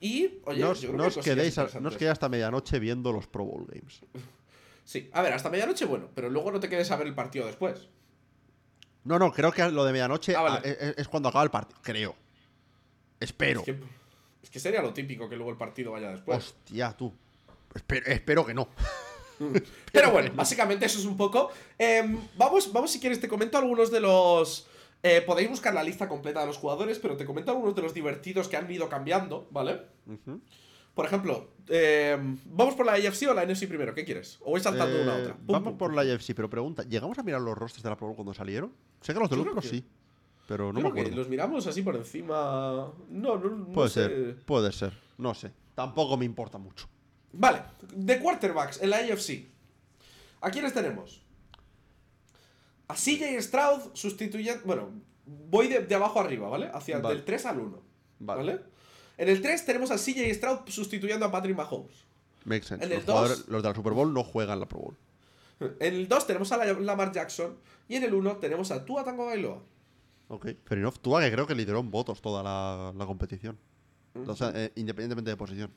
Y, 0.00 0.38
oye, 0.44 0.60
no 0.60 0.70
os, 0.70 0.80
yo 0.80 0.90
creo 0.90 0.98
no 0.98 1.02
que 1.04 1.08
os 1.08 1.16
hay 1.16 1.22
cosillas 1.22 1.36
quedéis, 1.36 1.58
a- 1.76 1.80
no 1.80 1.88
os 1.88 1.96
quedéis 1.96 2.12
hasta 2.12 2.28
medianoche 2.28 2.78
viendo 2.78 3.10
los 3.12 3.26
Pro 3.26 3.44
Bowl 3.44 3.66
Games. 3.66 4.00
Sí, 4.84 5.10
a 5.12 5.22
ver, 5.22 5.32
hasta 5.32 5.50
medianoche, 5.50 5.84
bueno, 5.84 6.08
pero 6.14 6.30
luego 6.30 6.52
no 6.52 6.60
te 6.60 6.68
quedes 6.68 6.90
a 6.92 6.96
ver 6.96 7.08
el 7.08 7.14
partido 7.14 7.46
después. 7.46 7.88
No, 9.04 9.18
no, 9.18 9.32
creo 9.32 9.52
que 9.52 9.68
lo 9.70 9.84
de 9.84 9.92
medianoche 9.92 10.34
Ah, 10.36 10.42
vale. 10.42 10.58
ah, 10.64 10.68
es, 10.68 10.94
es 10.98 11.08
cuando 11.08 11.28
acaba 11.28 11.44
el 11.44 11.50
partido. 11.50 11.78
Creo. 11.82 12.14
Espero. 13.20 13.60
Es 13.60 13.66
que, 13.66 13.78
es 14.42 14.50
que 14.50 14.60
sería 14.60 14.82
lo 14.82 14.92
típico 14.92 15.28
que 15.28 15.36
luego 15.36 15.50
el 15.50 15.56
partido 15.56 15.92
vaya 15.92 16.10
después. 16.10 16.38
Hostia, 16.38 16.92
tú. 16.96 17.12
Espero, 17.74 18.06
espero 18.06 18.46
que 18.46 18.54
no. 18.54 18.68
Pero 19.92 20.10
bueno, 20.10 20.32
básicamente 20.34 20.86
eso 20.86 20.98
es 20.98 21.04
un 21.04 21.16
poco. 21.16 21.50
Em, 21.78 22.18
vamos, 22.36 22.72
vamos, 22.72 22.90
si 22.90 22.98
quieres, 23.00 23.20
te 23.20 23.28
comento 23.28 23.56
algunos 23.56 23.90
de 23.90 24.00
los. 24.00 24.66
eh, 25.02 25.22
podéis 25.24 25.48
buscar 25.48 25.72
la 25.74 25.82
lista 25.82 26.08
completa 26.08 26.40
de 26.40 26.46
los 26.46 26.56
jugadores, 26.58 26.98
pero 26.98 27.16
te 27.16 27.24
comento 27.24 27.52
algunos 27.52 27.74
de 27.76 27.82
los 27.82 27.94
divertidos 27.94 28.48
que 28.48 28.56
han 28.56 28.70
ido 28.70 28.88
cambiando, 28.88 29.46
¿vale? 29.50 29.82
Ujú. 30.06 30.40
Por 30.98 31.06
ejemplo, 31.06 31.52
em, 31.68 32.36
¿vamos 32.46 32.74
por 32.74 32.84
la 32.84 32.94
AFC 32.94 33.28
o 33.30 33.32
la 33.32 33.44
NFC 33.46 33.68
primero? 33.68 33.94
¿Qué 33.94 34.04
quieres? 34.04 34.36
¿O 34.40 34.50
voy 34.50 34.60
saltando 34.60 34.96
de 34.96 35.02
una 35.04 35.12
a 35.14 35.18
Eh, 35.18 35.22
otra? 35.22 35.34
Pum, 35.36 35.46
vamos 35.46 35.68
pum, 35.68 35.78
por 35.78 35.90
pum. 35.90 35.96
la 35.96 36.02
UFC, 36.02 36.34
pero 36.34 36.50
pregunta, 36.50 36.82
¿llegamos 36.82 37.16
a 37.16 37.22
mirar 37.22 37.40
los 37.40 37.56
rosters 37.56 37.84
de 37.84 37.90
la 37.90 37.96
Pro 37.96 38.14
cuando 38.16 38.34
salieron? 38.34 38.72
Sé 39.00 39.14
que 39.14 39.20
los 39.20 39.30
de 39.30 39.36
Yo 39.36 39.44
los 39.44 39.44
creo 39.44 39.52
Pro 39.52 39.62
que- 39.62 39.68
sí, 39.68 39.84
pero 40.48 40.72
no 40.72 40.72
me 40.72 40.80
creo 40.80 40.92
que 40.94 41.00
acuerdo. 41.02 41.18
los 41.18 41.28
miramos 41.28 41.64
así 41.68 41.82
por 41.82 41.94
encima. 41.94 42.90
No, 43.10 43.36
no, 43.38 43.48
no 43.48 43.66
Puede 43.72 43.90
sé. 43.90 44.06
ser, 44.08 44.36
puede 44.44 44.72
ser, 44.72 44.92
no 45.18 45.34
sé. 45.34 45.52
Tampoco 45.76 46.16
me 46.16 46.24
importa 46.24 46.58
mucho. 46.58 46.88
Vale, 47.32 47.62
de 47.94 48.18
quarterbacks 48.18 48.82
en 48.82 48.90
la 48.90 48.96
AFC. 48.96 49.46
¿A 50.40 50.50
quiénes 50.50 50.74
tenemos? 50.74 51.22
A 52.88 52.94
CJ 52.96 53.40
Stroud 53.40 53.90
sustituyendo. 53.92 54.62
Bueno, 54.64 54.90
voy 55.26 55.68
de, 55.68 55.78
de 55.86 55.94
abajo 55.94 56.18
arriba, 56.18 56.48
¿vale? 56.48 56.68
Hacia 56.74 56.98
Vale. 56.98 57.14
del 57.14 57.24
3 57.24 57.46
al 57.46 57.60
1. 57.60 57.82
Vale. 58.18 58.40
Vale. 58.42 58.60
En 59.18 59.28
el 59.28 59.42
3 59.42 59.66
tenemos 59.66 59.90
a 59.90 59.96
CJ 59.98 60.32
Stroud 60.34 60.60
sustituyendo 60.68 61.26
a 61.26 61.30
Patrick 61.30 61.56
Mahomes. 61.56 62.04
Make 62.44 62.64
sense. 62.64 62.84
En 62.84 62.90
el 62.92 62.98
Los, 62.98 63.06
dos- 63.06 63.14
jugadores- 63.16 63.48
los 63.48 63.62
de 63.62 63.68
la 63.68 63.74
Super 63.74 63.92
Bowl 63.92 64.12
no 64.14 64.24
juegan 64.24 64.60
la 64.60 64.66
Pro 64.66 64.78
Bowl. 64.80 64.96
En 65.80 65.94
el 65.94 66.08
2 66.08 66.26
tenemos 66.26 66.50
a 66.52 66.56
la- 66.56 66.72
Lamar 66.72 67.12
Jackson. 67.12 67.56
Y 67.88 67.96
en 67.96 68.04
el 68.04 68.14
1 68.14 68.36
tenemos 68.36 68.70
a 68.70 68.84
Tua 68.84 69.04
Tango 69.04 69.26
Bailoa. 69.26 69.60
Ok. 70.28 70.46
Fair 70.64 70.78
enough. 70.78 70.98
Tua 71.02 71.20
que 71.20 71.32
creo 71.32 71.46
que 71.46 71.54
lideró 71.54 71.80
en 71.80 71.90
votos 71.90 72.20
toda 72.22 72.42
la, 72.42 72.92
la 72.96 73.06
competición. 73.06 73.58
O 74.26 74.34
sea, 74.36 74.52
eh, 74.54 74.72
independientemente 74.76 75.30
de 75.30 75.36
posición. 75.36 75.70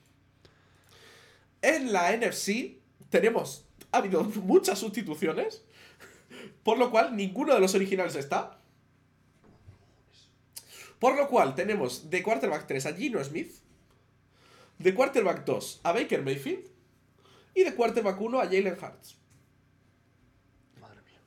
En 1.62 1.92
la 1.94 2.12
NFC 2.16 2.78
tenemos. 3.10 3.66
Ha 3.92 3.98
habido 3.98 4.24
muchas 4.24 4.80
sustituciones. 4.80 5.64
Por 6.64 6.78
lo 6.78 6.92
cual, 6.92 7.16
ninguno 7.16 7.54
de 7.54 7.60
los 7.60 7.74
originales 7.76 8.16
está. 8.16 8.60
Por 11.02 11.16
lo 11.18 11.28
cual, 11.28 11.56
tenemos 11.56 12.12
de 12.12 12.22
quarterback 12.22 12.68
3 12.68 12.86
a 12.86 12.94
Gino 12.94 13.24
Smith. 13.24 13.52
De 14.78 14.94
quarterback 14.94 15.44
2 15.46 15.82
a 15.82 15.94
Baker 15.94 16.22
Mayfield. 16.22 16.68
Y 17.56 17.64
de 17.64 17.74
quarterback 17.74 18.22
1 18.22 18.40
a 18.40 18.44
Jalen 18.44 18.78
Hurts. 18.80 19.18
Madre 20.80 21.02
mía. 21.02 21.20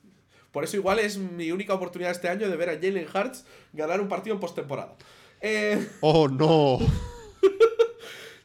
Por 0.53 0.63
eso, 0.63 0.77
igual 0.77 1.01
es 1.01 1.19
mi 1.19 1.51
única 1.51 1.75
oportunidad 1.75 2.13
este 2.13 2.29
año 2.29 2.49
de 2.49 2.57
ver 2.57 2.71
a 2.71 2.75
Jalen 2.75 3.09
Hurts 3.13 3.47
ganar 3.73 4.01
un 4.01 4.07
partido 4.07 4.35
en 4.35 4.41
postemporada. 4.41 4.95
Eh. 5.41 5.89
¡Oh, 6.01 6.29
no! 6.29 6.79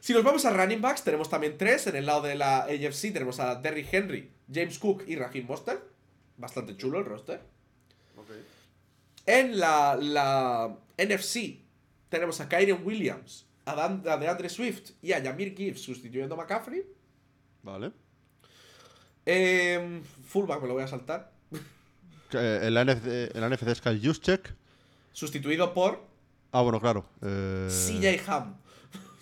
Si 0.00 0.14
nos 0.14 0.24
vamos 0.24 0.44
a 0.46 0.50
running 0.50 0.80
backs, 0.80 1.04
tenemos 1.04 1.28
también 1.28 1.56
tres. 1.56 1.86
En 1.86 1.94
el 1.94 2.06
lado 2.06 2.22
de 2.22 2.34
la 2.34 2.62
AFC 2.62 3.12
tenemos 3.12 3.38
a 3.38 3.54
Derrick 3.54 3.92
Henry, 3.92 4.32
James 4.52 4.78
Cook 4.80 5.04
y 5.06 5.14
Raheem 5.14 5.46
Mostert. 5.46 5.84
Bastante 6.38 6.76
chulo 6.76 6.98
el 6.98 7.04
roster. 7.04 7.40
En 9.26 9.60
la, 9.60 9.96
la 10.00 10.74
NFC 11.04 11.60
tenemos 12.08 12.40
a 12.40 12.48
Kyren 12.48 12.80
Williams, 12.84 13.46
a, 13.64 13.74
Dan, 13.74 14.02
a 14.06 14.16
DeAndre 14.16 14.48
Swift 14.48 14.90
y 15.02 15.12
a 15.12 15.22
Jamir 15.22 15.54
Gibbs 15.56 15.82
sustituyendo 15.82 16.34
a 16.34 16.38
McCaffrey. 16.38 16.84
Vale. 17.62 17.92
Em, 19.26 20.02
fullback 20.26 20.60
me 20.62 20.68
lo 20.68 20.74
voy 20.74 20.82
a 20.84 20.88
saltar. 20.88 21.32
Eh, 22.32 22.60
en, 22.62 22.74
la 22.74 22.84
NFC, 22.84 23.34
NFC 23.34 23.62
es 23.66 23.80
Kyle 23.80 24.00
Juszczyk. 24.00 24.54
Sustituido 25.12 25.74
por 25.74 26.00
Ah, 26.52 26.62
bueno, 26.62 26.80
claro. 26.80 27.04
Eh... 27.22 27.66
CJ 27.68 28.22
Ham. 28.30 28.56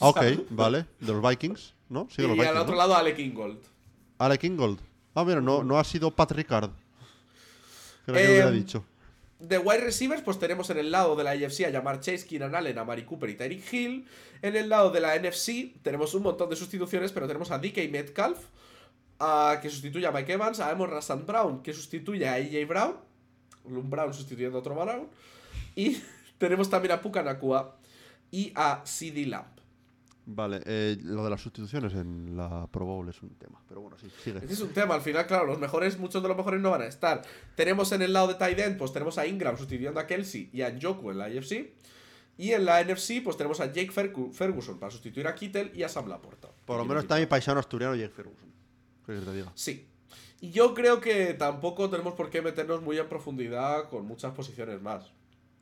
Ah, 0.00 0.08
ok, 0.10 0.20
vale. 0.50 0.84
De 1.00 1.12
los 1.14 1.22
Vikings, 1.26 1.74
¿no? 1.88 2.06
Sí, 2.10 2.20
de 2.20 2.28
los 2.28 2.36
y 2.36 2.40
Vikings. 2.40 2.56
al 2.56 2.62
otro 2.62 2.72
¿no? 2.72 2.78
lado 2.78 2.94
Alec 2.96 3.18
Ingold. 3.18 3.60
Alec 4.18 4.44
Ingold. 4.44 4.78
Ah, 5.14 5.24
mira, 5.24 5.40
no, 5.40 5.64
no 5.64 5.78
ha 5.78 5.84
sido 5.84 6.10
Pat 6.10 6.32
Ricard. 6.32 6.70
Creo 8.04 8.14
que 8.14 8.22
Eh, 8.22 8.26
lo 8.26 8.32
hubiera 8.32 8.50
dicho. 8.50 8.84
De 9.39 9.59
wide 9.59 9.78
receivers, 9.82 10.22
pues 10.22 10.39
tenemos 10.41 10.68
en 10.70 10.78
el 10.78 10.91
lado 10.91 11.14
de 11.14 11.22
la 11.22 11.30
AFC 11.30 11.64
a 11.66 11.70
llamar 11.70 12.01
Chase, 12.01 12.26
Keenan 12.26 12.57
Allen, 12.57 12.76
a 12.76 12.84
Mari 12.84 13.05
Cooper 13.05 13.30
y 13.30 13.34
Tyreek 13.36 13.72
Hill. 13.72 14.07
En 14.43 14.57
el 14.57 14.68
lado 14.68 14.91
de 14.91 15.01
la 15.01 15.14
NFC 15.16 15.74
tenemos 15.82 16.12
un 16.14 16.24
montón 16.24 16.51
de 16.51 16.57
sustituciones, 16.57 17.12
pero 17.12 17.28
tenemos 17.28 17.51
a 17.53 17.59
DK 17.59 17.89
Metcalf, 17.89 18.39
a- 19.20 19.61
que 19.62 19.70
sustituye 19.70 20.07
a 20.07 20.11
Mike 20.12 20.32
Evans, 20.32 20.59
a 20.59 20.70
Amon 20.70 20.91
Rassan 20.91 21.24
Brown, 21.24 21.62
que 21.62 21.72
sustituye 21.72 22.26
a 22.26 22.34
AJ 22.34 22.66
Brown, 22.66 22.97
un 23.64 23.89
Brown 23.89 24.12
sustituyendo 24.12 24.59
a 24.59 24.61
otro 24.61 24.74
Brown. 24.74 25.09
Y 25.76 26.03
tenemos 26.39 26.68
también 26.68 26.93
a 26.93 27.01
Puka 27.01 27.22
Nakua 27.22 27.76
y 28.32 28.51
a 28.57 28.82
CD. 28.84 29.32
Vale, 30.30 30.60
eh, 30.66 30.98
lo 31.04 31.24
de 31.24 31.30
las 31.30 31.40
sustituciones 31.40 31.94
en 31.94 32.36
la 32.36 32.66
Pro 32.66 32.84
Bowl 32.84 33.08
es 33.08 33.22
un 33.22 33.30
tema. 33.36 33.62
Pero 33.66 33.80
bueno, 33.80 33.96
sí, 33.98 34.08
sigue. 34.22 34.40
Es 34.44 34.60
un 34.60 34.68
tema, 34.74 34.94
al 34.94 35.00
final, 35.00 35.26
claro, 35.26 35.46
los 35.46 35.58
mejores, 35.58 35.98
muchos 35.98 36.22
de 36.22 36.28
los 36.28 36.36
mejores 36.36 36.60
no 36.60 36.70
van 36.70 36.82
a 36.82 36.86
estar. 36.86 37.22
Tenemos 37.56 37.92
en 37.92 38.02
el 38.02 38.12
lado 38.12 38.28
de 38.28 38.34
tight 38.34 38.58
end, 38.58 38.76
pues 38.76 38.92
tenemos 38.92 39.16
a 39.16 39.26
Ingram 39.26 39.56
sustituyendo 39.56 39.98
a 40.00 40.06
Kelsey 40.06 40.50
y 40.52 40.60
a 40.60 40.70
Njoku 40.70 41.10
en 41.10 41.18
la 41.18 41.24
AFC. 41.24 41.72
Y 42.36 42.52
en 42.52 42.66
la 42.66 42.84
NFC, 42.84 43.22
pues 43.24 43.38
tenemos 43.38 43.58
a 43.60 43.72
Jake 43.72 43.90
Fergu- 43.90 44.30
Ferguson 44.32 44.78
para 44.78 44.92
sustituir 44.92 45.26
a 45.26 45.34
Kittel 45.34 45.72
y 45.74 45.82
a 45.82 45.88
Sam 45.88 46.08
Laporta. 46.08 46.48
Por 46.66 46.76
lo 46.76 46.84
menos 46.84 46.96
no 46.96 47.00
está 47.00 47.16
mi 47.18 47.24
paisano 47.26 47.58
asturiano 47.58 47.94
Jake 47.96 48.12
Ferguson. 48.14 48.48
¿Qué 49.00 49.04
quieres 49.06 49.24
que 49.24 49.30
te 49.30 49.36
diga? 49.38 49.52
Sí. 49.54 49.88
Y 50.42 50.50
yo 50.50 50.74
creo 50.74 51.00
que 51.00 51.32
tampoco 51.34 51.88
tenemos 51.88 52.12
por 52.12 52.28
qué 52.28 52.42
meternos 52.42 52.82
muy 52.82 52.98
en 52.98 53.08
profundidad 53.08 53.88
con 53.88 54.04
muchas 54.04 54.34
posiciones 54.34 54.80
más. 54.82 55.10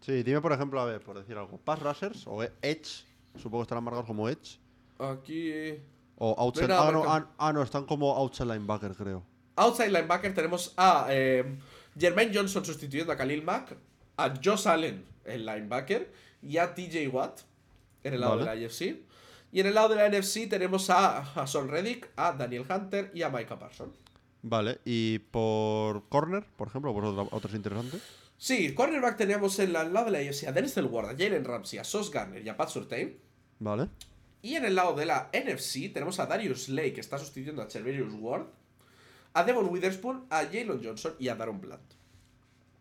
Sí, 0.00 0.24
dime 0.24 0.40
por 0.40 0.52
ejemplo, 0.52 0.80
a 0.80 0.84
ver, 0.84 1.00
por 1.00 1.16
decir 1.16 1.36
algo. 1.38 1.56
Pass 1.58 1.80
rushers 1.80 2.24
o 2.26 2.42
Edge. 2.42 3.04
Supongo 3.36 3.62
que 3.62 3.66
estarán 3.66 3.84
marcados 3.84 4.06
como 4.06 4.28
Edge. 4.28 4.58
Aquí. 4.98 5.52
O 6.18 6.34
outside. 6.38 6.64
ah, 6.72 6.90
no, 6.92 7.02
marcado. 7.04 7.10
ah, 7.28 7.34
ah, 7.38 7.52
no, 7.52 7.62
están 7.62 7.84
como 7.84 8.14
outside 8.16 8.46
linebacker, 8.46 8.94
creo. 8.94 9.22
Outside 9.56 9.88
linebacker 9.90 10.34
tenemos 10.34 10.72
a 10.76 11.06
eh, 11.10 11.58
Jermaine 11.98 12.32
Johnson 12.34 12.64
sustituyendo 12.64 13.12
a 13.12 13.16
Khalil 13.16 13.42
Mack, 13.42 13.76
a 14.16 14.34
Josh 14.42 14.66
Allen, 14.68 15.04
el 15.24 15.44
linebacker, 15.46 16.10
y 16.42 16.56
a 16.58 16.74
TJ 16.74 17.08
Watt 17.08 17.40
en 18.04 18.14
el 18.14 18.20
lado 18.20 18.36
Vale. 18.38 18.50
de 18.50 18.60
la 18.60 18.66
AFC. 18.66 19.02
Y 19.52 19.60
en 19.60 19.66
el 19.66 19.74
lado 19.74 19.90
de 19.90 19.96
la 19.96 20.08
NFC 20.08 20.48
tenemos 20.48 20.90
a, 20.90 21.18
a 21.40 21.46
Son 21.46 21.68
Reddick, 21.68 22.10
a 22.16 22.32
Daniel 22.32 22.64
Hunter 22.68 23.10
y 23.14 23.22
a 23.22 23.28
Micah 23.30 23.58
Parsons. 23.58 23.96
Vale, 24.42 24.80
y 24.84 25.18
por 25.18 26.08
corner, 26.08 26.44
por 26.56 26.68
ejemplo, 26.68 26.92
por 26.92 27.04
otra, 27.04 27.26
otros 27.36 27.54
interesantes. 27.54 28.02
Sí, 28.38 28.74
cornerback 28.74 29.16
teníamos 29.16 29.58
en 29.58 29.72
la- 29.72 29.82
el 29.82 29.92
lado 29.94 30.06
de 30.06 30.12
la 30.12 30.18
AFC 30.18 30.46
a 30.46 30.52
Denzel 30.52 30.84
Ward, 30.86 31.06
a 31.06 31.16
Jalen 31.16 31.44
Ramsey, 31.44 31.78
a 31.78 31.84
Sos 31.84 32.10
Garner 32.10 32.44
y 32.44 32.48
a 32.48 32.56
Pat 32.56 32.68
Surtain. 32.68 33.16
Vale. 33.58 33.88
Y 34.42 34.54
en 34.54 34.64
el 34.64 34.74
lado 34.74 34.94
de 34.94 35.06
la 35.06 35.30
NFC 35.32 35.92
tenemos 35.92 36.20
a 36.20 36.26
Darius 36.26 36.64
Slay, 36.64 36.92
que 36.92 37.00
está 37.00 37.18
sustituyendo 37.18 37.62
a 37.62 37.68
Cherverius 37.68 38.12
Ward, 38.18 38.46
a 39.34 39.44
Devon 39.44 39.66
Witherspoon, 39.68 40.26
a 40.30 40.44
Jalen 40.44 40.80
Johnson 40.82 41.14
y 41.18 41.28
a 41.28 41.34
Daron 41.34 41.60
Blunt. 41.60 41.82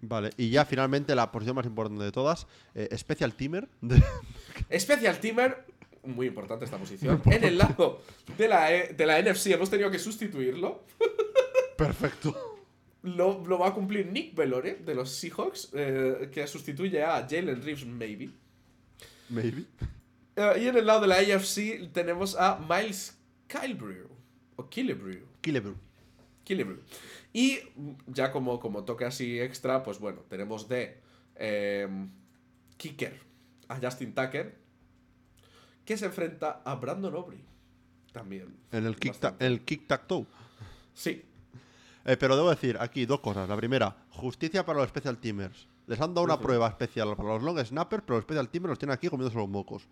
Vale, 0.01 0.30
y 0.38 0.49
ya 0.49 0.65
finalmente 0.65 1.15
la 1.15 1.32
posición 1.32 1.55
más 1.55 1.65
importante 1.65 2.03
de 2.03 2.11
todas, 2.11 2.45
eh, 2.76 2.95
Special 2.95 3.34
Teamer. 3.34 3.67
Special 4.78 5.19
Teamer, 5.19 5.65
muy 6.03 6.28
importante 6.28 6.65
esta 6.65 6.78
posición. 6.78 7.21
En 7.26 7.43
el 7.43 7.57
lado 7.57 8.01
de 8.38 8.47
la, 8.47 8.71
E- 8.73 8.93
de 8.93 9.05
la 9.05 9.19
NFC 9.21 9.47
hemos 9.47 9.69
tenido 9.69 9.89
que 9.89 9.97
sustituirlo. 9.99 10.84
Perfecto. 11.78 12.59
Lo, 13.03 13.43
lo 13.45 13.59
va 13.59 13.69
a 13.69 13.73
cumplir 13.73 14.07
Nick 14.07 14.36
Velore 14.36 14.76
de 14.76 14.95
los 14.95 15.09
Seahawks, 15.11 15.69
eh, 15.73 16.30
que 16.32 16.45
sustituye 16.47 17.03
a 17.03 17.26
Jalen 17.28 17.61
Reeves, 17.63 17.86
maybe. 17.86 18.30
Maybe. 19.30 19.63
Eh, 20.36 20.61
y 20.61 20.67
en 20.67 20.77
el 20.77 20.86
lado 20.86 21.01
de 21.01 21.07
la 21.07 21.15
AFC 21.15 21.91
tenemos 21.93 22.36
a 22.36 22.59
Miles 22.59 23.17
Killebrew. 23.47 24.07
O 24.57 24.69
Killebrew. 24.69 25.25
Killebrew. 25.41 25.75
Killebrew. 26.43 26.79
Y 27.33 27.59
ya 28.07 28.31
como, 28.31 28.59
como 28.59 28.86
toque 28.86 29.05
así 29.05 29.39
extra, 29.39 29.83
pues 29.83 29.99
bueno, 29.99 30.21
tenemos 30.29 30.67
de 30.69 31.01
eh, 31.36 31.88
Kicker 32.77 33.19
a 33.67 33.79
Justin 33.81 34.13
Tucker, 34.13 34.57
que 35.83 35.97
se 35.97 36.05
enfrenta 36.05 36.61
a 36.63 36.75
Brandon 36.75 37.13
Aubrey. 37.15 37.43
También. 38.11 38.55
En 38.71 38.86
el 38.86 38.95
kick, 38.95 39.15
el 39.39 39.61
kick 39.61 39.88
tac 39.88 40.07
toe. 40.07 40.25
Sí. 40.93 41.25
Eh, 42.05 42.15
pero 42.17 42.36
debo 42.38 42.49
decir 42.49 42.77
aquí 42.79 43.05
dos 43.05 43.19
cosas. 43.19 43.49
La 43.49 43.57
primera, 43.57 44.05
justicia 44.11 44.65
para 44.65 44.79
los 44.79 44.89
special 44.89 45.17
teamers. 45.17 45.67
Les 45.88 45.99
han 45.99 46.13
dado 46.13 46.23
una 46.23 46.39
prueba 46.39 46.67
especial 46.67 47.15
para 47.15 47.29
los 47.29 47.43
long 47.43 47.59
snappers, 47.59 48.03
pero 48.05 48.17
los 48.17 48.23
special 48.23 48.49
teamers 48.49 48.69
los 48.69 48.79
tienen 48.79 48.93
aquí 48.93 49.09
comiéndose 49.09 49.38
los 49.38 49.49
mocos. 49.49 49.88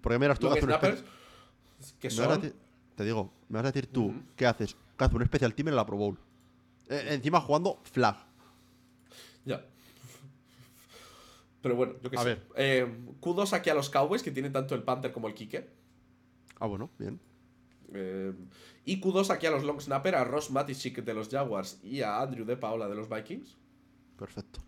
Porque 0.00 0.18
miras 0.18 0.38
tú 0.38 0.46
que 0.48 0.52
haces 0.52 0.64
snappers, 0.64 1.04
que 2.00 2.10
son... 2.10 2.40
decir- 2.40 2.54
te 2.96 3.04
digo, 3.04 3.32
me 3.48 3.56
vas 3.58 3.64
a 3.66 3.72
decir 3.72 3.86
tú, 3.90 4.14
¿qué 4.36 4.46
haces? 4.46 4.76
¿Qué 4.98 5.04
hace 5.04 5.16
un 5.16 5.24
special 5.24 5.54
teamer 5.54 5.72
en 5.72 5.76
la 5.76 5.86
Pro 5.86 5.96
Bowl? 5.96 6.18
Eh, 6.88 7.08
encima 7.10 7.40
jugando 7.40 7.78
flag. 7.84 8.16
Ya. 9.44 9.64
Pero 11.62 11.76
bueno, 11.76 11.94
yo 12.02 12.10
qué 12.10 12.16
A 12.16 12.22
sé. 12.22 12.28
ver. 12.28 12.46
Eh, 12.56 12.94
kudos 13.20 13.52
aquí 13.52 13.70
a 13.70 13.74
los 13.74 13.90
Cowboys, 13.90 14.22
que 14.22 14.30
tienen 14.30 14.52
tanto 14.52 14.74
el 14.74 14.82
Panther 14.82 15.12
como 15.12 15.28
el 15.28 15.34
Kike. 15.34 15.68
Ah, 16.58 16.66
bueno, 16.66 16.90
bien. 16.98 17.20
Eh, 17.92 18.32
y 18.84 19.00
kudos 19.00 19.30
aquí 19.30 19.46
a 19.46 19.50
los 19.50 19.62
Long 19.64 19.80
Snapper, 19.80 20.14
a 20.14 20.24
Ross 20.24 20.50
Matishik 20.50 21.02
de 21.04 21.14
los 21.14 21.28
Jaguars 21.28 21.78
y 21.82 22.02
a 22.02 22.20
Andrew 22.20 22.44
de 22.46 22.56
Paola 22.56 22.88
de 22.88 22.94
los 22.94 23.08
Vikings. 23.08 23.56
Perfecto. 24.18 24.60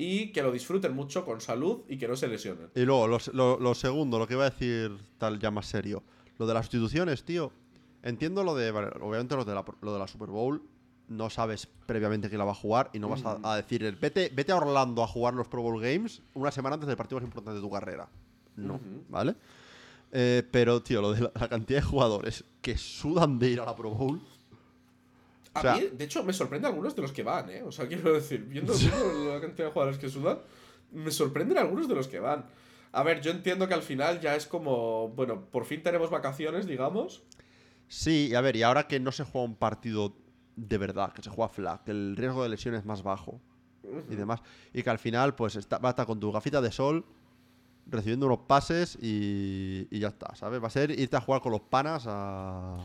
Y 0.00 0.30
que 0.32 0.42
lo 0.42 0.52
disfruten 0.52 0.94
mucho 0.94 1.24
con 1.24 1.40
salud 1.40 1.80
y 1.88 1.98
que 1.98 2.06
no 2.06 2.14
se 2.16 2.28
lesionen. 2.28 2.68
Y 2.74 2.82
luego, 2.82 3.08
lo, 3.08 3.18
lo- 3.32 3.58
lo 3.58 3.74
segundo, 3.74 4.18
lo 4.18 4.26
que 4.28 4.34
iba 4.34 4.46
a 4.46 4.50
decir 4.50 4.96
tal 5.18 5.38
ya 5.40 5.50
más 5.50 5.66
serio. 5.66 6.02
Lo 6.38 6.46
de 6.46 6.54
las 6.54 6.66
sustituciones, 6.66 7.24
tío. 7.24 7.50
Entiendo 8.02 8.44
lo 8.44 8.54
de. 8.54 8.70
vale, 8.70 8.88
obviamente 9.00 9.34
lo 9.34 9.44
de, 9.44 9.54
la, 9.54 9.64
lo 9.82 9.92
de 9.92 9.98
la 9.98 10.06
Super 10.06 10.28
Bowl. 10.28 10.62
No 11.08 11.30
sabes 11.30 11.66
previamente 11.86 12.28
quién 12.28 12.38
la 12.38 12.44
va 12.44 12.52
a 12.52 12.54
jugar 12.54 12.90
y 12.92 12.98
no 13.00 13.08
vas 13.08 13.24
a, 13.24 13.38
a 13.42 13.56
decir, 13.56 13.96
vete, 14.00 14.30
vete 14.34 14.52
a 14.52 14.56
Orlando 14.56 15.02
a 15.02 15.06
jugar 15.08 15.32
los 15.34 15.48
Pro 15.48 15.62
Bowl 15.62 15.80
Games 15.80 16.20
una 16.34 16.50
semana 16.52 16.74
antes 16.74 16.86
del 16.86 16.96
partido 16.98 17.16
más 17.18 17.24
importante 17.26 17.56
de 17.56 17.60
tu 17.62 17.70
carrera. 17.70 18.08
No, 18.56 18.78
¿vale? 19.08 19.34
Eh, 20.12 20.42
pero, 20.50 20.82
tío, 20.82 21.00
lo 21.00 21.12
de 21.12 21.22
la, 21.22 21.32
la 21.34 21.48
cantidad 21.48 21.80
de 21.80 21.86
jugadores 21.86 22.44
que 22.60 22.76
sudan 22.76 23.38
de 23.38 23.50
ir 23.50 23.60
a 23.60 23.64
la 23.64 23.74
Pro 23.74 23.90
Bowl. 23.90 24.20
A 25.58 25.60
O 25.60 25.62
sea- 25.62 25.74
mí, 25.76 25.88
de 25.92 26.04
hecho, 26.04 26.24
me 26.24 26.32
sorprende 26.32 26.66
algunos 26.68 26.94
de 26.96 27.02
los 27.02 27.12
que 27.12 27.22
van, 27.22 27.50
¿eh? 27.50 27.62
O 27.62 27.72
sea, 27.72 27.86
quiero 27.88 28.12
decir, 28.12 28.44
viendo, 28.44 28.72
viendo 28.74 29.34
la 29.34 29.40
cantidad 29.40 29.66
de 29.68 29.72
jugadores 29.72 29.98
que 29.98 30.08
sudan, 30.08 30.38
me 30.92 31.10
sorprenden 31.10 31.58
algunos 31.58 31.88
de 31.88 31.94
los 31.94 32.08
que 32.08 32.20
van. 32.20 32.46
A 32.92 33.02
ver, 33.02 33.20
yo 33.20 33.30
entiendo 33.30 33.68
que 33.68 33.74
al 33.74 33.82
final 33.82 34.20
ya 34.20 34.34
es 34.34 34.46
como, 34.46 35.08
bueno, 35.10 35.44
por 35.50 35.64
fin 35.66 35.82
tenemos 35.82 36.08
vacaciones, 36.10 36.66
digamos. 36.66 37.22
Sí, 37.86 38.28
y 38.30 38.34
a 38.34 38.40
ver, 38.40 38.56
y 38.56 38.62
ahora 38.62 38.86
que 38.86 38.98
no 39.00 39.12
se 39.12 39.24
juega 39.24 39.46
un 39.46 39.56
partido 39.56 40.14
de 40.56 40.78
verdad, 40.78 41.12
que 41.12 41.22
se 41.22 41.30
juega 41.30 41.48
flag, 41.48 41.84
que 41.84 41.90
el 41.92 42.16
riesgo 42.16 42.42
de 42.42 42.48
lesión 42.48 42.74
es 42.74 42.84
más 42.84 43.02
bajo 43.02 43.40
y 44.10 44.16
demás, 44.16 44.40
y 44.74 44.82
que 44.82 44.90
al 44.90 44.98
final, 44.98 45.34
pues, 45.34 45.56
está, 45.56 45.78
va 45.78 45.90
a 45.90 45.92
estar 45.92 46.04
con 46.06 46.18
tu 46.20 46.30
gafita 46.32 46.60
de 46.60 46.72
sol, 46.72 47.04
recibiendo 47.86 48.26
unos 48.26 48.40
pases 48.40 48.98
y, 49.00 49.86
y 49.90 49.98
ya 50.00 50.08
está, 50.08 50.34
¿sabes? 50.34 50.62
Va 50.62 50.66
a 50.66 50.70
ser 50.70 50.90
irte 50.90 51.16
a 51.16 51.20
jugar 51.20 51.40
con 51.40 51.52
los 51.52 51.60
panas 51.62 52.04
a. 52.06 52.76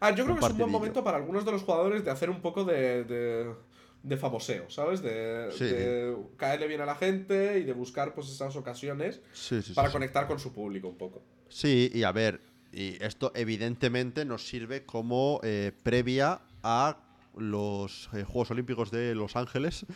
Ah, 0.00 0.14
yo 0.14 0.24
creo 0.24 0.36
que 0.36 0.44
es 0.46 0.50
un 0.52 0.58
buen 0.58 0.70
momento 0.70 1.02
para 1.04 1.16
algunos 1.18 1.44
de 1.44 1.52
los 1.52 1.62
jugadores 1.62 2.04
de 2.04 2.10
hacer 2.10 2.30
un 2.30 2.40
poco 2.40 2.64
de, 2.64 3.04
de, 3.04 3.54
de 4.02 4.16
famoseo, 4.16 4.70
¿sabes? 4.70 5.02
De, 5.02 5.48
Sí. 5.52 5.64
de 5.64 6.16
caerle 6.36 6.66
bien 6.68 6.80
a 6.80 6.86
la 6.86 6.94
gente 6.94 7.58
y 7.58 7.64
de 7.64 7.72
buscar 7.72 8.14
pues 8.14 8.28
esas 8.28 8.54
ocasiones 8.56 9.20
Sí, 9.32 9.56
sí, 9.56 9.68
sí. 9.68 9.72
para 9.74 9.90
conectar 9.90 10.26
con 10.28 10.38
su 10.38 10.52
público 10.52 10.88
un 10.88 10.96
poco. 10.98 11.22
Sí, 11.48 11.90
y 11.94 12.02
a 12.04 12.12
ver, 12.12 12.40
y 12.72 13.02
esto 13.02 13.32
evidentemente 13.34 14.24
nos 14.24 14.46
sirve 14.46 14.84
como 14.84 15.40
eh, 15.42 15.72
previa 15.82 16.40
a 16.62 16.98
los 17.36 18.08
eh, 18.12 18.24
Juegos 18.24 18.50
Olímpicos 18.50 18.90
de 18.90 19.14
Los 19.14 19.36
Ángeles, 19.36 19.86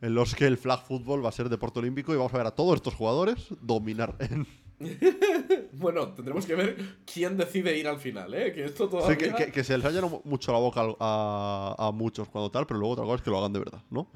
en 0.00 0.14
los 0.14 0.34
que 0.34 0.46
el 0.46 0.56
flag 0.58 0.82
football 0.84 1.24
va 1.24 1.28
a 1.28 1.32
ser 1.32 1.48
deporte 1.48 1.78
olímpico 1.80 2.12
y 2.12 2.16
vamos 2.16 2.32
a 2.34 2.38
ver 2.38 2.46
a 2.46 2.52
todos 2.52 2.76
estos 2.76 2.94
jugadores 2.94 3.48
dominar 3.60 4.16
en, 4.20 4.46
Bueno, 5.72 6.08
tendremos 6.12 6.46
que 6.46 6.54
ver 6.54 6.76
quién 7.12 7.36
decide 7.36 7.76
ir 7.76 7.88
al 7.88 7.98
final, 7.98 8.32
¿eh? 8.34 8.52
Que 8.52 8.64
esto 8.64 8.88
todavía... 8.88 9.16
Sí, 9.16 9.22
que, 9.32 9.34
que- 9.46 9.52
que 9.52 9.64
se 9.64 9.76
les 9.76 9.84
haya 9.86 10.00
mucho 10.24 10.52
la 10.52 10.58
boca 10.58 10.82
a, 11.00 11.74
a 11.78 11.90
muchos 11.92 12.28
cuando 12.28 12.50
tal, 12.50 12.66
pero 12.66 12.78
luego 12.80 12.92
otra 12.94 13.04
cosa 13.04 13.16
es 13.16 13.22
que 13.22 13.30
lo 13.30 13.38
hagan 13.38 13.52
de 13.52 13.58
verdad, 13.60 13.82
¿no? 13.90 14.08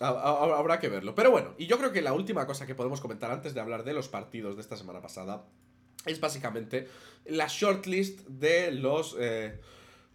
Habrá 0.00 0.78
que 0.78 0.88
verlo. 0.88 1.14
Pero 1.14 1.30
bueno, 1.30 1.54
y 1.58 1.66
yo 1.66 1.78
creo 1.78 1.92
que 1.92 2.02
la 2.02 2.12
última 2.12 2.46
cosa 2.46 2.66
que 2.66 2.74
podemos 2.74 3.00
comentar 3.00 3.30
antes 3.30 3.54
de 3.54 3.60
hablar 3.60 3.84
de 3.84 3.92
los 3.94 4.08
partidos 4.08 4.54
de 4.56 4.62
esta 4.62 4.76
semana 4.76 5.00
pasada 5.00 5.44
es 6.06 6.20
básicamente 6.20 6.88
la 7.26 7.46
shortlist 7.48 8.20
de 8.28 8.70
los 8.72 9.16
eh, 9.18 9.60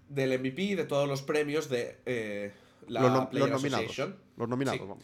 del 0.10 0.40
MVP 0.40 0.62
y 0.62 0.76
de 0.76 0.86
todos 0.86 1.08
los 1.08 1.22
premios 1.22 1.70
de 1.70 1.98
eh, 2.06 2.54
la 2.88 3.02
los, 3.02 3.12
nom- 3.12 3.30
Player 3.30 3.50
los 3.50 3.62
nominados. 3.62 3.98
Los 4.38 4.50
nominados, 4.50 4.80
Sí. 4.80 4.86
vamos. 4.88 5.04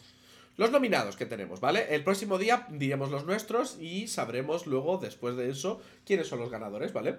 Los 0.60 0.70
nominados 0.70 1.16
que 1.16 1.24
tenemos, 1.24 1.58
¿vale? 1.58 1.86
El 1.94 2.04
próximo 2.04 2.36
día 2.36 2.66
diremos 2.68 3.10
los 3.10 3.24
nuestros 3.24 3.78
y 3.80 4.08
sabremos 4.08 4.66
luego, 4.66 4.98
después 4.98 5.34
de 5.34 5.48
eso, 5.48 5.80
quiénes 6.04 6.28
son 6.28 6.38
los 6.38 6.50
ganadores, 6.50 6.92
¿vale? 6.92 7.16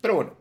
Pero 0.00 0.14
bueno, 0.14 0.34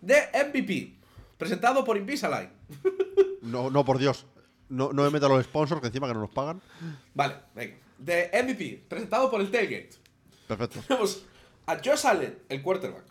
de 0.00 0.18
MVP, 0.32 0.94
presentado 1.36 1.84
por 1.84 1.96
Invisalign. 1.96 2.50
No, 3.42 3.70
no, 3.70 3.84
por 3.84 3.98
Dios. 3.98 4.24
No, 4.68 4.92
no 4.92 5.02
me 5.04 5.10
meto 5.10 5.26
a 5.26 5.28
los 5.28 5.44
sponsors, 5.44 5.80
que 5.80 5.86
encima 5.88 6.06
que 6.08 6.14
no 6.14 6.20
nos 6.20 6.30
pagan. 6.30 6.60
Vale, 7.14 7.34
venga. 7.54 7.76
De 7.98 8.30
MVP, 8.42 8.84
presentado 8.88 9.28
por 9.30 9.40
el 9.40 9.50
Tailgate. 9.50 9.90
Perfecto. 10.48 10.80
Tenemos 10.86 11.24
a 11.66 11.76
Josh 11.76 12.06
Allen, 12.06 12.38
el 12.48 12.62
quarterback. 12.62 13.04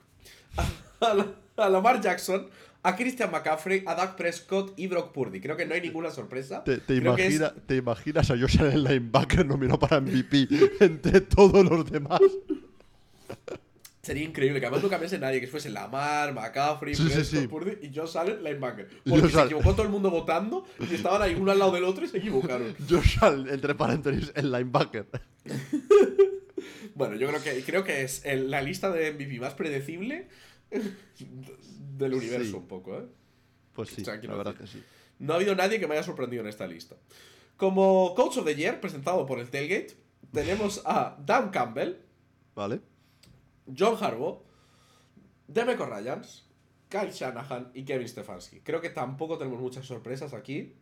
A, 1.02 1.14
la- 1.14 1.34
a 1.58 1.70
Lamar 1.70 2.00
Jackson, 2.02 2.50
a 2.86 2.96
Christian 2.96 3.32
McCaffrey, 3.32 3.84
a 3.86 3.96
Doug 3.96 4.16
Prescott 4.16 4.74
y 4.78 4.88
Brock 4.88 5.12
Purdy. 5.12 5.42
Creo 5.42 5.58
que 5.58 5.66
no 5.66 5.74
hay 5.74 5.82
ninguna 5.82 6.12
sorpresa. 6.12 6.64
¿Te, 6.64 6.78
te 6.78 6.86
que 6.88 6.98
es- 6.98 7.02
imagina- 7.04 7.54
¿Te 7.66 7.76
imaginas 7.78 8.32
a 8.32 8.38
Josh 8.38 8.60
Allen 8.62 8.84
linebacker 8.84 9.46
nominado 9.46 9.80
para 9.80 10.00
MVP 10.00 10.48
entre 10.80 11.22
todos 11.22 11.66
los 11.66 11.90
demás? 11.92 12.22
Sería 14.02 14.24
increíble 14.24 14.60
que 14.60 14.68
además 14.68 14.84
no 14.84 14.90
cambiase 14.90 15.18
nadie, 15.18 15.42
que 15.42 15.48
fuese 15.48 15.70
Lamar, 15.72 16.32
McCaffrey, 16.32 16.94
Sí, 16.94 17.04
sí, 17.08 17.10
Prescott, 17.16 17.40
sí. 17.42 17.48
Purdy 17.48 17.72
y 17.88 17.92
Josh 17.96 18.16
Allen, 18.16 18.44
linebacker. 18.44 18.88
Porque 19.04 19.22
Josh 19.24 19.32
se 19.32 19.42
equivocó 19.46 19.72
todo 19.74 19.82
el 19.82 19.90
mundo 19.90 20.12
votando 20.12 20.64
y 20.80 20.94
estaban 20.94 21.24
ahí 21.24 21.34
uno 21.34 21.52
al 21.52 21.58
lado 21.58 21.72
del 21.72 21.86
otro 21.86 22.06
y 22.06 22.08
se 22.08 22.20
equivocaron. 22.20 22.76
Josh 22.90 23.18
Allen, 23.22 23.52
entre 23.52 23.74
paréntesis, 23.74 24.32
el 24.36 24.52
linebacker. 24.52 25.08
Bueno, 26.96 27.16
yo 27.18 27.28
creo 27.28 27.44
que, 27.44 27.62
creo 27.64 27.84
que 27.84 28.04
es 28.04 28.24
el- 28.26 28.50
la 28.50 28.62
lista 28.62 28.90
de 28.90 29.12
MVP 29.12 29.40
más 29.40 29.54
predecible 29.54 30.30
del 31.98 32.14
universo 32.14 32.50
Sí. 32.52 32.54
un 32.56 32.68
poco, 32.68 32.98
¿eh? 32.98 33.08
Pues 33.74 33.90
sí, 33.90 34.02
O 34.02 34.06
sea, 34.06 34.20
quiero 34.20 34.34
la 34.38 34.44
verdad 34.44 34.60
que 34.60 34.68
sí. 34.68 34.82
No 35.20 35.34
ha 35.34 35.36
habido 35.38 35.56
nadie 35.56 35.80
que 35.80 35.88
me 35.88 35.94
haya 35.96 36.04
sorprendido 36.04 36.42
en 36.44 36.50
esta 36.50 36.68
lista. 36.68 36.96
Como 37.58 38.14
Coach 38.16 38.38
of 38.38 38.46
the 38.46 38.56
Year, 38.56 38.80
presentado 38.82 39.26
por 39.26 39.40
el 39.40 39.50
Tailgate, 39.50 39.96
tenemos 40.32 40.82
a 40.86 41.18
Dan 41.26 41.50
Campbell, 41.50 41.96
¿Vale? 42.56 42.80
John 43.78 43.98
Harbaugh, 44.02 44.42
Demeco 45.48 45.86
Ryans, 45.86 46.46
Kyle 46.90 47.12
Shanahan 47.12 47.72
y 47.74 47.84
Kevin 47.84 48.08
Stefanski. 48.08 48.60
Creo 48.62 48.80
que 48.82 48.90
tampoco 48.90 49.38
tenemos 49.38 49.60
muchas 49.60 49.86
sorpresas 49.86 50.34
aquí. 50.34 50.74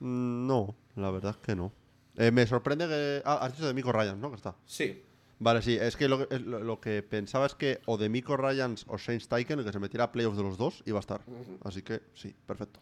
Mm, 0.00 0.46
No, 0.46 0.74
la 0.96 1.10
verdad 1.10 1.36
es 1.40 1.44
que 1.46 1.56
no. 1.56 1.72
Eh, 2.16 2.30
me 2.30 2.46
sorprende 2.46 2.86
que. 2.88 3.22
Ah, 3.24 3.38
has 3.42 3.52
dicho 3.52 3.66
de 3.66 3.74
Mico 3.74 3.92
Ryan, 3.92 4.20
¿no? 4.20 4.30
Que 4.30 4.36
está. 4.36 4.54
Sí. 4.66 5.02
Vale, 5.40 5.62
sí, 5.62 5.76
es 5.80 5.96
que 5.96 6.08
lo, 6.08 6.26
que- 6.28 6.34
es 6.34 6.42
lo- 6.42 6.58
lo 6.60 6.80
que 6.80 7.02
pensaba 7.02 7.46
es 7.46 7.54
que 7.54 7.80
o 7.86 7.96
de 7.96 8.08
Miko 8.08 8.36
Ryans 8.36 8.84
o 8.88 8.96
Shane 8.98 9.20
Steichen, 9.20 9.58
el 9.60 9.64
que 9.64 9.72
se 9.72 9.78
metiera 9.78 10.04
a 10.04 10.12
playoffs 10.12 10.36
de 10.36 10.42
los 10.42 10.58
dos, 10.58 10.82
iba 10.86 10.98
a 10.98 11.00
estar. 11.00 11.20
Así 11.64 11.82
que 11.82 12.00
sí, 12.14 12.34
perfecto. 12.46 12.80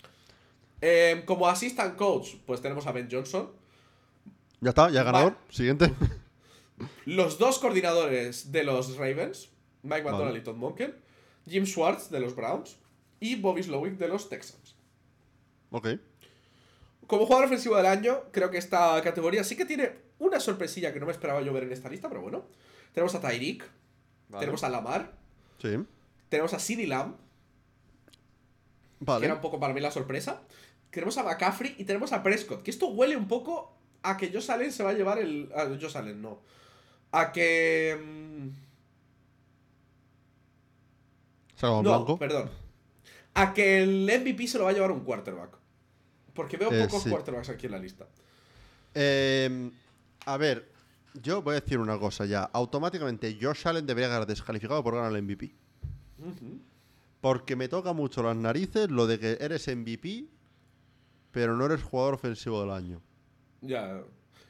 Eh, 0.81 1.23
como 1.27 1.49
assistant 1.49 1.97
coach, 1.97 2.37
pues 2.47 2.61
tenemos 2.63 2.87
a 2.87 2.93
Ben 2.93 3.09
Johnson. 3.11 3.51
Ya 4.61 4.71
está, 4.71 4.89
ya 4.91 5.03
ganador. 5.03 5.33
Vale. 5.35 5.45
Siguiente. 5.53 5.93
Los 7.07 7.39
dos 7.39 7.59
coordinadores 7.59 8.53
de 8.53 8.63
los 8.65 8.97
Ravens, 8.97 9.49
Mike 9.83 10.03
McDonald 10.03 10.27
Vale. 10.29 10.39
y 10.39 10.43
Todd 10.43 10.57
Monken. 10.57 10.95
Jim 11.49 11.65
Schwartz 11.65 12.11
de 12.11 12.21
los 12.21 12.35
Browns. 12.37 12.77
Y 13.21 13.37
Bobby 13.37 13.63
Slowick 13.63 13.97
de 13.97 14.09
los 14.09 14.29
Texans. 14.29 14.75
ok. 15.71 15.89
Como 17.07 17.25
jugador 17.25 17.47
ofensivo 17.47 17.77
del 17.77 17.87
año, 17.87 18.25
creo 18.33 18.51
que 18.51 18.59
esta 18.59 19.01
categoría 19.03 19.45
sí 19.45 19.57
que 19.57 19.65
tiene 19.65 19.93
una 20.19 20.41
sorpresilla 20.41 20.93
que 20.93 21.01
no 21.01 21.07
me 21.07 21.13
esperaba 21.13 21.41
yo 21.43 21.53
ver 21.53 21.65
en 21.65 21.73
esta 21.73 21.89
lista, 21.89 22.09
pero 22.09 22.21
bueno. 22.23 22.45
Tenemos 22.93 23.15
a 23.15 23.21
Tyreek, 23.21 23.63
Vale. 24.29 24.41
tenemos 24.41 24.65
a 24.65 24.69
Lamar, 24.71 25.13
Sí. 25.61 25.77
tenemos 26.29 26.55
a 26.55 26.59
CeeDee 26.59 26.87
Lamb, 26.87 27.15
que 28.99 29.05
era 29.05 29.13
Vale. 29.19 29.33
un 29.33 29.41
poco 29.41 29.61
para 29.61 29.75
mí 29.75 29.81
la 29.81 29.91
sorpresa. 29.91 30.43
Tenemos 30.91 31.19
a 31.19 31.23
McCaffrey 31.25 31.75
y 31.79 31.85
tenemos 31.85 32.13
a 32.13 32.23
Prescott, 32.23 32.63
que 32.63 32.71
esto 32.71 32.87
huele 32.89 33.17
un 33.17 33.29
poco 33.29 33.77
a 34.03 34.17
que 34.17 34.31
Josh 34.33 34.51
Allen 34.51 34.73
se 34.73 34.83
va 34.83 34.91
a 34.91 34.95
llevar 34.95 35.19
el... 35.19 35.51
A 35.55 35.65
Josh 35.67 35.97
Allen, 35.97 36.23
no. 36.23 36.41
A 37.13 37.33
que... 37.33 37.91
en 37.91 38.55
No, 41.63 41.83
blanco. 41.83 42.19
perdón. 42.19 42.51
A 43.35 43.53
que 43.53 43.83
el 43.83 44.05
MVP 44.07 44.47
se 44.47 44.59
lo 44.59 44.65
va 44.65 44.71
a 44.71 44.73
llevar 44.73 44.91
un 44.91 45.01
quarterback. 45.05 45.51
Porque 46.35 46.57
veo 46.57 46.73
Eh, 46.73 46.85
pocos 46.85 47.03
sí. 47.03 47.11
quarterbacks 47.11 47.49
aquí 47.51 47.67
en 47.67 47.73
la 47.73 47.79
lista. 47.79 48.07
Eh, 48.95 49.71
a 50.27 50.37
ver, 50.37 50.71
yo 51.23 51.41
voy 51.41 51.57
a 51.57 51.61
decir 51.61 51.79
una 51.79 51.99
cosa 51.99 52.27
ya. 52.27 52.43
Automáticamente 52.53 53.39
Josh 53.41 53.67
Allen 53.67 53.87
debería 53.87 54.09
quedar 54.09 54.27
descalificado 54.27 54.83
por 54.83 54.95
ganar 54.95 55.15
el 55.15 55.23
MVP. 55.23 55.55
Porque 57.21 57.57
me 57.57 57.69
toca 57.69 57.93
mucho 57.93 58.23
las 58.23 58.37
narices 58.37 58.91
lo 58.91 59.07
de 59.07 59.19
que 59.19 59.39
eres 59.41 59.67
MVP, 59.69 60.27
pero 61.31 61.57
no 61.57 61.65
eres 61.67 61.83
jugador 61.83 62.15
ofensivo 62.15 62.61
del 62.61 62.71
año. 62.71 63.01
Ya. 63.63 64.03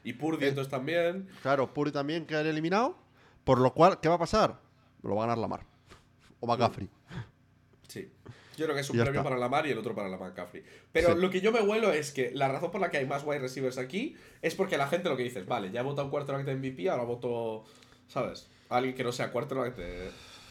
Y 0.03 0.13
Purdy 0.13 0.45
Eh, 0.45 0.49
entonces 0.49 0.71
también. 0.71 1.27
Claro, 1.41 1.73
Puri 1.73 1.91
también 1.91 2.25
queda 2.25 2.41
eliminado. 2.41 2.97
Por 3.43 3.59
lo 3.59 3.73
cual, 3.73 3.99
¿qué 3.99 4.09
va 4.09 4.15
a 4.15 4.19
pasar? 4.19 4.59
Lo 5.03 5.15
va 5.15 5.23
a 5.23 5.27
ganar 5.27 5.37
Lamar. 5.37 5.61
O 6.39 6.47
McCaffrey. 6.47 6.89
Sí. 7.87 8.11
Yo 8.57 8.65
creo 8.65 8.75
que 8.75 8.81
es 8.81 8.89
un 8.89 8.97
premio 8.97 9.11
está. 9.13 9.23
para 9.23 9.37
Lamar 9.37 9.65
y 9.67 9.71
el 9.71 9.77
otro 9.77 9.95
para 9.95 10.09
la 10.09 10.17
McCaffrey. 10.17 10.63
Pero 10.91 11.13
Sí. 11.13 11.21
lo 11.21 11.29
que 11.29 11.39
yo 11.39 11.51
me 11.53 11.61
huelo 11.61 11.93
es 11.93 12.11
que 12.11 12.31
la 12.33 12.49
razón 12.49 12.71
por 12.71 12.81
la 12.81 12.89
que 12.89 12.97
hay 12.97 13.05
más 13.05 13.23
wide 13.23 13.39
receivers 13.39 13.77
aquí 13.77 14.15
es 14.41 14.55
porque 14.55 14.77
la 14.77 14.87
gente 14.87 15.07
lo 15.07 15.15
que 15.15 15.23
dice 15.23 15.39
es, 15.39 15.45
vale, 15.45 15.71
ya 15.71 15.79
he 15.79 15.83
votado 15.83 16.05
un 16.05 16.11
quarterback 16.11 16.43
de 16.45 16.55
MVP, 16.55 16.89
ahora 16.89 17.03
voto, 17.03 17.63
¿sabes? 18.09 18.49
Alguien 18.69 18.95
que 18.95 19.03
no 19.05 19.11
sea 19.13 19.31
quarterback 19.31 19.75
de... 19.77 20.09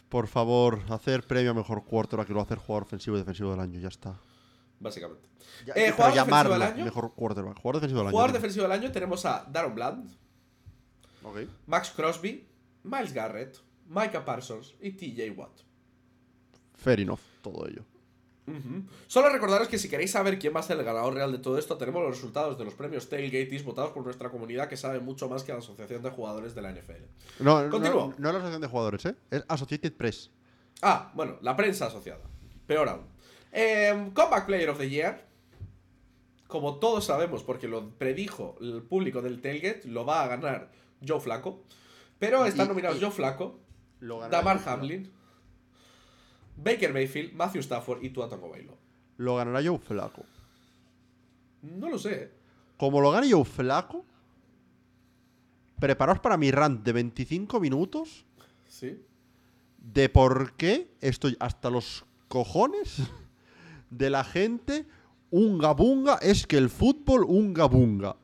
Por 0.09 0.27
favor, 0.27 0.79
hacer 0.89 1.21
premio 1.27 1.51
a 1.51 1.53
mejor 1.53 1.83
quarterback 1.83 2.27
que 2.27 2.33
lo 2.33 2.41
hacer 2.41 2.57
jugador 2.57 2.83
ofensivo 2.83 3.17
y 3.17 3.19
defensivo 3.19 3.51
del 3.51 3.59
año, 3.59 3.79
ya 3.79 3.89
está. 3.89 4.17
Básicamente. 4.79 5.27
Ya- 5.65 5.73
Eh, 5.75 5.91
¿jugador 5.91 6.13
defensivo 6.15 6.53
del 6.53 6.61
año? 6.61 6.85
mejor 6.85 7.13
quarterback. 7.13 7.57
Jugador 7.59 7.75
defensivo 7.81 7.99
del 7.99 8.07
año. 8.07 8.11
Jugador 8.11 8.31
defensivo 8.33 8.63
del 8.63 8.71
año 8.71 8.91
tenemos 8.91 9.25
a 9.25 9.45
Daron 9.51 9.75
Bland. 9.75 10.09
Max 11.65 11.91
Crosby, 11.93 12.47
Miles 12.83 13.11
Garrett, 13.11 13.57
Micah 13.89 14.23
Parsons 14.23 14.75
y 14.79 14.91
TJ 14.91 15.31
Watt. 15.31 15.59
Fair 16.75 17.01
enough, 17.01 17.19
todo 17.41 17.67
ello. 17.67 17.83
Solo 19.07 19.29
recordaros 19.29 19.67
que 19.67 19.77
si 19.77 19.89
queréis 19.89 20.11
saber 20.11 20.39
quién 20.39 20.55
va 20.55 20.61
a 20.61 20.63
ser 20.63 20.77
el 20.79 20.85
ganador 20.85 21.13
real 21.13 21.31
de 21.33 21.37
todo 21.39 21.57
esto, 21.57 21.77
tenemos 21.77 22.01
los 22.01 22.11
resultados 22.15 22.57
de 22.57 22.63
los 22.65 22.73
premios 22.75 23.09
Tailgates 23.09 23.63
votados 23.65 23.91
por 23.91 24.03
nuestra 24.05 24.29
comunidad 24.29 24.69
que 24.69 24.77
sabe 24.77 24.99
mucho 24.99 25.27
más 25.27 25.43
que 25.43 25.51
la 25.51 25.57
Asociación 25.59 26.01
de 26.01 26.09
Jugadores 26.11 26.55
de 26.55 26.61
la 26.61 26.71
NFL. 26.71 27.03
No, 27.39 27.63
no, 27.63 27.69
Continúo. 27.69 28.13
no, 28.17 28.23
la 28.31 28.37
asociación 28.37 28.61
de 28.61 28.67
jugadores, 28.67 29.05
¿eh? 29.05 29.15
Es 29.31 29.43
Associated 29.49 29.93
Press. 29.93 30.31
Ah, 30.81 31.11
bueno, 31.13 31.37
la 31.41 31.55
prensa 31.57 31.87
asociada. 31.87 32.21
Peor 32.67 32.87
aún. 32.89 33.01
Eh, 33.51 34.11
Comeback 34.13 34.45
Player 34.45 34.69
of 34.69 34.77
the 34.77 34.89
Year. 34.89 35.25
Como 36.47 36.75
todos 36.79 37.03
sabemos, 37.05 37.43
porque 37.43 37.67
lo 37.67 37.89
predijo 37.91 38.55
el 38.61 38.81
público 38.81 39.21
del 39.21 39.41
Tailgate, 39.41 39.81
lo 39.85 40.05
va 40.05 40.23
a 40.23 40.27
ganar 40.27 40.71
Joe 41.05 41.19
Flaco. 41.19 41.63
Pero 42.19 42.45
están 42.45 42.69
nominados 42.69 42.97
y- 42.97 43.01
Joe 43.01 43.11
Flaco, 43.11 43.59
Damar 43.99 44.61
Hamlin, 44.65 45.11
Baker 46.57 46.91
Mayfield, 46.93 47.33
Matthew 47.33 47.61
Stafford 47.61 48.03
y 48.03 48.09
Tua 48.09 48.27
Tagovailoa. 48.27 48.75
Lo 49.17 49.35
ganará 49.35 49.61
Joe 49.63 49.77
Flaco. 49.79 50.23
No 51.61 51.89
lo 51.89 51.97
sé. 51.97 52.31
Como 52.77 53.01
lo 53.01 53.11
gane 53.11 53.31
Joe 53.31 53.45
Flaco, 53.45 54.05
preparaos 55.79 56.19
para 56.19 56.37
mi 56.37 56.51
rant 56.51 56.83
de 56.83 56.91
25 56.93 57.59
minutos 57.59 58.25
Sí. 58.67 58.99
de 59.79 60.09
por 60.09 60.53
qué 60.53 60.89
estoy 61.01 61.35
hasta 61.39 61.69
los 61.69 62.05
cojones 62.27 62.97
de 63.89 64.09
la 64.09 64.23
gente 64.23 64.85
unga 65.31 65.73
bunga 65.73 66.15
es 66.21 66.45
que 66.47 66.57
el 66.57 66.69
fútbol 66.69 67.23
unga 67.23 67.65
bunga. 67.65 68.15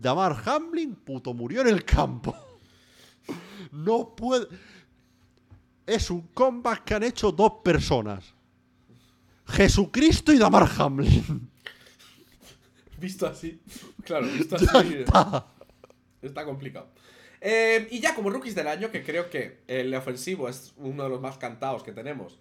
Damar 0.00 0.36
Hamlin, 0.46 0.94
puto, 0.94 1.34
murió 1.34 1.62
en 1.62 1.68
el 1.68 1.84
campo. 1.84 2.34
No 3.72 4.14
puede. 4.14 4.46
Es 5.88 6.10
un 6.10 6.20
comeback 6.34 6.84
que 6.84 6.94
han 6.94 7.02
hecho 7.02 7.32
dos 7.32 7.52
personas: 7.64 8.34
Jesucristo 9.46 10.32
y 10.34 10.38
Damar 10.38 10.68
Hamlin. 10.78 11.50
Visto 12.98 13.26
así. 13.26 13.58
Claro, 14.04 14.26
visto 14.26 14.56
así. 14.56 14.66
está. 14.98 15.46
Está 16.20 16.44
complicado. 16.44 16.88
Eh, 17.40 17.86
y 17.90 18.00
ya 18.00 18.14
como 18.14 18.28
rookies 18.28 18.54
del 18.54 18.66
año, 18.66 18.90
que 18.90 19.02
creo 19.02 19.30
que 19.30 19.60
el 19.68 19.94
ofensivo 19.94 20.48
es 20.48 20.74
uno 20.76 21.04
de 21.04 21.08
los 21.08 21.20
más 21.20 21.38
cantados 21.38 21.82
que 21.82 21.92
tenemos, 21.92 22.38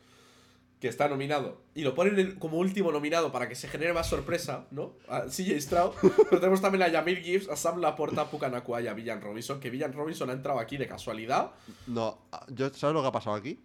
que 0.79 0.87
está 0.87 1.07
nominado, 1.09 1.61
y 1.73 1.81
lo 1.81 1.95
ponen 1.95 2.19
en- 2.19 2.35
como 2.39 2.57
último 2.57 2.91
nominado 2.91 3.31
para 3.31 3.49
que 3.49 3.55
se 3.55 3.67
genere 3.67 3.93
más 3.93 4.07
sorpresa, 4.07 4.67
¿no? 4.69 4.93
A 5.09 5.23
CJ 5.27 5.59
Stroud. 5.59 5.93
Pero 6.29 6.39
tenemos 6.39 6.61
también 6.61 6.83
a 6.83 6.87
Yamir 6.87 7.19
Gibbs, 7.21 7.49
a 7.49 7.55
Sam 7.55 7.79
Laporta, 7.79 8.21
a 8.21 8.29
Puka 8.29 8.47
Nakua 8.49 8.81
y 8.81 8.87
a 8.87 8.93
Villan 8.93 9.21
Robinson, 9.21 9.59
que 9.59 9.71
Villan 9.71 9.93
Robinson 9.93 10.29
ha 10.29 10.33
entrado 10.33 10.59
aquí 10.59 10.77
de 10.77 10.87
casualidad. 10.87 11.51
No, 11.87 12.19
yo- 12.49 12.69
¿sabes 12.73 12.93
lo 12.93 13.01
que 13.01 13.07
ha 13.07 13.11
pasado 13.11 13.35
aquí? 13.35 13.59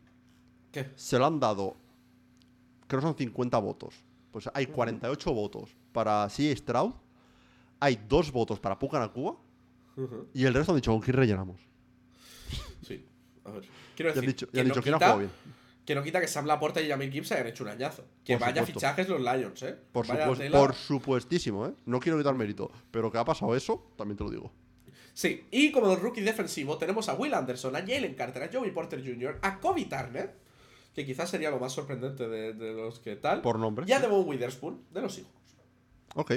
¿Qué? 0.73 0.91
Se 0.97 1.19
lo 1.19 1.27
han 1.27 1.39
dado. 1.39 1.77
Creo 2.87 3.01
que 3.01 3.07
son 3.07 3.17
50 3.17 3.59
votos. 3.59 3.95
Pues 4.31 4.49
hay 4.55 4.65
48 4.67 5.35
votos 5.35 5.77
para 5.93 6.27
C. 6.31 6.57
Stroud. 6.57 6.95
Hay 7.81 8.01
dos 8.09 8.33
votos 8.33 8.59
para 8.59 8.79
Puka 8.79 8.99
Nakua. 8.99 9.37
Y 10.33 10.47
el 10.47 10.55
resto 10.55 10.73
han 10.73 10.77
dicho, 10.77 10.93
¿con 10.93 11.03
quién 11.03 11.15
rellenamos? 11.17 11.61
Sí. 12.87 13.05
A 13.45 13.51
ver. 13.51 13.65
Quiero 13.95 14.11
Ya 14.15 14.15
han 14.19 14.25
decir, 14.25 14.29
dicho, 14.29 14.51
que, 14.51 14.61
han 14.61 14.69
no 14.69 14.73
dicho 14.75 14.83
¿quién 14.83 14.95
ha 14.95 14.99
jugado 14.99 15.19
bien? 15.19 15.31
Que 15.85 15.95
no 15.95 16.03
quita 16.03 16.21
que 16.21 16.29
Sam 16.29 16.47
Laporta 16.47 16.81
y 16.81 16.87
Yamir 16.89 17.11
Gibbs 17.11 17.33
hayan 17.33 17.47
hecho 17.49 17.65
un 17.65 17.71
añazo. 17.71 18.05
Que 18.25 18.35
Por 18.35 18.43
vaya 18.43 18.61
supuesto. 18.63 18.81
fichajes 18.81 19.09
los 19.09 19.21
Lions, 19.21 19.63
¿eh? 19.63 19.77
Por, 19.93 20.07
supuesto, 20.07 20.73
supuestísimo, 20.73 21.67
¿eh? 21.67 21.75
No 21.87 21.99
quiero 22.01 22.19
quitar 22.19 22.35
mérito. 22.35 22.71
Pero 22.91 23.11
que 23.11 23.19
ha 23.19 23.25
pasado 23.25 23.57
eso, 23.57 23.91
también 23.97 24.17
te 24.17 24.25
lo 24.25 24.31
digo. 24.31 24.53
Sí, 25.15 25.45
y 25.51 25.73
como 25.73 25.95
rookie 25.97 26.23
defensivo 26.23 26.79
tenemos 26.79 27.09
a 27.09 27.15
Will 27.15 27.35
Anderson, 27.35 27.77
a 27.77 27.81
Jalen 27.81 28.15
Carter, 28.15 28.45
a 28.45 28.51
Joey 28.53 28.71
Porter 28.71 29.05
Jr., 29.05 29.39
a 29.43 29.61
Kobe 29.61 29.85
Turner, 29.85 30.35
que 30.95 31.05
quizás 31.05 31.29
sería 31.29 31.51
lo 31.51 31.59
más 31.59 31.73
sorprendente 31.73 32.29
de, 32.29 32.55
de 32.55 32.73
los 32.73 32.99
que 33.01 33.17
tal, 33.17 33.43
Por 33.43 33.59
nombre. 33.59 33.85
y 33.89 33.93
a 33.93 34.01
Devon 34.01 34.27
Witherspoon, 34.27 34.85
de 34.91 35.03
los 35.03 35.19
hijos. 35.19 35.33
Ok. 36.15 36.35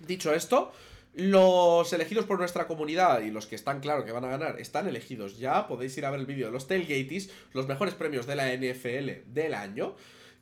Dicho 0.00 0.32
esto, 0.32 0.72
los 1.14 1.92
elegidos 1.92 2.24
por 2.24 2.38
nuestra 2.38 2.66
comunidad 2.66 3.20
y 3.20 3.30
los 3.30 3.46
que 3.46 3.54
están 3.54 3.80
claro 3.80 4.04
que 4.04 4.12
van 4.12 4.24
a 4.24 4.28
ganar 4.28 4.60
están 4.60 4.88
elegidos 4.88 5.38
ya. 5.38 5.66
Podéis 5.66 5.96
ir 5.98 6.06
a 6.06 6.10
ver 6.10 6.20
el 6.20 6.26
vídeo 6.26 6.46
de 6.46 6.52
los 6.52 6.66
Tailgates, 6.68 7.30
los 7.52 7.66
mejores 7.68 7.94
premios 7.94 8.26
de 8.26 8.36
la 8.36 8.52
NFL 8.54 9.32
del 9.32 9.54
año. 9.54 9.94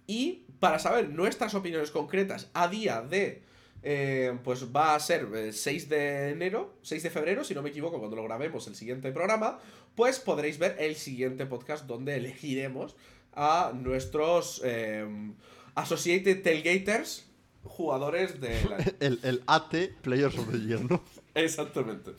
Y 0.06 0.44
para 0.60 0.78
saber 0.78 1.08
nuestras 1.10 1.54
opiniones 1.54 1.90
concretas 1.90 2.50
a 2.54 2.68
día 2.68 3.02
de. 3.02 3.42
eh, 3.82 4.36
pues 4.44 4.66
va 4.74 4.94
a 4.94 5.00
ser 5.00 5.26
eh, 5.34 5.52
6 5.52 5.88
de 5.88 6.30
enero, 6.30 6.74
6 6.82 7.02
de 7.02 7.10
febrero, 7.10 7.44
si 7.44 7.54
no 7.54 7.62
me 7.62 7.70
equivoco, 7.70 7.98
cuando 7.98 8.16
lo 8.16 8.24
grabemos 8.24 8.66
el 8.66 8.74
siguiente 8.76 9.10
programa, 9.12 9.58
pues 9.94 10.20
podréis 10.20 10.58
ver 10.58 10.76
el 10.78 10.96
siguiente 10.96 11.46
podcast 11.46 11.86
donde 11.86 12.16
elegiremos 12.16 12.94
a 13.32 13.72
nuestros 13.74 14.60
eh, 14.64 15.06
Associated 15.74 16.42
Tailgaters, 16.42 17.29
jugadores 17.64 18.40
de 18.40 18.62
la 18.68 18.76
El, 19.00 19.20
el 19.22 19.42
AT 19.46 19.74
Players 20.02 20.36
of 20.38 20.50
the 20.50 20.60
Year, 20.60 20.80
¿no? 20.90 21.02
Exactamente. 21.34 22.12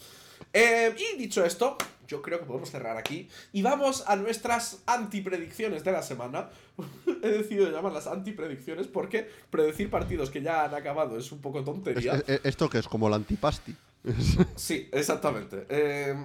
Eh, 0.54 0.94
y 0.98 1.18
dicho 1.18 1.46
esto, 1.46 1.78
yo 2.08 2.22
creo 2.22 2.40
que 2.40 2.46
podemos 2.46 2.70
cerrar 2.70 2.98
aquí. 2.98 3.30
Y 3.54 3.62
vamos 3.62 4.04
a 4.08 4.16
nuestras 4.18 4.80
antipredicciones 4.86 5.84
de 5.84 5.92
la 5.94 6.02
semana. 6.02 6.50
He 7.24 7.28
decidido 7.30 7.72
llamarlas 7.72 8.08
antipredicciones 8.08 8.88
porque 8.88 9.30
predecir 9.50 9.90
partidos 9.90 10.30
que 10.30 10.42
ya 10.42 10.66
han 10.66 10.74
acabado 10.76 11.18
es 11.18 11.32
un 11.32 11.40
poco 11.42 11.64
tontería. 11.64 12.16
es- 12.16 12.24
es- 12.28 12.42
¿Esto 12.44 12.70
que 12.70 12.80
es? 12.80 12.88
Como 12.88 13.08
el 13.08 13.14
antipasti. 13.14 13.76
Sí, 14.56 14.90
exactamente. 14.92 15.66
Eh, 15.70 16.16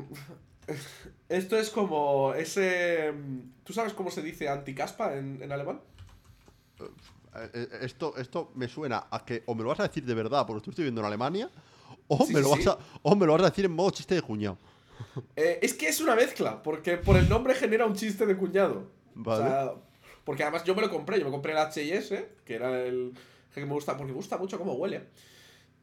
esto 1.29 1.57
es 1.57 1.71
como 1.71 2.35
ese... 2.35 3.13
¿Tú 3.65 3.73
sabes 3.73 3.93
cómo 3.93 4.11
se 4.11 4.23
dice 4.23 4.49
anticaspa 4.49 5.15
en, 5.17 5.41
en 5.43 5.53
alemán? 5.53 5.81
Eh, 7.45 7.51
eh, 7.55 7.69
Esto, 7.83 8.15
esto 8.17 8.53
me 8.55 8.69
suena 8.69 9.07
a 9.11 9.25
que 9.25 9.43
o 9.47 9.55
me 9.55 9.63
lo 9.63 9.69
vas 9.71 9.81
a 9.81 9.85
decir 9.85 10.05
de 10.05 10.15
verdad 10.15 10.47
porque 10.47 10.63
tú 10.65 10.71
estoy 10.71 10.85
viviendo 10.85 11.01
en 11.03 11.07
Alemania 11.07 11.51
o, 12.09 12.25
Sí, 12.25 12.33
me 12.33 12.41
lo 12.41 12.55
sí, 12.55 12.65
vas 12.65 12.77
a, 12.77 12.79
o 13.03 13.15
me 13.17 13.27
lo 13.27 13.33
vas 13.33 13.43
a 13.43 13.51
decir 13.51 13.65
en 13.65 13.73
modo 13.73 13.91
chiste 13.91 14.15
de 14.15 14.23
cuñado. 14.23 14.59
Eh, 15.35 15.59
es 15.63 15.75
que 15.75 15.89
es 15.89 16.01
una 16.01 16.15
mezcla, 16.15 16.63
porque 16.63 16.97
por 16.97 17.17
el 17.17 17.29
nombre 17.29 17.55
genera 17.55 17.85
un 17.87 17.95
chiste 17.95 18.25
de 18.27 18.37
cuñado. 18.37 18.89
Vale. 19.15 19.45
O 19.45 19.47
sea, 19.47 19.73
porque 20.25 20.43
además 20.43 20.65
yo 20.65 20.75
me 20.75 20.83
lo 20.83 20.91
compré, 20.91 21.19
yo 21.19 21.25
me 21.27 21.31
compré 21.31 21.53
el 21.53 21.59
H&S, 21.59 22.29
que 22.45 22.55
era 22.55 22.83
el 22.83 23.13
que 23.55 23.65
me 23.65 23.73
gusta, 23.73 23.97
porque 23.97 24.13
me 24.13 24.17
gusta 24.17 24.37
mucho 24.39 24.59
cómo 24.59 24.73
huele. 24.75 25.09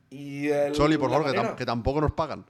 Y 0.09 0.47
el, 0.47 0.75
Soli, 0.75 0.97
por 0.97 1.09
favor, 1.09 1.31
que, 1.31 1.37
tam- 1.37 1.55
que 1.55 1.65
tampoco 1.65 1.99
nos 2.01 2.11
pagan. 2.11 2.45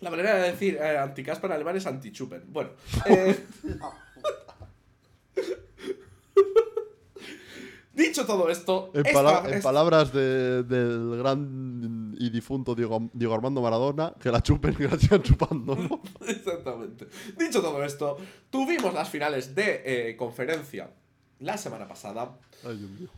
La 0.00 0.10
manera 0.10 0.34
de 0.34 0.50
decir 0.52 0.76
eh, 0.80 0.98
anticaspa 0.98 1.46
en 1.46 1.52
alemán 1.54 1.76
es 1.76 1.86
antichupen. 1.86 2.44
Bueno. 2.48 2.70
eh, 3.06 3.46
Dicho 7.94 8.26
todo 8.26 8.50
esto, 8.50 8.90
En, 8.92 9.06
esta- 9.06 9.48
en 9.48 9.54
es- 9.54 9.62
palabras 9.62 10.12
de- 10.12 10.64
del 10.64 11.16
gran 11.18 12.14
y 12.18 12.30
difunto 12.30 12.74
Diego, 12.74 13.08
Diego 13.12 13.34
Armando 13.34 13.62
Maradona, 13.62 14.12
que 14.20 14.30
la 14.32 14.42
chupen 14.42 14.74
y 14.78 14.82
la 14.84 14.98
sigan 14.98 15.22
chupando, 15.22 15.76
¿no? 15.76 16.02
Exactamente. 16.26 17.06
Dicho 17.38 17.62
todo 17.62 17.84
esto, 17.84 18.16
tuvimos 18.50 18.92
las 18.94 19.08
finales 19.08 19.54
de 19.54 19.82
eh, 20.10 20.16
conferencia 20.16 20.90
la 21.38 21.56
semana 21.56 21.86
pasada. 21.86 22.36
Ay, 22.66 22.76
Dios 22.78 22.90
mío. 22.90 23.08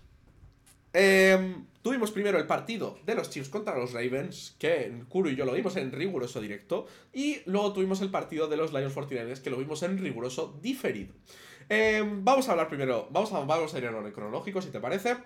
Eh, 0.99 1.57
tuvimos 1.83 2.11
primero 2.11 2.39
el 2.39 2.47
partido 2.47 2.99
de 3.05 3.15
los 3.15 3.29
Chiefs 3.31 3.51
contra 3.51 3.77
los 3.79 3.93
Ravens, 3.93 4.57
que 4.59 5.03
Kuro 5.09 5.29
y 5.31 5.37
yo 5.37 5.45
lo 5.45 5.53
vimos 5.53 5.77
en 5.77 5.93
riguroso 5.93 6.41
directo. 6.41 6.87
Y 7.13 7.39
luego 7.47 7.73
tuvimos 7.73 8.01
el 8.01 8.11
partido 8.11 8.49
de 8.49 8.57
los 8.57 8.73
Lions 8.73 8.95
49ers, 8.95 9.41
que 9.43 9.51
lo 9.51 9.59
vimos 9.59 9.83
en 9.83 9.99
riguroso 9.99 10.59
diferido. 10.63 11.13
Eh, 11.69 12.03
vamos 12.23 12.49
a 12.49 12.53
hablar 12.53 12.69
primero, 12.69 13.09
vamos 13.11 13.33
a, 13.33 13.41
vamos 13.41 13.75
a 13.75 13.79
ir 13.79 13.85
en 13.85 13.95
orden 13.95 14.13
cronológico, 14.13 14.63
si 14.63 14.71
te 14.71 14.81
parece. 14.81 15.17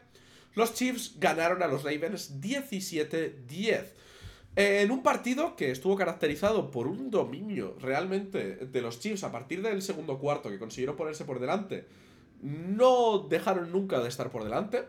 Los 0.54 0.74
Chiefs 0.74 1.16
ganaron 1.18 1.62
a 1.62 1.66
los 1.66 1.84
Ravens 1.84 2.40
17-10. 2.40 3.84
Eh, 4.56 4.82
en 4.82 4.90
un 4.90 5.02
partido 5.02 5.54
que 5.54 5.70
estuvo 5.70 5.96
caracterizado 5.96 6.70
por 6.70 6.88
un 6.88 7.10
dominio 7.10 7.76
realmente 7.80 8.56
de 8.56 8.82
los 8.82 8.98
Chiefs 8.98 9.22
a 9.22 9.30
partir 9.30 9.62
del 9.62 9.82
segundo 9.82 10.18
cuarto, 10.18 10.50
que 10.50 10.58
consiguieron 10.58 10.96
ponerse 10.96 11.24
por 11.24 11.38
delante. 11.38 11.86
No 12.42 13.26
dejaron 13.28 13.70
nunca 13.70 14.00
de 14.00 14.08
estar 14.08 14.30
por 14.30 14.44
delante. 14.44 14.88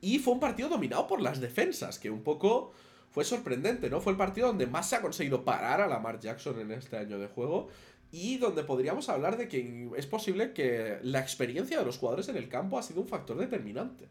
Y 0.00 0.20
fue 0.20 0.32
un 0.32 0.40
partido 0.40 0.70
dominado 0.70 1.06
por 1.06 1.20
las 1.20 1.38
defensas, 1.38 1.98
que 1.98 2.08
un 2.08 2.22
poco 2.22 2.72
fue 3.10 3.24
sorprendente, 3.24 3.90
¿no? 3.90 4.00
Fue 4.00 4.12
el 4.12 4.16
partido 4.16 4.46
donde 4.46 4.66
más 4.66 4.88
se 4.88 4.96
ha 4.96 5.02
conseguido 5.02 5.44
parar 5.44 5.82
a 5.82 5.86
Lamar 5.86 6.18
Jackson 6.18 6.58
en 6.60 6.70
este 6.70 6.96
año 6.96 7.18
de 7.18 7.26
juego. 7.26 7.68
Y 8.12 8.38
donde 8.38 8.64
podríamos 8.64 9.08
hablar 9.08 9.36
de 9.36 9.48
que 9.48 9.90
es 9.96 10.06
posible 10.06 10.52
que 10.52 10.98
la 11.02 11.20
experiencia 11.20 11.78
de 11.78 11.84
los 11.84 11.98
jugadores 11.98 12.28
en 12.28 12.36
el 12.36 12.48
campo 12.48 12.78
ha 12.78 12.82
sido 12.82 13.00
un 13.00 13.08
factor 13.08 13.36
determinante. 13.38 14.08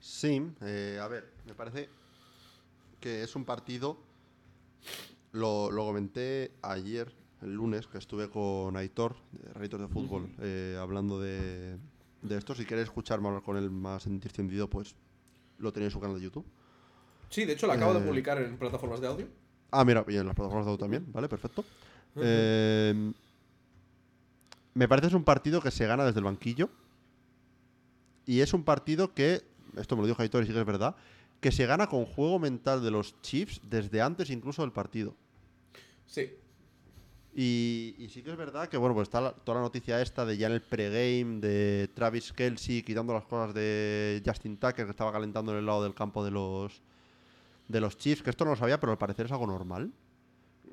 Sí, 0.00 0.42
eh, 0.62 0.98
a 1.00 1.08
ver, 1.08 1.32
me 1.46 1.54
parece 1.54 1.88
que 3.00 3.22
es 3.22 3.34
un 3.34 3.44
partido, 3.44 3.98
lo, 5.32 5.70
lo 5.70 5.84
comenté 5.84 6.52
ayer, 6.62 7.12
el 7.42 7.54
lunes, 7.54 7.86
que 7.86 7.98
estuve 7.98 8.30
con 8.30 8.76
Aitor, 8.76 9.16
de 9.32 9.52
Reitor 9.54 9.80
de 9.80 9.88
Fútbol, 9.88 10.30
eh, 10.40 10.76
hablando 10.80 11.20
de, 11.20 11.76
de 12.22 12.38
esto. 12.38 12.54
Si 12.54 12.64
quieres 12.64 12.84
escucharme 12.84 13.28
hablar 13.28 13.42
con 13.42 13.56
él 13.56 13.70
más 13.70 14.06
en 14.06 14.20
distendido, 14.20 14.70
pues 14.70 14.94
lo 15.58 15.72
tenéis 15.72 15.88
en 15.90 15.92
su 15.94 16.00
canal 16.00 16.16
de 16.16 16.22
YouTube. 16.22 16.46
Sí, 17.28 17.44
de 17.44 17.54
hecho 17.54 17.66
lo 17.66 17.72
acabo 17.72 17.92
de 17.94 18.00
Eh. 18.00 18.06
publicar 18.08 18.40
en 18.40 18.56
plataformas 18.56 19.00
de 19.00 19.08
audio. 19.08 19.28
Ah, 19.72 19.84
mira, 19.84 20.04
y 20.08 20.16
en 20.16 20.26
las 20.26 20.34
plataformas 20.36 20.64
de 20.66 20.70
audio 20.72 20.78
también, 20.84 21.12
¿vale? 21.12 21.28
Perfecto. 21.28 21.64
Eh, 22.20 23.12
me 24.74 24.88
parece 24.88 25.06
que 25.06 25.08
es 25.08 25.14
un 25.14 25.24
partido 25.24 25.60
que 25.60 25.70
se 25.70 25.86
gana 25.86 26.04
desde 26.04 26.18
el 26.18 26.24
banquillo. 26.24 26.68
Y 28.26 28.40
es 28.40 28.52
un 28.52 28.64
partido 28.64 29.14
que, 29.14 29.42
esto 29.76 29.96
me 29.96 30.02
lo 30.02 30.08
dijo 30.08 30.20
Aitor 30.22 30.42
y 30.42 30.46
sí 30.46 30.52
que 30.52 30.60
es 30.60 30.66
verdad, 30.66 30.96
que 31.40 31.52
se 31.52 31.66
gana 31.66 31.86
con 31.86 32.04
juego 32.06 32.38
mental 32.38 32.82
de 32.82 32.90
los 32.90 33.20
Chiefs 33.22 33.60
desde 33.68 34.02
antes 34.02 34.30
incluso 34.30 34.62
del 34.62 34.72
partido. 34.72 35.14
Sí. 36.06 36.32
Y, 37.34 37.94
y 37.98 38.08
sí 38.08 38.22
que 38.22 38.30
es 38.30 38.36
verdad 38.36 38.68
que, 38.68 38.78
bueno, 38.78 38.94
pues 38.94 39.06
está 39.08 39.20
la- 39.20 39.32
toda 39.32 39.56
la 39.58 39.62
noticia 39.64 40.00
esta 40.00 40.24
de 40.24 40.38
ya 40.38 40.46
en 40.46 40.54
el 40.54 40.62
pregame 40.62 41.40
de 41.40 41.88
Travis 41.94 42.32
Kelsey 42.32 42.82
quitando 42.82 43.12
las 43.12 43.26
cosas 43.26 43.54
de 43.54 44.22
Justin 44.24 44.56
Tucker 44.56 44.86
que 44.86 44.90
estaba 44.90 45.12
calentando 45.12 45.52
en 45.52 45.58
el 45.58 45.66
lado 45.66 45.82
del 45.82 45.94
campo 45.94 46.24
de 46.24 46.30
los 46.30 46.80
de 47.68 47.80
los 47.80 47.98
Chiefs, 47.98 48.22
que 48.22 48.30
esto 48.30 48.44
no 48.44 48.52
lo 48.52 48.56
sabía, 48.56 48.78
pero 48.80 48.92
al 48.92 48.98
parecer 48.98 49.26
es 49.26 49.32
algo 49.32 49.46
normal. 49.46 49.92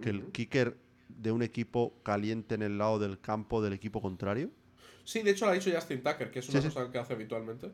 Que 0.01 0.09
el 0.11 0.25
kicker 0.31 0.77
de 1.17 1.31
un 1.31 1.41
equipo 1.43 1.93
caliente 2.03 2.55
en 2.55 2.61
el 2.63 2.77
lado 2.77 2.99
del 2.99 3.19
campo 3.19 3.61
del 3.61 3.73
equipo 3.73 4.01
contrario. 4.01 4.49
Sí, 5.03 5.21
de 5.21 5.31
hecho 5.31 5.45
lo 5.45 5.51
ha 5.51 5.55
dicho 5.55 5.69
Justin 5.73 6.01
Tucker, 6.01 6.31
que 6.31 6.39
es 6.39 6.49
una 6.49 6.61
Sí, 6.61 6.67
sí. 6.69 6.73
cosa 6.73 6.91
que 6.91 6.97
hace 6.97 7.13
habitualmente. 7.13 7.71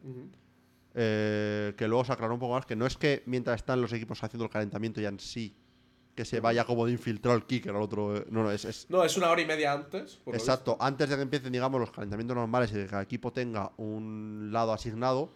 Eh, 0.95 1.73
que 1.77 1.87
luego 1.87 2.03
se 2.03 2.11
aclaró 2.13 2.33
un 2.33 2.39
poco 2.39 2.53
más 2.55 2.65
que 2.65 2.75
no 2.75 2.85
es 2.87 2.97
que 2.97 3.21
mientras 3.27 3.57
están 3.57 3.79
los 3.81 3.93
equipos 3.93 4.23
haciendo 4.23 4.45
el 4.45 4.49
calentamiento 4.49 4.99
ya 4.99 5.09
en 5.09 5.19
sí, 5.19 5.55
que 6.15 6.25
se 6.25 6.39
vaya 6.39 6.65
como 6.65 6.85
de 6.87 6.91
infiltrado 6.91 7.37
el 7.37 7.45
kicker 7.45 7.73
al 7.75 7.81
otro. 7.81 8.17
eh, 8.17 8.25
No, 8.29 8.43
no, 8.43 8.51
es, 8.51 8.65
es, 8.65 8.87
No, 8.89 9.03
es 9.03 9.15
una 9.15 9.29
hora 9.29 9.41
y 9.41 9.45
media 9.45 9.71
antes. 9.73 10.15
por 10.17 10.35
Exacto, 10.35 10.75
antes 10.79 11.07
de 11.09 11.15
que 11.15 11.21
empiecen, 11.21 11.51
digamos, 11.51 11.79
los 11.79 11.91
calentamientos 11.91 12.35
normales 12.35 12.71
y 12.71 12.75
de 12.75 12.83
que 12.85 12.89
cada 12.89 13.03
equipo 13.03 13.31
tenga 13.31 13.71
un 13.77 14.49
lado 14.51 14.73
asignado, 14.73 15.31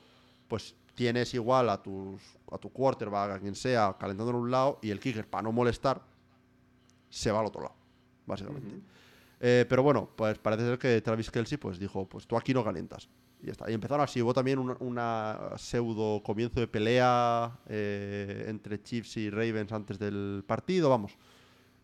pues 0.48 0.76
tienes 0.96 1.34
igual 1.36 1.70
a 1.70 1.82
tus 1.82 2.22
a 2.52 2.58
tu 2.58 2.72
quarterback, 2.72 3.32
a 3.32 3.40
quien 3.40 3.56
sea, 3.56 3.96
calentando 4.00 4.32
en 4.32 4.38
un 4.38 4.52
lado 4.52 4.80
y 4.82 4.90
el 4.90 5.00
kicker, 5.00 5.28
para 5.30 5.44
no 5.44 5.52
molestar, 5.52 6.02
se 7.10 7.32
va 7.32 7.40
al 7.40 7.46
otro 7.46 7.62
lado, 7.62 7.76
básicamente. 8.26 8.76
Eh, 9.40 9.66
pero 9.68 9.84
bueno, 9.84 10.10
pues 10.16 10.38
parece 10.38 10.64
ser 10.64 10.80
que 10.80 11.02
Travis 11.02 11.30
Kelsey 11.30 11.58
pues 11.58 11.78
dijo, 11.78 12.08
pues 12.08 12.26
tú 12.26 12.38
aquí 12.38 12.54
no 12.54 12.64
calientas. 12.64 13.10
Y 13.42 13.48
ya 13.48 13.52
está. 13.52 13.70
Y 13.70 13.74
empezaron 13.74 14.04
así, 14.04 14.22
hubo 14.22 14.34
también 14.34 14.58
una, 14.58 14.78
una 14.80 15.50
pseudo 15.58 16.24
comienzo 16.24 16.60
de 16.60 16.68
pelea 16.68 17.60
eh, 17.68 18.46
entre 18.48 18.82
Chiefs 18.82 19.18
y 19.18 19.30
Ravens 19.30 19.72
antes 19.74 20.00
del 20.00 20.44
partido, 20.48 20.90
vamos. 20.90 21.18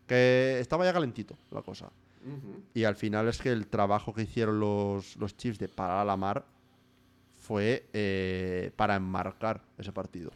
Que 0.06 0.58
estaba 0.58 0.84
ya 0.84 0.92
calentito 0.92 1.36
la 1.50 1.62
cosa. 1.62 1.90
Y 2.74 2.84
al 2.84 2.96
final 2.96 3.28
es 3.28 3.38
que 3.38 3.50
el 3.50 3.66
trabajo 3.66 4.12
que 4.12 4.22
hicieron 4.22 4.60
los, 4.60 5.16
los 5.16 5.36
Chiefs 5.36 5.58
de 5.58 5.68
parar 5.68 5.98
a 5.98 6.04
la 6.04 6.16
mar 6.16 6.44
fue 7.40 7.86
eh, 7.92 8.72
para 8.76 8.96
enmarcar 8.96 9.62
ese 9.78 9.92
partido. 9.92 10.30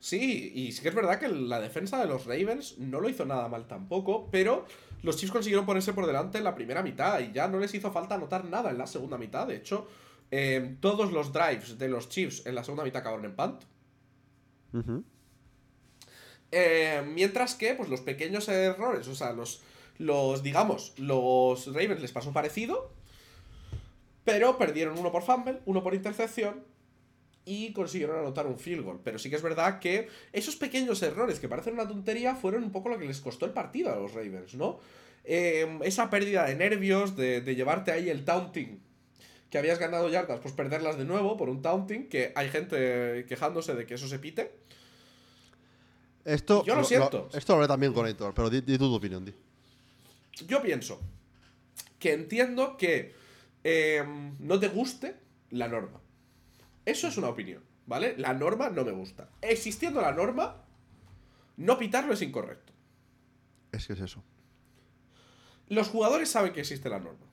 Sí, 0.00 0.50
y 0.54 0.72
sí 0.72 0.82
que 0.82 0.88
es 0.88 0.94
verdad 0.94 1.20
que 1.20 1.28
la 1.28 1.60
defensa 1.60 2.00
de 2.00 2.06
los 2.06 2.24
Ravens 2.24 2.78
no 2.78 3.00
lo 3.00 3.08
hizo 3.10 3.26
nada 3.26 3.48
mal 3.48 3.68
tampoco, 3.68 4.28
pero 4.30 4.64
los 5.02 5.18
Chiefs 5.18 5.30
consiguieron 5.30 5.66
ponerse 5.66 5.92
por 5.92 6.06
delante 6.06 6.38
en 6.38 6.44
la 6.44 6.54
primera 6.54 6.82
mitad 6.82 7.20
y 7.20 7.32
ya 7.32 7.46
no 7.48 7.58
les 7.58 7.74
hizo 7.74 7.92
falta 7.92 8.14
anotar 8.14 8.46
nada 8.46 8.70
en 8.70 8.78
la 8.78 8.86
segunda 8.86 9.18
mitad. 9.18 9.46
De 9.46 9.56
hecho, 9.56 9.86
eh, 10.30 10.76
todos 10.80 11.12
los 11.12 11.34
drives 11.34 11.78
de 11.78 11.88
los 11.88 12.08
Chiefs 12.08 12.46
en 12.46 12.54
la 12.54 12.64
segunda 12.64 12.82
mitad 12.82 13.00
acabaron 13.00 13.26
en 13.26 13.36
punt. 13.36 13.62
Eh, 16.50 17.02
mientras 17.06 17.54
que, 17.54 17.74
pues 17.74 17.90
los 17.90 18.00
pequeños 18.00 18.48
errores, 18.48 19.06
o 19.06 19.14
sea, 19.14 19.34
los, 19.34 19.62
los, 19.98 20.42
digamos, 20.42 20.94
los 20.98 21.66
Ravens 21.66 22.00
les 22.00 22.12
pasó 22.12 22.32
parecido, 22.32 22.90
pero 24.24 24.56
perdieron 24.56 24.98
uno 24.98 25.12
por 25.12 25.22
fumble, 25.22 25.60
uno 25.66 25.82
por 25.82 25.94
intercepción 25.94 26.69
y 27.44 27.72
consiguieron 27.72 28.18
anotar 28.18 28.46
un 28.46 28.58
field 28.58 28.84
goal. 28.84 29.00
Pero 29.02 29.18
sí 29.18 29.30
que 29.30 29.36
es 29.36 29.42
verdad 29.42 29.78
que 29.80 30.08
esos 30.32 30.56
pequeños 30.56 31.02
errores 31.02 31.40
que 31.40 31.48
parecen 31.48 31.74
una 31.74 31.88
tontería 31.88 32.34
fueron 32.34 32.64
un 32.64 32.72
poco 32.72 32.88
lo 32.88 32.98
que 32.98 33.06
les 33.06 33.20
costó 33.20 33.46
el 33.46 33.52
partido 33.52 33.92
a 33.92 33.96
los 33.96 34.12
Ravens, 34.12 34.54
¿no? 34.54 34.80
Eh, 35.24 35.78
esa 35.82 36.10
pérdida 36.10 36.46
de 36.46 36.54
nervios, 36.54 37.16
de, 37.16 37.40
de 37.40 37.54
llevarte 37.54 37.92
ahí 37.92 38.08
el 38.08 38.24
taunting 38.24 38.80
que 39.50 39.58
habías 39.58 39.78
ganado 39.78 40.08
yardas, 40.08 40.38
pues 40.40 40.54
perderlas 40.54 40.96
de 40.96 41.04
nuevo 41.04 41.36
por 41.36 41.48
un 41.48 41.60
taunting, 41.60 42.08
que 42.08 42.32
hay 42.36 42.48
gente 42.48 43.26
quejándose 43.28 43.74
de 43.74 43.84
que 43.84 43.94
eso 43.94 44.06
se 44.06 44.18
pite. 44.20 44.52
Esto, 46.24 46.64
Yo 46.64 46.76
lo 46.76 46.84
siento. 46.84 47.28
esto 47.32 47.52
lo 47.52 47.56
hablé 47.56 47.68
también 47.68 47.92
con 47.92 48.06
Héctor, 48.06 48.32
pero 48.34 48.48
di, 48.48 48.60
di 48.60 48.78
tu 48.78 48.94
opinión, 48.94 49.24
di. 49.24 49.34
Yo 50.46 50.62
pienso 50.62 51.00
que 51.98 52.12
entiendo 52.12 52.76
que 52.76 53.14
eh, 53.64 54.04
no 54.38 54.60
te 54.60 54.68
guste 54.68 55.16
la 55.50 55.66
norma. 55.66 56.00
Eso 56.90 57.06
es 57.06 57.16
una 57.16 57.28
opinión, 57.28 57.62
¿vale? 57.86 58.16
La 58.18 58.34
norma 58.34 58.68
no 58.68 58.84
me 58.84 58.90
gusta. 58.90 59.28
Existiendo 59.42 60.00
la 60.00 60.10
norma, 60.10 60.56
no 61.56 61.78
pitarlo 61.78 62.14
es 62.14 62.20
incorrecto. 62.20 62.72
Es 63.70 63.86
que 63.86 63.92
es 63.92 64.00
eso. 64.00 64.24
Los 65.68 65.88
jugadores 65.88 66.28
saben 66.28 66.52
que 66.52 66.60
existe 66.60 66.88
la 66.88 66.98
norma. 66.98 67.26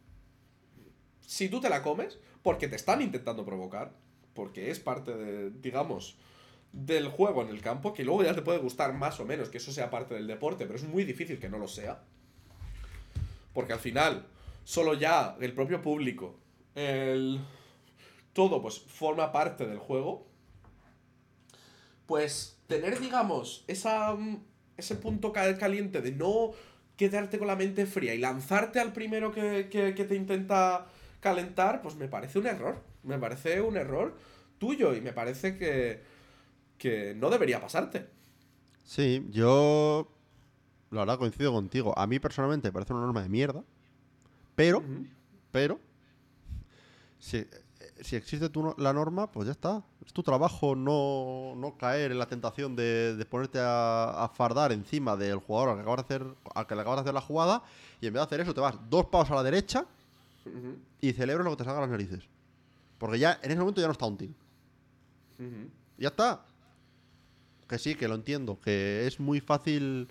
Si 1.21 1.49
tú 1.49 1.59
te 1.59 1.69
la 1.69 1.81
comes, 1.81 2.19
porque 2.43 2.67
te 2.67 2.75
están 2.75 3.01
intentando 3.01 3.43
provocar, 3.43 3.93
porque 4.35 4.69
es 4.69 4.79
parte 4.79 5.17
de, 5.17 5.49
digamos, 5.49 6.17
del 6.71 7.07
juego 7.07 7.41
en 7.41 7.49
el 7.49 7.61
campo, 7.61 7.95
que 7.95 8.05
luego 8.05 8.23
ya 8.23 8.35
te 8.35 8.43
puede 8.43 8.59
gustar 8.59 8.93
más 8.93 9.19
o 9.19 9.25
menos 9.25 9.49
que 9.49 9.57
eso 9.57 9.71
sea 9.71 9.89
parte 9.89 10.13
del 10.13 10.27
deporte, 10.27 10.67
pero 10.67 10.77
es 10.77 10.83
muy 10.83 11.03
difícil 11.03 11.39
que 11.39 11.49
no 11.49 11.57
lo 11.57 11.67
sea. 11.67 12.03
Porque 13.55 13.73
al 13.73 13.79
final, 13.79 14.27
solo 14.63 14.93
ya 14.93 15.35
el 15.41 15.53
propio 15.53 15.81
público, 15.81 16.37
el... 16.75 17.41
todo, 18.37 18.61
pues 18.61 18.79
forma 18.79 19.31
parte 19.31 19.65
del 19.65 19.79
juego. 19.79 20.27
Pues 22.05 22.57
tener, 22.67 22.99
digamos, 22.99 23.63
esa, 23.67 24.13
mm, 24.13 24.37
ese 24.77 24.95
punto 24.95 25.33
ca- 25.33 25.57
caliente 25.57 26.01
de 26.01 26.11
no 26.11 26.51
quedarte 26.95 27.37
con 27.37 27.47
la 27.47 27.55
mente 27.55 27.85
fría 27.85 28.13
y 28.13 28.19
lanzarte 28.19 28.79
al 28.79 28.93
primero 28.93 29.31
que, 29.31 29.67
que- 29.69 29.93
que 29.93 30.03
te 30.05 30.15
intenta 30.15 30.85
calentar, 31.19 31.81
pues 31.81 31.95
me 31.95 32.07
parece 32.07 32.39
un 32.39 32.47
error. 32.47 32.81
Me 33.03 33.17
parece 33.19 33.61
un 33.61 33.77
error 33.77 34.15
tuyo 34.59 34.93
y 34.95 35.01
me 35.01 35.13
parece 35.13 35.57
que, 35.57 36.01
que 36.77 37.13
no 37.15 37.29
debería 37.29 37.59
pasarte. 37.61 38.07
Sí, 38.83 39.25
yo. 39.31 40.07
La 40.91 41.01
verdad 41.01 41.17
coincido 41.19 41.51
contigo. 41.51 41.97
A 41.97 42.07
mí 42.07 42.19
personalmente 42.19 42.69
me 42.69 42.73
parece 42.73 42.93
una 42.93 43.01
norma 43.03 43.21
de 43.21 43.29
mierda. 43.29 43.63
Pero, 44.55 44.81
pero. 45.51 45.79
Si, 47.19 47.45
si 48.01 48.15
existe 48.15 48.49
tu 48.49 48.73
la 48.77 48.93
norma, 48.93 49.31
pues 49.31 49.45
ya 49.47 49.51
está. 49.51 49.83
Es 50.05 50.13
tu 50.13 50.23
trabajo 50.23 50.75
no, 50.75 51.53
no 51.55 51.77
caer 51.77 52.11
en 52.11 52.19
la 52.19 52.27
tentación 52.27 52.75
de, 52.75 53.15
de 53.15 53.25
ponerte 53.25 53.59
a, 53.59 54.23
a 54.23 54.29
fardar 54.29 54.71
encima 54.71 55.15
del 55.17 55.37
jugador 55.39 55.69
al 55.69 55.75
que, 55.75 55.81
acabas 55.81 56.07
de 56.07 56.15
hacer, 56.15 56.35
al 56.55 56.67
que 56.67 56.75
le 56.75 56.81
acabas 56.81 56.97
de 56.97 57.01
hacer 57.01 57.13
la 57.13 57.21
jugada. 57.21 57.63
Y 58.01 58.07
en 58.07 58.13
vez 58.13 58.21
de 58.21 58.25
hacer 58.25 58.39
eso, 58.41 58.53
te 58.53 58.61
vas 58.61 58.75
dos 58.89 59.05
pasos 59.07 59.31
a 59.31 59.35
la 59.35 59.43
derecha 59.43 59.85
y 61.01 61.13
celebras 61.13 61.43
lo 61.45 61.51
que 61.51 61.57
te 61.57 61.63
salga 61.65 61.79
a 61.79 61.81
las 61.81 61.89
narices. 61.89 62.23
Porque 62.97 63.19
ya 63.19 63.39
en 63.43 63.51
ese 63.51 63.59
momento 63.59 63.81
ya 63.81 63.87
no 63.87 63.91
es 63.93 63.97
taunting. 63.97 64.33
ujú. 65.39 65.69
Ya 65.97 66.07
está. 66.09 66.45
Que 67.67 67.77
sí, 67.77 67.95
que 67.95 68.07
lo 68.07 68.15
entiendo. 68.15 68.59
Que 68.61 69.05
es 69.07 69.19
muy 69.19 69.39
fácil 69.41 70.07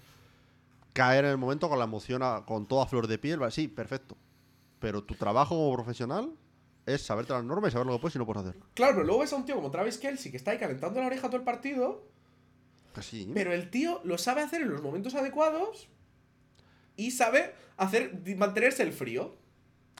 caer 0.92 1.24
en 1.24 1.30
el 1.32 1.36
momento 1.38 1.68
con 1.68 1.78
la 1.78 1.84
emoción, 1.84 2.22
a- 2.22 2.44
con 2.44 2.66
toda 2.66 2.86
flor 2.86 3.06
de 3.06 3.18
piel. 3.18 3.40
Sí, 3.50 3.68
perfecto. 3.68 4.16
Pero 4.78 5.02
tu 5.02 5.14
trabajo 5.14 5.54
como 5.56 5.72
profesional 5.74 6.30
es 6.86 7.02
saberte 7.02 7.32
las 7.32 7.44
normas 7.44 7.70
y 7.70 7.72
saber 7.72 7.86
lo 7.86 7.94
que 7.94 7.98
puedes 8.00 8.14
y 8.16 8.18
no 8.18 8.26
puedes 8.26 8.44
hacer. 8.46 8.60
Claro, 8.74 8.94
pero 8.94 9.04
luego 9.06 9.20
ves 9.20 9.32
a 9.32 9.36
un 9.36 9.44
tío 9.44 9.56
como 9.56 9.70
Travis 9.70 9.98
Kelsey 9.98 10.30
que 10.30 10.36
está 10.36 10.52
ahí 10.52 10.58
calentando 10.58 11.00
la 11.00 11.06
oreja 11.06 11.28
todo 11.28 11.36
el 11.36 11.42
partido, 11.44 12.04
Que 12.94 13.02
sí. 13.02 13.30
pero 13.34 13.52
el 13.52 13.70
tío 13.70 14.00
lo 14.04 14.16
sabe 14.18 14.42
hacer 14.42 14.62
en 14.62 14.70
los 14.70 14.82
momentos 14.82 15.14
adecuados 15.14 15.88
y 16.96 17.10
sabe 17.10 17.52
hacer 17.76 18.18
mantenerse 18.36 18.82
el 18.82 18.92
frío. 18.92 19.34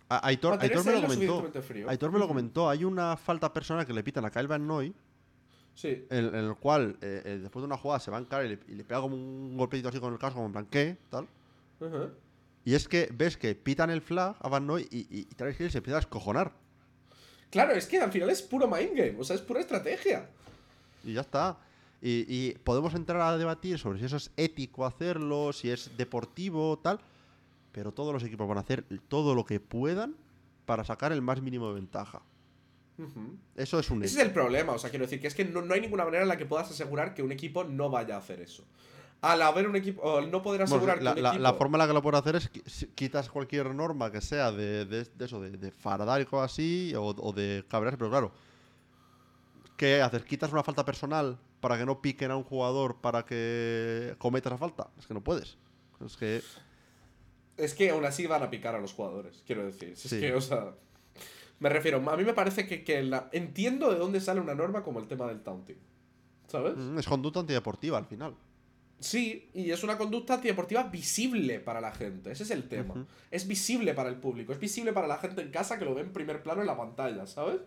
A- 0.08 0.26
Aitor, 0.28 0.58
Aitor 0.62 0.84
me 0.86 0.92
lo 0.92 1.02
comentó. 1.02 1.62
frío. 1.62 1.88
Aitor 1.90 2.12
me 2.12 2.18
lo 2.20 2.28
comentó. 2.28 2.70
Hay 2.70 2.84
una 2.84 3.16
falta 3.16 3.52
personal 3.52 3.84
que 3.84 3.92
le 3.92 4.04
pitan 4.04 4.24
a 4.24 4.30
Kyle 4.30 4.46
Van 4.46 4.64
Noy, 4.66 4.94
Sí. 5.74 6.06
en, 6.08 6.26
en 6.26 6.34
el 6.36 6.54
cual 6.54 6.96
eh, 7.02 7.20
eh, 7.24 7.38
después 7.42 7.60
de 7.60 7.66
una 7.66 7.76
jugada 7.76 7.98
se 8.00 8.10
va 8.10 8.16
a 8.16 8.20
encarar 8.20 8.46
y 8.46 8.50
le, 8.50 8.58
y 8.68 8.74
le 8.76 8.84
pega 8.84 9.00
como 9.00 9.14
un 9.16 9.56
golpecito 9.58 9.88
así 9.90 9.98
con 10.00 10.12
el 10.12 10.18
casco, 10.18 10.36
como 10.36 10.46
en 10.46 10.52
plan, 10.52 10.66
¿qué? 10.70 10.96
Tal. 11.10 11.26
Y 12.64 12.74
es 12.74 12.88
que 12.88 13.10
ves 13.12 13.36
que 13.36 13.54
pitan 13.54 13.90
el 13.90 14.00
flag 14.00 14.36
a 14.40 14.48
Van 14.48 14.66
Noy 14.66 14.88
y, 14.90 15.00
y, 15.00 15.20
y 15.20 15.24
Travis 15.34 15.60
Hill 15.60 15.70
se 15.70 15.78
empieza 15.78 15.98
a 15.98 16.00
escojonar. 16.00 16.52
Claro, 17.50 17.72
es 17.72 17.86
que 17.86 17.98
al 18.00 18.10
final 18.12 18.30
es 18.30 18.42
puro 18.42 18.66
mind 18.68 18.94
game, 18.96 19.16
o 19.18 19.24
sea, 19.24 19.36
es 19.36 19.42
pura 19.42 19.60
estrategia. 19.60 20.28
Y 21.04 21.12
ya 21.14 21.20
está. 21.22 21.56
Y, 22.02 22.26
y 22.28 22.52
podemos 22.64 22.94
entrar 22.94 23.20
a 23.22 23.38
debatir 23.38 23.78
sobre 23.78 23.98
si 23.98 24.04
eso 24.04 24.16
es 24.16 24.30
ético 24.36 24.84
hacerlo, 24.84 25.52
si 25.52 25.70
es 25.70 25.90
deportivo, 25.96 26.78
tal. 26.78 27.00
pero 27.72 27.92
todos 27.92 28.12
los 28.12 28.22
equipos 28.22 28.46
van 28.48 28.58
a 28.58 28.60
hacer 28.60 28.84
todo 29.08 29.34
lo 29.34 29.44
que 29.44 29.60
puedan 29.60 30.16
para 30.66 30.84
sacar 30.84 31.12
el 31.12 31.22
más 31.22 31.40
mínimo 31.40 31.68
de 31.68 31.74
ventaja. 31.74 32.20
Eso 33.54 33.78
es 33.78 33.90
un 33.90 34.02
Ese 34.02 34.14
hecho. 34.14 34.20
es 34.22 34.26
el 34.28 34.32
problema, 34.32 34.72
o 34.72 34.78
sea, 34.78 34.88
quiero 34.90 35.04
decir 35.04 35.20
que 35.20 35.26
es 35.26 35.34
que 35.34 35.44
no, 35.44 35.60
no 35.62 35.74
hay 35.74 35.80
ninguna 35.82 36.04
manera 36.04 36.22
en 36.22 36.28
la 36.28 36.36
que 36.38 36.46
puedas 36.46 36.70
asegurar 36.70 37.14
que 37.14 37.22
un 37.22 37.30
equipo 37.30 37.62
no 37.64 37.90
vaya 37.90 38.14
a 38.16 38.18
hacer 38.18 38.40
eso. 38.40 38.64
Al 39.22 39.42
haber 39.42 39.68
un 39.68 39.74
equipo, 39.76 40.02
o 40.02 40.18
al 40.18 40.30
no 40.30 40.42
poder 40.42 40.60
Bueno, 40.62 40.74
asegurar 40.76 41.02
la, 41.02 41.14
que 41.14 41.20
un 41.20 41.22
la- 41.24 41.28
equipo... 41.30 41.42
la 41.42 41.52
forma 41.54 41.76
en 41.76 41.78
la 41.80 41.86
que 41.88 41.92
lo 41.94 42.02
puedes 42.02 42.20
hacer 42.20 42.36
es 42.36 42.86
quitas 42.94 43.28
cualquier 43.30 43.74
norma 43.74 44.12
que 44.12 44.20
sea 44.20 44.52
de, 44.52 44.84
de- 44.84 45.04
de 45.04 45.24
eso, 45.24 45.40
de, 45.40 45.50
de 45.50 45.70
fardar 45.70 46.20
y 46.20 46.26
cosas 46.26 46.52
así, 46.52 46.92
o, 46.94 47.02
o 47.06 47.32
de 47.32 47.64
cabrearse, 47.68 47.96
pero 47.98 48.10
claro. 48.10 48.32
¿Qué 49.76 50.00
haces? 50.02 50.24
¿Quitas 50.24 50.52
una 50.52 50.62
falta 50.62 50.84
personal 50.84 51.38
para 51.60 51.76
que 51.76 51.84
no 51.84 52.00
piquen 52.00 52.30
a 52.30 52.36
un 52.36 52.44
jugador 52.44 52.96
para 53.00 53.24
que 53.24 54.14
cometa 54.18 54.48
esa 54.48 54.58
falta? 54.58 54.88
Es 54.98 55.06
que 55.06 55.14
no 55.14 55.22
puedes. 55.22 55.56
Es 56.04 56.16
que. 56.16 56.42
Es 57.56 57.74
que 57.74 57.90
aún 57.90 58.04
así 58.04 58.26
van 58.26 58.42
a 58.42 58.50
picar 58.50 58.74
a 58.74 58.80
los 58.80 58.92
jugadores, 58.92 59.42
quiero 59.46 59.64
decir. 59.64 59.96
Sí. 59.96 60.14
Es 60.16 60.20
que, 60.20 60.34
o 60.34 60.40
sea. 60.40 60.72
Me 61.58 61.70
refiero, 61.70 62.02
a 62.10 62.16
mí 62.18 62.24
me 62.24 62.34
parece 62.34 62.66
que, 62.66 62.84
que 62.84 63.02
la- 63.02 63.28
entiendo 63.32 63.90
de 63.90 63.98
dónde 63.98 64.20
sale 64.20 64.40
una 64.40 64.54
norma 64.54 64.82
como 64.82 65.00
el 65.00 65.08
tema 65.08 65.26
del 65.26 65.40
taunting. 65.42 65.78
¿Sabes? 66.48 66.76
mm, 66.76 66.98
Es 66.98 67.06
conducta 67.06 67.40
antideportiva 67.40 67.96
al 67.98 68.04
final. 68.06 68.34
Sí, 68.98 69.50
y 69.52 69.70
es 69.70 69.82
una 69.82 69.98
conducta 69.98 70.34
antideportiva 70.34 70.84
visible 70.84 71.60
para 71.60 71.80
la 71.80 71.92
gente. 71.92 72.32
Ese 72.32 72.44
es 72.44 72.50
el 72.50 72.68
tema. 72.68 73.06
Es 73.30 73.46
visible 73.46 73.92
para 73.94 74.08
el 74.08 74.16
público, 74.16 74.52
es 74.52 74.58
visible 74.58 74.92
para 74.92 75.06
la 75.06 75.18
gente 75.18 75.42
en 75.42 75.50
casa 75.50 75.78
que 75.78 75.84
lo 75.84 75.94
ve 75.94 76.02
en 76.02 76.12
primer 76.12 76.42
plano 76.42 76.62
en 76.62 76.66
la 76.66 76.76
pantalla, 76.76 77.26
¿sabes? 77.26 77.60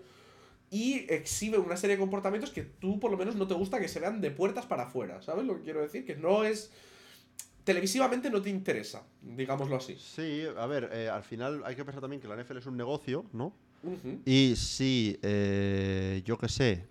Y 0.72 1.06
exhibe 1.12 1.58
una 1.58 1.78
serie 1.78 1.96
de 1.96 2.00
comportamientos 2.00 2.52
que 2.52 2.64
tú 2.64 3.00
por 3.00 3.12
lo 3.12 3.18
menos 3.18 3.36
no 3.36 3.48
te 3.48 3.54
gusta 3.54 3.80
que 3.80 3.88
se 3.88 4.00
vean 4.00 4.22
de 4.22 4.32
puertas 4.32 4.66
para 4.66 4.84
afuera, 4.84 5.22
¿sabes 5.22 5.46
lo 5.46 5.58
que 5.58 5.64
quiero 5.64 5.82
decir? 5.82 6.06
Que 6.06 6.16
no 6.16 6.44
es... 6.44 6.72
Televisivamente 7.64 8.32
no 8.32 8.42
te 8.42 8.50
interesa, 8.50 9.04
digámoslo 9.22 9.76
así. 9.76 9.96
Sí, 9.96 10.44
a 10.58 10.66
ver, 10.66 10.90
eh, 10.92 11.10
al 11.10 11.24
final 11.24 11.62
hay 11.66 11.76
que 11.76 11.86
pensar 11.86 12.02
también 12.02 12.22
que 12.22 12.28
la 12.28 12.42
NFL 12.42 12.58
es 12.58 12.66
un 12.66 12.78
negocio, 12.78 13.26
¿no? 13.32 13.54
Y 14.26 14.56
si, 14.56 15.20
eh, 15.22 16.22
yo 16.26 16.38
qué 16.38 16.50
sé, 16.50 16.86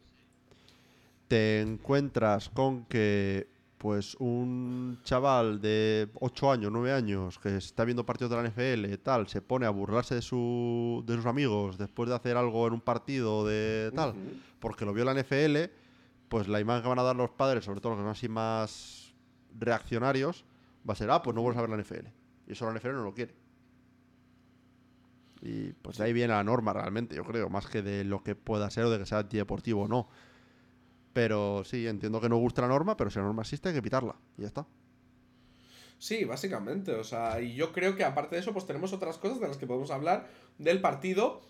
te 1.26 1.60
encuentras 1.60 2.48
con 2.48 2.84
que, 2.84 3.48
pues, 3.78 4.16
un 4.16 4.98
chaval 5.04 5.60
de 5.60 6.10
8 6.14 6.52
años, 6.52 6.72
9 6.72 6.92
años, 6.92 7.38
que 7.38 7.56
está 7.56 7.84
viendo 7.84 8.04
partidos 8.04 8.30
de 8.30 8.36
la 8.36 8.48
NFL 8.48 8.92
y 8.92 8.98
tal, 8.98 9.28
se 9.28 9.40
pone 9.40 9.66
a 9.66 9.70
burlarse 9.70 10.16
de, 10.16 10.22
su, 10.22 11.02
de 11.06 11.14
sus 11.14 11.26
amigos 11.26 11.78
después 11.78 12.08
de 12.08 12.16
hacer 12.16 12.36
algo 12.36 12.66
en 12.66 12.74
un 12.74 12.80
partido 12.80 13.46
de 13.46 13.92
tal, 13.94 14.14
porque 14.58 14.84
lo 14.84 14.92
vio 14.92 15.04
la 15.04 15.14
NFL, 15.14 15.70
pues 16.28 16.48
la 16.48 16.60
imagen 16.60 16.82
que 16.82 16.88
van 16.88 16.98
a 16.98 17.04
dar 17.04 17.16
los 17.16 17.30
padres, 17.30 17.64
sobre 17.64 17.80
todo 17.80 17.92
los 17.92 17.98
que 17.98 18.04
son 18.04 18.12
así 18.12 18.28
más 18.28 19.14
reaccionarios, 19.58 20.44
va 20.88 20.92
a 20.92 20.96
ser, 20.96 21.10
ah, 21.10 21.22
pues 21.22 21.34
no 21.34 21.42
vuelves 21.42 21.58
a 21.58 21.66
ver 21.66 21.70
la 21.70 21.82
NFL. 21.82 22.08
Y 22.46 22.52
eso 22.52 22.70
la 22.70 22.78
NFL 22.78 22.92
no 22.92 23.04
lo 23.04 23.14
quiere. 23.14 23.34
Y 25.40 25.72
pues 25.72 25.98
de 25.98 26.04
ahí 26.04 26.12
viene 26.12 26.34
la 26.34 26.42
norma 26.42 26.72
realmente, 26.72 27.14
yo 27.14 27.24
creo, 27.24 27.48
más 27.48 27.66
que 27.66 27.82
de 27.82 28.04
lo 28.04 28.22
que 28.22 28.34
pueda 28.34 28.70
ser 28.70 28.84
o 28.84 28.90
de 28.90 28.98
que 28.98 29.06
sea 29.06 29.18
antideportivo 29.18 29.82
o 29.82 29.88
no. 29.88 30.08
Pero 31.18 31.64
sí, 31.64 31.84
entiendo 31.88 32.20
que 32.20 32.28
no 32.28 32.36
gusta 32.36 32.62
la 32.62 32.68
norma, 32.68 32.96
pero 32.96 33.10
si 33.10 33.18
la 33.18 33.24
norma 33.24 33.42
existe 33.42 33.70
hay 33.70 33.74
que 33.74 33.82
quitarla. 33.82 34.14
Y 34.36 34.42
ya 34.42 34.46
está. 34.46 34.66
Sí, 35.98 36.24
básicamente. 36.24 36.92
O 36.94 37.02
sea, 37.02 37.40
y 37.40 37.54
yo 37.56 37.72
creo 37.72 37.96
que 37.96 38.04
aparte 38.04 38.36
de 38.36 38.40
eso, 38.42 38.52
pues 38.52 38.66
tenemos 38.66 38.92
otras 38.92 39.18
cosas 39.18 39.40
de 39.40 39.48
las 39.48 39.56
que 39.56 39.66
podemos 39.66 39.90
hablar 39.90 40.28
del 40.58 40.80
partido. 40.80 41.40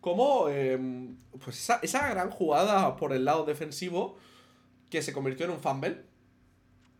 Como 0.00 0.48
em, 0.48 1.18
pues 1.44 1.58
esa, 1.58 1.80
esa 1.82 2.08
gran 2.08 2.30
jugada 2.30 2.96
por 2.96 3.12
el 3.12 3.26
lado 3.26 3.44
defensivo 3.44 4.16
que 4.88 5.02
se 5.02 5.12
convirtió 5.12 5.44
en 5.44 5.52
un 5.52 5.60
fumble. 5.60 6.02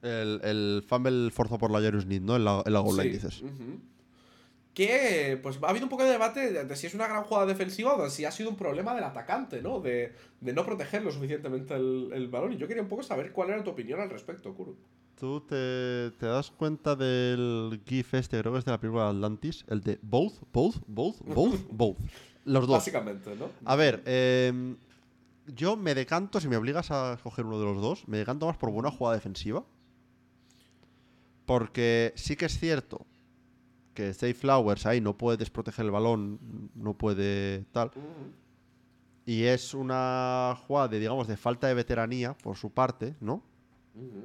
El, 0.03 0.43
el 0.45 0.85
fumble 0.87 1.31
forzado 1.31 1.57
por 1.59 1.71
la 1.71 1.81
Jairus 1.81 2.05
Need, 2.05 2.21
¿no? 2.21 2.37
En 2.37 2.45
la, 2.45 2.63
en 2.67 2.73
la 2.75 2.81
goal 2.81 2.99
line, 2.99 3.09
Sí, 3.09 3.17
dices. 3.17 3.41
ujú. 3.41 3.81
Que 4.81 5.39
pues 5.43 5.59
ha 5.63 5.69
habido 5.69 5.85
un 5.85 5.91
poco 5.91 6.05
de 6.05 6.11
debate 6.11 6.53
de, 6.53 6.65
de 6.65 6.75
si 6.75 6.87
es 6.87 6.95
una 6.95 7.07
gran 7.07 7.23
jugada 7.25 7.45
defensiva 7.45 7.97
o 7.97 8.03
de 8.03 8.09
si 8.09 8.25
ha 8.25 8.31
sido 8.31 8.49
un 8.49 8.57
problema 8.57 8.95
del 8.95 9.05
atacante, 9.05 9.61
¿no? 9.61 9.79
De, 9.79 10.15
de 10.41 10.53
no 10.55 10.65
proteger 10.65 11.03
lo 11.05 11.13
suficientemente 11.13 11.75
el, 11.75 12.09
el 12.15 12.29
balón. 12.29 12.55
Y 12.55 12.57
yo 12.57 12.67
quería 12.67 12.83
un 12.83 12.89
poco 12.89 13.03
saber 13.03 13.31
cuál 13.31 13.51
era 13.51 13.63
tu 13.63 13.69
opinión 13.69 14.01
al 14.01 14.09
respecto, 14.09 14.55
Kuro. 14.55 14.77
¿Tú 15.17 15.43
te, 15.43 16.13
te 16.13 16.25
das 16.25 16.51
cuenta 16.51 16.97
del 16.97 17.83
GIF 17.85 18.15
este, 18.15 18.39
creo 18.39 18.55
que 18.55 18.61
es 18.61 18.65
de 18.65 18.71
la 18.71 18.81
película 18.81 19.11
Atlantis? 19.11 19.67
El 19.69 19.83
de 19.83 19.99
both, 20.01 20.37
both, 20.51 20.77
both, 20.87 21.21
both, 21.27 21.61
both. 21.71 21.99
Los 22.47 22.67
dos. 22.67 22.79
Básicamente, 22.79 23.37
¿no? 23.37 23.51
A 23.67 23.77
ver, 23.77 24.03
em, 24.07 24.79
yo 25.47 25.77
me 25.77 25.95
decanto, 25.95 26.41
si 26.41 26.49
me 26.49 26.57
obligas 26.57 26.91
a 26.91 27.13
escoger 27.13 27.45
uno 27.45 27.59
de 27.59 27.67
los 27.67 27.83
dos, 27.83 28.09
me 28.09 28.17
decanto 28.17 28.47
más 28.47 28.57
por 28.57 28.71
buena 28.71 28.91
jugada 28.91 29.17
defensiva. 29.17 29.63
Porque 31.45 32.15
sí 32.17 32.35
que 32.35 32.47
es 32.47 32.59
cierto 32.59 33.05
que 33.95 34.15
Safe 34.15 34.35
Flowers 34.35 34.87
ahí 34.87 35.01
no 35.01 35.17
puede 35.17 35.37
desproteger 35.37 35.85
el 35.85 35.91
balón, 35.91 36.71
no 36.75 36.95
puede 36.95 37.65
tal. 37.73 37.91
Y 39.27 39.45
es 39.45 39.75
una 39.75 40.57
jugada 40.67 40.89
de, 40.89 40.99
digamos, 40.99 41.29
de 41.29 41.37
falta 41.37 41.67
de 41.67 41.75
veteranía 41.75 42.35
por 42.35 42.57
su 42.57 42.71
parte, 42.71 43.15
¿no? 43.21 43.43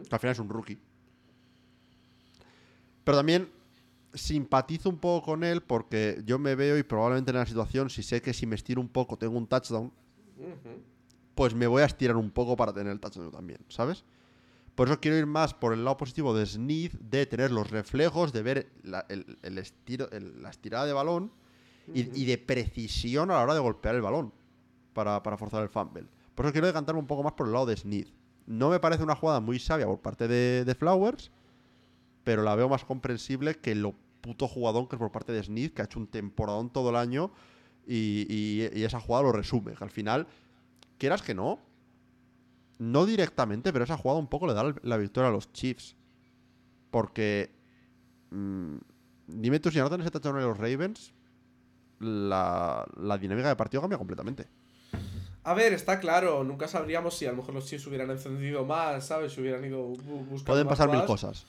Que 0.07 0.15
al 0.15 0.19
final 0.19 0.31
es 0.33 0.39
un 0.39 0.49
rookie. 0.49 0.79
Pero 3.03 3.17
también 3.17 3.49
simpatizo 4.13 4.89
un 4.89 4.97
poco 4.97 5.25
con 5.25 5.43
él 5.43 5.61
porque 5.61 6.21
yo 6.25 6.39
me 6.39 6.55
veo 6.55 6.77
y 6.77 6.83
probablemente 6.83 7.31
en 7.31 7.37
la 7.37 7.45
situación, 7.45 7.89
si 7.89 8.01
sé 8.01 8.21
que 8.21 8.33
si 8.33 8.45
me 8.47 8.55
estiro 8.55 8.81
un 8.81 8.87
poco 8.87 9.17
tengo 9.17 9.37
un 9.37 9.47
touchdown, 9.47 9.91
pues 11.35 11.53
me 11.53 11.67
voy 11.67 11.81
a 11.81 11.85
estirar 11.85 12.15
un 12.15 12.31
poco 12.31 12.55
para 12.55 12.73
tener 12.73 12.93
el 12.93 12.99
touchdown 12.99 13.31
también, 13.31 13.59
¿sabes? 13.67 14.05
Por 14.76 14.88
eso 14.89 14.99
quiero 14.99 15.18
ir 15.18 15.26
más 15.26 15.53
por 15.53 15.73
el 15.73 15.85
lado 15.85 15.97
positivo 15.97 16.35
de 16.35 16.45
Sneed, 16.45 16.91
de 16.99 17.26
tener 17.26 17.52
los 17.52 17.72
reflejos, 17.72 18.34
de 18.34 18.41
ver 18.43 18.69
la, 18.84 19.06
el- 19.10 19.38
el 19.41 19.57
estiro, 19.57 20.11
el- 20.11 20.41
la 20.43 20.49
estirada 20.49 20.85
de 20.85 20.93
balón 20.93 21.31
y, 21.93 22.22
y 22.22 22.26
de 22.26 22.38
precisión 22.38 23.31
a 23.31 23.35
la 23.35 23.43
hora 23.43 23.53
de 23.53 23.60
golpear 23.61 23.95
el 23.95 24.02
balón 24.02 24.34
para, 24.93 25.23
para 25.23 25.38
forzar 25.38 25.64
el 25.64 25.69
fumble. 25.69 26.06
Por 26.34 26.45
eso 26.45 26.52
quiero 26.52 26.68
decantarme 26.68 26.99
un 26.99 27.07
poco 27.07 27.23
más 27.23 27.34
por 27.34 27.47
el 27.47 27.53
lado 27.53 27.65
de 27.68 27.77
Sneed. 27.77 28.07
No 28.47 28.69
me 28.69 28.80
parece 28.80 29.02
una 29.03 29.15
jugada 29.15 29.39
muy 29.39 29.60
sabia 29.60 29.85
por 29.88 29.99
parte 30.02 30.27
de, 30.27 30.65
de 30.65 30.76
Flowers, 30.76 31.31
pero 32.23 32.43
la 32.43 32.56
veo 32.56 32.68
más 32.68 32.84
comprensible 32.84 33.56
que 33.56 33.76
lo 33.76 33.93
puto 34.22 34.47
jugadón 34.47 34.88
que 34.88 34.95
es 34.95 34.99
por 34.99 35.11
parte 35.11 35.31
de 35.31 35.41
Sneed, 35.43 35.72
que 35.72 35.81
ha 35.84 35.85
hecho 35.85 35.99
un 35.99 36.07
temporadón 36.07 36.69
todo 36.69 36.89
el 36.89 36.95
año 36.97 37.31
y, 37.88 38.26
y- 38.30 38.69
y 38.80 38.84
esa 38.84 38.99
jugada 38.99 39.23
lo 39.23 39.31
resume. 39.31 39.73
Que 39.73 39.84
al 39.84 39.89
final, 39.91 40.27
quieras 40.97 41.22
que 41.22 41.34
no, 41.34 41.60
no 42.80 43.06
directamente, 43.06 43.72
pero 43.73 43.85
esa 43.85 43.97
jugada 43.97 44.19
un 44.19 44.27
poco 44.27 44.47
le 44.47 44.53
da 44.53 44.73
la- 44.84 44.97
victoria 44.97 45.30
a 45.30 45.34
los 45.34 45.52
Chiefs. 45.53 45.95
Porque. 46.91 47.52
mm, 48.31 48.76
dime 49.27 49.60
tú 49.60 49.72
si 49.72 49.80
anotan 49.80 50.02
ese 50.02 50.11
touchdown 50.11 50.38
a 50.38 50.41
los 50.41 50.57
Ravens, 50.57 51.14
la, 51.99 52.85
la 52.97 53.18
dinámica 53.18 53.47
de 53.49 53.56
partido 53.56 53.81
cambia 53.81 53.97
completamente. 53.97 54.47
A 55.43 55.53
ver, 55.53 55.73
está 55.73 55.99
claro, 55.99 56.43
nunca 56.43 56.68
sabríamos 56.68 57.15
si 57.15 57.26
a 57.26 57.31
lo 57.31 57.38
mejor 57.38 57.53
los 57.53 57.65
Chiefs 57.68 57.85
hubieran 57.88 58.10
encendido 58.10 58.65
más, 58.65 59.06
¿sabes? 59.07 59.34
Si 59.34 59.41
hubieran 59.41 59.64
ido 59.64 59.89
bu- 59.93 59.97
buscando 60.26 60.43
Pueden 60.45 60.65
más 60.68 60.77
pasar 60.77 60.89
mil 60.91 61.06
cosas. 61.06 61.45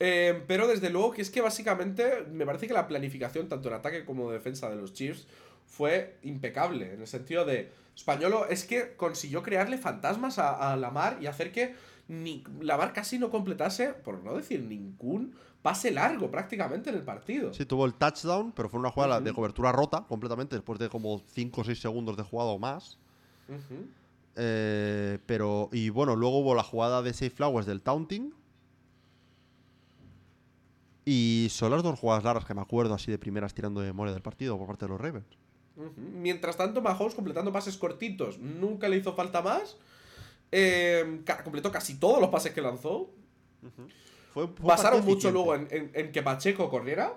Eh, 0.00 0.42
pero 0.48 0.66
desde 0.66 0.90
luego 0.90 1.12
que 1.12 1.22
es 1.22 1.30
que 1.30 1.40
básicamente 1.40 2.24
me 2.32 2.46
parece 2.46 2.66
que 2.66 2.72
la 2.74 2.88
planificación, 2.88 3.48
tanto 3.48 3.68
en 3.68 3.74
ataque 3.74 4.04
como 4.04 4.30
de 4.30 4.38
defensa 4.38 4.68
de 4.70 4.76
los 4.76 4.92
Chiefs, 4.92 5.26
fue 5.70 6.18
impecable. 6.22 6.92
En 6.92 7.00
el 7.00 7.06
sentido 7.06 7.46
de. 7.46 7.72
Españolo 7.96 8.46
es 8.48 8.64
que 8.64 8.94
consiguió 8.96 9.42
crearle 9.42 9.76
fantasmas 9.76 10.38
a, 10.38 10.72
a 10.72 10.76
Lamar 10.76 11.18
y 11.20 11.26
hacer 11.26 11.52
que 11.52 11.74
ni, 12.10 12.42
Lamar 12.60 12.92
casi 12.92 13.18
no 13.18 13.30
completase, 13.30 13.92
por 13.92 14.22
no 14.24 14.34
decir 14.34 14.62
ningún, 14.62 15.34
pase 15.62 15.90
largo 15.90 16.30
prácticamente 16.30 16.90
en 16.90 16.96
el 16.96 17.02
partido. 17.02 17.54
Sí, 17.54 17.64
tuvo 17.64 17.86
el 17.86 17.94
touchdown, 17.94 18.52
pero 18.52 18.68
fue 18.68 18.80
una 18.80 18.90
jugada 18.90 19.20
de 19.20 19.32
cobertura 19.32 19.70
rota 19.70 20.04
completamente 20.08 20.56
después 20.56 20.78
de 20.78 20.88
como 20.88 21.22
5 21.34 21.60
o 21.60 21.64
6 21.64 21.78
segundos 21.78 22.16
de 22.16 22.24
jugada 22.24 22.50
o 22.50 22.58
más. 22.58 22.98
Eh, 24.36 25.18
pero, 25.26 25.68
y 25.72 25.90
bueno, 25.90 26.16
luego 26.16 26.38
hubo 26.38 26.54
la 26.54 26.62
jugada 26.62 27.02
de 27.02 27.12
Safe 27.12 27.30
Flowers 27.30 27.66
del 27.66 27.82
taunting. 27.82 28.34
Y 31.04 31.48
son 31.50 31.70
las 31.70 31.82
dos 31.82 31.98
jugadas 31.98 32.24
largas 32.24 32.44
que 32.44 32.54
me 32.54 32.60
acuerdo 32.60 32.94
así 32.94 33.10
de 33.10 33.18
primeras 33.18 33.54
tirando 33.54 33.80
de 33.80 33.88
memoria 33.88 34.12
del 34.12 34.22
partido 34.22 34.58
por 34.58 34.66
parte 34.66 34.84
de 34.84 34.90
los 34.90 35.00
Ravens. 35.00 35.26
Mientras 35.96 36.56
tanto, 36.56 36.80
Mahomes 36.82 37.14
completando 37.14 37.52
pases 37.52 37.76
cortitos, 37.76 38.38
nunca 38.38 38.88
le 38.88 38.96
hizo 38.98 39.12
falta 39.14 39.40
más. 39.42 39.76
Eh, 40.52 41.22
ca- 41.24 41.42
completó 41.44 41.70
casi 41.70 41.98
todos 41.98 42.20
los 42.20 42.28
pases 42.30 42.52
que 42.52 42.60
lanzó. 42.60 43.10
Fue, 43.60 43.72
fue 44.32 44.44
un 44.44 44.54
Basaron 44.66 45.00
partido 45.00 45.14
mucho 45.14 45.28
eficiente. 45.28 45.32
luego 45.32 45.54
en, 45.54 45.68
en- 45.70 45.90
en 46.06 46.12
que 46.12 46.22
Pacheco 46.22 46.68
corriera. 46.68 47.14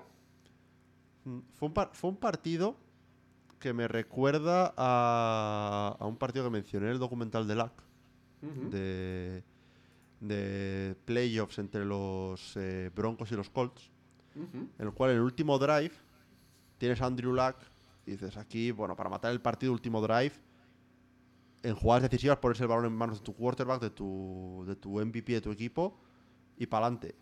Mm, 1.25 1.39
Fue 1.55 1.67
un, 1.69 1.73
fue 1.93 2.09
un 2.11 2.17
partido 2.17 2.75
que 3.59 3.73
me 3.73 3.87
recuerda 3.87 4.73
a, 4.77 5.95
a 5.99 6.05
un 6.05 6.17
partido 6.17 6.43
que 6.45 6.51
mencioné 6.51 6.87
en 6.87 6.91
el 6.93 6.99
documental 6.99 7.47
de 7.47 7.55
LAC, 7.55 7.71
Ujú. 8.41 8.69
de, 8.69 9.43
de 10.19 10.95
playoffs 11.05 11.59
entre 11.59 11.85
los 11.85 12.55
eh, 12.57 12.91
Broncos 12.93 13.31
y 13.31 13.35
los 13.35 13.49
Colts, 13.49 13.89
en 14.35 14.69
el 14.79 14.91
cual 14.91 15.11
en 15.11 15.17
el 15.17 15.23
último 15.23 15.57
drive 15.59 15.91
tienes 16.77 17.01
a 17.01 17.05
Andrew 17.05 17.31
Luck 17.33 17.55
dices 18.11 18.37
aquí, 18.37 18.71
bueno, 18.71 18.95
para 18.95 19.09
matar 19.09 19.31
el 19.31 19.41
partido 19.41 19.71
último 19.71 20.01
drive, 20.01 20.33
en 21.63 21.75
jugadas 21.75 22.03
decisivas 22.03 22.37
pones 22.37 22.59
el 22.61 22.67
balón 22.67 22.85
en 22.85 22.93
manos 22.93 23.19
de 23.19 23.23
tu 23.23 23.33
quarterback, 23.33 23.81
de 23.81 23.89
tu, 23.89 24.63
de 24.67 24.75
tu 24.75 24.99
MVP 24.99 25.33
de 25.33 25.41
tu 25.41 25.51
equipo 25.51 25.97
y 26.57 26.65
para 26.67 26.85
adelante. 26.87 27.15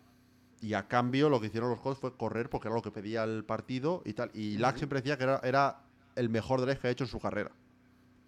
y 0.60 0.74
a 0.74 0.86
cambio 0.88 1.28
lo 1.28 1.40
que 1.40 1.46
hicieron 1.46 1.70
los 1.70 1.80
Colts 1.80 2.00
fue 2.00 2.16
correr 2.16 2.48
porque 2.50 2.68
era 2.68 2.74
lo 2.76 2.82
que 2.82 2.90
pedía 2.90 3.24
el 3.24 3.44
partido 3.44 4.02
y 4.04 4.12
tal. 4.12 4.30
Y 4.34 4.58
Lack 4.58 4.76
siempre 4.76 5.00
decía 5.00 5.16
que 5.16 5.24
era, 5.24 5.40
era 5.42 5.82
el 6.16 6.28
mejor 6.28 6.60
drive 6.60 6.78
que 6.78 6.88
ha 6.88 6.90
hecho 6.90 7.04
en 7.04 7.10
su 7.10 7.18
carrera. 7.18 7.50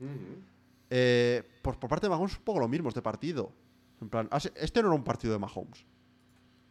Ujú. 0.01 0.43
Eh, 0.90 1.43
pues 1.62 1.76
por 1.76 1.89
parte 1.89 2.06
de 2.06 2.10
Mahomes 2.10 2.32
es 2.32 2.39
un 2.39 2.44
poco 2.44 2.60
lo 2.60 2.68
mismo 2.68 2.89
este 2.89 3.02
partido. 3.02 3.52
En 4.01 4.09
plan, 4.09 4.28
ah, 4.31 4.39
este 4.39 4.82
no 4.82 4.89
era 4.89 4.97
un 4.97 5.05
partido 5.05 5.32
de 5.32 5.39
Mahomes. 5.39 5.86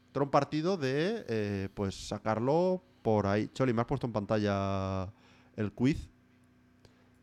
Este 0.07 0.19
era 0.19 0.23
un 0.23 0.31
partido 0.31 0.77
de, 0.77 1.26
eh, 1.27 1.69
pues, 1.73 2.07
sacarlo 2.07 2.84
por 3.01 3.26
ahí. 3.26 3.49
Choli, 3.53 3.73
me 3.73 3.81
has 3.81 3.88
puesto 3.88 4.05
en 4.05 4.14
pantalla 4.14 5.11
el 5.55 5.71
quiz. 5.71 6.09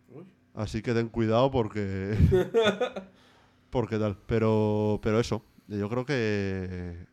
Uy. 0.09 0.27
Así 0.55 0.83
que 0.83 0.95
ten 0.95 1.09
cuidado 1.09 1.51
porque... 1.51 2.17
porque 3.71 3.99
tal. 3.99 4.19
Pero, 4.27 5.01
pero 5.03 5.21
eso, 5.21 5.45
yo 5.69 5.89
creo 5.89 6.05
que... 6.05 7.07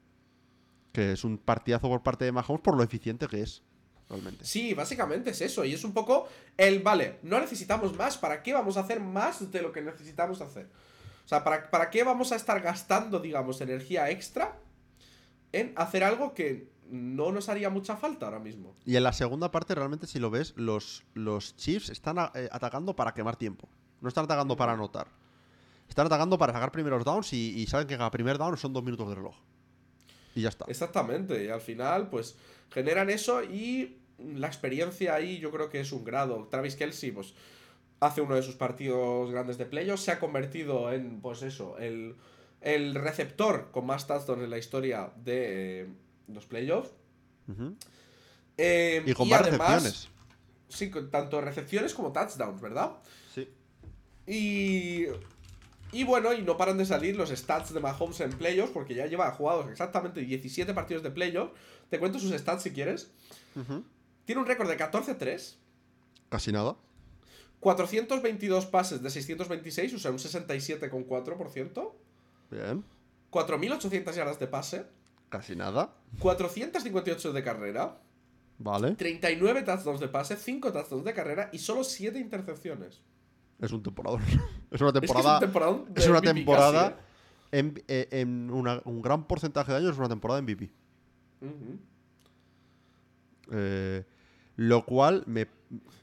Que 0.91 1.11
es 1.11 1.23
un 1.23 1.37
partidazo 1.37 1.89
por 1.89 2.01
parte 2.01 2.25
de 2.25 2.31
Mahomes 2.31 2.61
por 2.61 2.75
lo 2.75 2.83
eficiente 2.83 3.27
que 3.27 3.41
es. 3.41 3.63
Realmente. 4.09 4.45
Sí, 4.45 4.73
básicamente 4.73 5.31
es 5.31 5.41
eso. 5.41 5.65
Y 5.65 5.73
es 5.73 5.83
un 5.83 5.93
poco 5.93 6.27
el, 6.55 6.81
vale, 6.81 7.19
no 7.23 7.39
necesitamos 7.39 7.95
más. 7.95 8.17
¿Para 8.17 8.41
qué 8.41 8.53
vamos 8.53 8.77
a 8.77 8.81
hacer 8.81 8.99
más 8.99 9.51
de 9.51 9.61
lo 9.61 9.71
que 9.71 9.81
necesitamos 9.81 10.41
hacer? 10.41 10.69
O 11.25 11.27
sea, 11.27 11.43
¿para, 11.43 11.69
para 11.69 11.89
qué 11.89 12.03
vamos 12.03 12.31
a 12.31 12.37
estar 12.37 12.61
gastando, 12.61 13.19
digamos, 13.19 13.59
energía 13.61 14.09
extra 14.09 14.57
en 15.51 15.73
hacer 15.75 16.03
algo 16.03 16.33
que 16.33 16.69
no 16.89 17.31
nos 17.31 17.49
haría 17.49 17.69
mucha 17.69 17.95
falta 17.97 18.25
ahora 18.27 18.39
mismo? 18.39 18.75
Y 18.85 18.95
en 18.95 19.03
la 19.03 19.13
segunda 19.13 19.51
parte, 19.51 19.75
realmente, 19.75 20.07
si 20.07 20.19
lo 20.19 20.29
ves, 20.29 20.53
los, 20.55 21.03
los 21.13 21.55
Chiefs 21.55 21.89
están 21.89 22.19
a- 22.19 22.31
eh, 22.35 22.49
atacando 22.51 22.95
para 22.95 23.13
quemar 23.13 23.35
tiempo. 23.35 23.67
No 24.01 24.07
están 24.09 24.25
atacando 24.25 24.55
para 24.55 24.73
anotar. 24.73 25.07
Están 25.89 26.05
atacando 26.07 26.37
para 26.37 26.53
sacar 26.53 26.71
primeros 26.71 27.03
downs 27.05 27.33
y, 27.33 27.59
y 27.59 27.65
saben 27.67 27.87
que 27.87 27.97
cada 27.97 28.11
primer 28.11 28.37
down 28.37 28.57
son 28.57 28.73
dos 28.73 28.83
minutos 28.83 29.07
de 29.09 29.15
reloj. 29.15 29.35
Y 30.35 30.41
ya 30.41 30.49
está. 30.49 30.65
Exactamente, 30.67 31.45
y 31.45 31.49
al 31.49 31.61
final, 31.61 32.09
pues, 32.09 32.35
generan 32.69 33.09
eso 33.09 33.43
y 33.43 33.97
la 34.19 34.47
experiencia 34.47 35.15
ahí 35.15 35.39
yo 35.39 35.51
creo 35.51 35.69
que 35.69 35.79
es 35.79 35.91
un 35.91 36.03
grado. 36.03 36.47
Travis 36.51 36.75
Kelsey, 36.75 37.11
pues, 37.11 37.33
hace 37.99 38.21
uno 38.21 38.35
de 38.35 38.43
sus 38.43 38.55
partidos 38.55 39.31
grandes 39.31 39.57
de 39.57 39.65
playoffs, 39.65 40.03
se 40.03 40.11
ha 40.11 40.19
convertido 40.19 40.91
en, 40.93 41.21
pues 41.21 41.41
eso, 41.41 41.77
el, 41.79 42.15
el 42.61 42.93
receptor 42.93 43.71
con 43.71 43.85
más 43.87 44.05
touchdowns 44.05 44.43
en 44.43 44.49
la 44.51 44.57
historia 44.59 45.11
de 45.15 45.81
eh, 45.81 45.87
los 46.27 46.45
playoffs. 46.45 46.91
Ujú. 47.47 47.75
Eh, 48.57 49.03
Y 49.05 49.13
con 49.13 49.29
más 49.29 49.41
además, 49.41 49.83
recepciones. 49.83 50.09
Sí, 50.69 50.89
con 50.89 51.09
tanto 51.09 51.39
recepciones 51.41 51.93
como 51.93 52.11
touchdowns, 52.11 52.61
¿verdad? 52.61 52.91
Sí. 53.33 53.47
Y. 54.25 55.05
Y 55.93 56.03
bueno, 56.03 56.33
y 56.33 56.41
no 56.41 56.57
paran 56.57 56.77
de 56.77 56.85
salir 56.85 57.15
los 57.15 57.29
stats 57.29 57.73
de 57.73 57.79
Mahomes 57.79 58.19
en 58.19 58.31
playoffs, 58.31 58.73
porque 58.73 58.93
ya 58.93 59.05
lleva 59.05 59.31
jugados 59.31 59.69
exactamente 59.69 60.19
17 60.19 60.73
partidos 60.73 61.01
de 61.01 61.11
playoffs. 61.11 61.53
Te 61.89 61.97
cuento 61.97 62.19
sus 62.19 62.31
stats 62.33 62.63
si 62.63 62.71
quieres. 62.71 63.09
Ujú. 63.55 63.85
Tiene 64.25 64.41
un 64.41 64.47
récord 64.47 64.67
de 64.67 64.77
14-3, 64.77 65.55
Casi 66.29 66.51
nada. 66.51 66.75
422 67.61 68.65
pases 68.65 69.01
de 69.01 69.09
626, 69.09 69.93
o 69.93 69.99
sea, 69.99 70.11
un 70.11 70.17
67,4%. 70.19 71.91
Bien. 72.51 72.83
4.800 73.31 74.13
yardas 74.13 74.39
de 74.39 74.47
pase, 74.47 74.85
Casi 75.29 75.55
nada. 75.55 75.93
458 76.19 77.33
de 77.33 77.43
carrera, 77.43 77.99
Vale. 78.59 78.95
39 78.95 79.63
touchdowns 79.63 79.99
de 79.99 80.07
pase, 80.07 80.35
5 80.37 80.71
touchdowns 80.71 81.03
de 81.05 81.13
carrera 81.13 81.49
y 81.51 81.59
solo 81.59 81.83
7 81.83 82.17
intercepciones. 82.19 83.01
Es 83.59 83.71
un 83.71 83.83
temporador. 83.83 84.19
es 84.71 84.81
una 84.81 84.89
Es 84.89 84.93
que 84.93 84.99
temporada. 85.01 85.39
es 85.95 86.05
un 86.05 86.11
una 86.11 86.19
MVP 86.21 86.33
temporada. 86.33 86.89
casi, 86.91 87.01
En, 87.51 87.83
eh, 87.87 88.07
en 88.11 88.49
una- 88.51 88.81
un 88.85 89.01
gran 89.01 89.25
porcentaje 89.27 89.71
de 89.71 89.77
años 89.79 89.91
es 89.91 89.97
una 89.97 90.09
temporada 90.09 90.41
MVP. 90.41 90.65
¿eh? 90.65 90.71
Ujú. 91.41 91.79
Eh, 93.51 94.03
lo 94.55 94.85
cual, 94.85 95.23
me, 95.27 95.47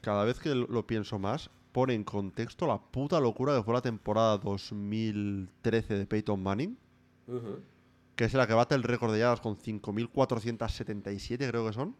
cada 0.01 0.23
vez 0.23 0.39
que 0.39 0.55
lo, 0.55 0.65
lo 0.67 0.87
pienso 0.87 1.19
más, 1.19 1.49
pone 1.71 1.93
en 1.93 2.03
contexto 2.03 2.67
la 2.67 2.79
puta 2.79 3.19
locura 3.19 3.55
que 3.55 3.63
fue 3.63 3.73
la 3.73 3.81
temporada 3.81 4.37
2013 4.37 5.97
de 5.97 6.05
Peyton 6.05 6.41
Manning, 6.41 6.77
Ujú. 7.27 7.59
Que 8.15 8.25
es 8.25 8.33
la 8.33 8.47
que 8.47 8.53
bate 8.53 8.75
el 8.75 8.83
récord 8.83 9.11
de 9.13 9.19
yardas 9.19 9.41
con 9.41 9.57
5.477, 9.57 11.47
creo 11.49 11.65
que 11.67 11.73
son. 11.73 11.95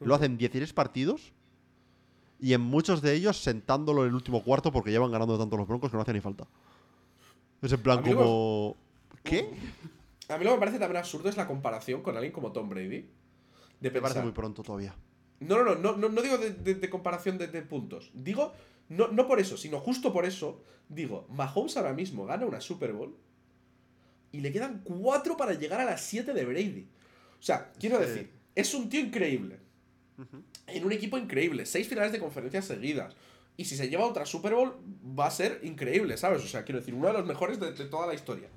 Lo 0.00 0.14
hacen 0.14 0.38
16 0.38 0.72
partidos 0.72 1.32
y 2.40 2.54
en 2.54 2.60
muchos 2.62 3.02
de 3.02 3.12
ellos 3.14 3.36
sentándolo 3.42 4.02
en 4.02 4.08
el 4.08 4.14
último 4.14 4.42
cuarto 4.42 4.72
porque 4.72 4.90
llevan 4.90 5.10
ganando 5.10 5.38
tanto 5.38 5.56
los 5.56 5.68
broncos 5.68 5.90
que 5.90 5.96
no 5.96 6.02
hace 6.02 6.12
ni 6.14 6.20
falta. 6.20 6.46
Es 7.60 7.72
en 7.72 7.82
plan 7.82 8.02
como... 8.02 8.76
¿Qué? 9.22 9.50
A 10.30 10.38
mí 10.38 10.44
lo 10.44 10.50
que 10.50 10.56
me 10.56 10.60
parece 10.60 10.78
también 10.78 10.96
absurdo 10.98 11.28
es 11.28 11.36
la 11.36 11.46
comparación 11.46 12.00
con 12.02 12.16
alguien 12.16 12.32
como 12.32 12.52
Tom 12.52 12.68
Brady. 12.70 13.10
De 13.80 13.90
Me 13.90 14.00
parece 14.00 14.22
muy 14.22 14.32
pronto 14.32 14.62
todavía. 14.62 14.94
No, 15.40 15.62
no, 15.62 15.74
no, 15.74 15.74
no, 15.74 15.96
no, 15.96 16.08
no 16.08 16.22
digo 16.22 16.38
de, 16.38 16.52
de- 16.52 16.74
de 16.76 16.90
comparación 16.90 17.36
de, 17.36 17.48
de 17.48 17.62
puntos. 17.62 18.10
Digo, 18.14 18.52
no, 18.88 19.08
no 19.08 19.26
por 19.26 19.40
eso, 19.40 19.56
sino 19.58 19.78
justo 19.80 20.12
por 20.12 20.24
eso, 20.24 20.62
digo, 20.88 21.26
Mahomes 21.30 21.76
ahora 21.76 21.92
mismo 21.92 22.24
gana 22.26 22.46
una 22.46 22.60
Super 22.60 22.92
Bowl 22.94 23.16
y 24.32 24.40
le 24.40 24.52
quedan 24.52 24.80
cuatro 24.84 25.36
para 25.36 25.54
llegar 25.54 25.80
a 25.80 25.84
las 25.84 26.00
7 26.02 26.32
de 26.32 26.44
Brady. 26.44 26.88
O 27.38 27.42
sea, 27.42 27.72
quiero 27.78 27.98
Sí. 28.00 28.04
decir, 28.06 28.30
es 28.54 28.74
un 28.74 28.88
tío 28.88 29.00
increíble. 29.00 29.58
En 30.66 30.84
un 30.84 30.92
equipo 30.92 31.16
increíble, 31.18 31.64
seis 31.66 31.88
finales 31.88 32.12
de 32.12 32.18
conferencias 32.18 32.66
seguidas. 32.66 33.14
Y 33.56 33.64
si 33.64 33.76
se 33.76 33.88
lleva 33.88 34.04
otra 34.06 34.24
Super 34.26 34.54
Bowl, 34.54 34.76
va 35.18 35.26
a 35.26 35.30
ser 35.30 35.60
increíble, 35.62 36.16
¿sabes? 36.16 36.42
O 36.44 36.46
sea, 36.46 36.64
quiero 36.64 36.78
decir, 36.80 36.94
uno 36.94 37.06
de 37.08 37.14
los 37.14 37.26
mejores 37.26 37.58
de, 37.58 37.72
de 37.72 37.84
toda 37.86 38.06
la 38.06 38.14
historia. 38.14 38.48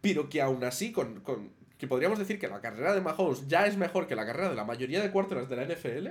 Pero 0.00 0.28
que 0.28 0.40
aún 0.42 0.62
así, 0.64 0.92
con, 0.92 1.20
con- 1.20 1.50
que 1.78 1.86
podríamos 1.86 2.18
decir 2.18 2.38
que 2.38 2.48
la 2.48 2.60
carrera 2.60 2.94
de 2.94 3.00
Mahomes 3.00 3.46
ya 3.48 3.66
es 3.66 3.76
mejor 3.76 4.06
que 4.06 4.14
la 4.14 4.26
carrera 4.26 4.50
de 4.50 4.56
la 4.56 4.64
mayoría 4.64 5.00
de 5.00 5.10
quarterbacks 5.10 5.48
de 5.48 5.56
la 5.56 5.62
NFL. 5.64 6.08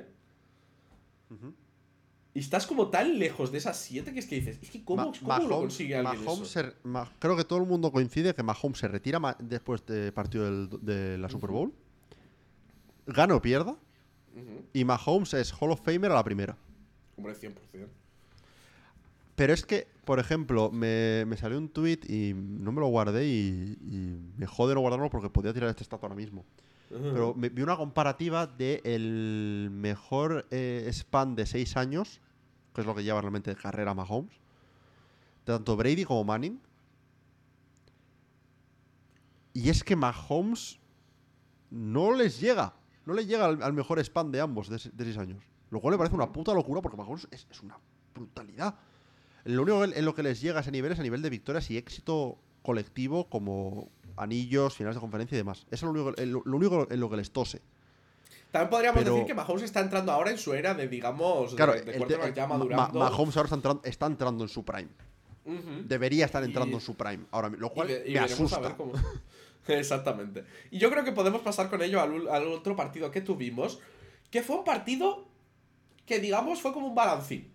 Ujú. 1.32 1.54
Y 2.34 2.40
estás 2.40 2.68
como 2.68 2.90
tan 2.90 3.18
lejos 3.18 3.52
de 3.52 3.58
esas 3.58 3.78
siete 3.78 4.14
que 4.14 4.20
es 4.20 4.28
que 4.28 4.36
dices, 4.36 4.60
es 4.62 4.70
que 4.70 4.84
¿cómo, 4.84 5.08
Ma- 5.08 5.12
cómo 5.40 5.48
lo 5.48 5.60
consigue 5.62 5.96
alguien 5.96 6.24
Mahomes 6.24 6.50
eso? 6.50 6.62
se- 6.62 6.74
Ma- 6.84 7.12
creo 7.20 7.36
que 7.36 7.44
todo 7.44 7.60
el 7.60 7.66
mundo 7.66 7.92
coincide 7.92 8.36
que 8.36 8.44
Mahomes 8.44 8.78
se 8.78 8.88
retira 8.88 9.20
ma- 9.20 9.36
después 9.40 9.84
del 9.86 10.14
partido 10.14 10.46
del- 10.46 10.70
de 10.82 11.18
la 11.18 11.28
Super 11.30 11.50
Bowl. 11.50 11.74
Gana 13.08 13.36
o 13.36 13.42
pierda. 13.42 13.76
Y 14.74 14.86
Mahomes 14.86 15.34
es 15.34 15.52
Hall 15.60 15.72
of 15.72 15.82
Famer 15.82 16.12
a 16.12 16.16
la 16.16 16.24
primera. 16.24 16.56
Hombre, 17.18 17.34
100%. 17.34 17.88
Pero 19.36 19.54
es 19.54 19.66
que, 19.66 19.88
por 20.06 20.20
ejemplo, 20.20 20.70
me, 20.70 21.26
me 21.26 21.36
salió 21.36 21.58
un 21.58 21.70
tweet 21.70 22.00
y 22.08 22.34
no 22.36 22.72
me 22.72 22.80
lo 22.82 22.88
guardé 22.88 23.26
y, 23.26 23.78
y 23.82 24.18
me 24.38 24.46
jode 24.46 24.76
no 24.76 24.82
guardarlo 24.82 25.10
porque 25.10 25.30
podía 25.30 25.54
tirar 25.54 25.70
este 25.70 25.84
estatua 25.84 26.08
ahora 26.08 26.16
mismo. 26.16 26.46
Pero 26.90 27.36
vi 27.36 27.62
una 27.62 27.78
comparativa 27.78 28.48
de 28.48 28.82
el 28.84 29.70
mejor 29.72 30.48
eh, 30.50 30.90
span 30.92 31.36
de 31.36 31.46
6 31.46 31.78
años, 31.78 32.20
que 32.74 32.82
es 32.82 32.88
lo 32.88 32.96
que 32.96 33.04
lleva 33.04 33.22
realmente 33.22 33.52
de 33.52 33.56
carrera 33.56 33.94
Mahomes, 33.94 34.34
de 35.46 35.54
tanto 35.54 35.78
Brady 35.78 36.04
como 36.04 36.24
Manning. 36.24 36.60
Y 39.54 39.70
es 39.70 39.84
que 39.84 39.96
Mahomes 39.96 40.80
no 41.70 42.12
les 42.12 42.40
llega, 42.40 42.74
no 43.06 43.14
le 43.14 43.28
llega 43.28 43.46
al, 43.46 43.62
al 43.62 43.74
mejor 43.74 44.00
span 44.04 44.32
de 44.32 44.42
ambos 44.42 44.70
de 44.70 44.80
6 44.80 45.18
años. 45.20 45.44
Lo 45.70 45.80
cual 45.82 45.92
me 45.92 45.98
parece 46.00 46.16
una 46.16 46.32
puta 46.32 46.54
locura 46.56 46.82
porque 46.82 46.98
Mahomes 46.98 47.28
es, 47.30 47.46
es 47.52 47.62
una 47.62 47.78
brutalidad. 48.16 48.76
Lo 49.44 49.62
único 49.62 49.84
en 49.84 50.06
lo 50.06 50.16
que 50.16 50.24
les 50.24 50.42
llega 50.42 50.58
a 50.58 50.62
ese 50.62 50.72
nivel 50.72 50.92
es 50.92 51.00
a 51.00 51.04
nivel 51.04 51.22
de 51.22 51.30
victorias 51.30 51.70
y 51.70 51.78
éxito 51.78 52.40
colectivo 52.64 53.30
como 53.30 53.90
anillos, 54.20 54.76
finales 54.76 54.96
de 54.96 55.02
conferencia 55.02 55.36
y 55.36 55.40
demás. 55.40 55.66
Eso 55.72 55.72
es 55.72 55.82
lo 55.84 55.90
único, 55.92 56.12
lo, 56.22 56.42
lo 56.46 56.58
único 56.58 56.88
en 56.92 57.00
lo 57.00 57.10
que 57.10 57.18
les 57.18 57.32
tose. 57.32 57.62
También 58.52 58.70
podríamos 58.70 59.00
Pero- 59.04 59.14
decir 59.14 59.28
que 59.28 59.34
Mahomes 59.34 59.64
está 59.64 59.80
entrando 59.80 60.12
ahora 60.12 60.32
en 60.32 60.38
su 60.38 60.54
era 60.54 60.74
de, 60.74 60.88
digamos, 60.88 61.54
Claro, 61.56 61.74
de, 61.74 61.82
de 61.82 61.96
el 61.98 62.34
ya 62.34 62.48
Ma- 62.48 62.58
madurando. 62.58 63.00
Ma- 63.00 63.10
Mahomes 63.10 63.38
ahora 63.38 63.46
está 63.48 63.56
entrando, 63.56 63.82
está 63.84 64.06
entrando 64.08 64.44
en 64.44 64.50
su 64.50 64.64
prime. 64.66 64.90
Debería 65.86 66.26
estar 66.26 66.44
entrando 66.44 66.72
Y- 66.72 66.76
en 66.76 66.82
su 66.82 66.96
prime 66.96 67.26
ahora 67.32 67.50
mismo, 67.50 67.68
lo 67.68 67.74
cual 67.74 67.90
y 68.06 68.14
me 68.14 68.20
a 68.20 68.24
asusta. 68.26 68.60
ver 68.60 68.76
cómo- 68.76 68.94
Exactamente. 69.68 70.46
Y 70.72 70.80
yo 70.80 70.90
creo 70.90 71.04
que 71.04 71.12
podemos 71.12 71.42
pasar 71.42 71.70
con 71.70 71.82
ello 71.82 72.02
al 72.02 72.48
otro 72.48 72.76
partido 72.76 73.12
que 73.12 73.22
tuvimos, 73.22 73.80
que 74.32 74.42
fue 74.42 74.58
un 74.58 74.64
partido 74.64 75.28
que, 76.06 76.20
digamos, 76.20 76.62
fue 76.62 76.74
como 76.74 76.88
un 76.88 76.96
balancín. 76.96 77.52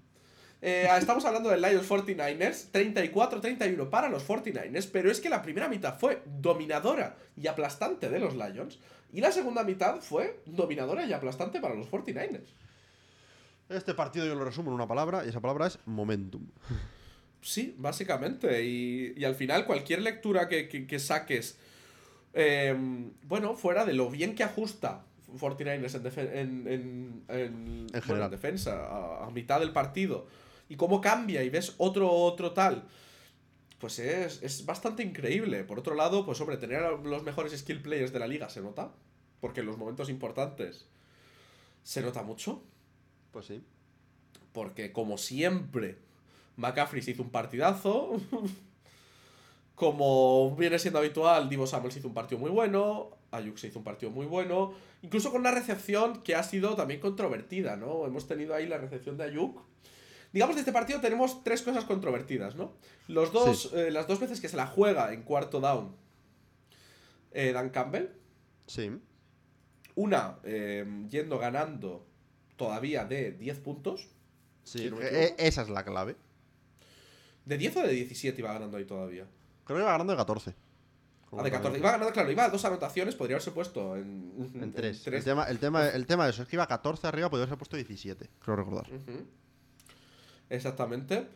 Eh, 0.62 0.88
estamos 0.98 1.24
hablando 1.26 1.50
del 1.50 1.60
Lions 1.60 1.88
49ers, 1.88 2.70
34-31 2.72 3.90
para 3.90 4.08
los 4.08 4.26
49ers, 4.26 4.88
pero 4.90 5.10
es 5.10 5.20
que 5.20 5.28
la 5.28 5.42
primera 5.42 5.68
mitad 5.68 5.98
fue 5.98 6.22
dominadora 6.40 7.16
y 7.36 7.46
aplastante 7.48 8.08
de 8.08 8.18
los 8.18 8.34
Lions, 8.34 8.78
y 9.12 9.20
la 9.20 9.30
segunda 9.30 9.62
mitad 9.62 10.00
fue 10.00 10.40
dominadora 10.46 11.04
y 11.04 11.12
aplastante 11.12 11.60
para 11.60 11.74
los 11.74 11.90
49ers. 11.90 12.46
Este 13.68 13.94
partido 13.94 14.26
yo 14.26 14.34
lo 14.34 14.44
resumo 14.44 14.70
en 14.70 14.74
una 14.74 14.86
palabra 14.88 15.24
y 15.24 15.28
esa 15.28 15.40
palabra 15.40 15.66
es 15.66 15.78
momentum. 15.86 16.46
Sí, 17.40 17.74
básicamente. 17.78 18.62
Y, 18.64 19.12
y 19.16 19.24
al 19.24 19.34
final, 19.34 19.66
cualquier 19.66 20.00
lectura 20.02 20.48
que, 20.48 20.68
que- 20.68 20.86
que 20.86 20.98
saques, 20.98 21.58
eh, 22.32 22.74
bueno, 23.22 23.54
fuera 23.54 23.84
de 23.84 23.92
lo 23.92 24.08
bien 24.10 24.34
que 24.34 24.44
ajusta 24.44 25.04
49ers 25.38 25.94
en, 26.18 26.66
en, 26.66 27.24
en- 27.28 27.86
en- 27.92 28.02
bueno, 28.06 28.28
defensa 28.30 28.86
a, 28.86 29.26
a 29.26 29.30
mitad 29.30 29.60
del 29.60 29.72
partido 29.72 30.26
y 30.68 30.76
cómo 30.76 31.00
cambia 31.00 31.42
y 31.42 31.50
ves 31.50 31.74
otro, 31.78 32.10
otro 32.10 32.52
tal, 32.52 32.84
pues 33.78 33.98
es, 33.98 34.42
es 34.42 34.64
bastante 34.64 35.02
increíble. 35.02 35.64
Por 35.64 35.78
otro 35.78 35.94
lado, 35.94 36.24
pues 36.24 36.40
hombre, 36.40 36.56
tener 36.56 36.82
a 36.82 36.92
los 36.92 37.22
mejores 37.22 37.58
skill 37.58 37.82
players 37.82 38.12
de 38.12 38.18
la 38.18 38.26
liga 38.26 38.48
se 38.48 38.60
nota. 38.60 38.92
porque 39.40 39.60
en 39.60 39.66
los 39.66 39.76
momentos 39.76 40.08
importantes 40.08 40.86
se 41.82 42.00
nota 42.00 42.22
mucho. 42.22 42.62
Pues 43.30 43.46
sí. 43.46 43.62
Porque 44.52 44.92
como 44.92 45.18
siempre, 45.18 45.98
McCaffrey 46.56 47.02
se 47.02 47.10
hizo 47.12 47.22
un 47.22 47.30
partidazo. 47.30 48.12
como 49.74 50.54
viene 50.56 50.78
siendo 50.78 50.98
habitual, 50.98 51.48
Divo 51.48 51.66
Samuel 51.66 51.92
se 51.92 51.98
hizo 51.98 52.08
un 52.08 52.14
partido 52.14 52.38
muy 52.38 52.50
bueno. 52.50 53.10
Ayuk 53.32 53.58
se 53.58 53.68
hizo 53.68 53.80
un 53.80 53.84
partido 53.84 54.10
muy 54.10 54.26
bueno. 54.26 54.72
Incluso 55.02 55.30
con 55.30 55.40
una 55.40 55.50
recepción 55.50 56.22
que 56.22 56.34
ha 56.34 56.42
sido 56.42 56.76
también 56.76 57.00
controvertida, 57.00 57.76
¿no? 57.76 58.06
Hemos 58.06 58.26
tenido 58.26 58.54
ahí 58.54 58.66
la 58.66 58.78
recepción 58.78 59.16
de 59.16 59.24
Ayuk. 59.24 59.60
Digamos, 60.34 60.56
de 60.56 60.60
este 60.60 60.72
partido 60.72 61.00
tenemos 61.00 61.42
tres 61.44 61.62
cosas 61.62 61.84
controvertidas, 61.84 62.56
¿no? 62.56 62.74
Los 63.08 63.32
dos, 63.32 63.62
Sí. 63.62 63.70
eh, 63.78 63.90
las 63.90 64.06
dos 64.08 64.18
veces 64.20 64.40
que 64.40 64.48
se 64.48 64.56
la 64.56 64.66
juega 64.66 65.12
en 65.14 65.22
cuarto 65.22 65.60
down 65.60 65.94
eh, 67.32 67.52
Dan 67.52 67.70
Campbell. 67.70 68.08
Sí. 68.66 68.90
Una 69.94 70.38
eh, 70.42 70.84
yendo 71.08 71.38
ganando 71.38 72.06
todavía 72.56 73.04
de 73.04 73.30
10 73.32 73.60
puntos. 73.60 74.08
Sí, 74.64 74.90
no 74.90 74.96
equivoco. 75.00 75.04
e- 75.16 75.34
esa 75.38 75.62
es 75.62 75.68
la 75.68 75.84
clave. 75.84 76.16
¿De 77.44 77.56
10 77.58 77.76
o 77.76 77.82
de 77.82 77.92
17 77.92 78.40
iba 78.40 78.52
ganando 78.52 78.76
ahí 78.76 78.84
todavía? 78.84 79.26
Creo 79.64 79.76
que 79.78 79.82
iba 79.82 79.92
ganando 79.92 80.12
de 80.14 80.16
14. 80.16 80.54
Ah, 81.36 81.42
de 81.42 81.50
14. 81.50 81.78
Iba 81.78 81.92
ganando, 81.92 82.12
claro, 82.12 82.30
iba 82.30 82.44
a 82.44 82.48
dos 82.48 82.64
anotaciones, 82.64 83.14
podría 83.14 83.36
haberse 83.36 83.50
puesto 83.52 83.96
en, 83.96 84.32
En 84.54 84.72
3. 84.72 85.02
tres. 85.02 85.18
El, 85.18 85.24
tema, 85.24 85.44
el, 85.44 85.58
tema, 85.58 85.88
el 85.88 86.06
tema 86.06 86.24
de 86.24 86.30
eso 86.30 86.42
es 86.42 86.48
que 86.48 86.56
iba 86.56 86.66
14 86.66 87.06
arriba, 87.06 87.28
podría 87.30 87.46
haber 87.46 87.58
puesto 87.58 87.76
17. 87.76 88.30
Creo 88.40 88.56
recordar. 88.56 88.86
Ujú. 88.92 89.26
Exactamente. 90.50 91.28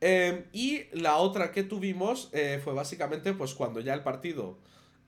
Eh, 0.00 0.48
y 0.52 0.84
la 0.92 1.16
otra 1.16 1.52
que 1.52 1.62
tuvimos 1.62 2.28
eh, 2.32 2.60
fue 2.62 2.74
básicamente 2.74 3.32
pues 3.32 3.54
cuando 3.54 3.80
ya 3.80 3.94
el 3.94 4.02
partido 4.02 4.58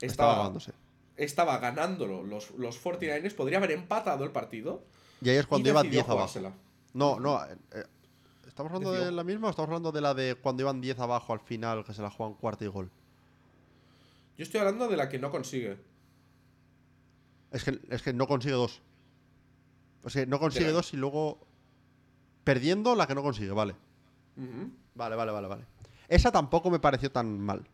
Estaba 0.01 0.32
estaba, 0.32 0.36
ganándose. 0.39 0.72
estaba 1.16 1.59
ganándolo 1.59 2.22
los, 2.22 2.52
los 2.52 2.82
49ers, 2.82 3.35
podría 3.35 3.59
haber 3.59 3.72
empatado 3.72 4.24
el 4.24 4.30
partido. 4.32 4.85
Y 5.20 5.28
ahí 5.28 5.36
es 5.36 5.47
cuando 5.47 5.68
y 5.68 5.70
iba 5.72 5.82
decidió 5.82 6.02
10 6.05 6.09
abajo. 6.10 6.52
No, 6.94 7.20
no. 7.20 7.44
eh, 7.44 7.56
eh, 7.72 7.85
¿Estamos 8.47 8.72
hablando 8.72 8.93
de 8.93 9.12
la 9.12 9.24
misma 9.24 9.48
o 9.48 9.51
estamos 9.51 9.68
hablando 9.68 9.93
de 9.93 10.01
la 10.01 10.14
de 10.14 10.35
cuando 10.35 10.62
iban 10.62 10.80
10 10.80 10.98
abajo 11.01 11.32
al 11.32 11.40
final, 11.40 11.85
que 11.85 11.93
se 11.94 12.02
la 12.02 12.10
juegan 12.10 12.35
cuarto 12.35 12.64
y 12.64 12.68
gol? 12.68 12.90
Yo 14.36 14.44
estoy 14.44 14.60
hablando 14.60 14.89
de 14.89 14.97
la 14.97 15.09
que 15.09 15.18
no 15.18 15.30
consigue. 15.30 15.78
Es 17.51 17.64
que, 17.64 17.78
es 17.90 18.02
que 18.02 18.12
no 18.12 18.26
consigue 18.26 18.55
dos. 18.55 18.80
Es 20.05 20.12
que 20.14 20.26
no 20.26 20.39
consigue 20.39 20.70
dos 20.70 20.93
y 20.94 20.97
luego. 20.97 21.47
Perdiendo 22.48 22.94
la 22.94 23.06
que 23.06 23.14
no 23.14 23.22
consigue, 23.22 23.50
vale. 23.50 23.76
Vale, 24.94 25.16
vale, 25.16 25.32
vale, 25.32 25.48
vale. 25.48 25.66
Esa 26.08 26.32
tampoco 26.32 26.70
me 26.70 26.78
pareció 26.78 27.12
tan 27.12 27.38
mal. 27.38 27.68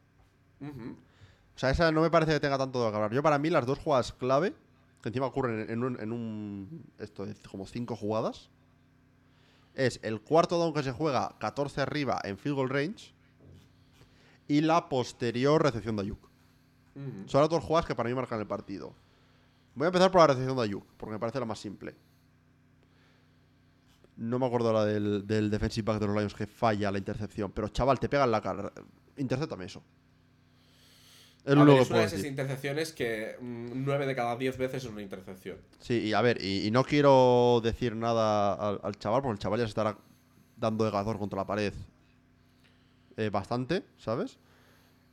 O 1.55 1.59
sea, 1.59 1.71
esa 1.71 1.93
no 1.93 2.03
me 2.03 2.11
parece 2.11 2.33
que 2.33 2.41
tenga 2.41 2.59
tanto 2.59 2.85
de 2.85 2.91
que 2.91 2.97
hablar. 2.97 3.13
Yo, 3.13 3.23
para 3.23 3.39
mí, 3.39 3.51
las 3.51 3.67
dos 3.67 3.79
jugadas 3.79 4.13
clave, 4.13 4.53
que 5.01 5.11
encima 5.11 5.27
ocurren 5.27 5.71
en 5.71 5.85
un. 5.85 6.01
En 6.01 6.11
un 6.11 6.87
esto 6.99 7.25
es 7.25 7.39
como 7.49 7.67
cinco 7.67 7.95
jugadas. 7.95 8.51
Es 9.75 10.01
el 10.03 10.21
cuarto 10.21 10.59
down 10.59 10.75
que 10.75 10.83
se 10.83 10.91
juega 10.91 11.37
14 11.39 11.81
arriba 11.81 12.21
en 12.25 12.37
field 12.37 12.57
goal 12.57 12.69
range. 12.69 13.15
Y 14.49 14.61
la 14.61 14.89
posterior 14.89 15.63
recepción 15.63 15.95
de 15.95 16.03
Ayuk. 16.03 16.29
Son 17.27 17.43
las 17.43 17.49
dos 17.49 17.63
jugadas 17.63 17.87
que 17.87 17.95
para 17.95 18.09
mí 18.09 18.15
marcan 18.17 18.41
el 18.41 18.47
partido. 18.49 18.93
Voy 19.77 19.85
a 19.85 19.91
empezar 19.91 20.11
por 20.11 20.23
la 20.23 20.27
recepción 20.27 20.57
de 20.57 20.65
Ayuk, 20.65 20.85
porque 20.97 21.13
me 21.13 21.21
parece 21.21 21.39
la 21.39 21.47
más 21.47 21.61
simple. 21.61 21.95
No 24.17 24.39
me 24.39 24.47
acuerdo 24.47 24.73
la 24.73 24.85
del, 24.85 25.27
del 25.27 25.51
defensive 25.51 25.85
back 25.85 26.01
de 26.01 26.07
los 26.07 26.17
Lions 26.17 26.35
que 26.35 26.47
falla 26.47 26.91
la 26.93 26.99
intercepción, 26.99 27.51
pero 27.53 27.69
chaval, 27.69 27.99
te 27.99 28.09
pega 28.09 28.25
en 28.25 28.31
la 28.31 28.41
cara. 28.41 28.73
Intercéptame 29.17 29.65
eso. 29.65 29.83
Es 31.45 31.55
ver, 31.55 31.83
es 31.83 31.91
una 31.91 31.99
de 31.99 32.05
esas 32.05 32.13
decir. 32.13 32.31
intercepciones 32.31 32.93
que 32.93 33.37
9 33.41 34.07
de 34.07 34.15
cada 34.17 34.37
10 34.37 34.57
veces 34.57 34.85
es 34.85 34.91
una 34.91 35.03
intercepción. 35.03 35.59
Sí, 35.79 35.99
y 35.99 36.13
a 36.15 36.23
ver, 36.23 36.43
y, 36.43 36.67
y 36.67 36.71
no 36.71 36.85
quiero 36.85 37.61
decir 37.63 37.95
nada 37.97 38.55
al, 38.55 38.81
al 38.83 38.97
chaval, 38.99 39.21
porque 39.21 39.35
el 39.35 39.39
chaval 39.41 39.59
ya 39.61 39.67
se 39.67 39.71
estará 39.71 39.99
dando 40.57 40.85
de 40.85 40.91
gazor 40.91 41.19
contra 41.19 41.39
la 41.41 41.47
pared 41.47 41.75
eh, 43.17 43.29
bastante, 43.31 43.85
¿sabes? 43.99 44.39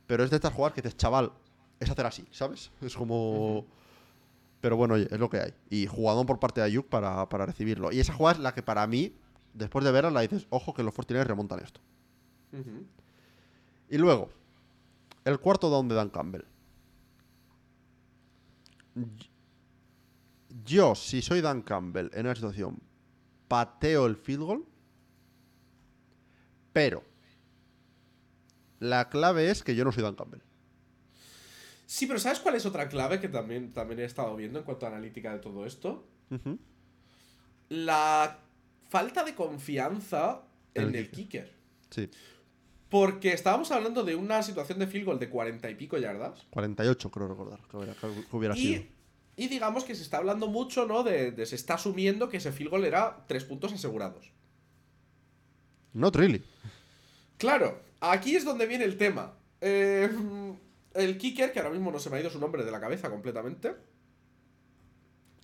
Pero 0.06 0.24
es 0.24 0.30
de 0.30 0.36
estas 0.36 0.54
jugadas 0.54 0.74
que 0.74 0.80
dices, 0.82 0.96
chaval, 0.96 1.32
es 1.78 1.90
hacer 1.90 2.06
así, 2.06 2.24
¿sabes? 2.30 2.70
Es 2.80 2.94
como... 2.96 3.66
Pero 4.62 4.76
bueno, 4.76 4.94
es 4.94 5.18
lo 5.18 5.28
que 5.28 5.40
hay. 5.40 5.54
Y 5.70 5.86
jugadón 5.88 6.24
por 6.24 6.38
parte 6.38 6.60
de 6.60 6.66
Ayuk 6.66 6.86
para, 6.86 7.28
para 7.28 7.46
recibirlo. 7.46 7.90
Y 7.90 7.98
esa 7.98 8.14
jugada 8.14 8.36
es 8.36 8.42
la 8.42 8.54
que 8.54 8.62
para 8.62 8.86
mí, 8.86 9.12
después 9.54 9.84
de 9.84 9.90
verla, 9.90 10.12
la 10.12 10.20
dices, 10.20 10.46
ojo 10.50 10.72
que 10.72 10.84
los 10.84 10.94
49 10.94 11.24
remontan 11.24 11.58
esto. 11.58 11.80
Y 13.90 13.98
luego, 13.98 14.30
el 15.24 15.40
cuarto 15.40 15.68
down 15.68 15.88
de 15.88 15.96
Dan 15.96 16.10
Campbell. 16.10 16.44
Yo, 20.64 20.94
si 20.94 21.22
soy 21.22 21.40
Dan 21.40 21.62
Campbell 21.62 22.10
en 22.12 22.26
una 22.26 22.36
situación, 22.36 22.78
pateo 23.48 24.06
el 24.06 24.14
field 24.14 24.44
goal, 24.44 24.64
pero 26.72 27.02
la 28.78 29.08
clave 29.08 29.50
es 29.50 29.64
que 29.64 29.74
yo 29.74 29.84
no 29.84 29.90
soy 29.90 30.04
Dan 30.04 30.14
Campbell. 30.14 30.40
Sí, 31.92 32.06
pero 32.06 32.18
¿sabes 32.18 32.40
cuál 32.40 32.54
es 32.54 32.64
otra 32.64 32.88
clave 32.88 33.20
que 33.20 33.28
también, 33.28 33.70
también 33.74 34.00
he 34.00 34.04
estado 34.04 34.34
viendo 34.34 34.58
en 34.58 34.64
cuanto 34.64 34.86
a 34.86 34.88
analítica 34.88 35.30
de 35.34 35.40
todo 35.40 35.66
esto? 35.66 36.06
La 37.68 38.38
falta 38.88 39.22
de 39.24 39.34
confianza 39.34 40.40
En 40.72 40.84
el 40.88 40.96
el 40.96 41.10
kicker. 41.10 41.52
Sí, 41.90 42.08
Porque 42.88 43.34
estábamos 43.34 43.70
hablando 43.72 44.04
de 44.04 44.14
una 44.14 44.42
situación 44.42 44.78
de 44.78 44.86
field 44.86 45.04
goal 45.04 45.18
de 45.18 45.28
40 45.28 45.68
y 45.70 45.74
pico 45.74 45.98
yardas. 45.98 46.46
48 46.48 47.10
creo 47.10 47.28
recordar 47.28 47.60
que 47.70 47.76
hubiera, 47.76 47.94
que 47.94 48.06
hubiera 48.36 48.54
sido. 48.54 48.80
Y, 49.36 49.44
y 49.44 49.48
digamos 49.48 49.84
que 49.84 49.94
se 49.94 50.02
está 50.02 50.16
hablando 50.16 50.46
mucho, 50.48 50.86
¿no? 50.86 51.02
De, 51.02 51.30
de- 51.30 51.44
se 51.44 51.56
está 51.56 51.74
asumiendo 51.74 52.30
que 52.30 52.38
ese 52.38 52.52
field 52.52 52.70
goal 52.70 52.86
era 52.86 53.24
tres 53.28 53.44
puntos 53.44 53.70
asegurados. 53.74 54.32
Not 55.92 56.16
really. 56.16 56.42
Claro, 57.36 57.82
aquí 58.00 58.34
es 58.34 58.46
donde 58.46 58.64
viene 58.66 58.84
el 58.84 58.96
tema. 58.96 59.34
Eh, 59.60 60.08
el 60.94 61.18
kicker, 61.18 61.52
que 61.52 61.58
ahora 61.60 61.70
mismo 61.70 61.90
no 61.90 61.98
se 61.98 62.10
me 62.10 62.16
ha 62.16 62.20
ido 62.20 62.30
su 62.30 62.38
nombre 62.38 62.64
de 62.64 62.70
la 62.70 62.80
cabeza 62.80 63.10
completamente. 63.10 63.74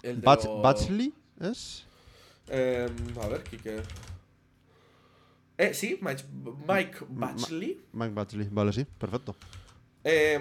El 0.03 0.21
de 0.21 0.27
Bats- 0.27 0.45
los- 0.47 0.63
Batchley 0.63 1.13
es... 1.41 1.85
Eh, 2.49 2.89
a 3.23 3.27
ver, 3.29 3.43
kicker. 3.43 3.83
Eh, 5.59 5.75
sí, 5.75 5.99
Mike, 6.01 6.23
Mike 6.67 6.99
Batchley. 7.09 7.81
Mike 7.93 8.15
Batchley, 8.15 8.49
vale, 8.51 8.73
sí, 8.73 8.85
perfecto. 8.85 9.35
Eh, 10.05 10.39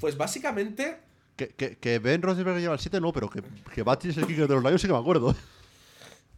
pues 0.00 0.16
básicamente, 0.16 0.98
Que, 1.36 1.48
que, 1.48 1.76
que 1.76 1.98
Ben 1.98 2.22
Roethlisberger 2.22 2.60
lleva 2.62 2.74
el 2.74 2.80
7, 2.80 3.00
no, 3.00 3.12
pero 3.12 3.28
que, 3.28 3.42
que 3.74 3.82
Batchley 3.82 4.12
es 4.12 4.16
el 4.18 4.26
kicker 4.26 4.46
de 4.48 4.54
los 4.54 4.62
Lions 4.62 4.80
sí 4.80 4.86
que 4.86 4.92
me 4.94 4.98
acuerdo. 5.00 5.34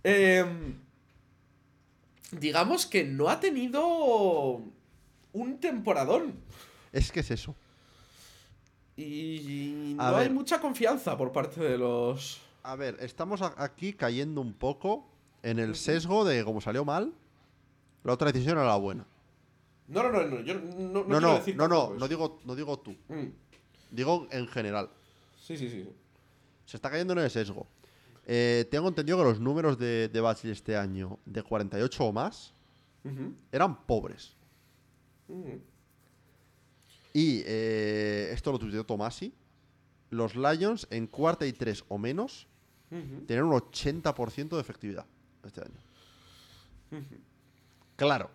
eh, 0.03 0.45
digamos 2.33 2.87
que 2.87 3.05
no 3.05 3.29
ha 3.29 3.39
tenido 3.41 4.63
un 5.33 5.61
temporadón. 5.61 6.35
Es 6.93 7.13
que 7.13 7.21
es 7.21 7.31
eso. 7.31 7.55
Y 8.97 9.95
A 9.99 10.11
no 10.11 10.17
hay 10.17 10.25
ver. 10.27 10.33
mucha 10.35 10.61
confianza 10.61 11.17
por 11.17 11.31
parte 11.33 11.61
de 11.61 11.79
los... 11.79 12.41
A 12.65 12.75
ver, 12.77 12.97
estamos 13.01 13.41
aquí 13.43 13.93
cayendo 13.93 14.41
un 14.41 14.53
poco 14.53 15.07
en 15.43 15.59
el 15.59 15.77
sesgo 15.77 16.25
de 16.25 16.45
como 16.45 16.61
salió 16.61 16.85
mal, 16.85 17.13
la 18.05 18.13
otra 18.13 18.33
decisión 18.33 18.59
era 18.59 18.67
la 18.67 18.77
buena. 18.77 19.07
No, 19.87 20.03
no, 20.03 20.11
no, 20.11 20.25
no, 20.27 20.41
yo 20.41 20.55
no, 20.55 21.05
no, 21.05 21.05
No, 21.05 21.21
no, 21.21 21.35
decir 21.37 21.57
no, 21.57 21.69
no, 21.69 21.95
no 21.95 22.09
digo, 22.09 22.41
no 22.45 22.55
digo 22.55 22.79
tú, 22.81 22.95
Mm, 23.09 23.29
digo 23.91 24.27
en 24.31 24.47
general. 24.49 24.91
Sí, 25.41 25.57
sí, 25.57 25.71
sí. 25.71 25.89
Se 26.67 26.77
está 26.77 26.91
cayendo 26.91 27.15
en 27.15 27.21
el 27.21 27.31
sesgo. 27.31 27.67
Eh, 28.27 28.67
tengo 28.71 28.89
entendido 28.89 29.17
que 29.17 29.25
los 29.25 29.41
números 29.41 29.79
de, 29.79 30.09
de 30.09 30.21
Batchley 30.21 30.53
este 30.53 30.77
año, 30.77 31.19
de 31.25 31.43
48 31.43 32.05
o 32.05 32.13
más, 32.13 32.53
eran 33.53 33.81
pobres. 33.87 34.35
ujú. 35.29 35.61
Y 37.19 37.43
eh, 37.47 38.31
esto 38.33 38.53
lo 38.53 38.61
tuiteó 38.61 38.85
Tomasi. 38.87 39.35
Los 40.11 40.37
Lions 40.37 40.87
en 40.91 41.09
cuarta 41.09 41.47
y 41.47 41.53
tres 41.53 41.85
o 41.89 41.99
menos 41.99 42.47
Ujú. 42.93 43.25
tenían 43.27 43.47
un 43.47 43.55
80% 43.61 44.51
de 44.51 44.61
efectividad 44.61 45.05
este 45.45 45.63
año. 45.63 47.03
Claro. 47.97 48.31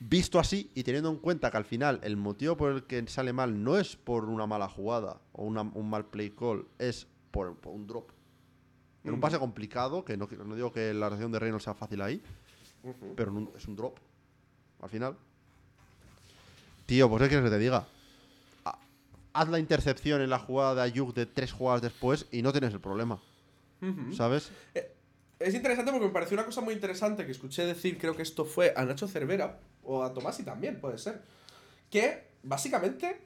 Visto 0.00 0.40
así 0.40 0.68
y 0.74 0.82
teniendo 0.82 1.10
en 1.10 1.16
cuenta 1.18 1.48
que 1.52 1.56
al 1.56 1.64
final 1.64 2.00
el 2.02 2.16
motivo 2.16 2.56
por 2.56 2.72
el 2.72 2.82
que 2.84 3.06
sale 3.06 3.32
mal 3.32 3.62
no 3.62 3.78
es 3.78 3.94
por 3.94 4.24
una 4.24 4.46
mala 4.48 4.68
jugada 4.68 5.20
o 5.32 5.44
una- 5.44 5.62
un 5.62 5.88
mal 5.88 6.06
play 6.06 6.30
call, 6.30 6.66
es 6.80 7.06
por, 7.30 7.54
por 7.56 7.72
un 7.72 7.86
drop. 7.86 8.10
En 9.04 9.14
un 9.14 9.20
pase 9.20 9.38
complicado, 9.38 10.04
que 10.04 10.16
no, 10.16 10.26
no 10.44 10.56
digo 10.56 10.72
que 10.72 10.92
la 10.92 11.08
reacción 11.08 11.30
de 11.30 11.38
Reynolds 11.38 11.62
sea 11.64 11.74
fácil 11.74 12.02
ahí, 12.02 12.20
pero 13.14 13.32
un- 13.32 13.50
es 13.56 13.64
un 13.68 13.76
drop. 13.76 13.96
Al 14.82 14.88
final. 14.90 15.16
Tío, 16.86 17.08
pues 17.08 17.22
¿qué 17.22 17.28
quieres 17.28 17.44
que 17.44 17.50
te 17.56 17.58
diga? 17.62 17.86
Ha- 18.64 18.78
Haz 19.32 19.48
la 19.48 19.58
intercepción 19.58 20.20
en 20.20 20.30
la 20.30 20.38
jugada 20.38 20.74
de 20.74 20.82
Ayuk 20.82 21.14
de 21.14 21.26
tres 21.26 21.52
jugadas 21.52 21.82
después 21.82 22.26
y 22.30 22.42
no 22.42 22.52
tienes 22.52 22.72
el 22.72 22.80
problema. 22.80 23.20
¿Sabes? 24.16 24.50
Es 25.38 25.54
interesante 25.54 25.90
porque 25.92 26.06
me 26.06 26.12
pareció 26.12 26.34
una 26.36 26.46
cosa 26.46 26.62
muy 26.62 26.72
interesante 26.72 27.26
que 27.26 27.32
escuché 27.32 27.66
decir, 27.66 27.98
creo 27.98 28.16
que 28.16 28.22
esto 28.22 28.46
fue 28.46 28.72
a 28.74 28.84
Nacho 28.84 29.06
Cervera, 29.06 29.58
o 29.82 30.02
a 30.02 30.14
Tomasi 30.14 30.42
también, 30.42 30.80
puede 30.80 30.96
ser, 30.96 31.20
que 31.90 32.28
básicamente 32.42 33.20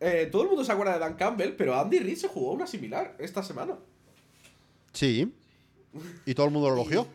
eh, 0.00 0.28
todo 0.32 0.42
el 0.42 0.48
mundo 0.48 0.64
se 0.64 0.72
acuerda 0.72 0.94
de 0.94 0.98
Dan 0.98 1.14
Campbell, 1.14 1.52
pero 1.52 1.78
Andy 1.78 2.00
Reid 2.00 2.16
se 2.16 2.26
jugó 2.26 2.50
una 2.52 2.66
similar 2.66 3.14
esta 3.20 3.42
semana. 3.44 3.76
Sí. 4.92 5.32
Y 6.26 6.34
todo 6.34 6.46
el 6.46 6.52
mundo 6.52 6.68
lo 6.70 6.74
elogió. 6.74 7.06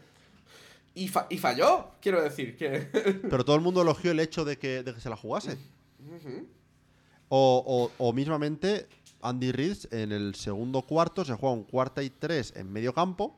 Y, 0.94 1.08
fa- 1.10 1.28
y 1.30 1.38
falló, 1.40 1.92
quiero 2.00 2.22
decir, 2.22 2.56
que... 2.56 2.88
Pero 3.30 3.44
todo 3.44 3.56
el 3.56 3.62
mundo 3.64 3.82
elogió 3.82 4.12
el 4.12 4.20
hecho 4.20 4.46
de 4.46 4.58
que, 4.58 4.82
de 4.84 4.94
que 4.94 5.02
se 5.02 5.10
la 5.10 5.18
jugase. 5.18 5.58
O, 7.30 7.92
o- 8.00 8.06
o 8.08 8.14
mismamente, 8.14 8.88
Andy 9.22 9.52
Reid 9.52 9.78
en 9.92 10.12
el 10.12 10.36
segundo 10.36 10.82
cuarto 10.84 11.26
se 11.26 11.34
juega 11.34 11.54
un 11.56 11.64
cuarta 11.64 12.02
y 12.04 12.10
tres 12.10 12.54
en 12.56 12.72
medio 12.72 12.94
campo. 12.94 13.36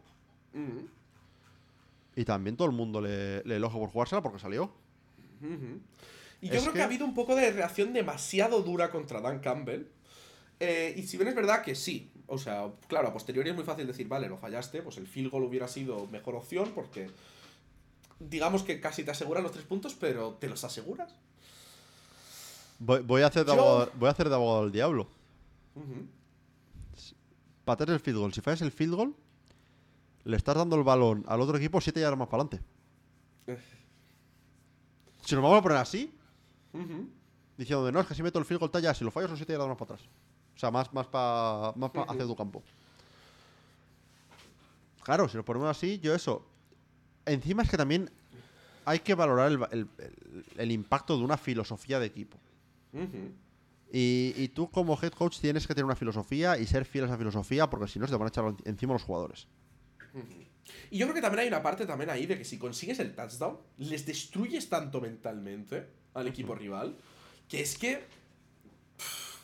Y 2.15 2.25
también 2.25 2.57
todo 2.57 2.67
el 2.67 2.73
mundo 2.75 3.01
le, 3.01 3.43
le 3.43 3.55
elogia 3.55 3.79
por 3.79 3.89
jugársela 3.89 4.21
porque 4.21 4.39
salió. 4.39 4.71
Y 6.41 6.47
yo 6.47 6.53
Es 6.53 6.61
creo 6.61 6.73
que... 6.73 6.77
que- 6.77 6.81
ha 6.81 6.85
habido 6.85 7.05
un 7.05 7.13
poco 7.13 7.35
de 7.35 7.51
reacción 7.51 7.93
demasiado 7.93 8.61
dura 8.61 8.89
contra 8.91 9.21
Dan 9.21 9.39
Campbell. 9.39 9.85
Eh, 10.59 10.93
y 10.97 11.03
si 11.03 11.15
bien 11.17 11.29
es 11.29 11.35
verdad 11.35 11.61
que 11.63 11.73
sí, 11.73 12.11
o 12.27 12.37
sea, 12.37 12.69
claro, 12.89 13.07
a 13.07 13.13
posteriori 13.13 13.49
es 13.49 13.55
muy 13.55 13.63
fácil 13.63 13.87
decir, 13.87 14.09
vale, 14.09 14.27
lo 14.27 14.37
fallaste, 14.37 14.81
pues 14.81 14.97
el 14.97 15.07
field 15.07 15.31
goal 15.31 15.43
hubiera 15.45 15.69
sido 15.69 16.05
mejor 16.07 16.35
opción 16.35 16.71
porque 16.75 17.09
digamos 18.19 18.63
que 18.63 18.81
casi 18.81 19.05
te 19.05 19.11
aseguran 19.11 19.43
los 19.43 19.53
tres 19.53 19.63
puntos, 19.63 19.95
pero 19.97 20.33
¿te 20.33 20.49
los 20.49 20.65
aseguras? 20.65 21.15
Voy, 22.79 23.01
voy 23.01 23.21
a 23.21 23.27
hacer 23.27 23.45
de 23.45 23.51
abogado, 23.51 23.91
voy 23.99 24.07
a 24.07 24.11
hacer 24.11 24.29
de 24.29 24.35
abogado 24.35 24.63
del 24.63 24.71
diablo. 24.71 25.07
Ujú. 25.75 26.07
Pateas 27.65 27.89
el 27.89 27.99
field 27.99 28.17
goal. 28.17 28.33
Si 28.33 28.41
fallas 28.41 28.61
el 28.61 28.71
field 28.71 28.93
goal, 28.95 29.15
le 30.23 30.37
estás 30.37 30.55
dando 30.55 30.75
el 30.75 30.83
balón 30.83 31.23
al 31.27 31.41
otro 31.41 31.57
equipo 31.57 31.79
siete 31.81 31.99
yardas 31.99 32.17
más 32.17 32.27
para 32.29 32.43
adelante. 32.43 32.65
Eh. 33.47 33.59
Si 35.25 35.35
nos 35.35 35.43
vamos 35.43 35.59
a 35.59 35.61
poner 35.61 35.77
así, 35.77 36.11
Ujú. 36.73 37.07
diciendo 37.57 37.91
no, 37.91 37.99
es 37.99 38.07
que 38.07 38.15
si 38.15 38.23
meto 38.23 38.39
el 38.39 38.45
field 38.45 38.59
goal 38.61 38.71
ya, 38.81 38.93
si 38.93 39.03
lo 39.03 39.11
fallo 39.11 39.27
son 39.27 39.37
siete 39.37 39.53
yardas 39.53 39.67
más 39.67 39.77
para 39.77 39.93
atrás. 39.95 40.09
O 40.55 40.59
sea, 40.59 40.71
más, 40.71 40.91
más 40.93 41.07
para 41.07 41.73
más 41.75 41.89
pa 41.91 42.03
hacia 42.03 42.23
tu 42.25 42.35
campo. 42.35 42.63
Claro, 45.03 45.27
si 45.29 45.37
lo 45.37 45.45
ponemos 45.45 45.69
así, 45.69 45.99
yo 45.99 46.13
eso. 46.13 46.45
Encima 47.25 47.63
es 47.63 47.69
que 47.69 47.77
también 47.77 48.09
hay 48.85 48.99
que 48.99 49.15
valorar 49.15 49.51
el, 49.51 49.59
el- 49.71 49.87
el- 49.97 50.45
el 50.57 50.71
impacto 50.71 51.17
de 51.17 51.23
una 51.23 51.37
filosofía 51.37 51.99
de 51.99 52.07
equipo. 52.07 52.37
Y, 53.91 54.33
y 54.37 54.49
tú 54.49 54.69
como 54.69 54.97
head 55.01 55.11
coach 55.13 55.39
tienes 55.39 55.65
que 55.65 55.73
tener 55.73 55.85
una 55.85 55.95
filosofía 55.95 56.57
y 56.57 56.65
ser 56.67 56.85
fiel 56.85 57.05
a 57.05 57.07
esa 57.07 57.17
filosofía 57.17 57.69
porque 57.69 57.87
si 57.87 57.97
no 57.99 58.05
se 58.05 58.11
te 58.13 58.17
van 58.17 58.27
a 58.27 58.29
echar 58.29 58.45
en- 58.45 58.57
encima 58.65 58.93
los 58.93 59.03
jugadores. 59.03 59.47
Y 60.91 60.97
yo 60.99 61.05
creo 61.07 61.15
que 61.15 61.21
también 61.21 61.41
hay 61.41 61.47
una 61.47 61.63
parte 61.63 61.85
también 61.87 62.09
ahí 62.09 62.25
de 62.27 62.37
que 62.37 62.45
si 62.45 62.57
consigues 62.59 62.99
el 62.99 63.15
touchdown, 63.15 63.57
les 63.77 64.05
destruyes 64.05 64.69
tanto 64.69 65.01
mentalmente 65.01 65.87
al 66.13 66.27
equipo 66.27 66.53
rival, 66.55 66.95
que 67.47 67.61
es 67.61 67.77
que... 67.77 68.03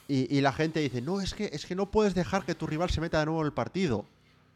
Y, 0.08 0.36
y 0.38 0.42
la 0.42 0.54
gente 0.54 0.80
dice, 0.80 1.02
no, 1.02 1.20
es 1.22 1.34
que, 1.34 1.46
es 1.52 1.66
que 1.66 1.74
no 1.76 1.90
puedes 1.90 2.14
dejar 2.14 2.46
que 2.46 2.54
tu 2.54 2.68
rival 2.68 2.92
se 2.92 3.02
meta 3.02 3.20
de 3.20 3.26
nuevo 3.26 3.42
en 3.42 3.48
el 3.48 3.54
partido. 3.54 4.06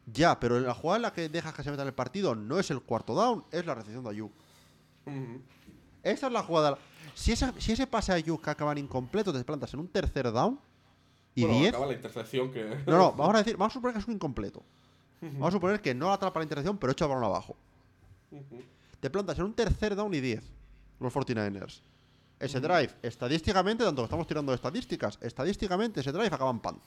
Ya, 0.05 0.39
pero 0.39 0.57
en 0.57 0.63
la 0.65 0.73
jugada 0.75 0.97
en 0.97 1.01
la 1.03 1.13
que 1.13 1.29
dejas 1.29 1.53
que 1.55 1.63
se 1.63 1.71
meta 1.71 1.81
en 1.81 1.87
el 1.87 1.93
partido 1.95 2.35
no 2.35 2.59
es 2.59 2.69
el 2.69 2.81
cuarto 2.81 3.15
down, 3.15 3.43
es 3.51 3.65
la 3.65 3.73
recepción 3.73 4.03
de 4.03 4.09
Ayuk. 4.11 4.31
Esta 6.03 6.27
es 6.27 6.33
la 6.33 6.43
jugada. 6.43 6.77
Si, 7.19 7.33
esa, 7.33 7.53
si 7.57 7.73
ese 7.73 7.85
pase 7.85 8.13
a 8.13 8.15
Ayuk 8.15 8.47
acaba 8.47 8.77
incompleto, 8.79 9.33
te 9.33 9.43
plantas 9.43 9.73
en 9.73 9.81
un 9.81 9.89
tercer 9.89 10.31
down 10.31 10.57
y 11.35 11.43
Bueno, 11.43 11.59
10. 11.59 11.69
acaba 11.73 11.85
la 11.87 11.93
intercepción 11.93 12.49
que... 12.51 12.63
No, 12.87 12.97
no, 12.97 13.11
vamos 13.11 13.35
a 13.35 13.39
decir, 13.39 13.57
vamos 13.57 13.73
a 13.73 13.75
suponer 13.75 13.93
que 13.93 13.99
es 13.99 14.07
un 14.07 14.13
incompleto. 14.13 14.63
Vamos 15.21 15.49
a 15.49 15.51
suponer 15.51 15.81
que 15.81 15.93
no 15.93 16.13
atrapa 16.13 16.39
la 16.39 16.43
intercepción, 16.45 16.77
pero 16.77 16.93
echa 16.93 17.03
el 17.03 17.09
balón 17.09 17.25
abajo. 17.25 17.57
Te 19.01 19.09
plantas 19.09 19.37
en 19.37 19.45
un 19.45 19.53
tercer 19.53 19.95
down 19.97 20.13
y 20.13 20.21
10. 20.21 20.43
Los 21.01 21.13
49ers. 21.13 21.81
Ese 22.39 22.61
drive, 22.61 22.89
estadísticamente, 23.01 23.83
tanto 23.83 24.01
que 24.01 24.05
estamos 24.05 24.25
tirando 24.25 24.53
de 24.53 24.55
estadísticas, 24.55 25.19
estadísticamente 25.21 25.99
ese 25.99 26.13
drive 26.13 26.27
acaba 26.33 26.51
en 26.51 26.59
punt. 26.61 26.81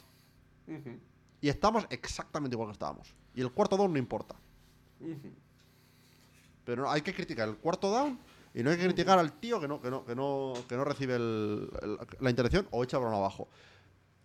Y 1.42 1.48
estamos 1.50 1.86
exactamente 1.90 2.54
igual 2.54 2.68
que 2.68 2.72
estábamos. 2.72 3.14
Y 3.34 3.42
el 3.42 3.52
cuarto 3.52 3.76
down 3.76 3.92
no 3.92 3.98
importa. 3.98 4.34
Pero 6.64 6.82
no- 6.84 6.90
hay 6.90 7.02
que 7.02 7.12
criticar 7.14 7.48
el 7.48 7.56
cuarto 7.56 7.90
down 7.90 8.18
y 8.54 8.62
no 8.62 8.70
hay 8.70 8.76
que 8.76 8.84
criticar 8.84 9.18
al 9.18 9.32
tío 9.34 9.60
que 9.60 9.68
no, 9.68 9.80
que 9.80 9.90
no, 9.90 10.04
que 10.04 10.14
no, 10.14 10.52
que 10.68 10.76
no 10.76 10.84
recibe 10.84 11.16
el- 11.16 11.70
el- 11.82 11.98
la 12.20 12.30
intercepción 12.30 12.66
o 12.70 12.84
echa 12.84 12.98
balón 12.98 13.14
abajo. 13.14 13.48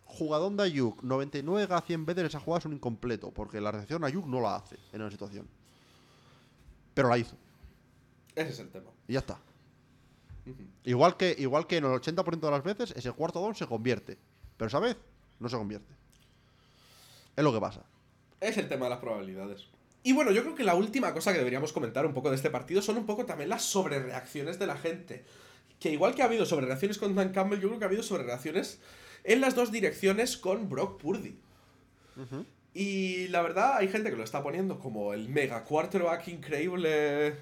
Jugadón 0.06 0.56
de 0.58 0.64
Ayuk, 0.64 1.02
99 1.04 1.74
a 1.74 1.82
100 1.82 2.06
veces 2.06 2.26
esa 2.26 2.40
jugada 2.40 2.60
es 2.60 2.66
un 2.66 2.74
incompleto, 2.74 3.32
porque 3.32 3.60
la 3.62 3.72
recepción 3.72 4.04
Ayuk 4.04 4.26
no 4.26 4.40
la 4.42 4.56
hace 4.56 4.78
en 4.94 5.02
una 5.02 5.12
situación. 5.12 5.48
Pero 6.94 7.10
la 7.10 7.18
hizo. 7.18 7.36
Ese 8.36 8.50
es 8.52 8.60
el 8.60 8.70
tema. 8.70 8.90
Y 9.08 9.14
ya 9.14 9.20
está. 9.20 9.38
Igual 10.86 11.18
que, 11.18 11.36
igual 11.38 11.68
que 11.68 11.78
en 11.78 11.86
el 11.86 11.92
80% 11.92 12.40
de 12.48 12.52
las 12.52 12.64
veces, 12.64 12.94
ese 12.96 13.12
cuarto 13.12 13.42
down 13.42 13.54
se 13.56 13.68
convierte. 13.68 14.18
Pero 14.56 14.68
esa 14.68 14.80
vez 14.80 14.96
no 15.40 15.50
se 15.50 15.58
convierte. 15.58 15.94
Es 17.36 17.44
lo 17.44 17.52
que 17.54 17.60
pasa. 17.60 17.84
Es 18.40 18.58
el 18.58 18.68
tema 18.70 18.86
de 18.86 18.92
las 18.92 19.00
probabilidades. 19.00 19.68
Y 20.08 20.14
bueno, 20.14 20.32
yo 20.32 20.42
creo 20.42 20.56
que 20.56 20.64
la 20.64 20.74
última 20.74 21.14
cosa 21.14 21.34
que 21.34 21.40
deberíamos 21.40 21.74
comentar 21.74 22.06
un 22.06 22.14
poco 22.14 22.30
de 22.30 22.38
este 22.38 22.50
partido 22.50 22.82
son 22.82 22.96
un 22.96 23.06
poco 23.06 23.26
también 23.26 23.50
las 23.50 23.64
sobrereacciones 23.64 24.58
de 24.58 24.66
la 24.66 24.78
gente. 24.78 25.26
Que 25.82 25.92
igual 25.92 26.16
que 26.16 26.22
ha 26.22 26.28
habido 26.28 26.46
sobrereacciones 26.46 26.98
con 26.98 27.14
Dan 27.14 27.34
Campbell, 27.34 27.60
yo 27.60 27.68
creo 27.68 27.78
que 27.78 27.84
ha 27.84 27.90
habido 27.90 28.04
sobrereacciones 28.04 28.80
en 29.26 29.42
las 29.42 29.54
dos 29.54 29.70
direcciones 29.70 30.38
con 30.38 30.70
Brock 30.70 31.02
Purdy. 31.02 31.38
Y 32.74 33.28
la 33.28 33.42
verdad, 33.42 33.76
hay 33.76 33.90
gente 33.90 34.10
que 34.10 34.16
lo 34.16 34.24
está 34.24 34.42
poniendo 34.42 34.80
como 34.80 35.14
el 35.14 35.28
mega 35.28 35.66
quarterback 35.66 36.30
increíble 36.30 37.36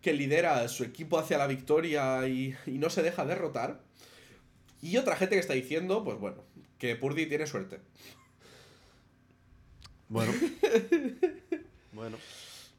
que 0.00 0.14
lidera 0.14 0.60
a 0.60 0.68
su 0.68 0.84
equipo 0.84 1.18
hacia 1.18 1.36
la 1.36 1.46
victoria 1.46 2.26
y, 2.26 2.56
y 2.64 2.78
no 2.78 2.88
se 2.88 3.02
deja 3.02 3.26
derrotar. 3.26 3.82
Y 4.80 4.96
otra 4.96 5.16
gente 5.16 5.34
que 5.34 5.40
está 5.40 5.52
diciendo, 5.52 6.02
pues 6.02 6.18
bueno, 6.18 6.42
que 6.78 6.96
Purdy 6.96 7.26
tiene 7.26 7.46
suerte. 7.46 7.78
Bueno. 10.08 10.32
bueno. 11.96 12.18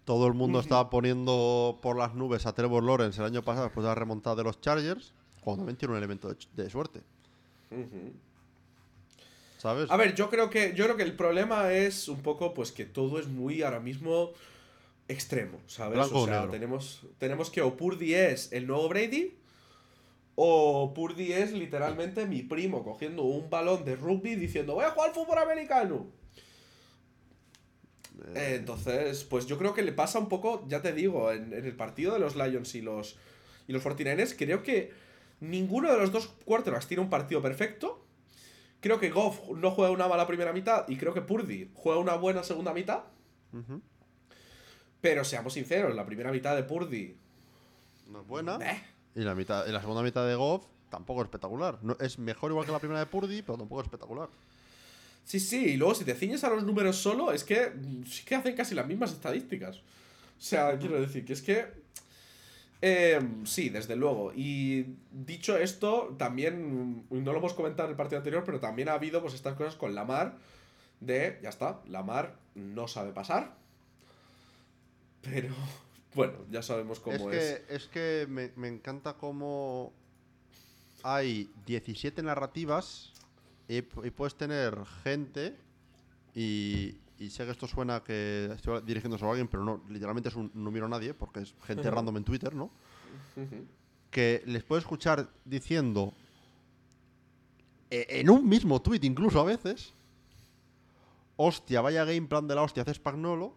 Todo 0.06 0.28
el 0.28 0.34
mundo 0.34 0.62
estaba 0.62 0.90
poniendo 0.90 1.80
por 1.82 1.98
las 1.98 2.16
nubes 2.16 2.46
a 2.46 2.54
Trevor 2.54 2.82
Lawrence 2.82 3.20
el 3.20 3.28
año 3.28 3.42
pasado 3.42 3.66
después 3.66 3.84
de 3.84 3.90
la 3.90 3.96
remontada 3.96 4.38
de 4.38 4.44
los 4.44 4.62
Chargers, 4.62 5.12
cuando 5.42 5.62
también 5.62 5.76
tiene 5.76 5.92
un 5.92 5.98
elemento 5.98 6.34
de, 6.54 6.70
suerte. 6.70 7.02
¿Sabes? 9.58 9.92
A 9.92 9.98
ver, 9.98 10.16
yo 10.16 10.30
creo 10.30 10.50
que 10.50 10.74
yo 10.76 10.86
creo 10.86 10.96
que 10.96 11.04
el 11.04 11.14
problema 11.14 11.74
es 11.74 12.08
un 12.08 12.22
poco 12.22 12.54
pues 12.54 12.72
que 12.72 12.86
todo 12.86 13.20
es 13.20 13.28
muy 13.28 13.64
ahora 13.64 13.82
mismo 13.82 14.32
extremo, 15.10 15.60
¿sabes? 15.68 15.98
Blanco 15.98 16.20
o 16.20 16.24
o 16.24 16.26
sea, 16.26 16.36
negro. 16.36 16.52
tenemos 16.52 17.02
tenemos 17.18 17.50
que 17.50 17.62
o 17.62 17.76
Purdy 17.76 18.14
es 18.14 18.54
el 18.54 18.66
nuevo 18.66 18.88
Brady 18.88 19.36
o 20.36 20.94
Purdy 20.94 21.34
es 21.34 21.52
literalmente 21.52 22.26
mi 22.28 22.44
primo 22.44 22.84
cogiendo 22.84 23.24
un 23.24 23.50
balón 23.50 23.84
de 23.84 23.98
rugby 23.98 24.36
diciendo, 24.36 24.76
"Voy 24.76 24.86
a 24.86 24.92
jugar 24.92 25.10
al 25.10 25.16
fútbol 25.16 25.40
americano." 25.40 26.06
Eh, 28.36 28.56
entonces, 28.56 29.24
pues 29.24 29.46
yo 29.48 29.58
creo 29.58 29.74
que 29.74 29.82
le 29.84 29.92
pasa 29.92 30.20
un 30.20 30.28
poco, 30.30 30.66
ya 30.68 30.82
te 30.82 30.94
digo, 30.94 31.32
en, 31.32 31.54
en 31.54 31.66
el 31.66 31.76
partido 31.76 32.14
de 32.14 32.20
los 32.20 32.36
Lions 32.36 32.74
y 32.76 32.82
los 32.82 33.18
y 33.68 33.74
los 33.74 33.84
49ers, 33.84 34.36
creo 34.38 34.64
que 34.64 34.94
ninguno 35.42 35.92
de 35.92 35.98
los 35.98 36.12
dos 36.12 36.28
quarterbacks 36.46 36.88
tiene 36.88 37.04
un 37.04 37.10
partido 37.10 37.42
perfecto. 37.42 38.04
Creo 38.80 39.00
que 39.00 39.10
Goff 39.10 39.50
no 39.56 39.72
juega 39.72 39.92
una 39.92 40.08
mala 40.08 40.26
primera 40.28 40.54
mitad 40.54 40.88
y 40.88 40.98
creo 40.98 41.14
que 41.14 41.22
Purdy 41.22 41.70
juega 41.74 42.00
una 42.00 42.16
buena 42.16 42.44
segunda 42.44 42.74
mitad. 42.74 43.04
Pero 45.02 45.24
seamos 45.24 45.54
sinceros, 45.54 45.96
la 45.96 46.06
primera 46.06 46.32
mitad 46.32 46.56
de 46.56 46.64
Purdy. 46.64 47.16
No 48.10 48.22
es 48.22 48.28
buena. 48.28 48.58
eh, 48.62 48.82
Y 49.16 49.22
la, 49.22 49.36
mitad, 49.36 49.68
y 49.68 49.72
la 49.72 49.82
segunda 49.82 50.02
mitad 50.02 50.26
de 50.28 50.36
Goff 50.36 50.66
tampoco 50.90 51.22
es 51.22 51.26
espectacular. 51.26 51.80
No, 51.82 51.98
es 52.00 52.18
mejor 52.20 52.52
igual 52.52 52.66
que 52.66 52.72
la 52.72 52.80
primera 52.80 53.00
de 53.00 53.06
Purdy, 53.06 53.42
pero 53.42 53.58
tampoco 53.58 53.82
es 53.82 53.86
espectacular. 53.88 54.30
Sí, 55.28 55.42
sí, 55.42 55.66
y 55.74 55.78
luego 55.78 55.94
si 55.94 56.06
te 56.06 56.16
ciñes 56.16 56.44
a 56.46 56.50
los 56.50 56.64
números 56.64 56.96
solo, 56.98 57.34
es 57.34 57.44
que 57.44 57.70
mm, 57.72 58.06
sí 58.06 58.24
que 58.26 58.36
hacen 58.36 58.56
casi 58.56 58.74
las 58.76 58.88
mismas 58.88 59.12
estadísticas. 59.12 59.78
O 59.80 59.82
sea, 60.40 60.78
quiero 60.80 61.02
decir 61.02 61.26
que 61.26 61.34
es 61.34 61.42
que. 61.42 61.66
eh, 62.82 63.20
sí, 63.46 63.70
desde 63.70 63.96
luego. 63.98 64.32
Y 64.34 64.86
dicho 65.12 65.58
esto, 65.58 66.16
también. 66.18 67.06
mm, 67.10 67.24
No 67.24 67.34
lo 67.34 67.40
hemos 67.40 67.54
comentado 67.54 67.88
en 67.90 67.92
el 67.92 67.98
partido 67.98 68.20
anterior, 68.20 68.44
pero 68.46 68.60
también 68.62 68.88
ha 68.90 68.94
habido 68.94 69.22
pues 69.22 69.34
estas 69.34 69.56
cosas 69.56 69.76
con 69.76 69.94
Lamar. 69.96 70.38
De. 71.02 71.40
Ya 71.44 71.50
está, 71.50 71.82
Lamar 71.90 72.38
no 72.56 72.88
sabe 72.88 73.12
pasar. 73.12 73.56
Pero. 75.22 75.54
Bueno, 76.16 76.34
ya 76.50 76.64
sabemos 76.64 77.00
cómo 77.00 77.30
es 77.30 77.36
es. 77.38 77.60
que, 77.60 77.76
es 77.76 77.86
que 77.90 78.26
me, 78.28 78.52
me 78.56 78.68
encanta 78.70 79.14
cómo 79.18 79.94
hay 81.04 81.52
17 81.68 82.24
narrativas 82.24 83.14
y, 83.68 83.82
pu- 83.82 84.06
y 84.06 84.12
puedes 84.12 84.36
tener 84.36 84.86
gente 85.04 85.56
y, 86.34 86.96
y 87.20 87.30
sé 87.30 87.46
que 87.46 87.52
esto 87.52 87.68
suena 87.68 88.02
que 88.04 88.52
estoy 88.56 88.82
dirigiéndose 88.84 89.26
a 89.26 89.30
alguien, 89.30 89.48
pero 89.48 89.64
no, 89.64 89.82
literalmente 89.90 90.30
es 90.30 90.36
un, 90.36 90.52
no 90.54 90.72
miro 90.72 90.86
a 90.86 90.90
nadie 90.90 91.14
porque 91.14 91.42
es 91.42 91.54
gente 91.64 91.84
random 91.96 92.18
en 92.18 92.24
Twitter, 92.24 92.54
¿no? 92.56 92.70
Que 94.12 94.42
les 94.46 94.64
puedo 94.64 94.80
escuchar 94.80 95.30
diciendo 95.46 96.14
e- 97.90 98.06
en 98.10 98.30
un 98.30 98.48
mismo 98.48 98.82
tweet 98.82 99.00
incluso 99.04 99.40
a 99.40 99.44
veces 99.44 99.94
hostia, 101.36 101.82
vaya 101.82 102.04
game 102.06 102.28
plan 102.28 102.48
de 102.48 102.56
la 102.56 102.64
hostia 102.64 102.84
hace 102.84 102.94
Spagnolo 102.94 103.54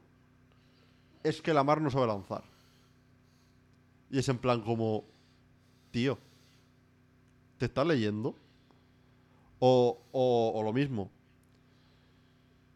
es 1.23 1.41
que 1.43 1.53
la 1.55 1.63
mar 1.65 1.81
no 1.81 1.91
sabe 1.91 2.07
lanzar. 2.07 2.45
Y 4.11 4.19
es 4.19 4.29
en 4.29 4.39
plan 4.39 4.61
como, 4.63 5.05
tío, 5.91 6.19
¿te 7.59 7.67
estás 7.67 7.87
leyendo? 7.87 8.35
O, 9.61 10.03
o- 10.13 10.53
o 10.55 10.63
lo 10.63 10.73
mismo. 10.73 11.11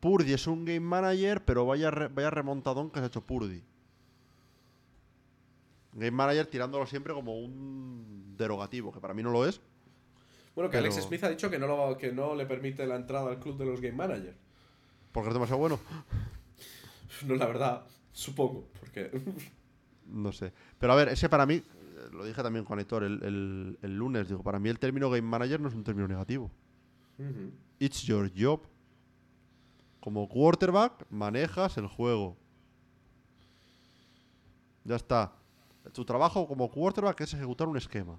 Purdy 0.01 0.33
es 0.35 0.47
un 0.47 0.65
game 0.65 0.81
manager, 0.81 1.45
pero 1.45 1.65
vaya, 1.67 1.91
re- 1.91 2.09
vaya 2.09 2.31
remontadón 2.31 2.91
que 2.91 3.01
se 3.01 3.05
ha 3.05 3.09
hecho 3.09 3.23
Purdy. 3.23 3.63
Game 5.95 6.11
manager 6.11 6.47
tirándolo 6.47 6.87
siempre 6.87 7.15
como 7.15 7.39
un 7.39 8.35
derogativo, 8.37 8.93
que 8.93 9.01
para 9.01 9.15
mí 9.15 9.23
no 9.23 9.31
lo 9.31 9.47
es. 9.47 9.61
Bueno, 10.55 10.69
que 10.71 10.79
Pero- 10.79 10.93
Alex 10.93 11.07
Smith 11.07 11.25
ha 11.25 11.29
dicho 11.31 11.51
que 11.51 11.59
no, 11.59 11.67
lo- 11.67 11.97
que 11.97 12.13
no 12.13 12.35
le 12.35 12.47
permite 12.47 12.87
la 12.87 12.97
entrada 12.97 13.31
al 13.31 13.39
club 13.41 13.57
de 13.57 13.65
los 13.67 13.81
Game 13.81 13.97
Managers. 13.97 14.37
Porque 15.13 15.29
es 15.29 15.35
demasiado 15.35 15.59
bueno. 15.61 15.79
No, 17.27 17.37
la 17.37 17.47
verdad, 17.47 17.85
supongo, 18.13 18.67
porque... 18.81 19.11
No 20.09 20.33
sé. 20.33 20.53
Pero 20.81 20.93
a 20.93 20.97
ver, 20.97 21.09
ese 21.09 21.29
para 21.29 21.47
mí, 21.47 21.55
eh, 21.55 21.63
lo 22.13 22.25
dije 22.25 22.43
también 22.43 22.65
con 22.65 22.79
Héctor 22.81 23.05
el, 23.05 23.23
el- 23.23 23.79
el 23.83 23.97
lunes, 23.97 24.29
digo, 24.29 24.43
para 24.43 24.59
mí 24.59 24.69
el 24.69 24.79
término 24.81 25.09
game 25.09 25.23
manager 25.23 25.61
no 25.61 25.69
es 25.69 25.75
un 25.75 25.85
término 25.85 26.09
negativo. 26.09 26.51
It's 27.79 28.03
your 28.03 28.31
job. 28.35 28.61
Como 30.01 30.29
quarterback, 30.29 31.07
manejas 31.11 31.77
el 31.79 31.87
juego. 31.87 32.37
Ya 34.85 34.97
está. 34.97 35.33
Tu 35.93 36.05
trabajo 36.05 36.47
como 36.47 36.71
quarterback 36.71 37.21
es 37.23 37.35
ejecutar 37.35 37.69
un 37.69 37.77
esquema. 37.77 38.19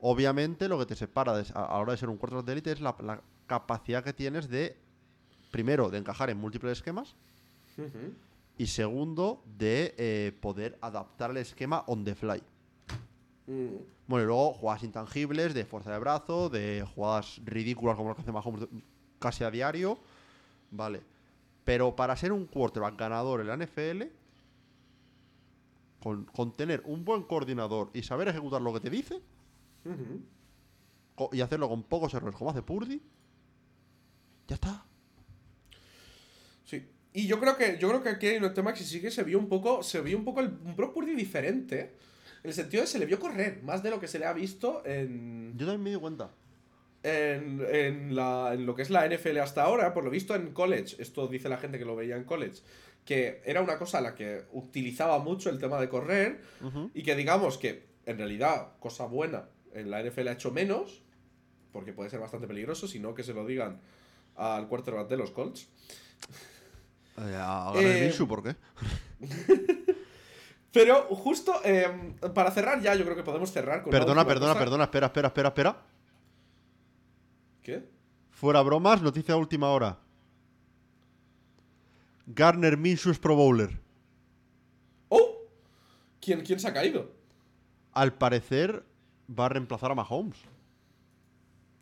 Obviamente, 0.00 0.68
lo 0.68 0.78
que 0.78 0.86
te 0.86 0.94
separa 0.96 1.36
de- 1.36 1.50
a, 1.54 1.64
a 1.64 1.68
la 1.74 1.78
hora 1.78 1.92
de 1.92 1.98
ser 1.98 2.08
un 2.10 2.16
quarterback 2.18 2.46
de 2.46 2.52
élite 2.52 2.72
es 2.72 2.80
la, 2.80 2.94
la 3.02 3.20
capacidad 3.46 4.04
que 4.04 4.12
tienes 4.12 4.48
de, 4.48 4.76
primero, 5.50 5.88
de 5.88 5.98
encajar 5.98 6.28
en 6.30 6.38
múltiples 6.38 6.72
esquemas 6.78 7.14
y 8.58 8.66
segundo, 8.66 9.42
de 9.58 9.94
eh, 9.98 10.32
poder 10.40 10.78
adaptar 10.80 11.30
el 11.30 11.38
esquema 11.38 11.84
on 11.86 12.04
the 12.04 12.14
fly. 12.14 12.42
Mm. 13.46 13.76
Bueno, 14.06 14.24
y 14.24 14.26
luego 14.26 14.54
jugadas 14.54 14.82
intangibles, 14.82 15.54
de 15.54 15.64
fuerza 15.64 15.92
de 15.92 15.98
brazo, 15.98 16.48
de 16.48 16.86
jugadas 16.94 17.40
ridículas 17.44 17.96
como 17.96 18.08
las 18.08 18.16
que 18.16 18.22
hace 18.22 18.32
Mahomes 18.32 18.68
casi 19.18 19.44
a 19.44 19.50
diario. 19.50 19.98
Vale. 20.70 21.02
Pero 21.64 21.96
para 21.96 22.16
ser 22.16 22.32
un 22.32 22.46
quarterback 22.46 22.98
ganador 22.98 23.40
en 23.40 23.46
la 23.48 23.56
NFL, 23.56 24.02
con, 26.00 26.24
con 26.26 26.52
tener 26.52 26.82
un 26.84 27.04
buen 27.04 27.24
coordinador 27.24 27.90
y 27.92 28.02
saber 28.02 28.28
ejecutar 28.28 28.62
lo 28.62 28.72
que 28.72 28.80
te 28.80 28.90
dice, 28.90 29.20
y 31.32 31.40
hacerlo 31.40 31.68
con 31.68 31.82
pocos 31.82 32.12
errores 32.14 32.36
como 32.36 32.50
hace 32.50 32.62
Purdy, 32.62 33.00
ya 34.48 34.54
está. 34.54 34.84
Sí. 36.64 36.88
Y 37.12 37.26
yo 37.26 37.40
creo 37.40 37.56
que 37.56 37.78
yo 37.78 37.88
creo 37.88 38.02
que 38.02 38.10
aquí 38.10 38.26
hay 38.26 38.36
un 38.36 38.52
tema 38.52 38.74
que 38.74 38.84
sí 38.84 39.00
que 39.00 39.10
se 39.10 39.24
vio 39.24 39.38
un 39.38 39.48
poco 39.48 39.82
se 39.82 40.00
vio 40.00 40.18
un 40.18 40.24
poco 40.24 40.40
el 40.40 40.48
un 40.64 40.76
Brock 40.76 40.92
Purdy 40.92 41.14
diferente 41.14 41.80
en 41.80 41.90
el 42.46 42.54
sentido 42.54 42.82
de 42.82 42.86
se 42.86 42.98
le 42.98 43.06
vio 43.06 43.18
correr 43.18 43.62
más 43.62 43.82
de 43.82 43.90
lo 43.90 44.00
que 44.00 44.08
se 44.08 44.18
le 44.18 44.26
ha 44.26 44.32
visto 44.32 44.82
en 44.84 45.52
Yo 45.56 45.66
también 45.66 45.82
me 45.82 45.90
di 45.90 45.96
cuenta. 45.96 46.30
en, 47.02 47.64
en 47.70 48.16
la, 48.16 48.52
en 48.54 48.66
lo 48.66 48.74
que 48.74 48.82
es 48.82 48.90
la 48.90 49.06
NFL 49.08 49.38
hasta 49.38 49.62
ahora, 49.62 49.92
por 49.94 50.04
lo 50.04 50.10
visto 50.10 50.34
en 50.34 50.52
college, 50.52 50.96
esto 50.98 51.28
dice 51.28 51.48
la 51.48 51.58
gente 51.58 51.78
que 51.78 51.84
lo 51.84 51.94
veía 51.96 52.16
en 52.16 52.24
college, 52.24 52.62
que 53.04 53.40
era 53.44 53.60
una 53.62 53.78
cosa 53.78 53.98
a 53.98 54.00
la 54.00 54.14
que 54.14 54.44
utilizaba 54.52 55.18
mucho 55.20 55.50
el 55.50 55.58
tema 55.58 55.80
de 55.80 55.88
correr 55.88 56.40
y 56.94 57.02
que 57.02 57.14
digamos 57.14 57.58
que 57.58 57.86
en 58.06 58.18
realidad, 58.18 58.72
cosa 58.80 59.06
buena, 59.06 59.48
en 59.74 59.90
la 59.90 60.02
NFL 60.02 60.28
ha 60.28 60.32
hecho 60.32 60.52
menos, 60.52 61.02
porque 61.72 61.92
puede 61.92 62.08
ser 62.08 62.20
bastante 62.20 62.46
peligroso, 62.46 62.88
sino 62.88 63.14
que 63.14 63.22
se 63.22 63.34
lo 63.34 63.44
digan 63.44 63.80
al 64.36 64.68
quarterback 64.68 65.08
de 65.08 65.16
los 65.16 65.30
Colts. 65.30 65.68
Eh, 67.18 67.36
a 67.36 67.72
ganar 67.74 67.84
el 67.84 68.10
Eh, 68.10 68.26
¿por 68.26 68.42
qué? 68.42 68.56
Pero 70.76 71.04
justo 71.16 71.54
eh, 71.64 72.14
para 72.34 72.50
cerrar 72.50 72.82
ya, 72.82 72.94
yo 72.94 73.02
creo 73.04 73.16
que 73.16 73.22
podemos 73.22 73.50
cerrar 73.50 73.82
con 73.82 73.90
Perdona, 73.90 74.26
perdona, 74.26 74.52
cosa. 74.52 74.58
perdona, 74.62 74.84
espera, 74.84 75.06
espera, 75.06 75.28
espera, 75.28 75.48
espera. 75.48 75.82
¿Qué? 77.62 77.88
Fuera 78.28 78.60
bromas, 78.60 79.00
noticia 79.00 79.34
de 79.34 79.40
última 79.40 79.70
hora. 79.70 79.98
Garner 82.26 82.76
Minshew 82.76 83.10
es 83.10 83.18
Pro 83.18 83.34
Bowler. 83.34 83.80
¡Oh! 85.08 85.38
¿Quién, 86.20 86.42
¿Quién 86.42 86.60
se 86.60 86.68
ha 86.68 86.74
caído? 86.74 87.10
Al 87.92 88.12
parecer 88.12 88.84
va 89.26 89.46
a 89.46 89.48
reemplazar 89.48 89.92
a 89.92 89.94
Mahomes. 89.94 90.36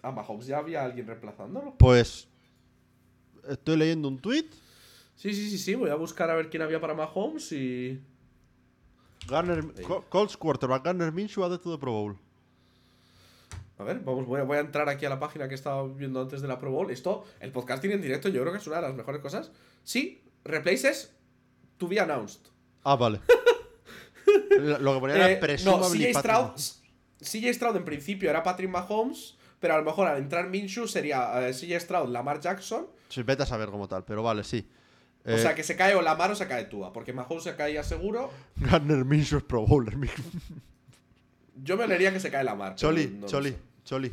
¿A 0.03 0.13
Mahomes 0.13 0.47
ya 0.47 0.59
había 0.59 0.85
alguien 0.85 1.09
reemplazándolo? 1.09 1.75
Pues 1.79 2.29
estoy 3.49 3.77
leyendo 3.77 4.07
un 4.07 4.21
tweet. 4.21 4.51
Sí, 5.17 5.35
sí, 5.35 5.51
sí, 5.51 5.59
sí. 5.59 5.75
Voy 5.75 5.91
a 5.91 5.97
buscar 5.97 6.31
a 6.31 6.37
ver 6.37 6.49
quién 6.49 6.63
había 6.63 6.81
para 6.81 6.95
Mahomes 6.95 7.51
y. 7.51 8.01
Garner, 9.29 9.65
Col- 9.87 10.05
Colts 10.09 10.37
quarterback 10.37 10.85
Garner 10.85 11.11
Minshew 11.13 11.45
added 11.45 11.61
to 11.61 11.71
the 11.73 11.79
Pro 11.79 11.93
Bowl. 11.93 12.17
A 13.79 13.83
ver, 13.85 14.01
vamos, 14.01 14.27
voy 14.27 14.41
a, 14.41 14.45
voy 14.45 14.57
a 14.57 14.61
entrar 14.61 14.89
aquí 14.89 15.05
a 15.05 15.09
la 15.09 15.19
página 15.19 15.49
que 15.49 15.55
estaba 15.57 15.83
viendo 15.89 16.21
antes 16.21 16.41
de 16.43 16.47
la 16.49 16.59
Pro 16.59 16.71
Bowl. 16.71 16.91
Esto, 16.91 17.25
el 17.41 17.51
podcasting 17.51 17.91
en 17.93 18.01
directo, 18.03 18.29
yo 18.29 18.41
creo 18.43 18.53
que 18.53 18.59
es 18.59 18.67
una 18.67 18.77
de 18.77 18.83
las 18.83 18.95
mejores 18.95 19.21
cosas. 19.21 19.51
Sí, 19.83 20.23
replaces 20.45 21.13
to 21.79 21.89
be 21.89 21.99
announced. 21.99 22.41
Ah, 22.85 22.95
vale. 22.97 23.21
Lo 24.81 24.95
que 24.95 25.01
ponía 25.01 25.17
era 25.17 25.31
Eh, 25.33 25.57
no, 25.65 25.79
CJ 25.81 26.15
Stroud, 26.19 26.43
Mahomes. 26.45 26.83
CJ 27.21 27.55
Stroud 27.55 27.77
en 27.77 27.85
principio 27.85 28.31
era 28.31 28.43
Patrick 28.43 28.71
Mahomes, 28.71 29.37
pero 29.59 29.75
a 29.75 29.79
lo 29.79 29.85
mejor 29.85 30.07
al 30.07 30.19
entrar 30.19 30.49
Minshew 30.49 30.87
sería 30.87 31.49
eh, 31.49 31.53
CJ 31.53 31.81
Stroud, 31.81 32.09
Lamar 32.11 32.41
Jackson. 32.41 32.87
Sí, 33.09 33.23
vete 33.23 33.43
a 33.43 33.47
saber 33.47 33.71
como 33.71 33.89
tal, 33.89 34.05
pero 34.05 34.23
vale, 34.23 34.45
sí. 34.45 34.69
O 35.27 35.31
Eh, 35.31 35.39
sea, 35.39 35.55
que 35.55 35.63
se 35.63 35.75
cae 35.77 35.95
o 35.95 36.03
Lamar 36.03 36.31
o 36.31 36.35
se 36.35 36.47
cae 36.47 36.65
Tua, 36.65 36.93
porque 36.93 37.13
Mahomes 37.13 37.45
se 37.45 37.57
caía 37.57 37.83
seguro. 37.83 38.31
Garner 38.57 39.05
Minshew 39.05 39.39
es 39.39 39.45
Pro 39.45 39.67
Bowler. 39.67 39.97
Yo 41.63 41.77
me 41.77 41.85
olería 41.85 42.13
que 42.13 42.21
se 42.21 42.31
cae 42.31 42.45
Lamar. 42.45 42.75
pero 42.77 42.91
Choli, 42.93 43.07
no 43.21 43.27
Choli. 43.27 43.57
Choli. 43.85 44.13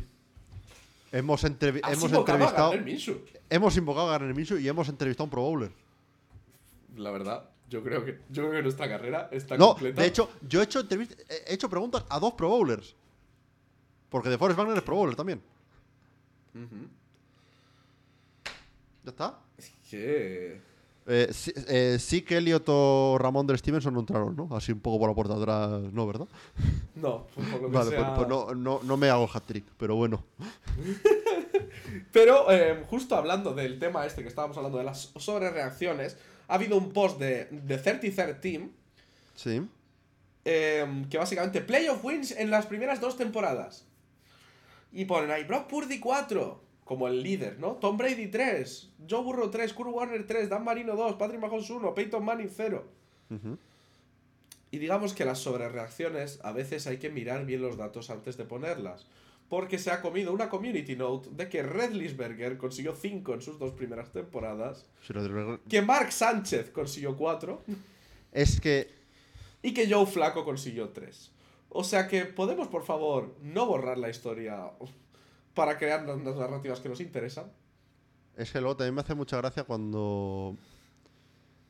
Hemos, 1.12 1.44
entrevi- 1.44 1.80
hemos 1.86 2.04
invocado 2.04 2.38
a 2.70 2.74
entrevistado. 2.74 3.20
Hemos 3.50 3.76
invocado 3.76 4.08
a 4.08 4.12
Garner 4.12 4.34
Minshew 4.34 4.58
y 4.58 4.66
hemos 4.68 4.88
entrevistado 4.88 5.24
a 5.24 5.26
un 5.26 5.30
Pro 5.30 5.42
Bowler. 5.42 5.70
La 6.96 7.10
verdad, 7.10 7.50
yo 7.68 7.82
creo 7.82 8.04
que, 8.04 8.12
yo 8.30 8.42
creo 8.44 8.52
que 8.52 8.62
nuestra 8.62 8.88
carrera 8.88 9.28
está 9.32 9.58
No, 9.58 9.68
completa. 9.70 10.00
de 10.00 10.08
hecho, 10.08 10.30
yo 10.48 10.60
he 10.60 10.64
hecho, 10.64 10.80
he 10.88 11.52
hecho 11.54 11.68
preguntas 11.68 12.04
a 12.08 12.18
dos 12.18 12.32
Pro 12.34 12.48
Bowlers. 12.48 12.94
Porque 14.08 14.28
de 14.30 14.38
Forrest 14.38 14.58
Wagner 14.58 14.76
es 14.78 14.82
Pro 14.82 14.96
Bowler 14.96 15.16
también. 15.16 15.42
¿Ya 19.04 19.10
está? 19.10 19.38
Que- 19.90 20.60
Eh, 21.06 21.28
sí, 21.32 21.52
eh, 21.68 21.96
sí 21.98 22.22
que 22.22 22.36
Elliot 22.36 22.64
o 22.68 23.16
Ramón 23.18 23.46
del 23.46 23.58
Stevenson 23.58 23.92
no 23.92 24.00
entraron, 24.00 24.36
¿no? 24.36 24.48
Así 24.56 24.70
un 24.70 24.78
poco 24.80 25.00
por 25.00 25.08
la 25.08 25.14
puerta 25.16 25.34
de 25.34 25.40
atrás, 25.42 25.92
no, 25.92 26.06
¿verdad? 26.06 26.28
No, 26.94 27.26
por 27.34 27.44
lo 27.62 27.70
que 27.70 27.76
Vale, 27.76 27.90
sea- 27.90 28.14
pues, 28.14 28.18
pues 28.18 28.28
no, 28.28 28.54
no, 28.54 28.80
no 28.84 28.96
me 28.96 29.08
hago 29.10 29.28
hat-trick, 29.32 29.64
pero 29.78 29.96
bueno. 29.96 30.24
Pero 32.12 32.50
eh, 32.50 32.84
justo 32.88 33.16
hablando 33.16 33.54
del 33.54 33.78
tema 33.78 34.06
este 34.06 34.22
que 34.22 34.28
estábamos 34.28 34.56
hablando 34.56 34.78
de 34.78 34.84
las 34.84 35.12
sobrereacciones, 35.16 36.16
ha 36.48 36.54
habido 36.54 36.76
un 36.76 36.92
post 36.92 37.18
de, 37.18 37.46
de 37.50 37.78
33 37.78 38.40
Team 38.40 38.70
Sí. 39.34 39.66
eh, 40.44 41.04
que 41.10 41.18
básicamente 41.18 41.60
playoff 41.60 42.04
wins 42.04 42.30
en 42.32 42.50
las 42.50 42.66
primeras 42.66 43.00
dos 43.00 43.16
temporadas. 43.16 43.84
Y 44.92 45.04
ponen 45.06 45.30
ahí 45.30 45.44
Brock 45.44 45.66
Purdy 45.68 45.98
4 46.00 46.60
como 46.84 47.08
el 47.08 47.22
líder, 47.22 47.58
¿no? 47.58 47.72
Tom 47.72 47.96
Brady 47.96 48.28
3, 48.28 48.90
Joe 49.08 49.22
Burrow 49.22 49.50
3, 49.50 49.72
Kurt 49.72 49.90
Warner 49.90 50.26
3, 50.26 50.48
Dan 50.48 50.64
Marino 50.64 50.96
2, 50.96 51.14
Patrick 51.16 51.40
Mahomes 51.40 51.70
1, 51.70 51.94
Peyton 51.94 52.24
Manning 52.24 52.50
0. 52.54 52.84
Ujú. 53.30 53.58
Y 54.70 54.78
digamos 54.78 55.12
que 55.12 55.24
las 55.24 55.38
sobrereacciones 55.38 56.40
a 56.42 56.52
veces 56.52 56.86
hay 56.86 56.96
que 56.96 57.10
mirar 57.10 57.44
bien 57.44 57.62
los 57.62 57.76
datos 57.76 58.10
antes 58.10 58.36
de 58.36 58.44
ponerlas. 58.44 59.06
Porque 59.48 59.78
se 59.78 59.90
ha 59.90 60.00
comido 60.00 60.32
una 60.32 60.48
community 60.48 60.96
note 60.96 61.28
de 61.30 61.50
que 61.50 61.62
Redlisberger 61.62 62.56
consiguió 62.56 62.94
5 62.94 63.34
en 63.34 63.42
sus 63.42 63.58
dos 63.58 63.72
primeras 63.72 64.10
temporadas, 64.10 64.86
que 65.68 65.82
Mark 65.82 66.10
Sánchez 66.10 66.70
consiguió 66.70 67.18
4 67.18 67.62
Es 68.32 68.60
que 68.60 68.88
y 69.62 69.74
que 69.74 69.92
Joe 69.92 70.06
Flaco 70.06 70.44
consiguió 70.44 70.88
3. 70.88 71.30
O 71.68 71.84
sea 71.84 72.08
que 72.08 72.24
podemos, 72.24 72.68
por 72.68 72.84
favor, 72.84 73.34
no 73.42 73.66
borrar 73.66 73.98
la 73.98 74.10
historia 74.10 74.72
para 75.54 75.76
crear 75.78 76.06
las 76.06 76.18
narrativas 76.36 76.80
que 76.80 76.88
nos 76.88 77.00
interesan. 77.00 77.46
Es 78.36 78.50
que 78.52 78.60
luego 78.60 78.76
también 78.76 78.94
me 78.94 79.00
hace 79.02 79.14
mucha 79.14 79.36
gracia 79.38 79.64
cuando. 79.64 80.56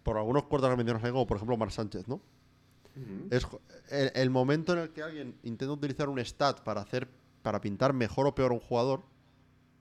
Por 0.02 0.16
algunos 0.16 0.44
cuartos 0.44 0.70
que 0.70 0.76
mencionas 0.76 1.02
ahí, 1.04 1.10
como 1.12 1.26
por 1.26 1.36
ejemplo 1.36 1.56
Mar 1.56 1.70
Sánchez, 1.70 2.08
¿no? 2.08 2.20
Es 3.30 3.44
jo- 3.44 3.60
el, 3.90 4.12
el 4.14 4.30
momento 4.30 4.72
en 4.74 4.80
el 4.80 4.90
que 4.90 5.02
alguien 5.02 5.34
intenta 5.44 5.72
utilizar 5.72 6.08
un 6.08 6.18
stat 6.18 6.60
para 6.60 6.80
hacer. 6.82 7.08
para 7.42 7.60
pintar 7.60 7.92
mejor 7.92 8.26
o 8.26 8.34
peor 8.34 8.50
a 8.52 8.54
un 8.54 8.60
jugador. 8.60 9.00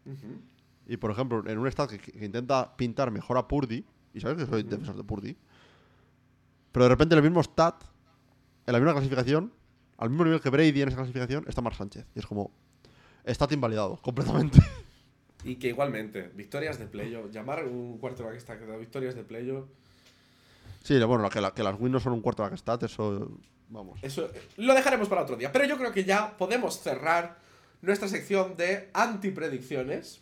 Ujú. 0.05 0.39
Y 0.87 0.97
por 0.97 1.11
ejemplo, 1.11 1.43
en 1.45 1.57
un 1.59 1.67
stat 1.71 1.89
que, 1.91 1.99
que 1.99 2.25
intenta 2.25 2.75
pintar 2.75 3.11
mejor 3.11 3.37
a 3.37 3.47
Purdy. 3.47 3.85
Y 4.13 4.19
sabes 4.21 4.37
que 4.37 4.49
soy 4.49 4.63
defensor 4.63 4.95
de 4.95 5.03
Purdy. 5.03 5.37
Pero 6.71 6.85
de 6.85 6.89
repente 6.89 7.13
el 7.15 7.21
mismo 7.21 7.41
stat. 7.43 7.83
En 8.65 8.73
la 8.73 8.79
misma 8.79 8.93
clasificación. 8.93 9.53
Al 9.97 10.09
mismo 10.09 10.23
nivel 10.25 10.41
que 10.41 10.49
Brady 10.49 10.81
en 10.81 10.87
esa 10.87 10.97
clasificación. 10.97 11.45
Está 11.47 11.61
Mar 11.61 11.75
Sánchez. 11.75 12.05
Y 12.15 12.19
es 12.19 12.25
como. 12.25 12.51
Stat 13.25 13.51
invalidado, 13.51 13.97
completamente. 13.97 14.59
Y 15.43 15.55
que 15.55 15.69
igualmente, 15.69 16.29
victorias 16.35 16.77
de 16.77 16.85
playoff, 16.85 17.31
llamar 17.31 17.65
un 17.65 17.97
quarterback 17.97 18.33
que 18.33 18.37
está 18.37 18.59
que 18.59 18.65
da 18.67 18.77
victorias 18.77 19.15
de 19.15 19.23
playoff, 19.23 19.65
Sí, 20.83 21.03
bueno, 21.03 21.29
que, 21.29 21.41
la- 21.41 21.53
que 21.53 21.63
las 21.63 21.79
wins 21.79 21.91
no 21.93 21.99
son 21.99 22.13
un 22.13 22.21
cuarto 22.21 22.47
de 22.47 22.57
stat, 22.57 22.83
eso. 22.83 23.31
Vamos. 23.69 23.99
Eso 24.01 24.25
eh, 24.25 24.41
lo 24.57 24.73
dejaremos 24.73 25.07
para 25.07 25.21
otro 25.21 25.35
día. 25.35 25.51
Pero 25.51 25.65
yo 25.65 25.77
creo 25.77 25.91
que 25.91 26.03
ya 26.03 26.35
podemos 26.37 26.79
cerrar 26.79 27.39
nuestra 27.81 28.07
sección 28.07 28.57
de 28.57 28.89
antipredicciones. 28.93 30.21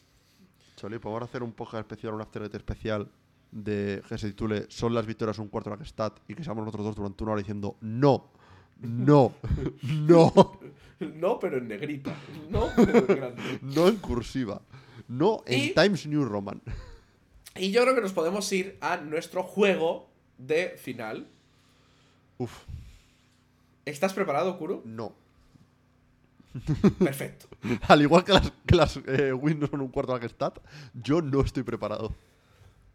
Choli, 0.76 1.00
podemos 1.00 1.24
hacer 1.24 1.44
un 1.44 1.54
podcast 1.54 1.82
especial, 1.82 2.14
un 2.14 2.22
after 2.22 2.44
especial 2.44 3.10
de 3.52 4.04
que 4.08 4.18
se 4.18 4.28
titule 4.28 4.66
Son 4.70 4.94
las 4.94 5.06
victorias 5.06 5.40
un 5.40 5.48
cuarto 5.48 5.70
de 5.72 5.78
la 5.78 5.84
Gestat 5.84 6.20
y 6.28 6.36
que 6.36 6.44
seamos 6.44 6.64
nosotros 6.64 6.86
dos 6.86 6.96
durante 6.96 7.24
una 7.24 7.34
hora 7.34 7.40
diciendo 7.42 7.78
no, 7.82 8.32
no, 8.82 9.34
no, 9.84 10.60
No, 11.00 11.40
pero 11.40 11.58
en 11.60 11.68
negrita. 11.70 12.14
No, 12.50 12.68
pero 12.76 12.98
en 13.00 13.06
grande. 13.08 13.60
no 13.62 13.88
en 13.88 13.96
cursiva, 13.98 14.62
no 15.08 15.44
en 15.46 15.60
Y- 15.60 15.70
Times 15.74 16.06
New 16.08 16.26
Roman. 16.26 16.62
Y 17.56 17.72
yo 17.72 17.82
creo 17.84 17.96
que 17.96 18.02
nos 18.02 18.12
podemos 18.14 18.52
ir 18.52 18.78
a 18.82 18.98
nuestro 18.98 19.44
juego 19.44 20.10
de 20.38 20.76
final. 20.78 21.28
Uf, 22.38 22.52
¿Estás 23.86 24.14
preparado, 24.14 24.58
Kuro? 24.58 24.82
no. 24.86 25.14
Perfecto. 27.00 27.48
Al 27.88 28.02
igual 28.02 28.24
que 28.24 28.34
las, 28.34 28.52
que 28.66 28.76
las 28.76 28.98
eh, 29.08 29.32
wins 29.34 29.60
no 29.60 29.68
son 29.68 29.82
un 29.82 29.90
cuarto 29.90 30.14
de 30.14 30.20
la 30.20 30.24
Gestat, 30.28 30.60
yo 30.94 31.22
no 31.22 31.42
estoy 31.42 31.64
preparado. 31.64 32.14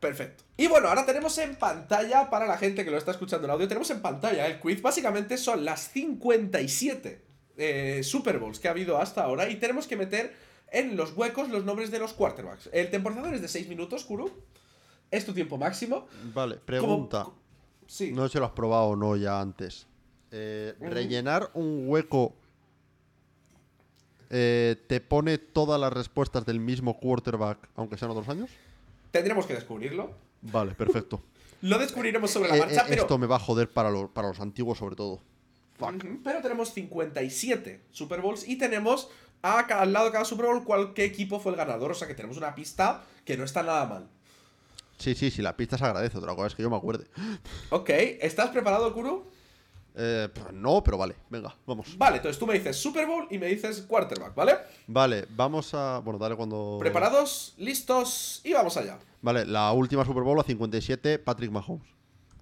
Perfecto. 0.05 0.45
Y 0.59 0.67
bueno, 0.67 0.89
ahora 0.89 1.07
tenemos 1.07 1.39
en 1.39 1.57
pantalla, 1.57 2.29
para 2.29 2.47
la 2.47 2.59
gente 2.59 2.85
que 2.85 2.91
lo 2.91 2.99
está 2.99 3.13
escuchando 3.13 3.47
en 3.47 3.53
audio, 3.53 3.67
tenemos 3.67 3.89
en 3.89 4.03
pantalla 4.03 4.47
el 4.47 4.61
quiz. 4.61 4.83
Básicamente 4.83 5.39
son 5.39 5.65
las 5.65 5.89
57 5.89 7.25
eh, 7.57 8.01
Super 8.03 8.39
Bowls 8.39 8.61
que 8.61 8.69
ha 8.69 8.73
habido 8.73 8.99
hasta 8.99 9.25
ahora 9.25 9.49
y 9.49 9.57
tenemos 9.57 9.87
que 9.87 9.97
meter 9.97 10.37
en 10.71 10.95
los 10.95 11.17
huecos 11.17 11.49
los 11.49 11.65
nombres 11.65 11.91
de 11.91 12.01
los 12.01 12.13
quarterbacks. 12.13 12.69
El 12.73 12.91
temporizador 12.91 13.33
es 13.33 13.41
de 13.41 13.49
6 13.49 13.67
minutos, 13.69 14.05
Kuro. 14.05 14.31
Es 15.11 15.25
tu 15.25 15.33
tiempo 15.33 15.57
máximo. 15.57 16.07
Vale, 16.35 16.57
pregunta. 16.57 17.25
Como- 17.25 17.45
Sí. 17.87 18.13
No 18.13 18.27
sé 18.27 18.33
si 18.35 18.39
lo 18.39 18.45
has 18.45 18.53
probado 18.53 18.85
o 18.89 18.97
no 18.97 19.17
ya 19.17 19.41
antes. 19.41 19.87
Eh, 20.31 20.75
Ujú. 20.81 20.91
rellenar 20.91 21.51
un 21.55 21.85
hueco 21.89 22.35
eh, 24.31 24.77
te 24.87 25.01
pone 25.01 25.39
todas 25.39 25.81
las 25.81 25.93
respuestas 25.93 26.45
del 26.45 26.61
mismo 26.61 26.99
quarterback, 26.99 27.69
aunque 27.77 27.97
sean 27.97 28.11
otros 28.11 28.29
años. 28.29 28.51
Tendremos 29.15 29.47
que 29.47 29.55
descubrirlo. 29.55 30.11
Vale, 30.43 30.74
perfecto. 30.74 31.23
Lo 31.62 31.78
descubriremos 31.78 32.32
sobre 32.32 32.49
la 32.49 32.57
Eh, 32.57 32.59
marcha, 32.59 32.81
eh, 32.81 32.86
pero... 32.89 33.03
Esto 33.03 33.16
me 33.16 33.28
va 33.28 33.36
a 33.36 33.39
joder 33.39 33.69
para, 33.70 33.89
los- 33.91 34.11
para 34.11 34.27
los 34.27 34.41
antiguos, 34.41 34.77
sobre 34.78 34.97
todo. 34.97 35.20
Fuck. 35.78 36.05
Pero 36.24 36.41
tenemos 36.43 36.73
57 36.74 37.81
Super 37.93 38.20
Bowls 38.20 38.47
y 38.49 38.59
tenemos 38.59 39.09
a 39.43 39.61
al 39.61 39.93
lado 39.93 40.07
de 40.07 40.12
cada 40.12 40.24
Super 40.24 40.47
Bowl 40.47 40.65
cuál 40.65 40.95
qué 40.95 41.05
equipo 41.05 41.39
fue 41.39 41.53
el 41.53 41.57
ganador. 41.59 41.93
O 41.93 41.95
sea 41.95 42.09
que 42.09 42.15
tenemos 42.15 42.36
una 42.39 42.57
pista 42.57 43.05
que 43.24 43.36
no 43.36 43.45
está 43.45 43.62
nada 43.62 43.86
mal. 43.86 44.09
Sí, 44.99 45.15
sí, 45.15 45.31
sí, 45.31 45.43
la 45.43 45.57
pista 45.57 45.78
se 45.78 45.85
agradece. 45.85 46.19
Otra 46.19 46.35
cosa 46.35 46.49
es 46.49 46.55
que 46.57 46.62
yo 46.62 46.70
me 46.70 46.77
acuerde. 46.77 47.07
Ok, 47.70 47.91
¿estás 48.20 48.51
preparado, 48.51 48.93
Kuro? 48.93 49.27
Eh, 49.97 50.29
pues 50.35 50.53
no, 50.53 50.83
pero 50.83 50.99
vale, 50.99 51.15
venga, 51.31 51.55
vamos. 51.66 51.97
Vale, 51.97 52.16
entonces 52.16 52.39
tú 52.39 52.47
me 52.47 52.55
dices 52.55 52.77
Super 52.77 53.07
Bowl 53.07 53.29
y 53.31 53.39
me 53.39 53.47
dices 53.47 53.83
quarterback, 53.83 54.35
¿vale? 54.35 54.57
Vale, 54.89 55.27
vamos 55.31 55.73
a. 55.73 56.01
Bueno, 56.01 56.19
dale 56.19 56.35
cuando. 56.35 56.79
¿Preparados? 56.81 57.55
¿Listos? 57.59 58.41
Y 58.45 58.53
vamos 58.53 58.77
allá. 58.77 58.99
Vale, 59.23 59.47
la 59.47 59.73
última 59.73 60.05
Super 60.05 60.25
Bowl, 60.25 60.37
la 60.37 60.43
57, 60.43 61.21
Patrick 61.21 61.53
Mahomes. 61.53 61.87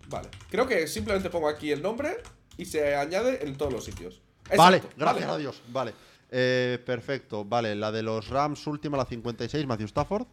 Vale, 0.08 0.28
creo 0.50 0.66
que 0.66 0.86
simplemente 0.86 1.28
pongo 1.28 1.48
aquí 1.48 1.70
el 1.70 1.82
nombre 1.82 2.22
y 2.56 2.64
se 2.64 2.96
añade 2.96 3.46
en 3.46 3.56
todos 3.56 3.72
los 3.72 3.84
sitios. 3.84 4.22
Vale, 4.56 4.82
gracias 4.96 5.26
vale. 5.26 5.36
a 5.36 5.38
Dios. 5.38 5.62
Vale. 5.68 5.94
Eh, 6.30 6.78
perfecto. 6.84 7.44
Vale, 7.44 7.74
la 7.74 7.92
de 7.92 8.02
los 8.02 8.28
Rams 8.28 8.66
última, 8.66 8.96
la 8.96 9.04
56, 9.04 9.66
Matthew 9.66 9.88
Stafford. 9.88 10.26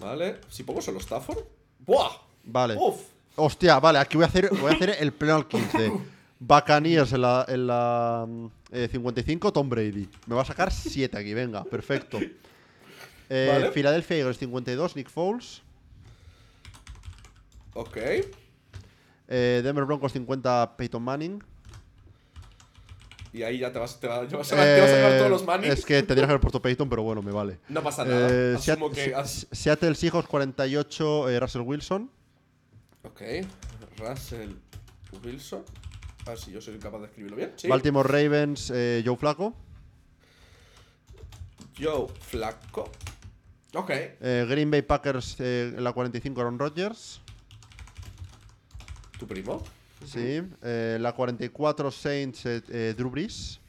Vale, 0.00 0.40
si 0.48 0.62
pongo 0.62 0.80
solo 0.80 0.98
Stafford. 0.98 1.44
¡Buah! 1.80 2.10
Vale. 2.44 2.76
¡Uf! 2.78 3.15
Hostia, 3.36 3.78
vale, 3.80 3.98
aquí 3.98 4.16
voy 4.16 4.24
a 4.24 4.28
hacer, 4.28 4.48
voy 4.50 4.70
a 4.72 4.74
hacer 4.74 4.96
el 4.98 5.12
pleno 5.12 5.36
al 5.36 5.46
15. 5.48 5.92
Buccaneers 6.38 7.12
en 7.12 7.22
la, 7.22 7.44
en 7.48 7.66
la 7.66 8.26
eh, 8.70 8.88
55, 8.90 9.52
Tom 9.52 9.68
Brady. 9.68 10.08
Me 10.26 10.34
va 10.34 10.42
a 10.42 10.44
sacar 10.44 10.72
7 10.72 11.16
aquí, 11.16 11.34
venga, 11.34 11.64
perfecto. 11.64 12.18
Eh, 13.28 13.48
Vale. 13.52 13.70
Philadelphia 13.72 14.18
Eagles 14.18 14.38
52, 14.38 14.96
Nick 14.96 15.08
Foles. 15.10 15.62
Ok. 17.74 17.96
Eh, 19.28 19.60
Denver 19.64 19.84
Broncos 19.84 20.12
50, 20.12 20.76
Peyton 20.76 21.02
Manning. 21.02 21.42
Y 23.32 23.42
ahí 23.42 23.58
ya 23.58 23.70
te 23.70 23.78
vas, 23.78 24.00
te 24.00 24.06
vas, 24.06 24.26
te 24.28 24.36
vas 24.36 24.52
a, 24.52 24.56
te 24.56 24.80
vas 24.80 24.90
a 24.90 24.94
sacar 24.94 25.12
Eh, 25.12 25.18
todos 25.18 25.30
los 25.30 25.44
Manning. 25.44 25.70
Es 25.70 25.84
que 25.84 26.02
tendría 26.02 26.26
que 26.26 26.32
haber 26.32 26.40
puesto 26.40 26.62
Peyton, 26.62 26.88
pero 26.88 27.02
bueno, 27.02 27.20
me 27.22 27.32
vale. 27.32 27.58
No 27.68 27.82
pasa 27.82 28.04
nada. 28.04 28.28
Eh, 28.30 28.54
Asumo 28.56 28.90
Seat- 28.90 29.48
que. 29.50 29.56
Seattle 29.56 29.94
Seahawks 29.94 30.28
48, 30.28 31.28
eh, 31.30 31.40
Russell 31.40 31.62
Wilson. 31.62 32.10
Ok. 33.06 33.22
Russell 33.98 34.50
Wilson. 35.24 35.64
A 36.26 36.30
ver 36.30 36.38
si 36.38 36.50
yo 36.50 36.60
soy 36.60 36.78
capaz 36.78 36.98
de 36.98 37.06
escribirlo 37.06 37.36
bien. 37.36 37.52
Sí. 37.56 37.68
Baltimore 37.68 38.08
Ravens, 38.08 38.70
eh, 38.74 39.02
Joe 39.04 39.16
Flacco. 39.16 39.54
Joe 41.78 42.08
Flacco. 42.20 42.90
Ok. 43.74 43.90
Eh, 43.90 44.46
Green 44.48 44.70
Bay 44.70 44.82
Packers 44.82 45.36
eh, 45.38 45.74
la 45.78 45.92
45, 45.92 46.40
Aaron 46.40 46.58
Rodgers. 46.58 47.20
¿Tu 49.18 49.26
primo? 49.26 49.62
Sí. 50.04 50.42
Eh, 50.62 50.98
la 51.00 51.12
44, 51.12 51.90
Saints, 51.90 52.42
Drew 52.42 53.10
Brees. 53.10 53.60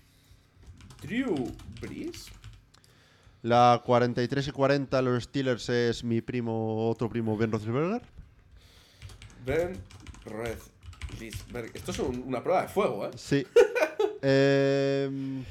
Drew 1.01 1.53
Brees. 1.79 2.27
La 3.43 3.81
43 3.85 4.47
y 4.47 4.51
40, 4.51 5.01
los 5.03 5.23
Steelers, 5.25 5.69
es 5.69 6.03
mi 6.03 6.21
primo, 6.21 6.89
otro 6.89 7.07
primo, 7.07 7.37
Ben 7.37 7.51
Roethlisberger. 7.51 8.01
Ben 9.47 9.73
Red. 10.25 10.57
Esto 11.73 11.91
es 11.91 11.99
un- 11.99 12.23
una 12.27 12.43
prueba 12.43 12.63
de 12.63 12.67
fuego, 12.67 13.05
¿eh? 13.07 13.11
Sí. 13.15 13.45
Em, 14.21 15.43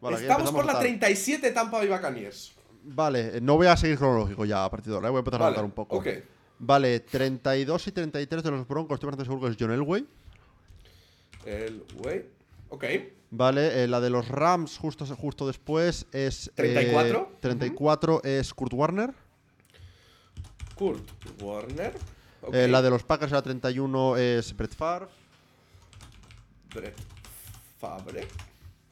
vale, 0.00 0.16
Estamos 0.16 0.50
por 0.52 0.64
la 0.64 0.72
tal. 0.74 0.82
37 0.82 1.50
Tampa 1.50 1.78
Bay 1.78 1.88
Buccaneers. 1.88 2.52
Vale, 2.84 3.40
no 3.40 3.56
voy 3.56 3.66
a 3.66 3.76
seguir 3.76 3.98
cronológico 3.98 4.44
ya 4.44 4.64
a 4.64 4.70
partir 4.70 4.90
de 4.90 4.94
ahora, 4.96 5.08
eh, 5.08 5.10
voy 5.10 5.18
a 5.18 5.20
empezar 5.20 5.40
a 5.42 5.44
Vale, 5.44 5.54
saltar 5.56 5.64
un 5.64 5.72
poco. 5.72 6.02
Vale, 6.58 7.00
32 7.00 7.86
y 7.88 7.92
33 7.92 8.42
de 8.42 8.50
los 8.50 8.66
Broncos, 8.68 8.94
estoy 8.94 9.08
bastante 9.08 9.24
seguro 9.28 9.46
que 9.46 9.52
es 9.52 9.56
John 9.60 9.72
Elway. 9.72 10.06
El 11.44 11.84
güey. 11.96 12.24
Ok. 12.70 12.84
Vale, 13.30 13.82
eh, 13.84 13.88
la 13.88 14.00
de 14.00 14.10
los 14.10 14.28
Rams 14.28 14.78
justo, 14.78 15.04
justo 15.16 15.46
después 15.46 16.06
es... 16.12 16.48
eh, 16.48 16.52
34. 16.56 17.32
34 17.40 18.22
es 18.24 18.54
Kurt 18.54 18.72
Warner. 18.74 19.12
Kurt 20.76 21.04
Warner. 21.42 21.92
Eh, 22.52 22.66
la 22.68 22.82
de 22.82 22.90
los 22.90 23.02
Packers, 23.04 23.30
la 23.32 23.42
31 23.42 24.16
es 24.16 24.56
Brett 24.56 24.74
Favre. 24.74 25.06
Brett 26.74 26.96
Favre. 27.78 28.26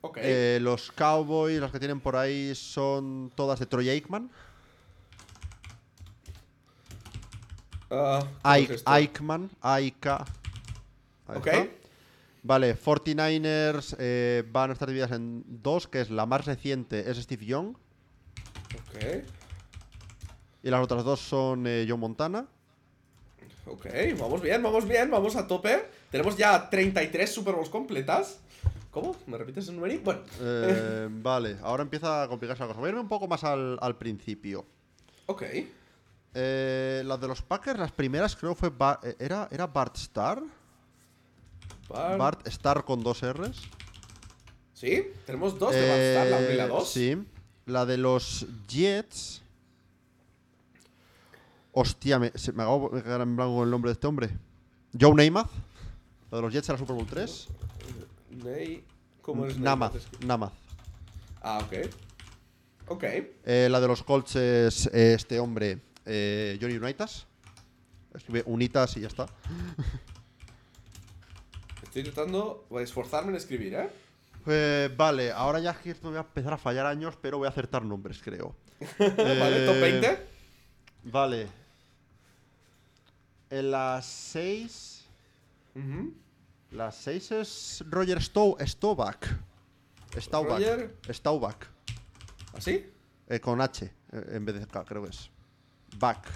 Ok. 0.03 0.19
Eh, 0.21 0.59
los 0.63 0.93
Cowboys, 0.93 1.61
las 1.61 1.73
que 1.73 1.79
tienen 1.79 2.01
por 2.01 2.17
ahí 2.17 2.55
son 2.55 3.33
todas 3.35 3.59
de 3.59 3.67
Troy 3.67 3.89
Aikman. 3.91 4.31
Ah, 7.91 8.21
¿cómo 8.43 8.55
es 8.55 8.69
Ike- 8.69 8.75
esto? 8.75 8.91
Aikman, 8.91 9.51
AIK. 9.61 10.07
Ahí 10.07 10.25
Ok. 11.37 11.47
está. 11.49 11.67
Vale, 12.43 12.75
49ers 12.77 13.97
eh, 13.99 14.45
van 14.51 14.71
a 14.71 14.73
estar 14.73 14.89
divididas 14.89 15.13
en 15.13 15.45
dos, 15.47 15.87
que 15.89 16.01
es 16.01 16.09
la 16.11 16.25
más 16.25 16.47
reciente 16.47 17.11
es 17.11 17.19
Steve 17.19 17.45
Young 17.45 17.75
Ok. 17.75 19.25
y 20.63 20.71
las 20.71 20.83
otras 20.83 21.05
dos 21.05 21.21
son 21.21 21.67
eh, 21.67 21.85
Joe 21.87 21.99
Montana. 21.99 22.47
Ok, 23.71 23.87
vamos 24.19 24.43
bien, 24.43 24.63
vamos 24.63 24.87
bien, 24.87 25.11
vamos 25.11 25.37
a 25.37 25.47
tope. 25.47 25.85
Tenemos 26.11 26.37
ya 26.37 26.69
33 26.69 27.33
Super 27.33 27.55
Bowls 27.55 27.69
completas. 27.71 28.39
¿Cómo? 28.91 29.15
¿Me 29.27 29.39
repites 29.39 29.69
el 29.69 29.77
número? 29.77 30.01
Bueno, 30.03 30.21
Eh, 30.41 31.09
vale, 31.23 31.57
ahora 31.63 31.83
empieza 31.85 32.25
a 32.25 32.29
complicarse 32.29 32.63
la 32.63 32.67
cosa. 32.69 32.81
Voy 32.81 32.89
a 32.89 32.91
irme 32.91 33.01
un 33.03 33.09
poco 33.09 33.29
más 33.29 33.45
al, 33.45 33.79
al 33.81 33.97
principio. 33.97 34.67
ok. 35.27 35.43
Eh, 36.33 37.03
las 37.07 37.21
de 37.21 37.27
los 37.29 37.43
Packers, 37.43 37.79
las 37.79 37.91
primeras 37.93 38.37
creo 38.37 38.55
fue 38.55 38.71
Ba- 38.71 39.01
eh, 39.03 39.17
¿era, 39.19 39.49
¿Era 39.51 39.67
Bart 39.67 39.97
Starr? 39.97 40.43
Bar- 41.89 42.19
Bart 42.19 42.47
Starr 42.47 42.85
con 42.85 43.03
dos 43.03 43.21
R's. 43.23 43.61
¿Sí? 44.75 45.09
Tenemos 45.27 45.59
dos 45.59 45.73
de 45.73 45.89
Bart 45.89 46.01
Starr, 46.01 46.27
la 46.29 46.39
1 46.39 46.51
y 46.53 46.57
la 46.57 46.65
Eh, 46.65 46.69
2. 46.69 46.91
Sí. 46.93 47.17
La 47.67 47.85
de 47.87 47.97
los 47.99 48.47
Jets. 48.69 49.43
Hostia, 51.73 52.19
me, 52.19 52.33
se- 52.35 52.53
me 52.53 52.63
acabo 52.63 52.91
de 52.91 53.03
quedar 53.03 53.21
en 53.21 53.37
blanco 53.37 53.63
el 53.65 53.71
nombre 53.71 53.91
de 53.91 53.93
este 53.93 54.07
hombre. 54.07 54.31
Joe 54.99 55.15
Namath. 55.15 55.51
La 56.31 56.37
de 56.39 56.43
los 56.43 56.53
Jets 56.53 56.69
era 56.69 56.79
Super 56.79 56.95
Bowl 56.97 57.07
3. 57.07 57.49
Ney. 58.45 58.85
¿Cómo 59.23 59.47
es? 59.47 59.57
Namath. 59.59 59.95
Ah, 61.43 61.59
ok. 61.65 61.73
Ok. 62.89 63.05
Eh, 63.45 63.69
la 63.71 63.81
de 63.81 63.87
los 63.89 64.03
Colts 64.03 64.37
es 64.37 64.87
eh, 64.93 65.15
este 65.15 65.39
hombre, 65.39 65.79
eh, 66.05 66.59
Johnny 66.61 66.75
Unitas. 66.77 67.27
Escribe 68.15 68.43
Unitas 68.47 68.97
y 68.97 69.01
ya 69.03 69.07
está. 69.09 69.27
Estoy 71.83 72.01
intentando 72.03 72.67
esforzarme 72.81 73.31
en 73.31 73.37
escribir, 73.37 73.75
¿eh? 73.75 73.91
Eh, 74.47 74.91
vale, 74.97 75.33
ahora 75.33 75.61
ya 75.61 75.71
es 75.73 75.79
que 75.79 75.95
va 76.09 76.17
a 76.19 76.21
empezar 76.21 76.53
a 76.53 76.59
fallar 76.59 76.87
años, 76.87 77.17
pero 77.21 77.39
voy 77.39 77.47
a 77.47 77.51
acertar 77.51 77.85
nombres, 77.85 78.21
creo. 78.23 78.55
vale, 78.99 79.67
top 79.67 79.77
Eh, 79.77 79.81
20. 79.81 80.27
Vale. 81.05 81.47
En 83.51 83.71
las 83.71 84.07
6. 84.07 85.05
Ujú. 85.75 86.15
Las 86.71 86.97
6 86.97 87.33
es 87.33 87.85
Roger 87.89 88.23
Stow 88.23 88.57
Stovak. 88.65 89.27
Staubach. 90.17 90.51
Roger. 90.61 90.97
Staubach. 91.11 91.57
¿Así? 92.55 92.87
Eh, 93.29 93.41
con 93.41 93.61
H 93.61 93.85
eh, 94.13 94.25
en 94.33 94.45
vez 94.45 94.59
de 94.59 94.67
K, 94.67 94.85
creo 94.85 95.03
que 95.05 95.11
es. 95.11 95.31
Back. 95.99 96.27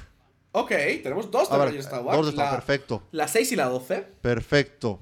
Ok, 0.53 0.69
tenemos 1.03 1.31
dos 1.31 1.51
de 1.51 1.57
ver, 1.59 1.66
Roger 1.69 1.82
Staubach. 1.82 2.16
dos 2.16 2.27
de 2.27 2.32
Staubach, 2.32 2.53
la, 2.53 2.57
perfecto. 2.59 3.03
La 3.12 3.27
6 3.28 3.53
y 3.53 3.57
la 3.57 3.69
12. 3.69 4.03
Perfecto. 4.20 5.01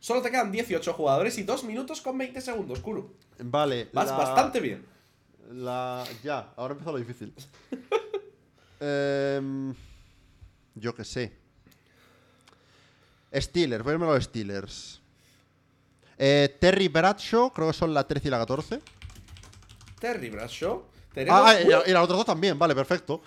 Solo 0.00 0.20
te 0.20 0.30
quedan 0.30 0.50
18 0.52 0.92
jugadores 0.94 1.38
y 1.38 1.42
2 1.44 1.64
minutos 1.64 2.00
con 2.02 2.18
20 2.18 2.40
segundos, 2.40 2.80
Kuro. 2.80 3.12
Vale. 3.38 3.88
Vas 3.92 4.08
la- 4.08 4.16
bastante 4.16 4.60
bien. 4.60 4.84
La. 5.50 6.04
Ya, 6.22 6.52
ahora 6.56 6.72
empieza 6.72 6.92
lo 6.92 6.98
difícil. 6.98 7.32
Em, 8.80 9.74
yo 10.74 10.94
qué 10.94 11.04
sé. 11.04 11.32
Steelers, 13.34 13.82
voy 13.82 13.92
a 13.92 13.94
irme 13.94 14.06
a 14.06 14.14
los 14.14 14.24
Steelers. 14.24 15.00
Eh, 16.18 16.56
Terry 16.60 16.88
Bradshaw, 16.88 17.52
creo 17.52 17.68
que 17.68 17.72
son 17.72 17.94
la 17.94 18.06
13 18.06 18.28
y 18.28 18.30
la 18.30 18.38
14. 18.38 18.80
Terry 19.98 20.30
Bradshaw. 20.30 20.84
Tenemos, 21.14 21.40
Ah, 21.40 21.44
ah, 21.50 21.60
y, 21.60 21.64
la- 21.68 21.82
y 21.86 21.92
las 21.92 22.02
otras 22.04 22.16
dos 22.18 22.26
también, 22.26 22.58
vale, 22.58 22.74
perfecto. 22.74 23.22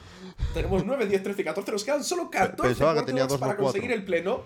tenemos 0.54 0.84
9, 0.86 1.06
10, 1.08 1.22
13 1.24 1.42
y 1.42 1.46
14. 1.46 1.72
Nos 1.72 1.84
quedan 1.84 2.04
solo 2.04 2.30
14 2.32 2.70
Pensaba 2.70 2.96
que 2.96 3.04
tenía 3.04 3.26
dos 3.28 3.40
para 3.40 3.56
conseguir 3.58 3.92
el 3.92 4.04
pleno. 4.04 4.42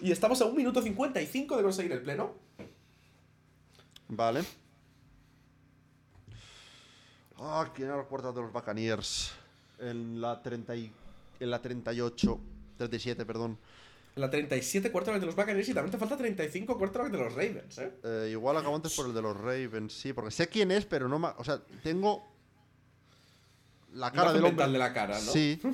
Y 0.00 0.10
estamos 0.12 0.40
a 0.40 0.46
1 0.46 0.54
minuto 0.56 0.80
55 0.82 1.56
de 1.56 1.62
conseguir 1.62 1.92
el 1.92 2.02
pleno. 2.02 2.34
Vale. 4.08 4.42
Ah, 7.38 7.70
¿quién 7.74 7.88
era 7.88 7.96
los 7.96 8.06
cuartos 8.06 8.34
de 8.34 8.42
los 8.42 8.52
Buccaneers? 8.52 9.32
En 9.78 10.20
la 10.20 10.42
30 10.42 10.74
y- 10.76 10.92
en 11.40 11.50
la 11.50 11.60
38, 11.60 12.40
37, 12.76 13.26
perdón. 13.26 13.58
En 14.16 14.22
la 14.22 14.30
37 14.30 14.90
quarterback 14.90 15.20
de 15.20 15.26
los 15.26 15.36
Buccaneers 15.36 15.68
y 15.68 15.74
también 15.74 15.92
te 15.92 15.98
falta 15.98 16.16
35 16.16 16.76
quarterback 16.76 17.12
de 17.12 17.18
los 17.18 17.32
Ravens, 17.32 17.78
¿eh? 17.78 17.92
Eh, 18.04 18.28
igual 18.32 18.56
acabo 18.56 18.76
antes 18.76 18.94
por 18.94 19.06
el 19.06 19.14
de 19.14 19.22
los 19.22 19.36
Ravens, 19.36 19.92
sí, 19.92 20.12
porque 20.12 20.30
sé 20.30 20.48
quién 20.48 20.70
es, 20.70 20.84
pero 20.84 21.08
no 21.08 21.18
me... 21.18 21.28
O 21.36 21.44
sea, 21.44 21.60
tengo 21.82 22.26
la 23.92 24.10
cara 24.10 24.32
del 24.32 24.44
hombre... 24.44 24.66
de 24.68 24.78
la 24.78 24.92
cara, 24.92 25.14
¿no? 25.20 25.32
Sí. 25.32 25.60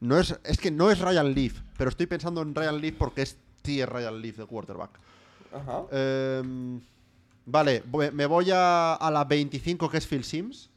No 0.00 0.20
es, 0.20 0.38
es 0.44 0.58
que 0.58 0.70
no 0.70 0.90
es 0.90 0.98
Ryan 0.98 1.32
Leaf, 1.32 1.62
pero 1.78 1.88
estoy 1.88 2.04
pensando 2.04 2.42
en 2.42 2.54
Ryan 2.54 2.78
Leaf 2.78 2.96
porque 2.98 3.22
es 3.22 3.38
tier 3.62 3.88
Ryan 3.88 4.20
Leaf 4.20 4.36
de 4.36 4.44
quarterback. 4.44 4.90
Ajá. 5.50 5.84
Em, 5.90 6.78
vale, 7.46 7.82
me 8.12 8.26
voy 8.26 8.50
a, 8.50 8.96
a 8.96 9.10
la 9.10 9.24
25 9.24 9.88
que 9.88 9.96
es 9.96 10.06
Phil 10.06 10.22
Sims. 10.22 10.68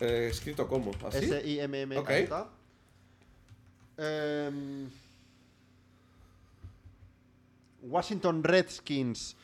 Eh, 0.00 0.28
escrito 0.30 0.66
como, 0.68 0.90
así. 1.06 1.24
S-I-M-M. 1.24 1.98
Ok. 1.98 2.10
ahí 2.10 2.22
está. 2.24 2.48
Em, 3.98 4.88
Washington 7.82 8.42
Redskins. 8.44 9.36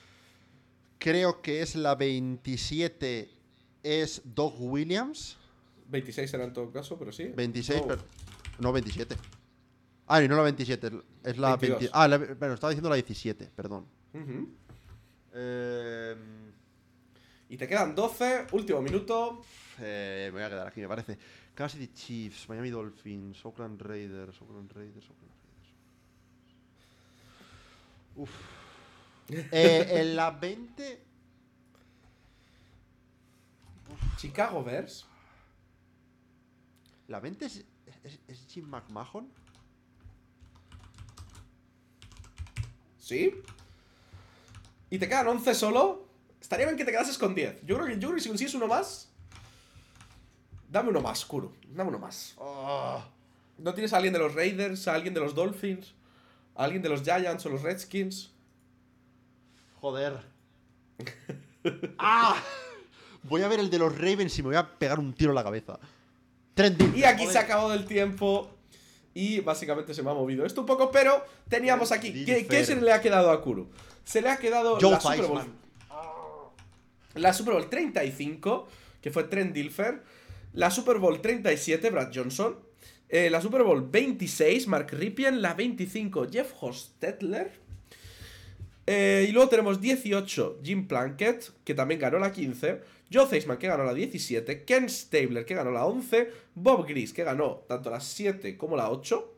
Creo 0.98 1.40
que 1.42 1.62
es 1.62 1.74
la 1.74 1.94
27. 1.94 3.30
Es 3.82 4.22
Doug 4.24 4.54
Williams. 4.60 5.36
26 5.88 6.32
era 6.34 6.44
en 6.44 6.52
todo 6.52 6.70
caso, 6.70 6.98
pero 6.98 7.12
sí. 7.12 7.24
26, 7.34 7.80
No, 7.80 7.86
pero. 7.88 8.02
No, 8.58 8.72
27. 8.72 9.16
Ah, 10.06 10.20
no 10.20 10.36
la 10.36 10.42
27. 10.42 10.90
Es 11.24 11.38
la 11.38 11.56
22. 11.56 11.78
20 11.80 11.90
Ah, 11.92 12.08
la, 12.08 12.18
bueno, 12.18 12.54
estaba 12.54 12.70
diciendo 12.70 12.88
la 12.90 12.96
17, 12.96 13.50
perdón. 13.56 13.86
ujú. 14.12 14.48
Em, 15.34 16.51
Y 17.52 17.58
te 17.58 17.68
quedan 17.68 17.94
12, 17.94 18.46
último 18.52 18.80
minuto. 18.80 19.42
eh, 19.78 20.30
me 20.32 20.38
voy 20.38 20.42
a 20.42 20.48
quedar 20.48 20.66
aquí, 20.68 20.80
me 20.80 20.88
parece. 20.88 21.18
Kansas 21.54 21.78
City 21.78 21.92
Chiefs, 21.92 22.48
Miami 22.48 22.70
Dolphins, 22.70 23.44
Oakland 23.44 23.78
Raiders, 23.78 24.40
Oakland 24.40 24.72
Raiders, 24.72 25.04
Oakland 25.10 25.32
Raiders. 25.44 25.74
Uf. 28.16 28.30
Eh, 29.52 30.00
en 30.00 30.16
la 30.16 30.30
20. 30.30 31.02
Chicago 34.16 34.64
Bears. 34.64 35.06
¿La 37.08 37.20
20 37.20 37.44
es, 37.44 37.64
es, 38.02 38.18
es 38.28 38.46
Jim 38.48 38.66
McMahon? 38.66 39.30
¿Sí? 42.98 43.34
Y 44.88 44.98
te 44.98 45.06
quedan 45.06 45.28
11 45.28 45.54
solo. 45.54 46.11
Estaría 46.42 46.66
bien 46.66 46.76
que 46.76 46.84
te 46.84 46.90
quedases 46.90 47.16
con 47.16 47.36
10. 47.36 47.64
Yo 47.64 47.76
creo 47.76 47.86
que, 47.86 47.94
yo 47.94 48.08
creo 48.08 48.14
que 48.16 48.20
si 48.20 48.28
consigues 48.28 48.52
uno 48.54 48.66
más. 48.66 49.08
Dame 50.68 50.90
uno 50.90 51.00
más, 51.00 51.24
Kuro. 51.24 51.52
Dame 51.68 51.90
uno 51.90 52.00
más. 52.00 52.34
Ah. 52.40 53.06
¿No 53.58 53.72
tienes 53.74 53.92
a 53.92 53.98
alguien 53.98 54.12
de 54.12 54.18
los 54.18 54.34
Raiders? 54.34 54.88
¿A 54.88 54.94
alguien 54.94 55.14
de 55.14 55.20
los 55.20 55.36
Dolphins? 55.36 55.94
¿A 56.56 56.64
alguien 56.64 56.82
de 56.82 56.88
los 56.88 57.02
Giants 57.02 57.46
o 57.46 57.48
los 57.48 57.62
Redskins? 57.62 58.32
Joder. 59.80 60.14
¡Ah! 61.98 62.42
Voy 63.22 63.42
a 63.42 63.48
ver 63.48 63.60
el 63.60 63.70
de 63.70 63.78
los 63.78 63.96
Ravens 63.96 64.36
y 64.36 64.42
me 64.42 64.48
voy 64.48 64.56
a 64.56 64.68
pegar 64.68 64.98
un 64.98 65.14
tiro 65.14 65.30
en 65.30 65.36
la 65.36 65.44
cabeza. 65.44 65.78
Trent 66.54 66.76
Dilfer, 66.76 66.98
Y 66.98 67.04
aquí 67.04 67.18
joder. 67.18 67.32
se 67.32 67.38
ha 67.38 67.42
acabado 67.42 67.72
el 67.72 67.86
tiempo. 67.86 68.50
Y 69.14 69.38
básicamente 69.40 69.94
se 69.94 70.02
me 70.02 70.10
ha 70.10 70.14
movido 70.14 70.44
esto 70.44 70.62
un 70.62 70.66
poco, 70.66 70.90
pero 70.90 71.24
teníamos 71.48 71.92
aquí. 71.92 72.24
¿Qué, 72.24 72.64
se 72.64 72.74
le 72.74 72.92
ha 72.92 73.00
quedado 73.00 73.30
a 73.30 73.40
Kuro? 73.40 73.68
Se 74.04 74.20
le 74.20 74.28
ha 74.28 74.38
quedado 74.38 74.78
Joe 74.80 74.90
la 74.90 75.00
Super 75.00 75.26
Bowl. 75.26 75.61
La 77.14 77.32
Super 77.32 77.54
Bowl 77.54 77.68
35, 77.68 78.68
que 79.00 79.10
fue 79.10 79.24
Trent 79.24 79.52
Dilfer. 79.54 80.02
La 80.54 80.70
Super 80.70 80.98
Bowl 80.98 81.20
37, 81.20 81.90
Brad 81.90 82.10
Johnson. 82.14 82.56
Eh, 83.08 83.28
la 83.30 83.40
Super 83.40 83.62
Bowl 83.62 83.88
26, 83.90 84.66
Mark 84.68 84.88
Ripien. 84.92 85.42
La 85.42 85.54
25, 85.54 86.28
Jeff 86.30 86.52
Hostetler. 86.60 87.52
Eh, 88.86 89.26
y 89.28 89.32
luego 89.32 89.48
tenemos 89.48 89.80
18, 89.80 90.60
Jim 90.62 90.88
Plunkett, 90.88 91.52
que 91.64 91.74
también 91.74 92.00
ganó 92.00 92.18
la 92.18 92.32
15. 92.32 92.80
Joe 93.12 93.26
Theismann, 93.26 93.58
que 93.58 93.68
ganó 93.68 93.84
la 93.84 93.94
17. 93.94 94.64
Ken 94.64 94.88
Stabler, 94.88 95.44
que 95.44 95.54
ganó 95.54 95.70
la 95.70 95.84
11. 95.86 96.30
Bob 96.54 96.86
Gris, 96.86 97.12
que 97.12 97.22
ganó 97.24 97.62
tanto 97.68 97.90
la 97.90 98.00
7 98.00 98.56
como 98.56 98.76
la 98.76 98.90
8. 98.90 99.28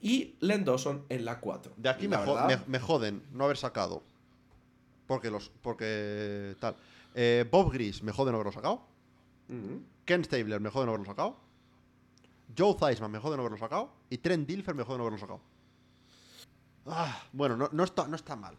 Y 0.00 0.34
Len 0.40 0.64
Dawson 0.64 1.04
en 1.08 1.24
la 1.24 1.40
4. 1.40 1.72
De 1.76 1.88
aquí 1.88 2.08
me, 2.08 2.16
jo- 2.16 2.34
me 2.66 2.78
joden 2.78 3.22
no 3.32 3.44
haber 3.44 3.56
sacado. 3.56 4.02
Porque 5.06 5.30
los. 5.30 5.50
Porque. 5.62 6.56
Tal. 6.60 6.76
Eh, 7.14 7.44
Bob 7.50 7.72
Gris 7.72 8.02
me 8.02 8.12
jode 8.12 8.30
no 8.30 8.36
haberlo 8.36 8.52
sacado. 8.52 8.82
Ken 10.04 10.24
Stabler 10.24 10.60
me 10.60 10.70
jode 10.70 10.86
no 10.86 10.92
haberlo 10.92 11.06
sacado. 11.06 11.36
Joe 12.56 12.74
Theismann 12.78 13.10
me 13.10 13.18
jode 13.18 13.36
no 13.36 13.42
haberlo 13.42 13.58
sacado. 13.58 13.92
Y 14.10 14.18
Trent 14.18 14.46
Dilfer 14.46 14.74
me 14.74 14.82
jode 14.84 14.98
no 14.98 15.04
haberlo 15.04 15.18
sacado. 15.18 15.40
Ah, 16.86 17.22
bueno, 17.32 17.56
no, 17.56 17.68
no, 17.72 17.84
está, 17.84 18.08
no 18.08 18.16
está 18.16 18.34
mal. 18.36 18.56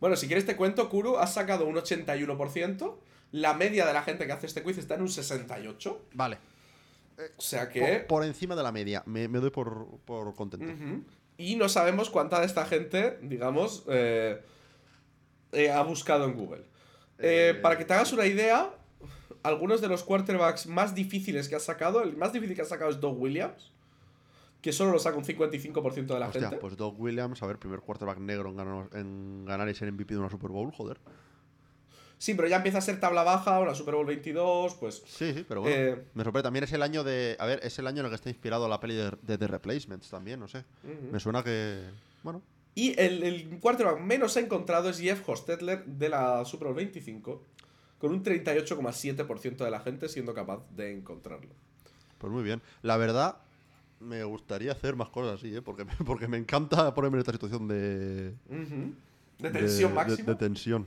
Bueno, 0.00 0.16
si 0.16 0.26
quieres 0.26 0.46
te 0.46 0.56
cuento, 0.56 0.88
Kuro, 0.88 1.18
has 1.18 1.34
sacado 1.34 1.66
un 1.66 1.76
81%. 1.76 2.94
La 3.32 3.54
media 3.54 3.86
de 3.86 3.92
la 3.92 4.02
gente 4.02 4.26
que 4.26 4.32
hace 4.32 4.46
este 4.46 4.62
quiz 4.62 4.78
está 4.78 4.94
en 4.94 5.02
un 5.02 5.08
68%. 5.08 5.96
Vale. 6.14 6.38
O 7.36 7.40
sea 7.40 7.64
Por, 7.64 7.72
que... 7.72 8.04
por 8.08 8.24
encima 8.24 8.54
de 8.54 8.62
la 8.62 8.72
media. 8.72 9.02
Me, 9.06 9.28
me 9.28 9.38
doy 9.38 9.50
por, 9.50 9.86
por 10.04 10.34
contento. 10.34 10.66
Y 11.38 11.56
no 11.56 11.68
sabemos 11.68 12.10
cuánta 12.10 12.40
de 12.40 12.46
esta 12.46 12.66
gente, 12.66 13.18
digamos, 13.22 13.84
eh, 13.88 14.42
eh, 15.52 15.70
ha 15.70 15.82
buscado 15.82 16.24
en 16.24 16.34
Google. 16.34 16.62
Eh, 17.18 17.50
Eh, 17.50 17.54
para 17.60 17.78
que 17.78 17.84
te 17.84 17.92
hagas 17.94 18.12
una 18.12 18.26
idea, 18.26 18.70
algunos 19.42 19.80
de 19.80 19.88
los 19.88 20.02
quarterbacks 20.02 20.66
más 20.66 20.94
difíciles 20.94 21.48
que 21.48 21.54
has 21.54 21.62
sacado, 21.64 22.02
el 22.02 22.16
más 22.16 22.32
difícil 22.32 22.56
que 22.56 22.62
has 22.62 22.68
sacado 22.68 22.90
es 22.90 23.00
Doug 23.00 23.20
Williams, 23.20 23.70
que 24.60 24.72
solo 24.72 24.92
lo 24.92 24.98
saca 24.98 25.16
un 25.16 25.24
55% 25.24 26.06
de 26.14 26.18
la 26.20 26.26
Hostia, 26.26 26.42
gente. 26.42 26.56
pues 26.56 26.76
Doug 26.76 27.00
Williams, 27.00 27.42
a 27.42 27.46
ver, 27.46 27.58
primer 27.58 27.80
quarterback 27.80 28.18
negro 28.18 28.48
en 28.50 28.56
ganar, 28.56 28.88
en 28.94 29.44
ganar 29.44 29.68
y 29.68 29.74
ser 29.74 29.90
MVP 29.92 30.14
de 30.14 30.20
una 30.20 30.30
Super 30.30 30.50
Bowl, 30.50 30.72
joder. 30.72 30.98
Sí, 32.18 32.34
pero 32.34 32.46
ya 32.46 32.56
empieza 32.58 32.78
a 32.78 32.80
ser 32.80 33.00
tabla 33.00 33.24
baja, 33.24 33.58
una 33.58 33.74
Super 33.74 33.96
Bowl 33.96 34.06
22, 34.06 34.74
pues... 34.76 35.02
Sí, 35.06 35.32
sí, 35.34 35.44
pero 35.48 35.62
bueno. 35.62 35.76
Eh, 35.76 36.04
me 36.14 36.22
sorprende. 36.22 36.44
También 36.44 36.62
es 36.62 36.72
el 36.72 36.82
año 36.82 37.02
de. 37.02 37.36
A 37.40 37.46
ver, 37.46 37.58
es 37.64 37.76
el 37.80 37.86
año 37.88 37.98
en 38.00 38.06
el 38.06 38.10
que 38.10 38.14
está 38.14 38.30
inspirado 38.30 38.68
la 38.68 38.78
peli 38.78 38.94
de, 38.94 39.10
de 39.22 39.38
The 39.38 39.48
Replacements 39.48 40.08
también, 40.08 40.38
no 40.38 40.46
sé. 40.46 40.64
Me 41.10 41.18
suena 41.18 41.42
que. 41.42 41.80
Bueno. 42.22 42.40
Y 42.74 42.98
el, 42.98 43.22
el 43.22 43.58
quarterback 43.60 44.00
menos 44.00 44.36
encontrado 44.36 44.88
es 44.88 44.98
Jeff 44.98 45.28
Hostetler 45.28 45.84
de 45.84 46.08
la 46.08 46.44
Super 46.46 46.68
Bowl 46.68 46.76
25, 46.76 47.42
con 47.98 48.12
un 48.12 48.24
38,7% 48.24 49.56
de 49.64 49.70
la 49.70 49.80
gente 49.80 50.08
siendo 50.08 50.32
capaz 50.34 50.62
de 50.74 50.92
encontrarlo. 50.92 51.50
Pues 52.18 52.32
muy 52.32 52.42
bien. 52.42 52.62
La 52.82 52.96
verdad, 52.96 53.36
me 54.00 54.24
gustaría 54.24 54.72
hacer 54.72 54.96
más 54.96 55.10
cosas 55.10 55.38
así, 55.40 55.54
¿eh? 55.54 55.60
Porque, 55.62 55.84
me- 55.84 55.92
porque 56.06 56.28
me 56.28 56.36
encanta 56.38 56.94
ponerme 56.94 57.16
en 57.16 57.20
esta 57.20 57.32
situación 57.32 57.68
de. 57.68 58.34
Ujú. 58.48 58.94
De 59.38 59.50
tensión 59.50 59.90
de- 59.90 59.94
máxima. 59.96 60.26
De, 60.26 60.32
de 60.32 60.36
tensión. 60.36 60.86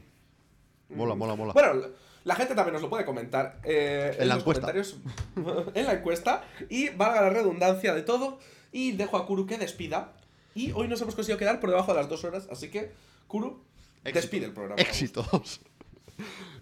Mola, 0.90 1.14
mola, 1.16 1.36
mola. 1.36 1.54
Bueno, 1.54 1.74
la- 1.74 1.90
la 2.24 2.36
gente 2.36 2.56
también 2.56 2.74
nos 2.74 2.82
lo 2.82 2.90
puede 2.90 3.06
comentar 3.06 3.60
eh, 3.64 4.16
En 4.20 4.28
la 4.28 4.36
los 4.36 4.42
encuesta. 4.44 4.62
comentarios 4.74 4.98
en 5.76 5.86
la 5.86 5.94
encuesta. 5.94 6.44
Y 6.70 6.90
valga 6.90 7.22
la 7.22 7.30
redundancia 7.30 7.94
de 7.94 8.02
todo. 8.02 8.40
Y 8.72 8.94
dejo 8.94 9.18
a 9.18 9.28
Kuru 9.28 9.46
que 9.46 9.58
despida. 9.60 10.14
Y 10.56 10.72
hoy 10.72 10.88
nos 10.88 11.00
hemos 11.02 11.14
conseguido 11.14 11.38
quedar 11.38 11.60
por 11.60 11.70
debajo 11.70 11.94
de 11.94 12.00
las 12.00 12.10
dos 12.10 12.24
horas. 12.24 12.48
Así 12.50 12.70
que, 12.70 12.92
Kuru, 13.28 13.62
Éxito. 14.04 14.20
despide 14.22 14.46
el 14.46 14.54
programa. 14.54 14.82
Éxitos. 14.82 15.62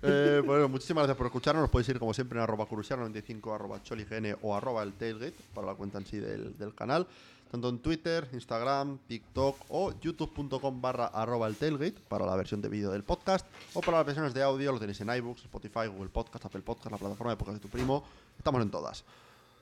Eh, 0.06 0.42
bueno, 0.44 0.68
muchísimas 0.68 1.04
gracias 1.04 1.16
por 1.16 1.28
escucharnos. 1.28 1.62
Nos 1.62 1.70
podéis 1.70 1.88
ir 1.88 1.98
como 2.00 2.14
siempre 2.14 2.38
en 2.38 2.44
arroba 2.44 2.68
curusiano95, 2.68 3.56
arroba 3.56 3.82
cholign 3.84 4.36
o 4.42 4.54
arroba 4.54 4.84
el 4.84 4.92
tailgate 4.94 5.36
para 5.54 5.68
la 5.68 5.76
cuenta 5.76 6.00
en 6.00 6.06
sí 6.06 6.18
del, 6.18 6.58
del 6.58 6.76
canal. 6.76 7.08
Tanto 7.50 7.70
en 7.70 7.80
Twitter, 7.80 8.28
Instagram, 8.34 8.98
TikTok 9.08 9.56
o 9.70 9.94
youtube.com 10.02 10.82
barra 10.82 11.06
arroba 11.06 11.48
el 11.48 11.56
tailgate 11.56 12.02
para 12.10 12.26
la 12.26 12.36
versión 12.36 12.62
de 12.62 12.68
vídeo 12.68 12.92
del 12.92 13.04
podcast 13.04 13.46
o 13.76 13.80
para 13.80 13.98
las 13.98 14.08
versiones 14.08 14.34
de 14.34 14.42
audio 14.42 14.72
lo 14.72 14.80
tenéis 14.80 15.00
en 15.02 15.10
iBooks, 15.10 15.44
Spotify, 15.44 15.88
Google 15.88 16.10
Podcast, 16.10 16.44
Apple 16.44 16.62
Podcast, 16.64 16.92
la 16.92 16.98
plataforma 16.98 17.32
de 17.32 17.38
podcast 17.38 17.58
de 17.58 17.62
tu 17.62 17.70
primo. 17.70 18.04
Estamos 18.38 18.62
en 18.62 18.72
todas. 18.72 19.06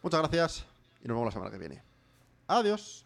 Muchas 0.02 0.22
gracias 0.22 0.66
y 1.04 1.08
nos 1.08 1.16
vemos 1.18 1.26
la 1.26 1.32
semana 1.34 1.52
que 1.52 1.58
viene. 1.58 1.84
Adiós. 2.48 3.06